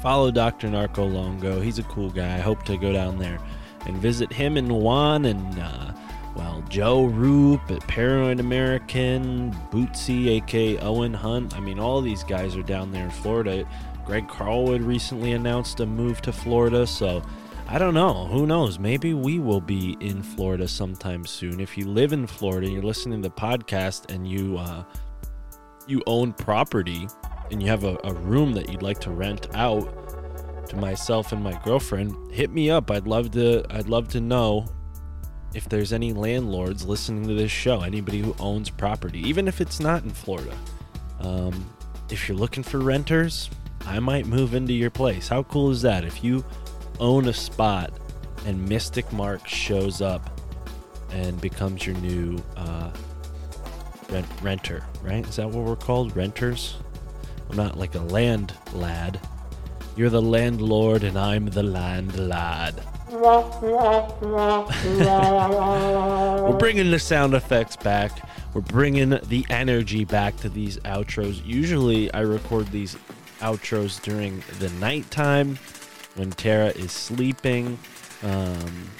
Follow 0.00 0.30
Dr. 0.30 0.68
Narco 0.68 1.04
Longo. 1.04 1.60
He's 1.60 1.78
a 1.78 1.82
cool 1.84 2.10
guy. 2.10 2.34
I 2.34 2.40
hope 2.40 2.62
to 2.64 2.76
go 2.78 2.92
down 2.92 3.18
there 3.18 3.38
and 3.86 3.96
visit 3.98 4.32
him 4.32 4.56
and 4.56 4.70
Juan 4.70 5.26
and, 5.26 5.58
uh, 5.58 5.92
well, 6.34 6.64
Joe 6.68 7.04
Roop, 7.04 7.60
Paranoid 7.86 8.40
American, 8.40 9.52
Bootsy, 9.70 10.28
aka 10.28 10.78
Owen 10.78 11.12
Hunt. 11.12 11.54
I 11.54 11.60
mean, 11.60 11.78
all 11.78 12.00
these 12.00 12.24
guys 12.24 12.56
are 12.56 12.62
down 12.62 12.92
there 12.92 13.04
in 13.04 13.10
Florida. 13.10 13.68
Greg 14.06 14.26
Carlwood 14.26 14.86
recently 14.86 15.32
announced 15.32 15.80
a 15.80 15.86
move 15.86 16.22
to 16.22 16.32
Florida, 16.32 16.86
so 16.86 17.22
I 17.68 17.78
don't 17.78 17.94
know. 17.94 18.26
Who 18.26 18.46
knows? 18.46 18.78
Maybe 18.78 19.14
we 19.14 19.38
will 19.38 19.60
be 19.60 19.96
in 20.00 20.22
Florida 20.22 20.66
sometime 20.66 21.24
soon. 21.26 21.60
If 21.60 21.78
you 21.78 21.86
live 21.86 22.12
in 22.12 22.26
Florida 22.26 22.68
you're 22.68 22.82
listening 22.82 23.22
to 23.22 23.28
the 23.28 23.34
podcast 23.34 24.12
and 24.12 24.26
you 24.26 24.58
uh, 24.58 24.82
you 25.86 26.02
own 26.06 26.32
property 26.32 27.06
and 27.50 27.62
you 27.62 27.68
have 27.68 27.84
a, 27.84 27.98
a 28.04 28.12
room 28.12 28.52
that 28.52 28.70
you'd 28.70 28.82
like 28.82 29.00
to 29.00 29.10
rent 29.10 29.48
out 29.54 30.68
to 30.68 30.76
myself 30.76 31.32
and 31.32 31.42
my 31.42 31.60
girlfriend, 31.64 32.32
hit 32.32 32.50
me 32.50 32.70
up. 32.70 32.90
I'd 32.90 33.06
love 33.06 33.32
to 33.32 33.64
I'd 33.70 33.88
love 33.88 34.08
to 34.08 34.20
know 34.20 34.66
if 35.52 35.68
there's 35.68 35.92
any 35.92 36.12
landlords 36.12 36.86
listening 36.86 37.26
to 37.26 37.34
this 37.34 37.50
show, 37.50 37.80
anybody 37.82 38.20
who 38.20 38.34
owns 38.38 38.70
property, 38.70 39.20
even 39.28 39.48
if 39.48 39.60
it's 39.60 39.80
not 39.80 40.04
in 40.04 40.10
Florida. 40.10 40.56
Um, 41.18 41.66
if 42.08 42.28
you're 42.28 42.38
looking 42.38 42.62
for 42.62 42.78
renters, 42.78 43.50
I 43.84 43.98
might 43.98 44.26
move 44.26 44.54
into 44.54 44.72
your 44.72 44.90
place. 44.90 45.28
How 45.28 45.42
cool 45.42 45.70
is 45.70 45.82
that? 45.82 46.04
If 46.04 46.22
you 46.22 46.44
own 47.00 47.28
a 47.28 47.32
spot 47.32 47.92
and 48.46 48.68
Mystic 48.68 49.12
Mark 49.12 49.46
shows 49.48 50.00
up 50.00 50.40
and 51.10 51.40
becomes 51.40 51.84
your 51.84 51.96
new 51.96 52.40
uh, 52.56 52.90
rent- 54.10 54.26
renter, 54.42 54.84
right? 55.02 55.26
Is 55.26 55.36
that 55.36 55.48
what 55.50 55.64
we're 55.64 55.76
called? 55.76 56.16
Renters? 56.16 56.76
I'm 57.50 57.56
not 57.56 57.76
like 57.76 57.96
a 57.96 58.00
land 58.00 58.54
lad. 58.72 59.20
You're 59.96 60.08
the 60.08 60.22
landlord 60.22 61.02
and 61.02 61.18
I'm 61.18 61.46
the 61.46 61.64
land 61.64 62.16
lad. 62.16 62.80
We're 66.42 66.58
bringing 66.58 66.92
the 66.92 66.98
sound 67.00 67.34
effects 67.34 67.74
back. 67.74 68.22
We're 68.54 68.60
bringing 68.60 69.10
the 69.10 69.44
energy 69.50 70.04
back 70.04 70.36
to 70.38 70.48
these 70.48 70.76
outros. 70.78 71.44
Usually, 71.44 72.12
I 72.14 72.20
record 72.20 72.68
these 72.68 72.96
outros 73.40 74.00
during 74.00 74.44
the 74.60 74.70
nighttime 74.78 75.58
when 76.14 76.30
Tara 76.30 76.68
is 76.68 76.92
sleeping. 76.92 77.80
Um, 78.22 78.90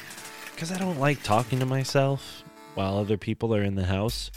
because 0.53 0.73
I 0.73 0.79
don't 0.79 0.99
like 0.99 1.23
talking 1.23 1.61
to 1.61 1.67
myself 1.67 2.43
while 2.75 2.99
other 2.99 3.17
people 3.17 3.55
are 3.55 3.63
in 3.63 3.77
the 3.77 3.87
house. 3.87 4.33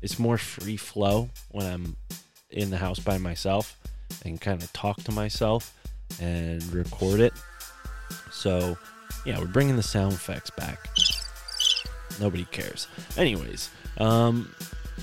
It's 0.00 0.18
more 0.18 0.38
free 0.38 0.78
flow 0.78 1.28
when 1.50 1.66
I'm 1.66 1.96
in 2.52 2.70
the 2.70 2.76
house 2.76 2.98
by 2.98 3.18
myself 3.18 3.76
and 4.24 4.40
kind 4.40 4.62
of 4.62 4.72
talk 4.72 5.02
to 5.04 5.12
myself 5.12 5.74
and 6.20 6.62
record 6.72 7.20
it. 7.20 7.32
So, 8.30 8.76
yeah, 9.24 9.38
we're 9.38 9.46
bringing 9.46 9.76
the 9.76 9.82
sound 9.82 10.12
effects 10.12 10.50
back. 10.50 10.78
Nobody 12.20 12.44
cares. 12.46 12.88
Anyways, 13.16 13.70
um, 13.98 14.54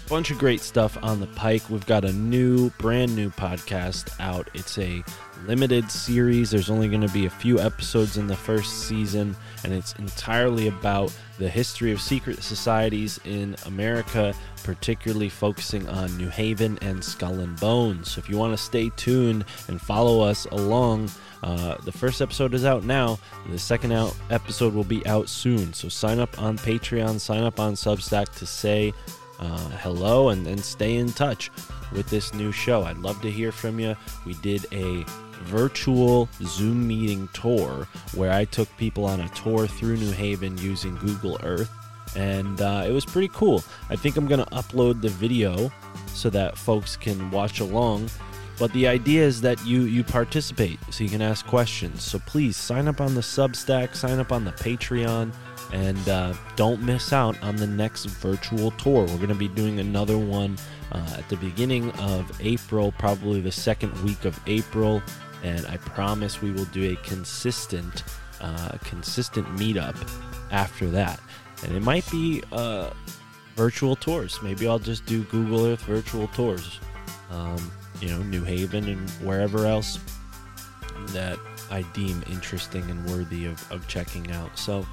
bunch 0.09 0.31
of 0.31 0.39
great 0.39 0.59
stuff 0.59 0.97
on 1.03 1.19
the 1.19 1.27
pike. 1.27 1.69
We've 1.69 1.85
got 1.85 2.03
a 2.03 2.11
new, 2.11 2.71
brand 2.71 3.15
new 3.15 3.29
podcast 3.29 4.19
out. 4.19 4.49
It's 4.55 4.79
a 4.79 5.03
limited 5.45 5.91
series. 5.91 6.49
There's 6.49 6.71
only 6.71 6.87
going 6.87 7.05
to 7.05 7.13
be 7.13 7.27
a 7.27 7.29
few 7.29 7.59
episodes 7.59 8.17
in 8.17 8.25
the 8.25 8.35
first 8.35 8.87
season, 8.87 9.35
and 9.63 9.71
it's 9.71 9.93
entirely 9.93 10.67
about 10.67 11.15
the 11.37 11.47
history 11.47 11.91
of 11.91 12.01
secret 12.01 12.41
societies 12.41 13.19
in 13.23 13.55
America, 13.67 14.33
particularly 14.63 15.29
focusing 15.29 15.87
on 15.87 16.17
New 16.17 16.29
Haven 16.29 16.79
and 16.81 17.03
Skull 17.03 17.39
and 17.41 17.57
Bones. 17.59 18.09
So 18.11 18.19
if 18.19 18.27
you 18.27 18.35
want 18.35 18.57
to 18.57 18.63
stay 18.63 18.89
tuned 18.97 19.45
and 19.67 19.79
follow 19.79 20.21
us 20.21 20.45
along, 20.47 21.11
uh, 21.43 21.75
the 21.85 21.91
first 21.91 22.19
episode 22.19 22.55
is 22.55 22.65
out 22.65 22.83
now. 22.83 23.19
The 23.47 23.59
second 23.59 23.91
out 23.91 24.15
episode 24.31 24.73
will 24.73 24.83
be 24.83 25.05
out 25.05 25.29
soon. 25.29 25.71
So 25.73 25.87
sign 25.87 26.19
up 26.19 26.41
on 26.41 26.57
Patreon, 26.57 27.19
sign 27.19 27.43
up 27.43 27.59
on 27.59 27.73
Substack 27.73 28.35
to 28.39 28.47
say 28.47 28.91
uh, 29.39 29.69
hello 29.81 30.29
and, 30.29 30.45
and 30.47 30.59
stay 30.59 30.95
in 30.95 31.11
touch 31.11 31.51
with 31.91 32.09
this 32.09 32.33
new 32.33 32.51
show. 32.51 32.83
I'd 32.83 32.97
love 32.97 33.21
to 33.21 33.31
hear 33.31 33.51
from 33.51 33.79
you. 33.79 33.95
We 34.25 34.33
did 34.35 34.65
a 34.71 35.05
virtual 35.43 36.29
Zoom 36.43 36.87
meeting 36.87 37.29
tour 37.33 37.87
where 38.13 38.31
I 38.31 38.45
took 38.45 38.67
people 38.77 39.05
on 39.05 39.21
a 39.21 39.29
tour 39.29 39.67
through 39.67 39.97
New 39.97 40.11
Haven 40.11 40.57
using 40.57 40.95
Google 40.95 41.39
Earth. 41.43 41.71
And 42.15 42.59
uh, 42.59 42.85
it 42.87 42.91
was 42.91 43.05
pretty 43.05 43.29
cool. 43.29 43.63
I 43.89 43.95
think 43.95 44.17
I'm 44.17 44.27
going 44.27 44.43
to 44.43 44.51
upload 44.51 45.01
the 45.01 45.09
video 45.09 45.71
so 46.07 46.29
that 46.31 46.57
folks 46.57 46.97
can 46.97 47.29
watch 47.31 47.59
along. 47.59 48.09
But 48.57 48.73
the 48.73 48.87
idea 48.87 49.23
is 49.23 49.39
that 49.41 49.65
you 49.65 49.83
you 49.83 50.03
participate 50.03 50.79
so 50.89 51.05
you 51.05 51.09
can 51.09 51.21
ask 51.21 51.45
questions. 51.45 52.03
So 52.03 52.19
please 52.19 52.57
sign 52.57 52.89
up 52.89 52.99
on 52.99 53.15
the 53.15 53.21
Substack, 53.21 53.95
sign 53.95 54.19
up 54.19 54.33
on 54.33 54.43
the 54.43 54.51
Patreon, 54.51 55.31
and 55.71 56.09
uh, 56.09 56.33
don't 56.55 56.81
miss 56.81 57.13
out 57.13 57.41
on 57.43 57.55
the 57.55 57.67
next 57.67 58.05
virtual 58.05 58.71
tour. 58.71 59.01
We're 59.01 59.17
going 59.17 59.29
to 59.29 59.35
be 59.35 59.47
doing 59.47 59.79
another 59.79 60.17
one 60.17 60.57
uh, 60.91 61.15
at 61.17 61.29
the 61.29 61.37
beginning 61.37 61.91
of 61.91 62.31
April, 62.41 62.91
probably 62.97 63.41
the 63.41 63.51
second 63.51 63.95
week 64.03 64.25
of 64.25 64.39
April, 64.47 65.01
and 65.43 65.65
I 65.67 65.77
promise 65.77 66.41
we 66.41 66.51
will 66.51 66.65
do 66.65 66.91
a 66.91 66.95
consistent, 66.97 68.03
uh, 68.41 68.77
consistent 68.83 69.47
meetup 69.57 69.95
after 70.51 70.89
that. 70.91 71.19
And 71.63 71.75
it 71.75 71.81
might 71.81 72.09
be 72.09 72.41
uh, 72.51 72.91
virtual 73.55 73.95
tours. 73.95 74.41
Maybe 74.41 74.67
I'll 74.67 74.79
just 74.79 75.05
do 75.05 75.23
Google 75.25 75.65
Earth 75.65 75.81
virtual 75.81 76.27
tours. 76.29 76.79
Um, 77.29 77.71
you 78.01 78.07
know, 78.07 78.19
New 78.23 78.43
Haven 78.43 78.87
and 78.87 79.09
wherever 79.21 79.65
else 79.65 79.99
that 81.07 81.37
I 81.69 81.83
deem 81.93 82.23
interesting 82.29 82.89
and 82.89 83.05
worthy 83.09 83.45
of, 83.45 83.71
of 83.71 83.87
checking 83.87 84.31
out. 84.31 84.57
So, 84.57 84.85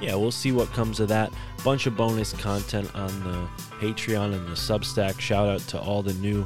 yeah, 0.00 0.14
we'll 0.14 0.30
see 0.30 0.52
what 0.52 0.72
comes 0.72 1.00
of 1.00 1.08
that. 1.08 1.32
Bunch 1.64 1.86
of 1.86 1.96
bonus 1.96 2.32
content 2.32 2.94
on 2.94 3.08
the 3.22 3.48
Patreon 3.78 4.34
and 4.34 4.46
the 4.46 4.52
Substack. 4.52 5.20
Shout 5.20 5.48
out 5.48 5.60
to 5.68 5.80
all 5.80 6.02
the 6.02 6.14
new 6.14 6.44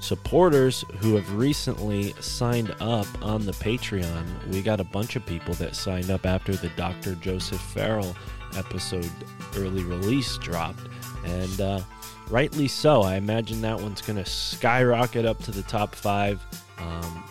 supporters 0.00 0.84
who 0.98 1.16
have 1.16 1.34
recently 1.34 2.14
signed 2.20 2.74
up 2.80 3.06
on 3.22 3.46
the 3.46 3.52
Patreon. 3.52 4.48
We 4.48 4.62
got 4.62 4.78
a 4.78 4.84
bunch 4.84 5.16
of 5.16 5.24
people 5.26 5.54
that 5.54 5.74
signed 5.74 6.10
up 6.10 6.26
after 6.26 6.54
the 6.54 6.68
Dr. 6.70 7.14
Joseph 7.16 7.60
Farrell 7.60 8.14
episode 8.56 9.10
early 9.56 9.82
release 9.82 10.36
dropped. 10.38 10.86
And 11.24 11.60
uh, 11.60 11.80
rightly 12.28 12.68
so. 12.68 13.02
I 13.02 13.16
imagine 13.16 13.60
that 13.62 13.80
one's 13.80 14.02
going 14.02 14.22
to 14.22 14.28
skyrocket 14.28 15.24
up 15.24 15.42
to 15.44 15.50
the 15.50 15.62
top 15.62 15.94
five. 15.94 16.40
Um, 16.78 17.24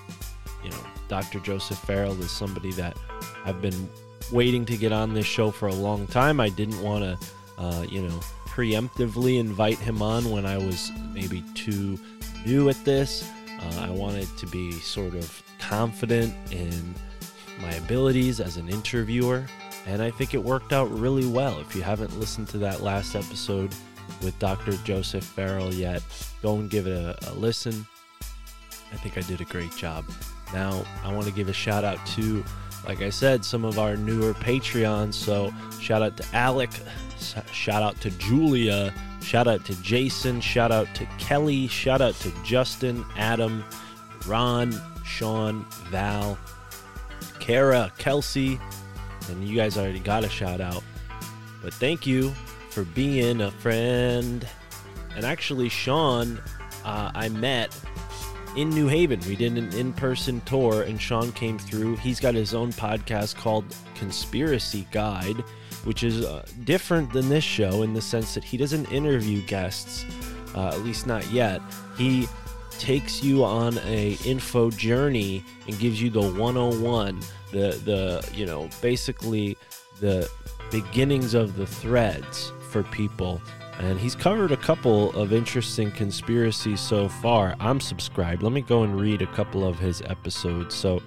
you 0.64 0.72
know, 0.72 0.84
Dr. 1.08 1.40
Joseph 1.40 1.78
Farrell 1.80 2.20
is 2.22 2.32
somebody 2.32 2.72
that 2.74 2.98
I've 3.46 3.62
been 3.62 3.90
waiting 4.32 4.66
to 4.66 4.78
get 4.78 4.92
on 4.92 5.14
this 5.14 5.26
show 5.26 5.52
for 5.52 5.68
a 5.68 5.74
long 5.74 6.08
time. 6.08 6.40
I 6.40 6.50
didn't 6.50 6.82
want 6.82 7.04
to, 7.04 7.28
uh, 7.58 7.86
you 7.90 8.02
know, 8.02 8.20
preemptively 8.46 9.40
invite 9.40 9.80
him 9.80 10.02
on 10.02 10.30
when 10.30 10.46
I 10.46 10.58
was 10.58 10.92
maybe 11.14 11.44
too 11.56 12.00
new 12.46 12.70
at 12.70 12.86
this. 12.86 13.30
Uh, 13.60 13.82
I 13.82 13.90
wanted 13.90 14.28
to 14.38 14.48
be 14.48 14.72
sort 14.74 15.16
of 15.16 15.42
confident 15.60 16.34
in 16.52 16.94
my 17.62 17.72
abilities 17.74 18.40
as 18.40 18.58
an 18.58 18.70
interviewer, 18.70 19.46
and 19.86 20.02
I 20.02 20.12
think 20.12 20.34
it 20.34 20.44
worked 20.44 20.74
out 20.74 20.92
really 20.92 21.26
well. 21.26 21.60
If 21.60 21.76
you 21.76 21.82
haven't 21.82 22.20
listened 22.20 22.48
to 22.50 22.58
that 22.60 22.82
last 22.82 23.16
episode 23.16 23.74
with 24.22 24.38
Dr. 24.40 24.74
Joseph 24.84 25.24
Farrell 25.24 25.74
yet, 25.74 26.04
go 26.42 26.56
and 26.56 26.70
give 26.70 26.88
it 26.88 26.94
a, 26.94 27.18
a 27.30 27.34
listen. 27.34 27.86
I 28.92 28.98
think 28.98 29.18
I 29.18 29.22
did 29.22 29.42
a 29.42 29.46
great 29.46 29.76
job. 29.76 30.06
Now, 30.54 30.86
I 31.04 31.12
want 31.12 31.26
to 31.26 31.34
give 31.34 31.50
a 31.50 31.54
shout 31.54 31.84
out 31.84 32.06
to, 32.08 32.44
like 32.86 33.02
I 33.02 33.10
said, 33.10 33.46
some 33.46 33.66
of 33.66 33.80
our 33.80 33.96
newer 33.96 34.34
Patreons. 34.34 35.14
So, 35.14 35.54
shout 35.80 36.02
out 36.02 36.18
to 36.18 36.26
Alec, 36.36 36.72
shout 37.52 37.84
out 37.84 38.00
to 38.02 38.10
Julia, 38.12 38.94
shout 39.22 39.48
out 39.48 39.66
to 39.66 39.82
Jason, 39.82 40.42
shout 40.42 40.72
out 40.72 40.94
to 40.96 41.06
Kelly, 41.18 41.68
shout 41.68 42.02
out 42.02 42.16
to 42.16 42.32
Justin, 42.44 43.06
Adam, 43.18 43.64
Ron, 44.28 44.74
Sean, 45.06 45.66
Val, 45.90 46.38
Kara, 47.40 47.92
Kelsey, 47.98 48.60
and 49.30 49.48
you 49.48 49.56
guys 49.56 49.78
already 49.78 50.00
got 50.00 50.24
a 50.24 50.30
shout 50.30 50.62
out. 50.62 50.84
But 51.62 51.74
thank 51.74 52.06
you 52.06 52.34
for 52.70 52.84
being 52.84 53.42
a 53.42 53.52
friend. 53.52 54.48
And 55.16 55.26
actually, 55.26 55.70
Sean, 55.70 56.42
uh, 56.84 57.12
I 57.14 57.30
met 57.30 57.78
in 58.56 58.70
New 58.70 58.88
Haven. 58.88 59.20
We 59.28 59.36
did 59.36 59.58
an 59.58 59.74
in 59.74 59.94
person 59.94 60.42
tour, 60.42 60.84
and 60.84 61.02
Sean 61.02 61.32
came 61.32 61.58
through. 61.58 61.96
He's 61.98 62.20
got 62.20 62.34
his 62.36 62.54
own 62.54 62.72
podcast 62.74 63.36
called 63.36 63.66
Conspiracy 63.96 64.88
Guide. 64.92 65.44
which 65.84 66.04
is 66.04 66.24
uh, 66.24 66.46
different 66.64 67.12
than 67.12 67.28
this 67.30 67.44
show 67.44 67.84
in 67.84 67.94
the 67.94 68.02
sense 68.02 68.34
that 68.34 68.44
he 68.44 68.56
doesn't 68.58 68.90
interview 68.92 69.42
guests, 69.42 70.06
uh, 70.56 70.70
at 70.70 70.80
least 70.82 71.06
not 71.08 71.30
yet. 71.32 71.62
He 71.98 72.28
takes 72.80 73.24
you 73.24 73.44
on 73.44 73.78
a 73.80 74.18
info 74.26 74.72
journey 74.72 75.44
and 75.68 75.78
gives 75.80 76.02
you 76.02 76.10
the 76.10 76.22
101, 76.22 77.20
the 77.52 77.80
the 77.86 78.30
you 78.34 78.46
know 78.46 78.70
basically 78.82 79.58
the 80.00 80.30
beginnings 80.72 81.34
of 81.34 81.56
the 81.56 81.68
threads 81.68 82.52
for 82.72 82.84
people. 82.84 83.42
And 83.80 84.00
he's 84.00 84.16
covered 84.16 84.52
a 84.52 84.58
couple 84.58 85.12
of 85.14 85.34
interesting 85.34 85.92
conspiracies 85.92 86.80
so 86.80 87.10
far. 87.10 87.56
I'm 87.60 87.80
subscribed. 87.80 88.44
Let 88.44 88.52
me 88.52 88.62
go 88.62 88.84
and 88.84 89.00
read 89.00 89.22
a 89.22 89.28
couple 89.28 89.68
of 89.68 89.80
his 89.80 90.02
episodes. 90.04 90.76
So 90.76 91.02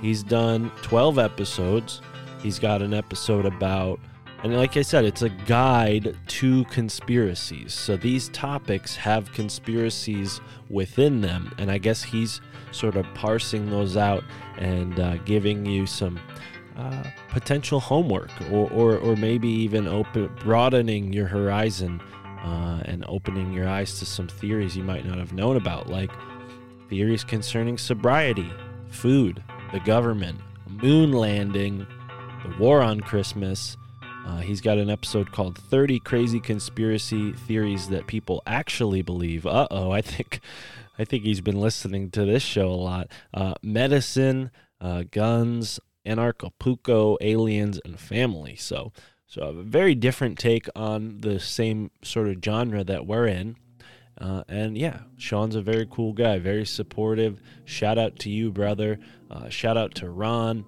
he's 0.00 0.22
done 0.22 0.70
12 0.82 1.18
episodes. 1.18 2.00
He's 2.42 2.58
got 2.58 2.82
an 2.82 2.94
episode 2.94 3.46
about, 3.46 3.98
and 4.42 4.56
like 4.56 4.76
I 4.76 4.82
said, 4.82 5.04
it's 5.04 5.22
a 5.22 5.30
guide 5.30 6.16
to 6.28 6.64
conspiracies. 6.66 7.72
So 7.72 7.96
these 7.96 8.28
topics 8.28 8.94
have 8.96 9.32
conspiracies 9.32 10.40
within 10.68 11.20
them. 11.20 11.54
And 11.58 11.70
I 11.70 11.78
guess 11.78 12.02
he's 12.02 12.40
sort 12.70 12.96
of 12.96 13.06
parsing 13.14 13.70
those 13.70 13.96
out 13.96 14.24
and 14.58 14.98
uh, 15.00 15.16
giving 15.18 15.64
you 15.64 15.86
some 15.86 16.20
uh, 16.76 17.04
potential 17.28 17.80
homework 17.80 18.30
or, 18.50 18.70
or, 18.70 18.96
or 18.98 19.16
maybe 19.16 19.48
even 19.48 19.86
open, 19.86 20.30
broadening 20.40 21.12
your 21.12 21.26
horizon 21.26 22.00
uh, 22.42 22.82
and 22.84 23.04
opening 23.08 23.52
your 23.52 23.68
eyes 23.68 23.98
to 23.98 24.06
some 24.06 24.28
theories 24.28 24.76
you 24.76 24.82
might 24.82 25.06
not 25.06 25.18
have 25.18 25.32
known 25.32 25.56
about, 25.56 25.88
like 25.88 26.10
theories 26.88 27.24
concerning 27.24 27.78
sobriety, 27.78 28.50
food, 28.90 29.42
the 29.72 29.80
government, 29.80 30.38
moon 30.68 31.12
landing, 31.12 31.86
the 32.44 32.54
war 32.58 32.82
on 32.82 33.00
Christmas. 33.00 33.76
Uh, 34.26 34.38
he's 34.38 34.60
got 34.60 34.78
an 34.78 34.90
episode 34.90 35.32
called 35.32 35.58
30 35.58 36.00
Crazy 36.00 36.40
Conspiracy 36.40 37.32
Theories 37.32 37.88
That 37.88 38.06
People 38.06 38.42
Actually 38.46 39.02
Believe. 39.02 39.46
Uh 39.46 39.68
oh, 39.70 39.90
I 39.90 40.00
think. 40.00 40.40
I 40.96 41.04
think 41.04 41.24
he's 41.24 41.40
been 41.40 41.60
listening 41.60 42.10
to 42.12 42.24
this 42.24 42.42
show 42.42 42.68
a 42.68 42.74
lot. 42.74 43.08
Uh, 43.32 43.54
medicine, 43.62 44.52
uh, 44.80 45.02
guns, 45.10 45.80
Anarchapulco, 46.06 47.16
aliens, 47.20 47.80
and 47.84 47.98
family. 47.98 48.56
So, 48.56 48.92
so 49.26 49.42
a 49.42 49.52
very 49.52 49.94
different 49.94 50.38
take 50.38 50.68
on 50.76 51.20
the 51.20 51.40
same 51.40 51.90
sort 52.02 52.28
of 52.28 52.38
genre 52.44 52.84
that 52.84 53.06
we're 53.06 53.26
in. 53.26 53.56
Uh, 54.18 54.44
and 54.48 54.78
yeah, 54.78 55.00
Sean's 55.16 55.56
a 55.56 55.62
very 55.62 55.86
cool 55.90 56.12
guy, 56.12 56.38
very 56.38 56.64
supportive. 56.64 57.40
Shout 57.64 57.98
out 57.98 58.18
to 58.20 58.30
you, 58.30 58.52
brother. 58.52 58.98
Uh, 59.30 59.48
shout 59.48 59.76
out 59.76 59.94
to 59.96 60.10
Ron. 60.10 60.64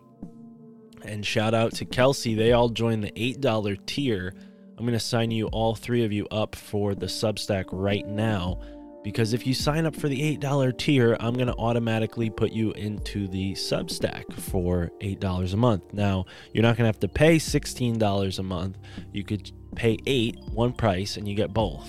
And 1.04 1.24
shout 1.24 1.54
out 1.54 1.72
to 1.74 1.84
Kelsey. 1.84 2.34
They 2.34 2.52
all 2.52 2.68
joined 2.68 3.04
the 3.04 3.12
$8 3.12 3.86
tier. 3.86 4.34
I'm 4.76 4.84
going 4.84 4.98
to 4.98 5.00
sign 5.00 5.30
you, 5.30 5.46
all 5.48 5.74
three 5.74 6.04
of 6.04 6.12
you, 6.12 6.26
up 6.30 6.56
for 6.56 6.94
the 6.94 7.06
Substack 7.06 7.66
right 7.70 8.06
now 8.06 8.60
because 9.06 9.32
if 9.32 9.46
you 9.46 9.54
sign 9.54 9.86
up 9.86 9.94
for 9.94 10.08
the 10.08 10.36
$8 10.36 10.76
tier, 10.78 11.16
I'm 11.20 11.34
going 11.34 11.46
to 11.46 11.54
automatically 11.54 12.28
put 12.28 12.50
you 12.50 12.72
into 12.72 13.28
the 13.28 13.52
Substack 13.52 14.32
for 14.32 14.90
$8 15.00 15.52
a 15.52 15.56
month. 15.56 15.92
Now, 15.92 16.24
you're 16.52 16.64
not 16.64 16.76
going 16.76 16.86
to 16.86 16.88
have 16.88 16.98
to 16.98 17.08
pay 17.08 17.36
$16 17.36 18.38
a 18.40 18.42
month. 18.42 18.78
You 19.12 19.22
could 19.22 19.52
pay 19.76 19.96
8 20.06 20.40
one 20.50 20.72
price 20.72 21.16
and 21.18 21.28
you 21.28 21.36
get 21.36 21.54
both. 21.54 21.88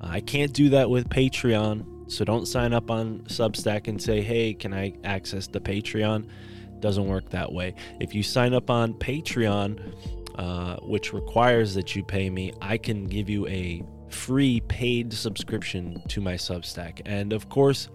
I 0.00 0.20
can't 0.20 0.54
do 0.54 0.70
that 0.70 0.88
with 0.88 1.10
Patreon, 1.10 2.10
so 2.10 2.24
don't 2.24 2.46
sign 2.46 2.72
up 2.72 2.90
on 2.90 3.24
Substack 3.24 3.86
and 3.86 4.00
say, 4.00 4.22
"Hey, 4.22 4.54
can 4.54 4.72
I 4.72 4.94
access 5.04 5.46
the 5.46 5.60
Patreon?" 5.60 6.30
Doesn't 6.80 7.06
work 7.06 7.28
that 7.28 7.52
way. 7.52 7.74
If 8.00 8.14
you 8.14 8.22
sign 8.22 8.54
up 8.54 8.70
on 8.70 8.94
Patreon, 8.94 9.94
uh, 10.36 10.76
which 10.76 11.12
requires 11.12 11.74
that 11.74 11.94
you 11.94 12.02
pay 12.02 12.30
me, 12.30 12.54
I 12.62 12.78
can 12.78 13.04
give 13.06 13.28
you 13.28 13.46
a 13.48 13.82
free 14.14 14.60
paid 14.68 15.12
subscription 15.12 16.02
to 16.08 16.20
my 16.20 16.34
Substack. 16.34 17.02
And 17.04 17.32
of 17.32 17.48
course, 17.48 17.88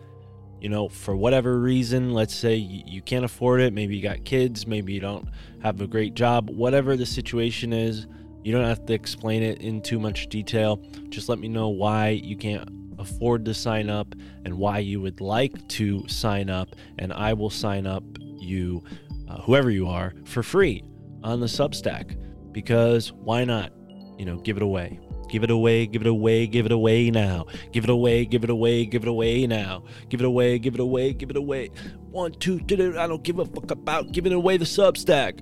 you 0.61 0.69
know, 0.69 0.89
for 0.89 1.15
whatever 1.15 1.59
reason, 1.59 2.13
let's 2.13 2.35
say 2.35 2.55
you, 2.55 3.01
can't 3.01 3.23
afford 3.23 3.61
it, 3.61 3.73
maybe 3.73 3.95
you 3.95 4.03
got 4.03 4.25
kids, 4.25 4.67
maybe 4.67 4.93
you 4.93 4.99
don't 4.99 5.27
have 5.61 5.79
a 5.81 5.87
great 5.87 6.15
job, 6.15 6.49
whatever 6.49 6.97
the 6.97 7.05
situation 7.05 7.71
is, 7.71 8.07
you 8.43 8.51
don't 8.51 8.65
have 8.65 8.85
to 8.85 8.93
explain 8.93 9.41
it 9.41 9.61
in 9.61 9.81
too 9.81 9.99
much 9.99 10.27
detail. 10.27 10.81
Just 11.09 11.29
let 11.29 11.39
me 11.39 11.47
know 11.47 11.69
why 11.69 12.09
you 12.09 12.35
can't 12.35 12.69
afford 12.99 13.45
to 13.45 13.53
sign 13.53 13.89
up 13.89 14.13
and 14.43 14.57
why 14.57 14.79
you 14.79 14.99
would 15.01 15.21
like 15.21 15.67
to 15.69 16.05
sign 16.07 16.49
up, 16.49 16.75
and 16.97 17.13
I 17.13 17.33
will 17.33 17.49
sign 17.49 17.87
up 17.87 18.03
you, 18.19 18.83
uh, 19.29 19.41
whoever 19.41 19.69
you 19.69 19.87
are, 19.87 20.13
for 20.25 20.43
free 20.43 20.83
on 21.23 21.39
the 21.39 21.47
Substack. 21.47 22.17
Because 22.51 23.11
why 23.13 23.45
not? 23.45 23.71
You 24.17 24.25
know, 24.25 24.37
give 24.37 24.57
it 24.57 24.63
away. 24.63 24.99
Give 25.29 25.43
it 25.43 25.51
away, 25.51 25.85
give 25.85 26.01
it 26.01 26.07
away, 26.07 26.47
give 26.47 26.65
it 26.65 26.71
away 26.71 27.11
now. 27.11 27.45
Give 27.71 27.83
it 27.83 27.89
away, 27.89 28.25
give 28.25 28.43
it 28.43 28.49
away, 28.49 28.85
give 28.85 29.03
it 29.03 29.07
away 29.07 29.47
now. 29.47 29.83
Give 30.09 30.19
it 30.19 30.25
away, 30.25 30.57
give 30.59 30.73
it 30.73 30.79
away, 30.79 31.13
give 31.13 31.29
it 31.29 31.37
away. 31.37 31.69
One, 32.09 32.31
two, 32.33 32.59
three, 32.59 32.97
I 32.97 33.07
don't 33.07 33.23
give 33.23 33.39
a 33.39 33.45
fuck 33.45 33.71
about 33.71 34.11
giving 34.11 34.33
away 34.33 34.57
the 34.57 34.65
Substack. 34.65 35.41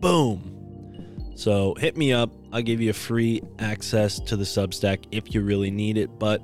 Boom. 0.00 0.52
So 1.36 1.74
hit 1.74 1.96
me 1.96 2.14
up. 2.14 2.30
I'll 2.52 2.62
give 2.62 2.80
you 2.80 2.94
free 2.94 3.42
access 3.58 4.18
to 4.20 4.36
the 4.36 4.44
Substack 4.44 5.04
if 5.12 5.34
you 5.34 5.42
really 5.42 5.70
need 5.70 5.98
it. 5.98 6.18
But 6.18 6.42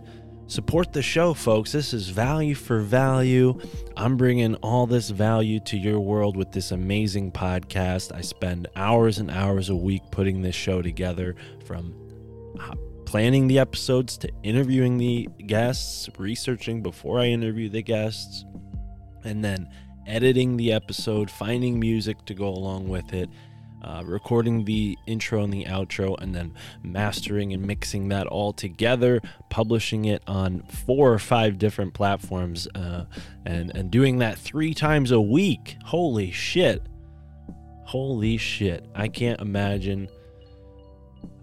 support 0.49 0.93
the 0.93 1.01
show, 1.01 1.33
folks. 1.33 1.73
This 1.73 1.95
is 1.95 2.11
value 2.11 2.55
for 2.55 2.81
value. 2.81 3.59
I'm 3.97 4.19
bringing 4.19 4.55
all 4.57 4.87
this 4.87 5.09
value 5.09 5.61
to 5.61 5.79
your 5.79 5.99
world 5.99 6.37
with 6.37 6.53
this 6.53 6.73
amazing 6.73 7.33
podcast. 7.33 8.15
I 8.15 8.21
spend 8.21 8.69
hours 8.77 9.19
and 9.19 9.31
hours 9.31 9.71
a 9.71 9.77
week 9.77 10.03
putting 10.11 10.43
this 10.43 10.55
show 10.55 10.83
together 10.83 11.37
from 11.65 11.95
planning 13.05 13.47
the 13.47 13.59
episodes 13.59 14.17
to 14.19 14.31
interviewing 14.43 14.97
the 14.97 15.29
guests, 15.47 16.09
researching 16.19 16.83
before 16.83 17.21
I 17.21 17.27
interview 17.27 17.69
the 17.69 17.83
guests, 17.83 18.45
and 19.25 19.45
then 19.45 19.69
editing 20.07 20.57
the 20.57 20.73
episode, 20.73 21.31
finding 21.31 21.79
music 21.79 22.25
to 22.27 22.35
go 22.35 22.49
along 22.49 22.89
with 22.89 23.13
it, 23.13 23.29
uh, 23.83 24.03
recording 24.05 24.65
the 24.65 24.97
intro 25.07 25.43
and 25.43 25.53
the 25.53 25.65
outro, 25.65 26.17
and 26.23 26.35
then 26.35 26.55
mastering 26.83 27.53
and 27.53 27.67
mixing 27.67 28.09
that 28.09 28.27
all 28.29 28.53
together, 28.53 29.21
publishing 29.51 30.05
it 30.05 30.23
on 30.27 30.63
four 30.63 31.13
or 31.13 31.19
five 31.19 31.59
different 31.59 31.93
platforms, 31.93 32.69
uh, 32.75 33.05
and 33.45 33.75
and 33.77 33.91
doing 33.91 34.19
that 34.19 34.39
three 34.39 34.73
times 34.73 35.11
a 35.11 35.21
week. 35.21 35.77
Holy 35.85 36.31
shit! 36.31 36.87
Holy 37.85 38.37
shit! 38.37 38.87
I 38.95 39.09
can't 39.09 39.41
imagine. 39.41 40.09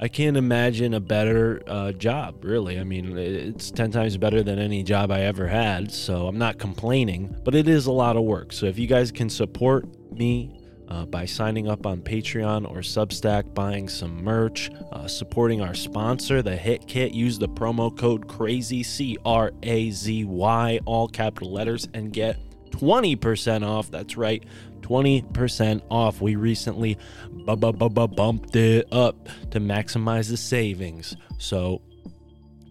I 0.01 0.07
can't 0.07 0.37
imagine 0.37 0.93
a 0.93 0.99
better 0.99 1.61
uh, 1.67 1.91
job, 1.91 2.45
really. 2.45 2.79
I 2.79 2.83
mean, 2.83 3.17
it's 3.17 3.69
10 3.69 3.91
times 3.91 4.15
better 4.17 4.43
than 4.43 4.57
any 4.57 4.81
job 4.81 5.11
I 5.11 5.21
ever 5.21 5.47
had, 5.47 5.91
so 5.91 6.27
I'm 6.27 6.37
not 6.37 6.57
complaining, 6.57 7.35
but 7.43 7.53
it 7.53 7.67
is 7.67 7.85
a 7.85 7.91
lot 7.91 8.15
of 8.15 8.23
work. 8.23 8.53
So 8.53 8.65
if 8.65 8.79
you 8.79 8.87
guys 8.87 9.11
can 9.11 9.29
support 9.29 9.85
me 10.11 10.59
uh, 10.89 11.05
by 11.05 11.25
signing 11.25 11.67
up 11.69 11.85
on 11.85 12.01
Patreon 12.01 12.69
or 12.69 12.77
Substack, 12.77 13.53
buying 13.53 13.87
some 13.87 14.23
merch, 14.23 14.71
uh, 14.91 15.07
supporting 15.07 15.61
our 15.61 15.73
sponsor, 15.73 16.41
the 16.41 16.55
Hit 16.55 16.87
Kit. 16.87 17.13
Use 17.13 17.37
the 17.37 17.47
promo 17.47 17.95
code 17.95 18.27
CRAZY, 18.27 18.83
C 18.83 19.17
R 19.23 19.51
A 19.63 19.91
Z 19.91 20.25
Y, 20.25 20.79
all 20.85 21.07
capital 21.07 21.51
letters, 21.51 21.87
and 21.93 22.11
get 22.11 22.37
20% 22.71 23.67
off. 23.67 23.91
That's 23.91 24.17
right, 24.17 24.43
20% 24.89 25.81
off. 25.89 26.21
We 26.21 26.35
recently 26.35 26.97
bu- 27.31 27.55
bu- 27.55 27.73
bu- 27.73 27.89
bu- 27.89 28.07
bumped 28.07 28.55
it 28.55 28.91
up 28.91 29.29
to 29.51 29.59
maximize 29.59 30.29
the 30.29 30.37
savings. 30.37 31.15
So 31.37 31.81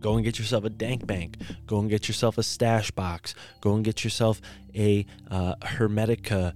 Go 0.00 0.14
and 0.14 0.24
get 0.24 0.38
yourself 0.38 0.64
a 0.64 0.70
dank 0.70 1.06
bank. 1.06 1.36
Go 1.66 1.80
and 1.80 1.90
get 1.90 2.06
yourself 2.08 2.38
a 2.38 2.42
stash 2.42 2.90
box. 2.92 3.34
Go 3.60 3.74
and 3.74 3.84
get 3.84 4.04
yourself 4.04 4.40
a 4.74 5.04
uh, 5.30 5.56
Hermetica 5.56 6.54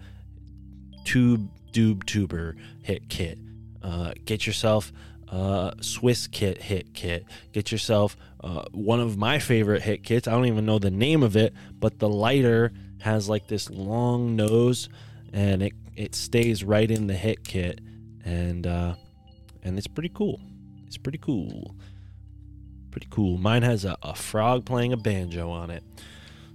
tube 1.04 1.48
dube 1.72 2.04
tuber 2.04 2.56
hit 2.82 3.08
kit. 3.08 3.38
Uh, 3.82 4.12
get 4.24 4.46
yourself 4.46 4.92
a 5.28 5.74
Swiss 5.80 6.26
kit 6.28 6.62
hit 6.62 6.94
kit. 6.94 7.24
Get 7.52 7.72
yourself 7.72 8.16
uh, 8.44 8.64
one 8.70 9.00
of 9.00 9.16
my 9.16 9.38
favorite 9.38 9.82
hit 9.82 10.04
kits. 10.04 10.28
I 10.28 10.32
don't 10.32 10.46
even 10.46 10.66
know 10.66 10.78
the 10.78 10.90
name 10.90 11.22
of 11.22 11.36
it, 11.36 11.52
but 11.80 11.98
the 11.98 12.08
lighter 12.08 12.72
has 13.00 13.28
like 13.28 13.48
this 13.48 13.68
long 13.70 14.36
nose, 14.36 14.88
and 15.32 15.62
it 15.62 15.72
it 15.96 16.14
stays 16.14 16.64
right 16.64 16.90
in 16.90 17.06
the 17.06 17.14
hit 17.14 17.44
kit, 17.44 17.80
and 18.24 18.66
uh, 18.66 18.94
and 19.62 19.78
it's 19.78 19.86
pretty 19.86 20.10
cool. 20.14 20.40
It's 20.86 20.98
pretty 20.98 21.18
cool. 21.18 21.74
Pretty 22.90 23.08
cool. 23.10 23.38
Mine 23.38 23.62
has 23.62 23.84
a, 23.84 23.96
a 24.02 24.14
frog 24.14 24.66
playing 24.66 24.92
a 24.92 24.96
banjo 24.96 25.50
on 25.50 25.70
it. 25.70 25.82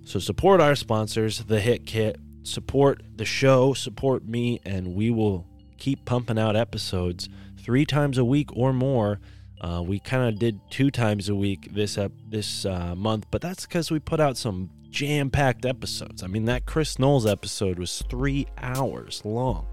So 0.03 0.19
support 0.19 0.61
our 0.61 0.75
sponsors, 0.75 1.43
the 1.43 1.59
Hit 1.59 1.85
Kit. 1.85 2.17
Support 2.43 3.01
the 3.17 3.25
show, 3.25 3.73
support 3.73 4.25
me, 4.25 4.61
and 4.63 4.95
we 4.95 5.11
will 5.11 5.45
keep 5.77 6.05
pumping 6.05 6.39
out 6.39 6.55
episodes 6.55 7.27
three 7.59 7.85
times 7.85 8.17
a 8.17 8.23
week 8.23 8.55
or 8.55 8.71
more. 8.71 9.19
Uh, 9.59 9.83
we 9.85 9.99
kind 9.99 10.29
of 10.29 10.39
did 10.39 10.61
two 10.69 10.91
times 10.91 11.27
a 11.27 11.35
week 11.35 11.67
this 11.73 11.97
ep- 11.97 12.13
this 12.29 12.65
uh, 12.65 12.95
month, 12.95 13.25
but 13.31 13.41
that's 13.41 13.65
because 13.65 13.91
we 13.91 13.99
put 13.99 14.21
out 14.21 14.37
some 14.37 14.69
jam-packed 14.97 15.63
episodes. 15.63 16.23
I 16.23 16.27
mean, 16.27 16.45
that 16.45 16.65
Chris 16.65 16.97
Knowles 16.97 17.27
episode 17.27 17.77
was 17.77 18.03
three 18.09 18.47
hours 18.57 19.21
long, 19.23 19.67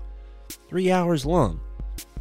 three 0.69 0.93
hours 0.93 1.25
long, 1.25 1.61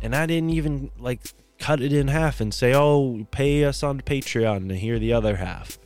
and 0.01 0.15
I 0.15 0.25
didn't 0.25 0.51
even 0.51 0.89
like 0.97 1.19
cut 1.59 1.81
it 1.81 1.91
in 1.91 2.07
half 2.07 2.39
and 2.39 2.53
say, 2.53 2.73
"Oh, 2.73 3.27
pay 3.29 3.65
us 3.65 3.83
on 3.83 3.99
Patreon 3.99 4.69
to 4.69 4.77
hear 4.77 4.99
the 4.99 5.11
other 5.11 5.35
half." 5.35 5.77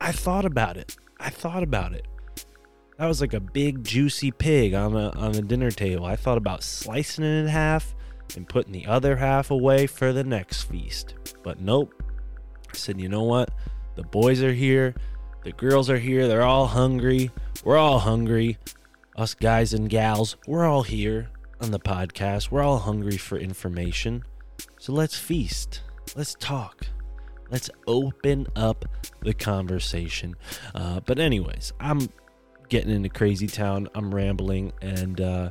I 0.00 0.10
thought 0.10 0.44
about 0.44 0.76
it. 0.76 0.96
I 1.20 1.30
thought 1.30 1.62
about 1.62 1.92
it. 1.92 2.08
That 2.98 3.06
was 3.06 3.20
like 3.20 3.34
a 3.34 3.40
big 3.40 3.84
juicy 3.84 4.32
pig 4.32 4.74
on 4.74 4.96
a 4.96 5.10
on 5.10 5.36
a 5.36 5.42
dinner 5.42 5.70
table. 5.70 6.04
I 6.04 6.16
thought 6.16 6.38
about 6.38 6.64
slicing 6.64 7.24
it 7.24 7.42
in 7.42 7.46
half 7.46 7.94
and 8.34 8.48
putting 8.48 8.72
the 8.72 8.86
other 8.86 9.14
half 9.14 9.52
away 9.52 9.86
for 9.86 10.12
the 10.12 10.24
next 10.24 10.64
feast. 10.64 11.14
But 11.44 11.60
nope. 11.60 11.94
I 12.72 12.76
said, 12.76 13.00
"You 13.00 13.08
know 13.08 13.22
what? 13.22 13.50
The 13.94 14.02
boys 14.02 14.42
are 14.42 14.52
here. 14.52 14.96
The 15.44 15.52
girls 15.52 15.90
are 15.90 15.98
here. 15.98 16.26
They're 16.26 16.42
all 16.42 16.66
hungry. 16.66 17.30
We're 17.64 17.76
all 17.76 17.98
hungry. 17.98 18.56
Us 19.14 19.34
guys 19.34 19.74
and 19.74 19.90
gals, 19.90 20.36
we're 20.46 20.64
all 20.64 20.82
here 20.82 21.28
on 21.60 21.70
the 21.70 21.78
podcast. 21.78 22.50
We're 22.50 22.62
all 22.62 22.78
hungry 22.78 23.18
for 23.18 23.36
information. 23.36 24.24
So 24.78 24.94
let's 24.94 25.18
feast. 25.18 25.82
Let's 26.16 26.34
talk. 26.40 26.86
Let's 27.50 27.68
open 27.86 28.46
up 28.56 28.86
the 29.20 29.34
conversation. 29.34 30.34
Uh, 30.74 31.00
but 31.00 31.18
anyways, 31.18 31.74
I'm 31.78 32.08
getting 32.70 32.90
into 32.90 33.10
crazy 33.10 33.46
town. 33.46 33.88
I'm 33.94 34.14
rambling 34.14 34.72
and 34.80 35.20
uh, 35.20 35.50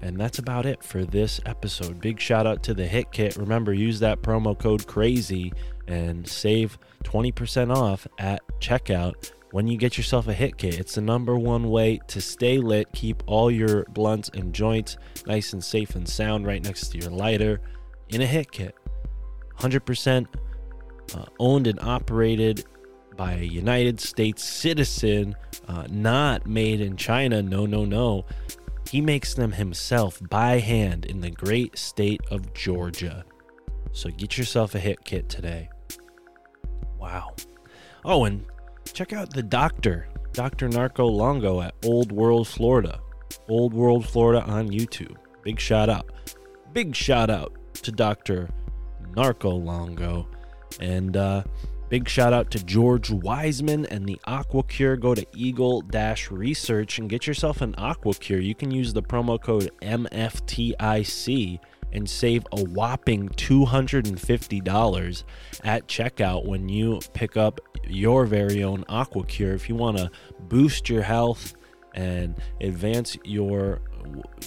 and 0.00 0.16
that's 0.16 0.38
about 0.38 0.64
it 0.64 0.84
for 0.84 1.04
this 1.04 1.40
episode. 1.44 2.00
Big 2.00 2.20
shout 2.20 2.46
out 2.46 2.62
to 2.62 2.74
the 2.74 2.86
Hit 2.86 3.10
Kit. 3.10 3.36
Remember, 3.36 3.74
use 3.74 3.98
that 3.98 4.22
promo 4.22 4.56
code 4.56 4.86
crazy 4.86 5.52
and 5.86 6.26
save 6.26 6.78
20% 7.04 7.74
off 7.74 8.06
at 8.18 8.42
checkout 8.60 9.32
when 9.50 9.68
you 9.68 9.76
get 9.76 9.96
yourself 9.96 10.26
a 10.26 10.32
hit 10.32 10.56
kit. 10.56 10.78
It's 10.80 10.96
the 10.96 11.00
number 11.00 11.38
one 11.38 11.70
way 11.70 12.00
to 12.08 12.20
stay 12.20 12.58
lit, 12.58 12.88
keep 12.92 13.22
all 13.26 13.50
your 13.50 13.84
blunts 13.84 14.28
and 14.34 14.52
joints 14.52 14.96
nice 15.26 15.52
and 15.52 15.62
safe 15.62 15.94
and 15.94 16.08
sound 16.08 16.46
right 16.46 16.62
next 16.62 16.88
to 16.88 16.98
your 16.98 17.10
lighter 17.10 17.60
in 18.08 18.20
a 18.20 18.26
hit 18.26 18.50
kit. 18.50 18.74
100% 19.58 20.26
uh, 21.14 21.24
owned 21.38 21.66
and 21.66 21.78
operated 21.80 22.64
by 23.16 23.34
a 23.34 23.44
United 23.44 24.00
States 24.00 24.42
citizen, 24.42 25.36
uh, 25.68 25.86
not 25.88 26.46
made 26.46 26.80
in 26.80 26.96
China. 26.96 27.42
No, 27.42 27.64
no, 27.66 27.84
no. 27.84 28.24
He 28.90 29.00
makes 29.00 29.34
them 29.34 29.52
himself 29.52 30.20
by 30.28 30.58
hand 30.58 31.06
in 31.06 31.20
the 31.20 31.30
great 31.30 31.78
state 31.78 32.20
of 32.30 32.52
Georgia. 32.54 33.24
So 33.92 34.10
get 34.10 34.36
yourself 34.36 34.74
a 34.74 34.80
hit 34.80 35.04
kit 35.04 35.28
today. 35.28 35.70
Wow. 37.04 37.34
Oh, 38.06 38.24
and 38.24 38.46
check 38.94 39.12
out 39.12 39.28
the 39.28 39.42
doctor, 39.42 40.08
Dr. 40.32 40.70
Narco 40.70 41.04
Longo 41.04 41.60
at 41.60 41.74
Old 41.84 42.10
World, 42.10 42.48
Florida. 42.48 42.98
Old 43.46 43.74
World, 43.74 44.06
Florida 44.06 44.42
on 44.42 44.70
YouTube. 44.70 45.14
Big 45.42 45.60
shout 45.60 45.90
out. 45.90 46.10
Big 46.72 46.96
shout 46.96 47.28
out 47.28 47.52
to 47.74 47.92
Dr. 47.92 48.48
Narco 49.14 49.50
Longo. 49.50 50.26
And 50.80 51.14
uh, 51.18 51.44
big 51.90 52.08
shout 52.08 52.32
out 52.32 52.50
to 52.52 52.64
George 52.64 53.10
Wiseman 53.10 53.84
and 53.86 54.06
the 54.06 54.18
Aqua 54.24 54.62
Cure. 54.62 54.96
Go 54.96 55.14
to 55.14 55.26
Eagle 55.34 55.82
Dash 55.82 56.30
Research 56.30 56.98
and 56.98 57.10
get 57.10 57.26
yourself 57.26 57.60
an 57.60 57.74
Aqua 57.76 58.14
Cure. 58.14 58.40
You 58.40 58.54
can 58.54 58.70
use 58.70 58.94
the 58.94 59.02
promo 59.02 59.38
code 59.38 59.70
MFTIC 59.82 61.58
and 61.94 62.08
save 62.08 62.46
a 62.52 62.62
whopping 62.64 63.28
$250 63.30 65.24
at 65.62 65.86
checkout 65.86 66.44
when 66.46 66.68
you 66.68 67.00
pick 67.12 67.36
up 67.36 67.60
your 67.86 68.26
very 68.26 68.64
own 68.64 68.84
Aqua 68.88 69.24
Cure. 69.24 69.54
If 69.54 69.68
you 69.68 69.74
want 69.74 69.96
to 69.98 70.10
boost 70.40 70.88
your 70.88 71.02
health 71.02 71.54
and 71.94 72.36
advance 72.60 73.16
your, 73.24 73.80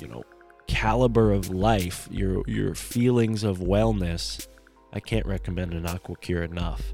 you 0.01 0.07
know, 0.07 0.23
caliber 0.67 1.31
of 1.31 1.49
life, 1.49 2.07
your 2.11 2.43
your 2.45 2.75
feelings 2.75 3.43
of 3.43 3.59
wellness, 3.59 4.47
I 4.93 4.99
can't 4.99 5.25
recommend 5.25 5.73
an 5.73 5.85
Aqua 5.85 6.17
Cure 6.17 6.43
enough. 6.43 6.93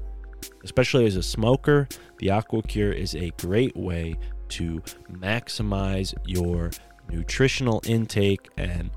Especially 0.62 1.06
as 1.06 1.16
a 1.16 1.22
smoker, 1.22 1.88
the 2.18 2.30
Aqua 2.30 2.62
Cure 2.62 2.92
is 2.92 3.14
a 3.14 3.30
great 3.38 3.76
way 3.76 4.16
to 4.50 4.80
maximize 5.10 6.14
your 6.24 6.70
nutritional 7.10 7.82
intake 7.84 8.48
and 8.56 8.90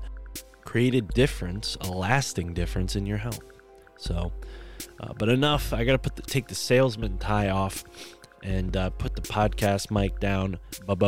create 0.68 0.94
a 0.94 1.00
difference, 1.00 1.78
a 1.80 1.90
lasting 1.90 2.52
difference 2.52 2.94
in 2.94 3.06
your 3.06 3.16
health. 3.16 3.40
So, 3.96 4.30
uh, 5.00 5.14
but 5.18 5.30
enough. 5.30 5.72
I 5.72 5.82
gotta 5.82 5.98
put 5.98 6.14
the, 6.14 6.20
take 6.20 6.46
the 6.46 6.54
salesman 6.54 7.16
tie 7.16 7.48
off 7.48 7.84
and 8.42 8.76
uh, 8.76 8.90
put 8.90 9.16
the 9.16 9.22
podcast 9.22 9.90
mic 9.90 10.20
down. 10.20 10.58
But 10.86 10.98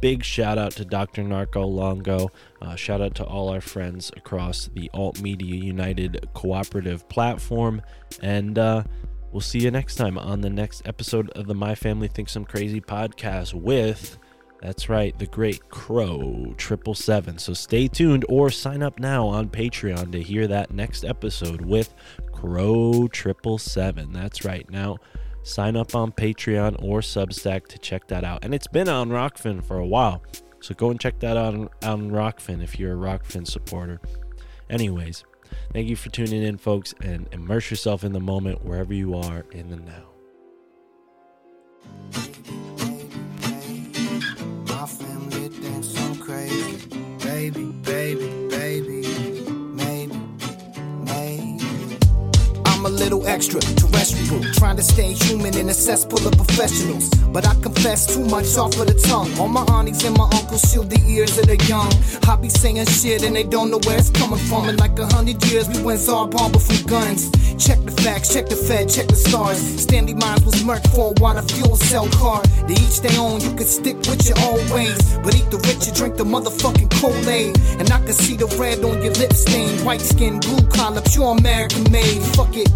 big 0.00 0.22
shout 0.22 0.56
out 0.56 0.70
to 0.76 0.84
Dr. 0.84 1.24
Narco 1.24 1.66
Longo. 1.66 2.30
Uh, 2.62 2.76
shout 2.76 3.00
out 3.00 3.16
to 3.16 3.24
all 3.24 3.48
our 3.48 3.60
friends 3.60 4.12
across 4.16 4.70
the 4.72 4.88
Alt 4.94 5.20
Media 5.20 5.56
United 5.56 6.28
cooperative 6.34 7.08
platform. 7.08 7.82
And 8.22 8.56
uh, 8.56 8.84
we'll 9.32 9.40
see 9.40 9.58
you 9.58 9.72
next 9.72 9.96
time 9.96 10.16
on 10.16 10.42
the 10.42 10.50
next 10.50 10.86
episode 10.86 11.28
of 11.30 11.48
the 11.48 11.56
My 11.56 11.74
Family 11.74 12.06
Thinks 12.06 12.36
I'm 12.36 12.44
Crazy 12.44 12.80
podcast 12.80 13.52
with. 13.52 14.16
That's 14.60 14.88
right, 14.88 15.16
the 15.18 15.26
great 15.26 15.68
Crow 15.68 16.54
Triple 16.56 16.94
Seven. 16.94 17.38
So 17.38 17.54
stay 17.54 17.86
tuned 17.86 18.24
or 18.28 18.50
sign 18.50 18.82
up 18.82 18.98
now 18.98 19.26
on 19.26 19.48
Patreon 19.48 20.10
to 20.12 20.22
hear 20.22 20.48
that 20.48 20.72
next 20.72 21.04
episode 21.04 21.60
with 21.60 21.94
Crow 22.32 23.08
Triple 23.08 23.58
Seven. 23.58 24.12
That's 24.12 24.44
right. 24.44 24.68
Now 24.68 24.96
sign 25.42 25.76
up 25.76 25.94
on 25.94 26.12
Patreon 26.12 26.82
or 26.82 27.00
Substack 27.00 27.68
to 27.68 27.78
check 27.78 28.08
that 28.08 28.24
out. 28.24 28.44
And 28.44 28.52
it's 28.54 28.66
been 28.66 28.88
on 28.88 29.10
Rokfin 29.10 29.64
for 29.64 29.78
a 29.78 29.86
while. 29.86 30.22
So 30.60 30.74
go 30.74 30.90
and 30.90 31.00
check 31.00 31.20
that 31.20 31.36
out 31.36 31.54
on, 31.54 31.68
on 31.82 32.10
Rokfin 32.10 32.62
if 32.62 32.78
you're 32.78 32.92
a 32.92 32.96
Rokfin 32.96 33.46
supporter. 33.46 34.00
Anyways, 34.68 35.24
thank 35.72 35.88
you 35.88 35.94
for 35.96 36.10
tuning 36.10 36.42
in, 36.42 36.58
folks, 36.58 36.94
and 37.00 37.28
immerse 37.32 37.70
yourself 37.70 38.02
in 38.02 38.12
the 38.12 38.20
moment 38.20 38.64
wherever 38.64 38.92
you 38.92 39.14
are 39.14 39.46
in 39.52 39.70
the 39.70 39.76
now. 39.76 40.04
Baby, 47.38 47.66
baby, 47.84 48.48
baby, 48.50 49.06
maybe, 49.72 50.18
maybe. 51.04 51.98
I'm 52.66 52.84
a 52.84 52.88
little 52.88 53.24
extra 53.28 53.60
terrestrial, 53.60 54.42
trying 54.54 54.76
to 54.76 54.82
stay 54.82 55.12
human 55.12 55.56
in 55.56 55.68
a 55.68 55.72
cesspool 55.72 56.26
of 56.26 56.32
professionals. 56.32 57.08
But 57.32 57.46
I 57.46 57.54
confess 57.62 58.12
too 58.12 58.24
much 58.24 58.56
off 58.56 58.76
of 58.80 58.88
the 58.88 59.00
tongue. 59.06 59.30
All 59.38 59.46
my 59.46 59.62
aunties 59.70 60.02
and 60.02 60.18
my 60.18 60.24
uncles 60.34 60.62
shield 60.68 60.90
the 60.90 61.00
ears 61.06 61.38
of 61.38 61.46
the 61.46 61.56
young. 61.66 61.92
I 62.28 62.34
be 62.34 62.48
saying 62.48 62.84
shit 62.86 63.22
and 63.22 63.36
they 63.36 63.44
don't 63.44 63.70
know 63.70 63.78
where 63.86 63.98
it's 63.98 64.10
coming 64.10 64.40
from. 64.50 64.68
In 64.68 64.76
like 64.76 64.98
a 64.98 65.06
hundred 65.06 65.40
years, 65.46 65.68
we 65.68 65.80
went 65.80 66.00
Tsar 66.00 66.26
Bomba 66.26 66.58
from 66.58 66.82
guns. 66.88 67.30
Check 67.58 67.82
the 67.84 67.90
facts, 67.90 68.32
check 68.32 68.48
the 68.48 68.54
Fed, 68.54 68.88
check 68.88 69.08
the 69.08 69.16
stars. 69.16 69.58
Stanley 69.82 70.14
Meyers 70.14 70.44
was 70.44 70.62
murked 70.62 70.88
for 70.94 71.10
a 71.10 71.20
water 71.20 71.42
fuel 71.42 71.76
cell 71.76 72.08
car. 72.10 72.40
They 72.66 72.74
each 72.74 73.00
their 73.00 73.18
own, 73.18 73.40
you 73.40 73.52
can 73.54 73.66
stick 73.66 73.96
with 74.06 74.26
your 74.28 74.38
own 74.46 74.62
ways. 74.70 74.96
But 75.18 75.34
eat 75.34 75.50
the 75.50 75.58
rich 75.66 75.88
and 75.88 75.96
drink 75.96 76.16
the 76.16 76.24
motherfucking 76.24 76.90
Kool-Aid. 77.00 77.58
And 77.80 77.90
I 77.90 77.98
can 77.98 78.14
see 78.14 78.36
the 78.36 78.46
red 78.62 78.84
on 78.84 79.02
your 79.02 79.12
lip 79.14 79.32
stain. 79.32 79.84
White 79.84 80.00
skin, 80.00 80.38
blue 80.38 80.66
collar, 80.68 81.02
pure 81.02 81.36
American 81.36 81.90
made. 81.90 82.22
Fuck 82.38 82.56
it. 82.56 82.70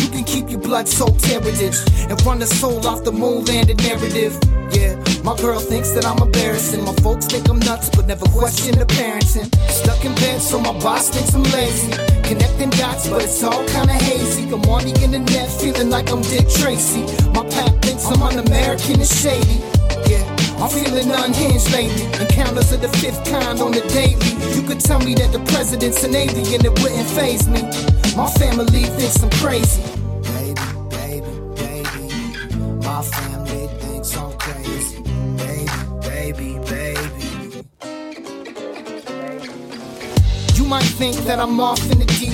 You 0.00 0.08
can 0.08 0.24
keep 0.24 0.48
your 0.50 0.60
blood 0.60 0.88
soaked 0.88 1.24
heritage 1.26 1.76
and 2.08 2.16
run 2.24 2.38
the 2.38 2.46
soul 2.46 2.86
off 2.86 3.04
the 3.04 3.12
moon 3.12 3.44
landed 3.44 3.78
narrative. 3.84 4.38
Yeah, 4.72 4.96
my 5.22 5.36
girl 5.36 5.60
thinks 5.60 5.90
that 5.92 6.06
I'm 6.06 6.18
embarrassing. 6.18 6.82
My 6.84 6.94
folks 7.04 7.26
think 7.26 7.48
I'm 7.48 7.58
nuts, 7.60 7.90
but 7.90 8.06
never 8.06 8.24
question 8.26 8.78
the 8.78 8.86
parenting. 8.86 9.52
Stuck 9.68 10.02
in 10.04 10.14
bed, 10.14 10.40
so 10.40 10.58
my 10.58 10.72
boss 10.80 11.10
thinks 11.10 11.34
I'm 11.34 11.42
lazy. 11.44 12.13
Connecting 12.24 12.70
dots, 12.70 13.08
but 13.08 13.22
it's 13.22 13.42
all 13.42 13.64
kinda 13.68 13.92
hazy. 13.92 14.44
I'm 14.44 14.64
on 14.70 14.84
the 14.84 14.94
internet, 15.02 15.50
feeling 15.60 15.90
like 15.90 16.10
I'm 16.10 16.22
Dick 16.22 16.48
Tracy. 16.48 17.02
My 17.34 17.44
pap 17.54 17.82
thinks 17.82 18.06
I'm 18.06 18.22
un-American 18.22 19.00
and 19.00 19.06
shady. 19.06 19.60
Yeah, 20.08 20.24
I'm 20.58 20.70
feeling 20.70 21.10
unhinged 21.10 21.70
lately. 21.72 22.06
Encounters 22.20 22.72
of 22.72 22.80
the 22.80 22.88
fifth 23.00 23.22
kind 23.24 23.60
on 23.60 23.72
the 23.72 23.82
daily. 23.92 24.32
You 24.56 24.62
could 24.62 24.80
tell 24.80 25.00
me 25.00 25.14
that 25.14 25.32
the 25.32 25.40
president's 25.52 26.02
an 26.04 26.14
alien, 26.14 26.64
it 26.64 26.74
wouldn't 26.80 27.08
phase 27.10 27.46
me. 27.46 27.62
My 28.16 28.30
family 28.40 28.84
thinks 28.96 29.22
I'm 29.22 29.30
crazy. 29.42 29.82
Baby, 30.22 30.68
baby, 30.88 31.32
baby. 31.60 32.04
My 32.80 33.02
family 33.02 33.33
might 40.74 40.82
think 40.98 41.16
that 41.18 41.38
I'm 41.38 41.60
off 41.60 41.80
in 41.92 42.00
the 42.00 42.04
deep 42.18 42.33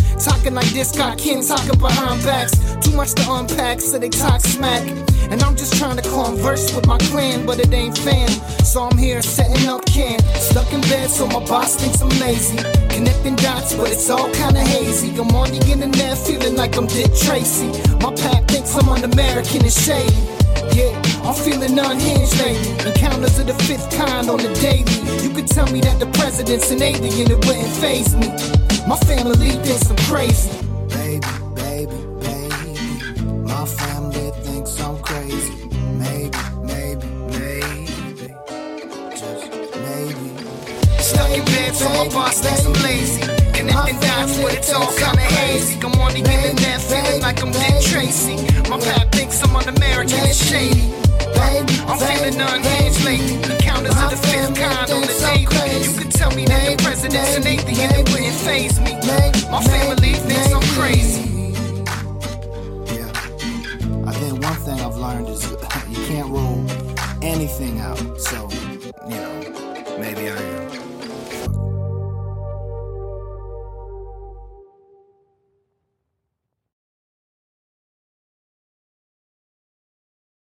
Talking 0.23 0.53
like 0.53 0.69
this, 0.69 0.91
got 0.91 1.17
kin 1.17 1.43
talking 1.43 1.79
behind 1.79 2.23
backs. 2.23 2.53
Too 2.85 2.95
much 2.95 3.13
to 3.15 3.25
unpack, 3.31 3.81
so 3.81 3.97
they 3.97 4.09
talk 4.09 4.39
smack. 4.39 4.87
And 5.31 5.41
I'm 5.41 5.55
just 5.55 5.77
trying 5.79 5.97
to 5.97 6.03
converse 6.03 6.75
with 6.75 6.85
my 6.85 6.99
clan, 7.09 7.45
but 7.47 7.59
it 7.59 7.73
ain't 7.73 7.97
fam. 7.97 8.29
So 8.63 8.83
I'm 8.83 8.97
here 8.99 9.23
setting 9.23 9.67
up 9.67 9.83
camp. 9.85 10.21
Stuck 10.35 10.71
in 10.73 10.81
bed, 10.81 11.09
so 11.09 11.25
my 11.25 11.43
boss 11.45 11.75
thinks 11.75 12.01
I'm 12.01 12.09
lazy. 12.19 12.57
Connecting 12.89 13.35
dots, 13.37 13.73
but 13.73 13.89
it's 13.89 14.09
all 14.11 14.29
kinda 14.31 14.59
hazy. 14.59 15.09
I'm 15.17 15.33
on 15.35 15.49
the 15.49 15.71
internet, 15.71 16.17
feeling 16.19 16.55
like 16.55 16.77
I'm 16.77 16.85
Dick 16.85 17.11
Tracy. 17.15 17.71
My 18.01 18.13
pack 18.13 18.47
thinks 18.47 18.75
I'm 18.75 18.89
un-American 18.89 19.63
and 19.63 19.73
shady. 19.73 20.40
Yeah, 20.73 20.95
I'm 21.23 21.35
feeling 21.35 21.77
unhinged 21.77 22.37
lately. 22.39 22.89
Encounters 22.89 23.39
of 23.39 23.47
the 23.47 23.53
fifth 23.65 23.89
kind 23.91 24.29
on 24.29 24.37
the 24.37 24.53
daily. 24.61 24.95
You 25.23 25.29
could 25.33 25.47
tell 25.47 25.69
me 25.71 25.81
that 25.81 25.99
the 25.99 26.07
president's 26.17 26.71
an 26.71 26.81
alien, 26.81 27.31
it 27.31 27.45
wouldn't 27.45 27.73
phase 27.81 28.15
me. 28.15 28.27
My 28.87 28.97
family 28.97 29.51
thinks 29.63 29.89
I'm 29.89 29.97
crazy. 30.09 30.49
Baby, 30.89 31.27
baby, 31.55 31.97
baby. 32.19 33.21
My 33.43 33.65
family 33.65 34.31
thinks 34.43 34.79
I'm 34.79 34.97
crazy. 35.01 35.67
Maybe, 35.97 36.37
maybe, 36.63 37.07
maybe. 37.35 38.35
Just 39.15 39.51
maybe. 39.85 40.27
Stuck 40.99 41.31
in 41.37 41.45
bed, 41.45 41.75
so 41.75 41.89
my 41.89 42.09
boss 42.09 42.39
thinks 42.39 42.65
I'm 42.65 42.73
lazy. 42.83 43.40
Connecting 43.61 43.99
dots, 43.99 44.41
but 44.41 44.55
it's 44.55 44.73
all 44.73 44.91
kinda 44.91 45.21
hazy. 45.21 45.77
I'm 45.83 45.93
on 46.01 46.13
the 46.13 46.23
internet, 46.25 46.81
feeling 46.81 47.21
like 47.21 47.43
I'm 47.43 47.51
Dick 47.51 47.79
Tracy. 47.83 48.35
My 48.67 48.79
pap 48.79 49.11
thinks 49.11 49.39
I'm 49.43 49.55
un-American 49.55 50.17
and 50.17 50.35
shady. 50.35 50.91
I'm 51.85 51.97
feeling 51.99 52.41
unhinged 52.41 53.05
lately. 53.05 53.37
Counters 53.59 53.95
of 54.01 54.09
the 54.09 54.17
fifth 54.17 54.55
kind 54.55 54.89
on 54.89 55.01
the 55.01 55.13
daily. 55.13 55.85
You 55.85 55.93
could 55.99 56.11
tell 56.11 56.31
me 56.31 56.45
that 56.45 56.75
the 56.75 56.83
president's 56.83 57.37
an 57.37 57.45
alien, 57.45 57.91
it 57.99 58.09
wouldn't 58.09 58.33
phase 58.33 58.79
me. 58.79 58.93
My 59.51 59.61
family 59.61 60.13
thinks 60.25 60.53
I'm 60.57 60.65
crazy. 60.73 61.53
Yeah. 62.95 64.09
I 64.09 64.13
think 64.19 64.41
one 64.41 64.59
thing 64.65 64.81
I've 64.81 64.97
learned 64.97 65.29
is 65.29 65.43
you 65.91 66.03
can't 66.07 66.29
rule 66.29 66.65
anything 67.21 67.79
out. 67.79 67.99
So, 68.19 68.49
you 69.07 69.15
know. 69.15 69.40